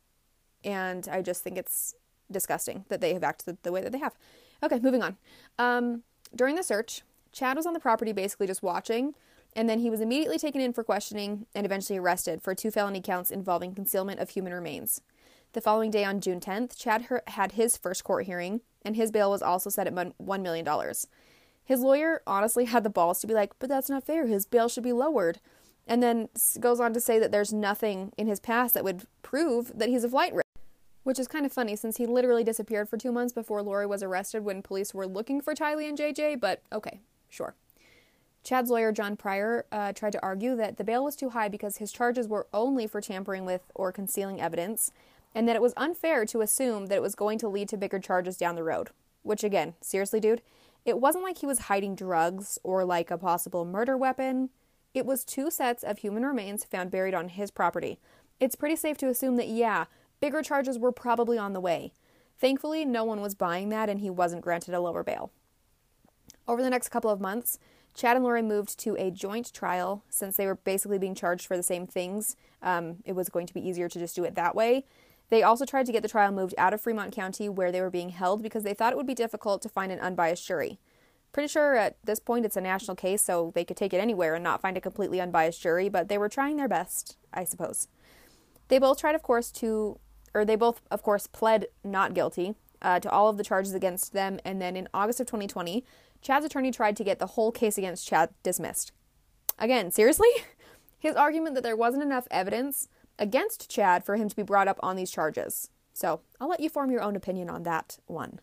And 0.63 1.07
I 1.09 1.21
just 1.21 1.43
think 1.43 1.57
it's 1.57 1.95
disgusting 2.29 2.85
that 2.89 3.01
they 3.01 3.13
have 3.13 3.23
acted 3.23 3.57
the 3.63 3.71
way 3.71 3.81
that 3.81 3.91
they 3.91 3.99
have. 3.99 4.15
Okay, 4.61 4.79
moving 4.79 5.01
on. 5.01 5.17
Um, 5.57 6.03
during 6.35 6.55
the 6.55 6.63
search, 6.63 7.01
Chad 7.31 7.57
was 7.57 7.65
on 7.65 7.73
the 7.73 7.79
property 7.79 8.11
basically 8.11 8.47
just 8.47 8.63
watching, 8.63 9.13
and 9.55 9.69
then 9.69 9.79
he 9.79 9.89
was 9.89 10.01
immediately 10.01 10.37
taken 10.37 10.61
in 10.61 10.73
for 10.73 10.83
questioning 10.83 11.45
and 11.53 11.65
eventually 11.65 11.99
arrested 11.99 12.41
for 12.41 12.55
two 12.55 12.71
felony 12.71 13.01
counts 13.01 13.31
involving 13.31 13.75
concealment 13.75 14.19
of 14.19 14.29
human 14.29 14.53
remains. 14.53 15.01
The 15.53 15.61
following 15.61 15.91
day, 15.91 16.05
on 16.05 16.21
June 16.21 16.39
10th, 16.39 16.77
Chad 16.77 17.07
had 17.27 17.53
his 17.53 17.75
first 17.75 18.03
court 18.03 18.25
hearing, 18.25 18.61
and 18.83 18.95
his 18.95 19.11
bail 19.11 19.29
was 19.29 19.41
also 19.41 19.69
set 19.69 19.87
at 19.87 19.93
$1 19.93 20.41
million. 20.41 20.67
His 21.63 21.81
lawyer 21.81 22.21
honestly 22.25 22.65
had 22.65 22.83
the 22.83 22.89
balls 22.89 23.19
to 23.19 23.27
be 23.27 23.33
like, 23.33 23.51
but 23.59 23.69
that's 23.69 23.89
not 23.89 24.05
fair. 24.05 24.27
His 24.27 24.45
bail 24.45 24.69
should 24.69 24.83
be 24.83 24.93
lowered 24.93 25.39
and 25.87 26.01
then 26.01 26.29
goes 26.59 26.79
on 26.79 26.93
to 26.93 27.01
say 27.01 27.19
that 27.19 27.31
there's 27.31 27.51
nothing 27.51 28.13
in 28.17 28.27
his 28.27 28.39
past 28.39 28.73
that 28.73 28.83
would 28.83 29.05
prove 29.23 29.71
that 29.77 29.89
he's 29.89 30.03
a 30.03 30.09
flight 30.09 30.33
risk. 30.33 30.45
Which 31.03 31.19
is 31.19 31.27
kind 31.27 31.45
of 31.45 31.51
funny 31.51 31.75
since 31.75 31.97
he 31.97 32.05
literally 32.05 32.43
disappeared 32.43 32.87
for 32.87 32.95
two 32.95 33.11
months 33.11 33.33
before 33.33 33.63
Lori 33.63 33.87
was 33.87 34.03
arrested 34.03 34.43
when 34.43 34.61
police 34.61 34.93
were 34.93 35.07
looking 35.07 35.41
for 35.41 35.55
Tylee 35.55 35.89
and 35.89 35.97
JJ, 35.97 36.39
but 36.39 36.61
okay, 36.71 37.01
sure. 37.31 37.55
Chad's 38.43 38.69
lawyer, 38.69 38.91
John 38.91 39.15
Prior, 39.15 39.65
uh, 39.71 39.93
tried 39.93 40.13
to 40.13 40.23
argue 40.23 40.55
that 40.55 40.77
the 40.77 40.83
bail 40.83 41.03
was 41.03 41.15
too 41.15 41.29
high 41.29 41.47
because 41.47 41.77
his 41.77 41.91
charges 41.91 42.27
were 42.27 42.47
only 42.53 42.87
for 42.87 43.01
tampering 43.01 43.45
with 43.45 43.61
or 43.75 43.91
concealing 43.91 44.41
evidence, 44.41 44.91
and 45.33 45.47
that 45.47 45.55
it 45.55 45.61
was 45.61 45.73
unfair 45.77 46.25
to 46.25 46.41
assume 46.41 46.87
that 46.87 46.95
it 46.95 47.01
was 47.01 47.15
going 47.15 47.37
to 47.39 47.47
lead 47.47 47.69
to 47.69 47.77
bigger 47.77 47.99
charges 47.99 48.37
down 48.37 48.55
the 48.55 48.63
road. 48.63 48.89
Which, 49.23 49.43
again, 49.43 49.75
seriously, 49.81 50.19
dude, 50.19 50.41
it 50.85 50.99
wasn't 50.99 51.23
like 51.23 51.37
he 51.37 51.45
was 51.45 51.59
hiding 51.59 51.95
drugs 51.95 52.57
or 52.63 52.83
like 52.83 53.11
a 53.11 53.17
possible 53.17 53.63
murder 53.63 53.95
weapon. 53.95 54.49
It 54.93 55.05
was 55.05 55.23
two 55.23 55.51
sets 55.51 55.83
of 55.83 55.99
human 55.99 56.25
remains 56.25 56.65
found 56.65 56.89
buried 56.89 57.13
on 57.13 57.29
his 57.29 57.51
property. 57.51 57.99
It's 58.39 58.55
pretty 58.55 58.75
safe 58.75 58.97
to 58.97 59.07
assume 59.07 59.37
that, 59.37 59.47
yeah, 59.47 59.85
bigger 60.19 60.41
charges 60.41 60.79
were 60.79 60.91
probably 60.91 61.37
on 61.37 61.53
the 61.53 61.59
way. 61.59 61.93
Thankfully, 62.39 62.83
no 62.83 63.03
one 63.03 63.21
was 63.21 63.35
buying 63.35 63.69
that 63.69 63.87
and 63.87 63.99
he 63.99 64.09
wasn't 64.09 64.41
granted 64.41 64.73
a 64.73 64.81
lower 64.81 65.03
bail. 65.03 65.31
Over 66.51 66.61
the 66.61 66.69
next 66.69 66.89
couple 66.89 67.09
of 67.09 67.21
months, 67.21 67.59
Chad 67.95 68.17
and 68.17 68.25
Lori 68.25 68.41
moved 68.41 68.77
to 68.79 68.97
a 68.97 69.09
joint 69.09 69.53
trial 69.53 70.03
since 70.09 70.35
they 70.35 70.45
were 70.45 70.55
basically 70.55 70.97
being 70.97 71.15
charged 71.15 71.45
for 71.45 71.55
the 71.55 71.63
same 71.63 71.87
things. 71.87 72.35
Um, 72.61 72.97
it 73.05 73.13
was 73.13 73.29
going 73.29 73.47
to 73.47 73.53
be 73.53 73.65
easier 73.65 73.87
to 73.87 73.97
just 73.97 74.17
do 74.17 74.25
it 74.25 74.35
that 74.35 74.53
way. 74.53 74.83
They 75.29 75.43
also 75.43 75.63
tried 75.63 75.85
to 75.85 75.93
get 75.93 76.03
the 76.03 76.09
trial 76.09 76.33
moved 76.33 76.53
out 76.57 76.73
of 76.73 76.81
Fremont 76.81 77.15
County 77.15 77.47
where 77.47 77.71
they 77.71 77.79
were 77.79 77.89
being 77.89 78.09
held 78.09 78.43
because 78.43 78.63
they 78.63 78.73
thought 78.73 78.91
it 78.91 78.97
would 78.97 79.07
be 79.07 79.13
difficult 79.13 79.61
to 79.61 79.69
find 79.69 79.93
an 79.93 80.01
unbiased 80.01 80.45
jury. 80.45 80.77
Pretty 81.31 81.47
sure 81.47 81.77
at 81.77 81.95
this 82.03 82.19
point 82.19 82.45
it's 82.45 82.57
a 82.57 82.61
national 82.61 82.97
case, 82.97 83.21
so 83.21 83.53
they 83.55 83.63
could 83.63 83.77
take 83.77 83.93
it 83.93 84.01
anywhere 84.01 84.35
and 84.35 84.43
not 84.43 84.61
find 84.61 84.75
a 84.75 84.81
completely 84.81 85.21
unbiased 85.21 85.61
jury, 85.61 85.87
but 85.87 86.09
they 86.09 86.17
were 86.17 86.27
trying 86.27 86.57
their 86.57 86.67
best, 86.67 87.15
I 87.33 87.45
suppose. 87.45 87.87
They 88.67 88.77
both 88.77 88.99
tried, 88.99 89.15
of 89.15 89.23
course, 89.23 89.51
to, 89.51 89.99
or 90.33 90.43
they 90.43 90.57
both, 90.57 90.81
of 90.91 91.01
course, 91.01 91.27
pled 91.27 91.67
not 91.81 92.13
guilty 92.13 92.55
uh, 92.81 92.99
to 92.99 93.09
all 93.09 93.29
of 93.29 93.37
the 93.37 93.43
charges 93.43 93.73
against 93.73 94.13
them, 94.13 94.39
and 94.45 94.61
then 94.61 94.75
in 94.75 94.87
August 94.93 95.19
of 95.19 95.27
2020, 95.27 95.85
Chad's 96.21 96.45
attorney 96.45 96.71
tried 96.71 96.95
to 96.97 97.03
get 97.03 97.19
the 97.19 97.27
whole 97.27 97.51
case 97.51 97.77
against 97.77 98.07
Chad 98.07 98.29
dismissed. 98.43 98.91
Again, 99.57 99.91
seriously? 99.91 100.29
His 100.99 101.15
argument 101.15 101.55
that 101.55 101.63
there 101.63 101.75
wasn't 101.75 102.03
enough 102.03 102.27
evidence 102.29 102.87
against 103.17 103.69
Chad 103.69 104.03
for 104.03 104.15
him 104.15 104.29
to 104.29 104.35
be 104.35 104.43
brought 104.43 104.67
up 104.67 104.79
on 104.83 104.95
these 104.95 105.11
charges. 105.11 105.69
So, 105.93 106.21
I'll 106.39 106.49
let 106.49 106.59
you 106.59 106.69
form 106.69 106.91
your 106.91 107.01
own 107.01 107.15
opinion 107.15 107.49
on 107.49 107.63
that 107.63 107.97
one. 108.05 108.39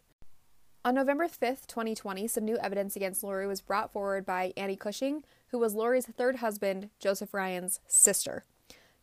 On 0.85 0.95
November 0.95 1.27
5th, 1.27 1.67
2020, 1.67 2.29
some 2.29 2.45
new 2.45 2.57
evidence 2.59 2.97
against 2.97 3.23
Lori 3.23 3.47
was 3.47 3.61
brought 3.61 3.93
forward 3.93 4.25
by 4.25 4.53
Annie 4.57 4.77
Cushman, 4.77 5.25
who 5.49 5.59
was 5.59 5.75
Lori's 5.75 6.07
third 6.07 6.37
husband, 6.37 6.91
Joseph 6.99 7.35
Ryan's 7.35 7.81
sister. 7.87 8.45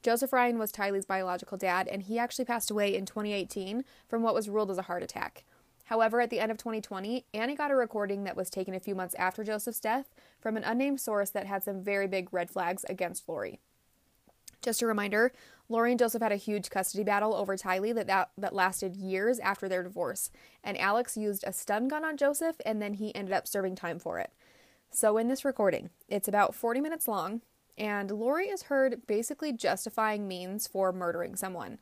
Joseph 0.05 0.33
Ryan 0.33 0.59
was 0.59 0.71
Tylee's 0.71 1.07
biological 1.07 1.57
dad, 1.57 1.87
and 1.87 2.03
he 2.03 2.19
actually 2.19 2.45
passed 2.45 2.69
away 2.69 2.95
in 2.95 3.07
2018 3.07 3.83
from 4.07 4.21
what 4.21 4.35
was 4.35 4.47
ruled 4.47 4.69
as 4.69 4.77
a 4.77 4.83
heart 4.83 5.01
attack. 5.01 5.45
However, 5.85 6.21
at 6.21 6.29
the 6.29 6.39
end 6.39 6.51
of 6.51 6.59
2020, 6.59 7.25
Annie 7.33 7.55
got 7.55 7.71
a 7.71 7.75
recording 7.75 8.23
that 8.23 8.35
was 8.35 8.51
taken 8.51 8.75
a 8.75 8.79
few 8.79 8.93
months 8.93 9.15
after 9.15 9.43
Joseph's 9.43 9.79
death 9.79 10.13
from 10.39 10.57
an 10.57 10.63
unnamed 10.63 11.01
source 11.01 11.31
that 11.31 11.47
had 11.47 11.63
some 11.63 11.81
very 11.81 12.05
big 12.05 12.31
red 12.31 12.51
flags 12.51 12.85
against 12.87 13.27
Lori. 13.27 13.59
Just 14.61 14.83
a 14.83 14.85
reminder, 14.85 15.31
Lori 15.69 15.89
and 15.89 15.99
Joseph 15.99 16.21
had 16.21 16.31
a 16.31 16.35
huge 16.35 16.69
custody 16.69 17.03
battle 17.03 17.33
over 17.33 17.57
Tylee 17.57 17.95
that, 17.95 18.05
that, 18.05 18.29
that 18.37 18.53
lasted 18.53 18.95
years 18.95 19.39
after 19.39 19.67
their 19.67 19.81
divorce, 19.81 20.29
and 20.63 20.77
Alex 20.77 21.17
used 21.17 21.43
a 21.47 21.51
stun 21.51 21.87
gun 21.87 22.05
on 22.05 22.15
Joseph 22.15 22.57
and 22.63 22.79
then 22.79 22.93
he 22.93 23.15
ended 23.15 23.33
up 23.33 23.47
serving 23.47 23.73
time 23.73 23.97
for 23.97 24.19
it. 24.19 24.31
So, 24.91 25.17
in 25.17 25.29
this 25.29 25.43
recording, 25.43 25.89
it's 26.07 26.27
about 26.27 26.53
40 26.53 26.79
minutes 26.79 27.07
long, 27.07 27.41
and 27.77 28.11
Lori 28.11 28.47
is 28.47 28.63
heard 28.63 29.05
basically 29.07 29.51
justifying 29.51 30.27
means 30.27 30.67
for 30.67 30.91
murdering 30.91 31.35
someone. 31.35 31.79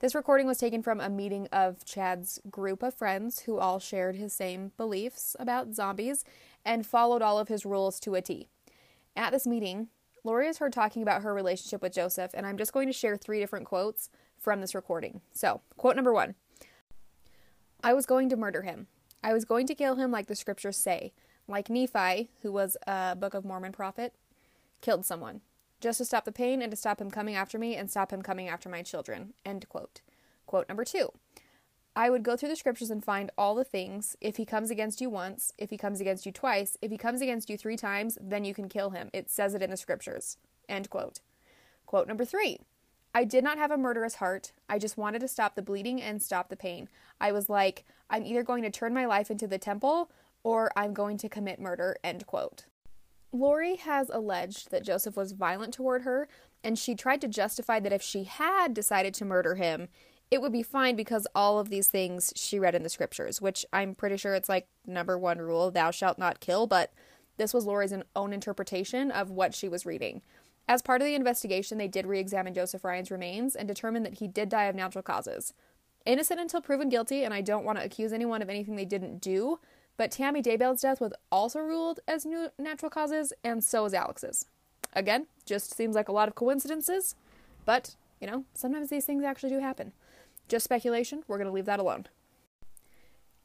This 0.00 0.14
recording 0.14 0.46
was 0.46 0.58
taken 0.58 0.82
from 0.82 1.00
a 1.00 1.08
meeting 1.08 1.48
of 1.52 1.84
Chad's 1.84 2.38
group 2.50 2.82
of 2.82 2.94
friends 2.94 3.40
who 3.40 3.58
all 3.58 3.78
shared 3.78 4.16
his 4.16 4.32
same 4.32 4.72
beliefs 4.76 5.34
about 5.38 5.74
zombies 5.74 6.24
and 6.64 6.86
followed 6.86 7.22
all 7.22 7.38
of 7.38 7.48
his 7.48 7.64
rules 7.64 7.98
to 8.00 8.14
a 8.14 8.20
T. 8.20 8.48
At 9.16 9.32
this 9.32 9.46
meeting, 9.46 9.88
Lori 10.22 10.48
is 10.48 10.58
heard 10.58 10.72
talking 10.72 11.02
about 11.02 11.22
her 11.22 11.32
relationship 11.32 11.80
with 11.80 11.94
Joseph, 11.94 12.32
and 12.34 12.44
I'm 12.44 12.58
just 12.58 12.72
going 12.72 12.88
to 12.88 12.92
share 12.92 13.16
three 13.16 13.38
different 13.40 13.64
quotes 13.64 14.10
from 14.38 14.60
this 14.60 14.74
recording. 14.74 15.22
So, 15.32 15.62
quote 15.76 15.96
number 15.96 16.12
one 16.12 16.34
I 17.82 17.94
was 17.94 18.04
going 18.04 18.28
to 18.30 18.36
murder 18.36 18.62
him. 18.62 18.88
I 19.22 19.32
was 19.32 19.44
going 19.44 19.66
to 19.68 19.74
kill 19.74 19.94
him 19.94 20.10
like 20.10 20.26
the 20.26 20.36
scriptures 20.36 20.76
say, 20.76 21.12
like 21.48 21.70
Nephi, 21.70 22.30
who 22.42 22.52
was 22.52 22.76
a 22.86 23.16
Book 23.16 23.34
of 23.34 23.44
Mormon 23.44 23.72
prophet, 23.72 24.12
killed 24.80 25.04
someone 25.04 25.40
just 25.80 25.98
to 25.98 26.04
stop 26.04 26.24
the 26.24 26.32
pain 26.32 26.62
and 26.62 26.70
to 26.70 26.76
stop 26.76 27.00
him 27.00 27.10
coming 27.10 27.34
after 27.34 27.58
me 27.58 27.76
and 27.76 27.90
stop 27.90 28.12
him 28.12 28.22
coming 28.22 28.48
after 28.48 28.68
my 28.68 28.82
children. 28.82 29.34
End 29.44 29.68
quote. 29.68 30.00
Quote 30.46 30.68
number 30.68 30.84
two. 30.84 31.10
I 31.94 32.10
would 32.10 32.22
go 32.22 32.36
through 32.36 32.50
the 32.50 32.56
scriptures 32.56 32.90
and 32.90 33.02
find 33.02 33.30
all 33.38 33.54
the 33.54 33.64
things. 33.64 34.16
If 34.20 34.36
he 34.36 34.44
comes 34.44 34.70
against 34.70 35.00
you 35.00 35.08
once, 35.08 35.52
if 35.56 35.70
he 35.70 35.78
comes 35.78 36.00
against 36.00 36.26
you 36.26 36.32
twice, 36.32 36.76
if 36.82 36.90
he 36.90 36.98
comes 36.98 37.22
against 37.22 37.48
you 37.48 37.56
three 37.56 37.76
times, 37.76 38.18
then 38.20 38.44
you 38.44 38.52
can 38.52 38.68
kill 38.68 38.90
him. 38.90 39.08
It 39.14 39.30
says 39.30 39.54
it 39.54 39.62
in 39.62 39.70
the 39.70 39.76
scriptures. 39.78 40.36
End 40.68 40.90
quote. 40.90 41.20
Quote 41.86 42.06
number 42.06 42.24
three. 42.24 42.58
I 43.14 43.24
did 43.24 43.42
not 43.42 43.56
have 43.56 43.70
a 43.70 43.78
murderous 43.78 44.16
heart. 44.16 44.52
I 44.68 44.78
just 44.78 44.98
wanted 44.98 45.20
to 45.20 45.28
stop 45.28 45.54
the 45.54 45.62
bleeding 45.62 46.02
and 46.02 46.22
stop 46.22 46.50
the 46.50 46.56
pain. 46.56 46.88
I 47.18 47.32
was 47.32 47.48
like, 47.48 47.84
I'm 48.10 48.26
either 48.26 48.42
going 48.42 48.62
to 48.62 48.70
turn 48.70 48.92
my 48.92 49.06
life 49.06 49.30
into 49.30 49.46
the 49.46 49.56
temple 49.56 50.10
or 50.42 50.70
I'm 50.76 50.92
going 50.92 51.16
to 51.18 51.28
commit 51.30 51.58
murder. 51.58 51.96
End 52.04 52.26
quote. 52.26 52.66
Lori 53.38 53.76
has 53.76 54.10
alleged 54.10 54.70
that 54.70 54.84
Joseph 54.84 55.16
was 55.16 55.32
violent 55.32 55.74
toward 55.74 56.02
her, 56.02 56.28
and 56.64 56.78
she 56.78 56.94
tried 56.94 57.20
to 57.20 57.28
justify 57.28 57.78
that 57.80 57.92
if 57.92 58.02
she 58.02 58.24
had 58.24 58.74
decided 58.74 59.14
to 59.14 59.24
murder 59.24 59.54
him, 59.56 59.88
it 60.30 60.40
would 60.40 60.52
be 60.52 60.62
fine 60.62 60.96
because 60.96 61.26
all 61.34 61.58
of 61.58 61.68
these 61.68 61.88
things 61.88 62.32
she 62.34 62.58
read 62.58 62.74
in 62.74 62.82
the 62.82 62.88
scriptures, 62.88 63.40
which 63.40 63.64
I'm 63.72 63.94
pretty 63.94 64.16
sure 64.16 64.34
it's 64.34 64.48
like 64.48 64.66
number 64.86 65.16
one 65.16 65.38
rule, 65.38 65.70
thou 65.70 65.90
shalt 65.90 66.18
not 66.18 66.40
kill, 66.40 66.66
but 66.66 66.92
this 67.36 67.54
was 67.54 67.66
Lori's 67.66 67.94
own 68.16 68.32
interpretation 68.32 69.10
of 69.10 69.30
what 69.30 69.54
she 69.54 69.68
was 69.68 69.86
reading. 69.86 70.22
As 70.68 70.82
part 70.82 71.00
of 71.00 71.06
the 71.06 71.14
investigation, 71.14 71.78
they 71.78 71.86
did 71.86 72.06
re 72.06 72.18
examine 72.18 72.54
Joseph 72.54 72.84
Ryan's 72.84 73.10
remains 73.10 73.54
and 73.54 73.68
determined 73.68 74.04
that 74.04 74.14
he 74.14 74.26
did 74.26 74.48
die 74.48 74.64
of 74.64 74.74
natural 74.74 75.02
causes. 75.02 75.52
Innocent 76.04 76.40
until 76.40 76.60
proven 76.60 76.88
guilty, 76.88 77.22
and 77.22 77.32
I 77.32 77.40
don't 77.40 77.64
want 77.64 77.78
to 77.78 77.84
accuse 77.84 78.12
anyone 78.12 78.42
of 78.42 78.50
anything 78.50 78.74
they 78.74 78.84
didn't 78.84 79.20
do, 79.20 79.60
but 79.96 80.10
Tammy 80.10 80.42
Daybell's 80.42 80.82
death 80.82 81.00
was 81.00 81.12
also 81.30 81.60
ruled 81.60 82.00
as 82.06 82.26
natural 82.58 82.90
causes, 82.90 83.32
and 83.42 83.62
so 83.62 83.84
was 83.84 83.94
Alex's. 83.94 84.46
Again, 84.92 85.26
just 85.44 85.74
seems 85.74 85.94
like 85.94 86.08
a 86.08 86.12
lot 86.12 86.28
of 86.28 86.34
coincidences, 86.34 87.14
but, 87.64 87.96
you 88.20 88.26
know, 88.26 88.44
sometimes 88.54 88.90
these 88.90 89.04
things 89.04 89.24
actually 89.24 89.50
do 89.50 89.60
happen. 89.60 89.92
Just 90.48 90.64
speculation, 90.64 91.22
we're 91.26 91.38
going 91.38 91.48
to 91.48 91.52
leave 91.52 91.66
that 91.66 91.80
alone. 91.80 92.06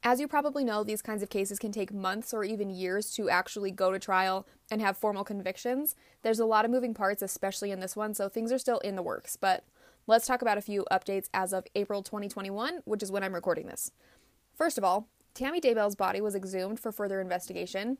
As 0.04 0.20
you 0.20 0.28
probably 0.28 0.64
know, 0.64 0.84
these 0.84 1.04
kinds 1.04 1.22
of 1.22 1.30
cases 1.30 1.60
can 1.60 1.72
take 1.72 1.93
months 1.93 2.34
or 2.34 2.43
even 2.43 2.72
years 2.72 3.12
to 3.14 3.30
actually 3.30 3.70
go 3.70 3.91
to 3.91 3.99
trial 3.99 4.47
and 4.72 4.82
have 4.82 4.97
formal 4.97 5.24
convictions. 5.24 5.95
There's 6.24 6.39
a 6.39 6.45
lot 6.45 6.66
of 6.66 6.72
moving 6.72 6.95
parts, 6.95 7.22
especially 7.22 7.70
in 7.70 7.82
this 7.82 7.95
one, 7.95 8.16
so 8.16 8.28
things 8.28 8.52
are 8.52 8.58
still 8.58 8.80
in 8.80 8.95
the 8.95 9.04
works. 9.04 9.36
But 9.36 9.64
let's 10.08 10.26
talk 10.26 10.41
about 10.41 10.58
a 10.58 10.62
few 10.62 10.86
updates 10.91 11.30
as 11.36 11.54
of 11.54 11.66
April 11.76 12.02
2021, 12.02 12.80
which 12.86 13.04
is 13.04 13.12
when 13.12 13.24
I'm 13.24 13.36
recording 13.36 13.68
this. 13.68 13.91
First 14.56 14.80
of 14.80 14.84
all, 14.84 15.08
Tammy 15.34 15.62
Daybell's 15.62 15.96
body 15.96 16.22
was 16.22 16.36
exhumed 16.36 16.80
for 16.80 16.92
further 16.92 17.22
investigation. 17.22 17.98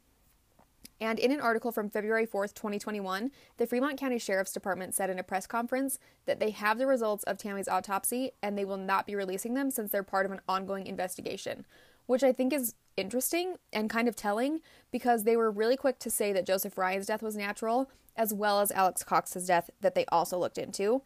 And 1.00 1.18
in 1.18 1.32
an 1.32 1.42
article 1.42 1.72
from 1.72 1.90
February 1.90 2.28
4th, 2.28 2.54
2021, 2.54 3.32
the 3.58 3.66
Fremont 3.66 4.00
County 4.00 4.20
Sheriff's 4.20 4.54
Department 4.54 4.94
said 4.94 5.10
in 5.10 5.18
a 5.18 5.24
press 5.24 5.48
conference 5.48 5.98
that 6.26 6.40
they 6.40 6.52
have 6.52 6.78
the 6.78 6.86
results 6.86 7.24
of 7.24 7.38
Tammy's 7.38 7.68
autopsy 7.68 8.32
and 8.42 8.56
they 8.56 8.66
will 8.66 8.78
not 8.78 9.08
be 9.08 9.16
releasing 9.16 9.56
them 9.56 9.72
since 9.72 9.92
they're 9.92 10.04
part 10.04 10.28
of 10.28 10.32
an 10.32 10.42
ongoing 10.48 10.86
investigation, 10.86 11.66
which 12.06 12.24
I 12.24 12.32
think 12.32 12.54
is 12.54 12.76
interesting 12.98 13.56
and 13.74 13.90
kind 13.90 14.08
of 14.08 14.16
telling 14.16 14.60
because 14.92 15.24
they 15.24 15.36
were 15.36 15.50
really 15.50 15.78
quick 15.78 15.98
to 16.00 16.12
say 16.12 16.34
that 16.34 16.46
Joseph 16.46 16.78
Ryan's 16.78 17.08
death 17.08 17.24
was 17.24 17.36
natural, 17.36 17.90
as 18.16 18.34
well 18.34 18.60
as 18.60 18.72
Alex 18.72 19.04
Cox's 19.04 19.48
death 19.48 19.72
that 19.82 19.96
they 19.96 20.06
also 20.12 20.38
looked 20.38 20.60
into, 20.60 21.02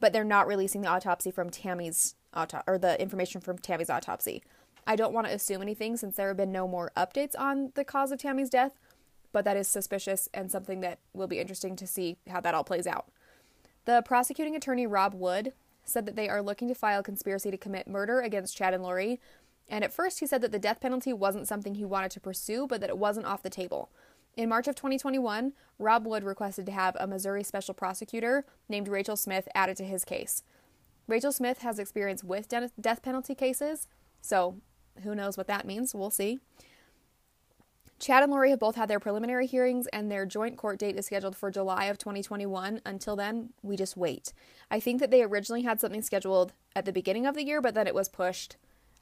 but 0.00 0.12
they're 0.12 0.24
not 0.24 0.48
releasing 0.48 0.80
the 0.80 0.88
autopsy 0.88 1.30
from 1.30 1.50
Tammy's 1.50 2.16
auto- 2.34 2.62
or 2.66 2.78
the 2.78 3.00
information 3.00 3.40
from 3.40 3.58
Tammy's 3.58 3.90
autopsy. 3.90 4.42
I 4.86 4.96
don't 4.96 5.12
want 5.12 5.26
to 5.26 5.32
assume 5.32 5.62
anything 5.62 5.96
since 5.96 6.16
there 6.16 6.28
have 6.28 6.36
been 6.36 6.52
no 6.52 6.68
more 6.68 6.92
updates 6.96 7.34
on 7.38 7.72
the 7.74 7.84
cause 7.84 8.12
of 8.12 8.20
Tammy's 8.20 8.50
death, 8.50 8.78
but 9.32 9.44
that 9.44 9.56
is 9.56 9.66
suspicious 9.66 10.28
and 10.32 10.50
something 10.50 10.80
that 10.80 11.00
will 11.12 11.26
be 11.26 11.40
interesting 11.40 11.74
to 11.76 11.86
see 11.86 12.18
how 12.28 12.40
that 12.40 12.54
all 12.54 12.64
plays 12.64 12.86
out. 12.86 13.06
The 13.84 14.02
prosecuting 14.04 14.54
attorney, 14.54 14.86
Rob 14.86 15.14
Wood, 15.14 15.52
said 15.84 16.06
that 16.06 16.16
they 16.16 16.28
are 16.28 16.42
looking 16.42 16.68
to 16.68 16.74
file 16.74 17.02
conspiracy 17.02 17.50
to 17.50 17.56
commit 17.56 17.88
murder 17.88 18.20
against 18.20 18.56
Chad 18.56 18.74
and 18.74 18.82
Lori. 18.82 19.20
And 19.68 19.84
at 19.84 19.92
first, 19.92 20.20
he 20.20 20.26
said 20.26 20.40
that 20.42 20.52
the 20.52 20.58
death 20.58 20.80
penalty 20.80 21.12
wasn't 21.12 21.48
something 21.48 21.74
he 21.74 21.84
wanted 21.84 22.10
to 22.12 22.20
pursue, 22.20 22.66
but 22.66 22.80
that 22.80 22.90
it 22.90 22.98
wasn't 22.98 23.26
off 23.26 23.42
the 23.42 23.50
table. 23.50 23.90
In 24.36 24.48
March 24.48 24.68
of 24.68 24.74
2021, 24.74 25.52
Rob 25.78 26.06
Wood 26.06 26.22
requested 26.22 26.66
to 26.66 26.72
have 26.72 26.96
a 27.00 27.06
Missouri 27.06 27.42
special 27.42 27.74
prosecutor 27.74 28.44
named 28.68 28.88
Rachel 28.88 29.16
Smith 29.16 29.48
added 29.54 29.76
to 29.78 29.84
his 29.84 30.04
case. 30.04 30.42
Rachel 31.06 31.32
Smith 31.32 31.58
has 31.58 31.78
experience 31.78 32.22
with 32.22 32.48
death 32.48 33.02
penalty 33.02 33.34
cases, 33.34 33.88
so 34.20 34.56
who 35.02 35.14
knows 35.14 35.36
what 35.36 35.46
that 35.46 35.66
means? 35.66 35.94
We'll 35.94 36.10
see. 36.10 36.38
Chad 37.98 38.22
and 38.22 38.30
Lori 38.30 38.50
have 38.50 38.58
both 38.58 38.76
had 38.76 38.90
their 38.90 39.00
preliminary 39.00 39.46
hearings, 39.46 39.86
and 39.86 40.10
their 40.10 40.26
joint 40.26 40.58
court 40.58 40.78
date 40.78 40.96
is 40.96 41.06
scheduled 41.06 41.34
for 41.34 41.50
July 41.50 41.86
of 41.86 41.96
2021. 41.96 42.82
Until 42.84 43.16
then, 43.16 43.50
we 43.62 43.74
just 43.74 43.96
wait. 43.96 44.34
I 44.70 44.80
think 44.80 45.00
that 45.00 45.10
they 45.10 45.22
originally 45.22 45.62
had 45.62 45.80
something 45.80 46.02
scheduled 46.02 46.52
at 46.74 46.84
the 46.84 46.92
beginning 46.92 47.26
of 47.26 47.34
the 47.34 47.44
year, 47.44 47.62
but 47.62 47.74
then 47.74 47.86
it 47.86 47.94
was 47.94 48.08
pushed 48.08 48.56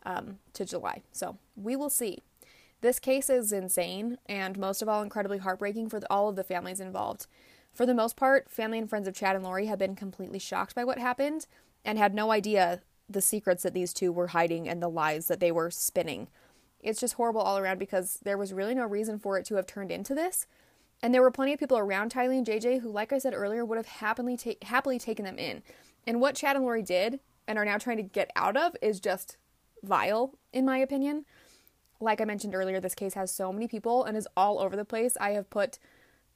um, 0.06 0.38
to 0.52 0.64
July. 0.64 1.02
So 1.10 1.38
we 1.56 1.74
will 1.74 1.90
see. 1.90 2.22
This 2.82 3.00
case 3.00 3.28
is 3.28 3.52
insane, 3.52 4.18
and 4.26 4.58
most 4.58 4.80
of 4.80 4.88
all, 4.88 5.02
incredibly 5.02 5.38
heartbreaking 5.38 5.88
for 5.88 6.00
all 6.08 6.28
of 6.28 6.36
the 6.36 6.44
families 6.44 6.80
involved. 6.80 7.26
For 7.72 7.86
the 7.86 7.94
most 7.94 8.14
part, 8.14 8.48
family 8.48 8.78
and 8.78 8.88
friends 8.88 9.08
of 9.08 9.14
Chad 9.14 9.34
and 9.34 9.44
Lori 9.44 9.66
have 9.66 9.78
been 9.78 9.96
completely 9.96 10.38
shocked 10.38 10.76
by 10.76 10.84
what 10.84 10.98
happened 10.98 11.46
and 11.84 11.98
had 11.98 12.14
no 12.14 12.30
idea 12.30 12.80
the 13.08 13.20
secrets 13.20 13.62
that 13.62 13.74
these 13.74 13.92
two 13.92 14.12
were 14.12 14.28
hiding 14.28 14.68
and 14.68 14.82
the 14.82 14.88
lies 14.88 15.28
that 15.28 15.40
they 15.40 15.52
were 15.52 15.70
spinning. 15.70 16.28
It's 16.80 17.00
just 17.00 17.14
horrible 17.14 17.40
all 17.40 17.58
around 17.58 17.78
because 17.78 18.18
there 18.22 18.38
was 18.38 18.52
really 18.52 18.74
no 18.74 18.84
reason 18.84 19.18
for 19.18 19.38
it 19.38 19.44
to 19.46 19.56
have 19.56 19.66
turned 19.66 19.90
into 19.90 20.14
this. 20.14 20.46
And 21.02 21.12
there 21.12 21.22
were 21.22 21.30
plenty 21.30 21.52
of 21.52 21.58
people 21.58 21.78
around 21.78 22.12
Tylee 22.12 22.38
and 22.38 22.46
JJ 22.46 22.80
who, 22.80 22.90
like 22.90 23.12
I 23.12 23.18
said 23.18 23.34
earlier, 23.34 23.64
would 23.64 23.76
have 23.76 23.86
happily, 23.86 24.36
ta- 24.36 24.52
happily 24.62 24.98
taken 24.98 25.24
them 25.24 25.38
in. 25.38 25.62
And 26.06 26.20
what 26.20 26.34
Chad 26.34 26.56
and 26.56 26.64
Lori 26.64 26.82
did 26.82 27.20
and 27.46 27.58
are 27.58 27.64
now 27.64 27.78
trying 27.78 27.96
to 27.98 28.02
get 28.02 28.30
out 28.36 28.56
of 28.56 28.76
is 28.80 29.00
just 29.00 29.36
vile, 29.82 30.38
in 30.52 30.64
my 30.64 30.78
opinion. 30.78 31.24
Like 32.00 32.20
I 32.20 32.24
mentioned 32.24 32.54
earlier, 32.54 32.80
this 32.80 32.94
case 32.94 33.14
has 33.14 33.30
so 33.30 33.52
many 33.52 33.68
people 33.68 34.04
and 34.04 34.16
is 34.16 34.28
all 34.36 34.58
over 34.58 34.76
the 34.76 34.84
place. 34.84 35.16
I 35.20 35.30
have 35.30 35.50
put 35.50 35.78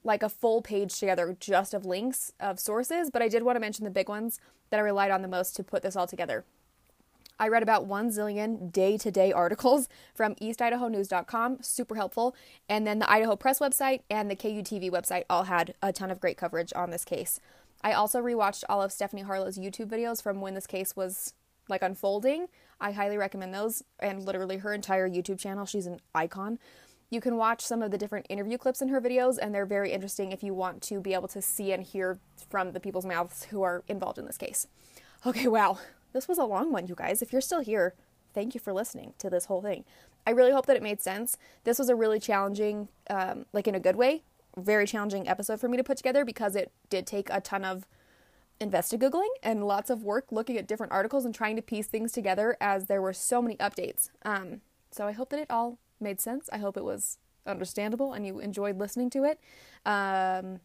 like 0.03 0.23
a 0.23 0.29
full 0.29 0.61
page 0.61 0.97
together 0.99 1.35
just 1.39 1.73
of 1.73 1.85
links 1.85 2.31
of 2.39 2.59
sources, 2.59 3.09
but 3.09 3.21
I 3.21 3.27
did 3.27 3.43
want 3.43 3.55
to 3.55 3.59
mention 3.59 3.85
the 3.85 3.91
big 3.91 4.07
ones 4.07 4.39
that 4.69 4.79
I 4.79 4.83
relied 4.83 5.11
on 5.11 5.21
the 5.21 5.27
most 5.27 5.55
to 5.57 5.63
put 5.63 5.83
this 5.83 5.95
all 5.95 6.07
together. 6.07 6.45
I 7.39 7.47
read 7.47 7.63
about 7.63 7.85
one 7.85 8.09
zillion 8.09 8.71
day 8.71 8.97
to 8.97 9.09
day 9.11 9.31
articles 9.31 9.87
from 10.13 10.35
eastidahonews.com, 10.35 11.59
super 11.61 11.95
helpful. 11.95 12.35
And 12.67 12.85
then 12.85 12.99
the 12.99 13.09
Idaho 13.09 13.35
Press 13.35 13.59
website 13.59 14.01
and 14.09 14.29
the 14.29 14.35
KUTV 14.35 14.91
website 14.91 15.23
all 15.29 15.43
had 15.43 15.73
a 15.81 15.93
ton 15.93 16.11
of 16.11 16.19
great 16.19 16.37
coverage 16.37 16.73
on 16.75 16.89
this 16.89 17.05
case. 17.05 17.39
I 17.81 17.93
also 17.93 18.21
rewatched 18.21 18.65
all 18.67 18.81
of 18.81 18.91
Stephanie 18.91 19.21
Harlowe's 19.21 19.57
YouTube 19.57 19.87
videos 19.87 20.21
from 20.21 20.41
when 20.41 20.53
this 20.53 20.67
case 20.67 20.95
was 20.95 21.33
like 21.69 21.81
unfolding. 21.81 22.47
I 22.81 22.91
highly 22.91 23.17
recommend 23.17 23.53
those 23.53 23.83
and 23.99 24.25
literally 24.25 24.57
her 24.57 24.73
entire 24.73 25.09
YouTube 25.09 25.39
channel. 25.39 25.65
She's 25.65 25.85
an 25.85 25.99
icon. 26.13 26.59
You 27.09 27.21
can 27.21 27.37
watch 27.37 27.61
some 27.61 27.81
of 27.81 27.89
the 27.91 27.97
different 27.97 28.27
interview 28.29 28.57
clips 28.57 28.81
in 28.81 28.89
her 28.89 29.01
videos, 29.01 29.39
and 29.41 29.53
they're 29.53 29.65
very 29.65 29.91
interesting 29.91 30.31
if 30.31 30.43
you 30.43 30.53
want 30.53 30.83
to 30.83 30.99
be 30.99 31.15
able 31.15 31.27
to 31.29 31.41
see 31.41 31.71
and 31.71 31.83
hear 31.83 32.19
from 32.49 32.71
the 32.71 32.79
people's 32.79 33.05
mouths 33.05 33.45
who 33.45 33.63
are 33.63 33.83
involved 33.87 34.19
in 34.19 34.25
this 34.25 34.37
case. 34.37 34.67
Okay, 35.25 35.47
wow. 35.47 35.79
This 36.13 36.27
was 36.27 36.37
a 36.37 36.43
long 36.43 36.71
one, 36.71 36.87
you 36.87 36.95
guys. 36.95 37.21
If 37.21 37.31
you're 37.31 37.41
still 37.41 37.61
here, 37.61 37.93
thank 38.33 38.53
you 38.53 38.59
for 38.59 38.73
listening 38.73 39.13
to 39.19 39.29
this 39.29 39.45
whole 39.45 39.61
thing. 39.61 39.85
I 40.25 40.31
really 40.31 40.51
hope 40.51 40.65
that 40.67 40.75
it 40.75 40.83
made 40.83 41.01
sense. 41.01 41.37
This 41.63 41.79
was 41.79 41.89
a 41.89 41.95
really 41.95 42.19
challenging, 42.19 42.89
um, 43.09 43.45
like 43.53 43.67
in 43.67 43.75
a 43.75 43.79
good 43.79 43.95
way, 43.95 44.23
very 44.57 44.85
challenging 44.85 45.27
episode 45.27 45.59
for 45.59 45.67
me 45.67 45.77
to 45.77 45.83
put 45.83 45.97
together 45.97 46.25
because 46.25 46.55
it 46.55 46.71
did 46.89 47.07
take 47.07 47.29
a 47.29 47.41
ton 47.41 47.63
of 47.63 47.85
investigating 48.59 49.29
and 49.41 49.65
lots 49.65 49.89
of 49.89 50.03
work 50.03 50.25
looking 50.31 50.57
at 50.57 50.67
different 50.67 50.91
articles 50.91 51.25
and 51.25 51.33
trying 51.33 51.55
to 51.55 51.61
piece 51.61 51.87
things 51.87 52.11
together 52.11 52.57
as 52.59 52.87
there 52.87 53.01
were 53.01 53.13
so 53.13 53.41
many 53.41 53.55
updates. 53.57 54.09
Um, 54.25 54.61
so 54.91 55.07
I 55.07 55.13
hope 55.13 55.29
that 55.29 55.39
it 55.39 55.49
all 55.49 55.79
made 55.99 56.19
sense. 56.19 56.49
I 56.51 56.57
hope 56.57 56.75
it 56.75 56.83
was 56.83 57.17
understandable 57.45 58.13
and 58.13 58.25
you 58.25 58.39
enjoyed 58.39 58.77
listening 58.77 59.09
to 59.11 59.23
it. 59.23 59.39
Um, 59.85 60.59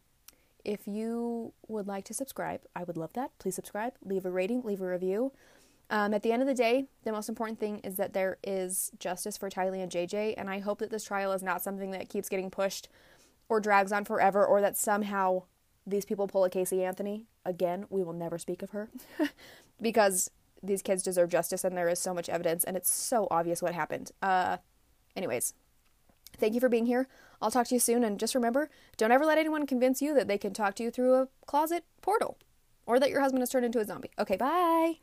if 0.65 0.87
you 0.87 1.53
would 1.67 1.87
like 1.87 2.05
to 2.05 2.13
subscribe, 2.13 2.61
I 2.75 2.83
would 2.83 2.97
love 2.97 3.13
that. 3.13 3.31
Please 3.39 3.55
subscribe, 3.55 3.93
leave 4.03 4.25
a 4.25 4.31
rating, 4.31 4.63
leave 4.63 4.81
a 4.81 4.87
review. 4.87 5.31
Um, 5.89 6.13
at 6.13 6.23
the 6.23 6.31
end 6.31 6.41
of 6.41 6.47
the 6.47 6.53
day, 6.55 6.85
the 7.03 7.11
most 7.11 7.29
important 7.29 7.59
thing 7.59 7.79
is 7.79 7.95
that 7.95 8.13
there 8.13 8.37
is 8.43 8.91
justice 8.99 9.37
for 9.37 9.49
Tylee 9.49 9.83
and 9.83 9.91
JJ, 9.91 10.33
and 10.37 10.49
I 10.49 10.59
hope 10.59 10.79
that 10.79 10.89
this 10.89 11.03
trial 11.03 11.31
is 11.31 11.43
not 11.43 11.61
something 11.61 11.91
that 11.91 12.09
keeps 12.09 12.27
getting 12.27 12.49
pushed 12.49 12.89
or 13.47 13.59
drags 13.59 13.91
on 13.91 14.03
forever, 14.03 14.43
or 14.43 14.59
that 14.61 14.75
somehow 14.75 15.43
these 15.85 16.05
people 16.05 16.27
pull 16.27 16.43
a 16.43 16.49
Casey 16.49 16.83
Anthony. 16.83 17.25
Again, 17.45 17.85
we 17.91 18.03
will 18.03 18.13
never 18.13 18.39
speak 18.39 18.63
of 18.63 18.71
her 18.71 18.89
because 19.81 20.31
these 20.63 20.81
kids 20.81 21.03
deserve 21.03 21.29
justice, 21.29 21.63
and 21.63 21.77
there 21.77 21.87
is 21.87 21.99
so 21.99 22.13
much 22.15 22.27
evidence, 22.27 22.63
and 22.63 22.75
it's 22.75 22.89
so 22.89 23.27
obvious 23.29 23.61
what 23.61 23.75
happened. 23.75 24.11
Uh, 24.23 24.57
anyways, 25.15 25.53
Thank 26.37 26.53
you 26.53 26.59
for 26.59 26.69
being 26.69 26.85
here. 26.85 27.07
I'll 27.41 27.51
talk 27.51 27.67
to 27.67 27.75
you 27.75 27.79
soon. 27.79 28.03
And 28.03 28.19
just 28.19 28.35
remember 28.35 28.69
don't 28.97 29.11
ever 29.11 29.25
let 29.25 29.37
anyone 29.37 29.65
convince 29.65 30.01
you 30.01 30.13
that 30.15 30.27
they 30.27 30.37
can 30.37 30.53
talk 30.53 30.75
to 30.75 30.83
you 30.83 30.91
through 30.91 31.15
a 31.15 31.27
closet 31.45 31.85
portal 32.01 32.37
or 32.85 32.99
that 32.99 33.09
your 33.09 33.21
husband 33.21 33.41
has 33.41 33.49
turned 33.49 33.65
into 33.65 33.79
a 33.79 33.85
zombie. 33.85 34.11
Okay, 34.19 34.37
bye. 34.37 34.99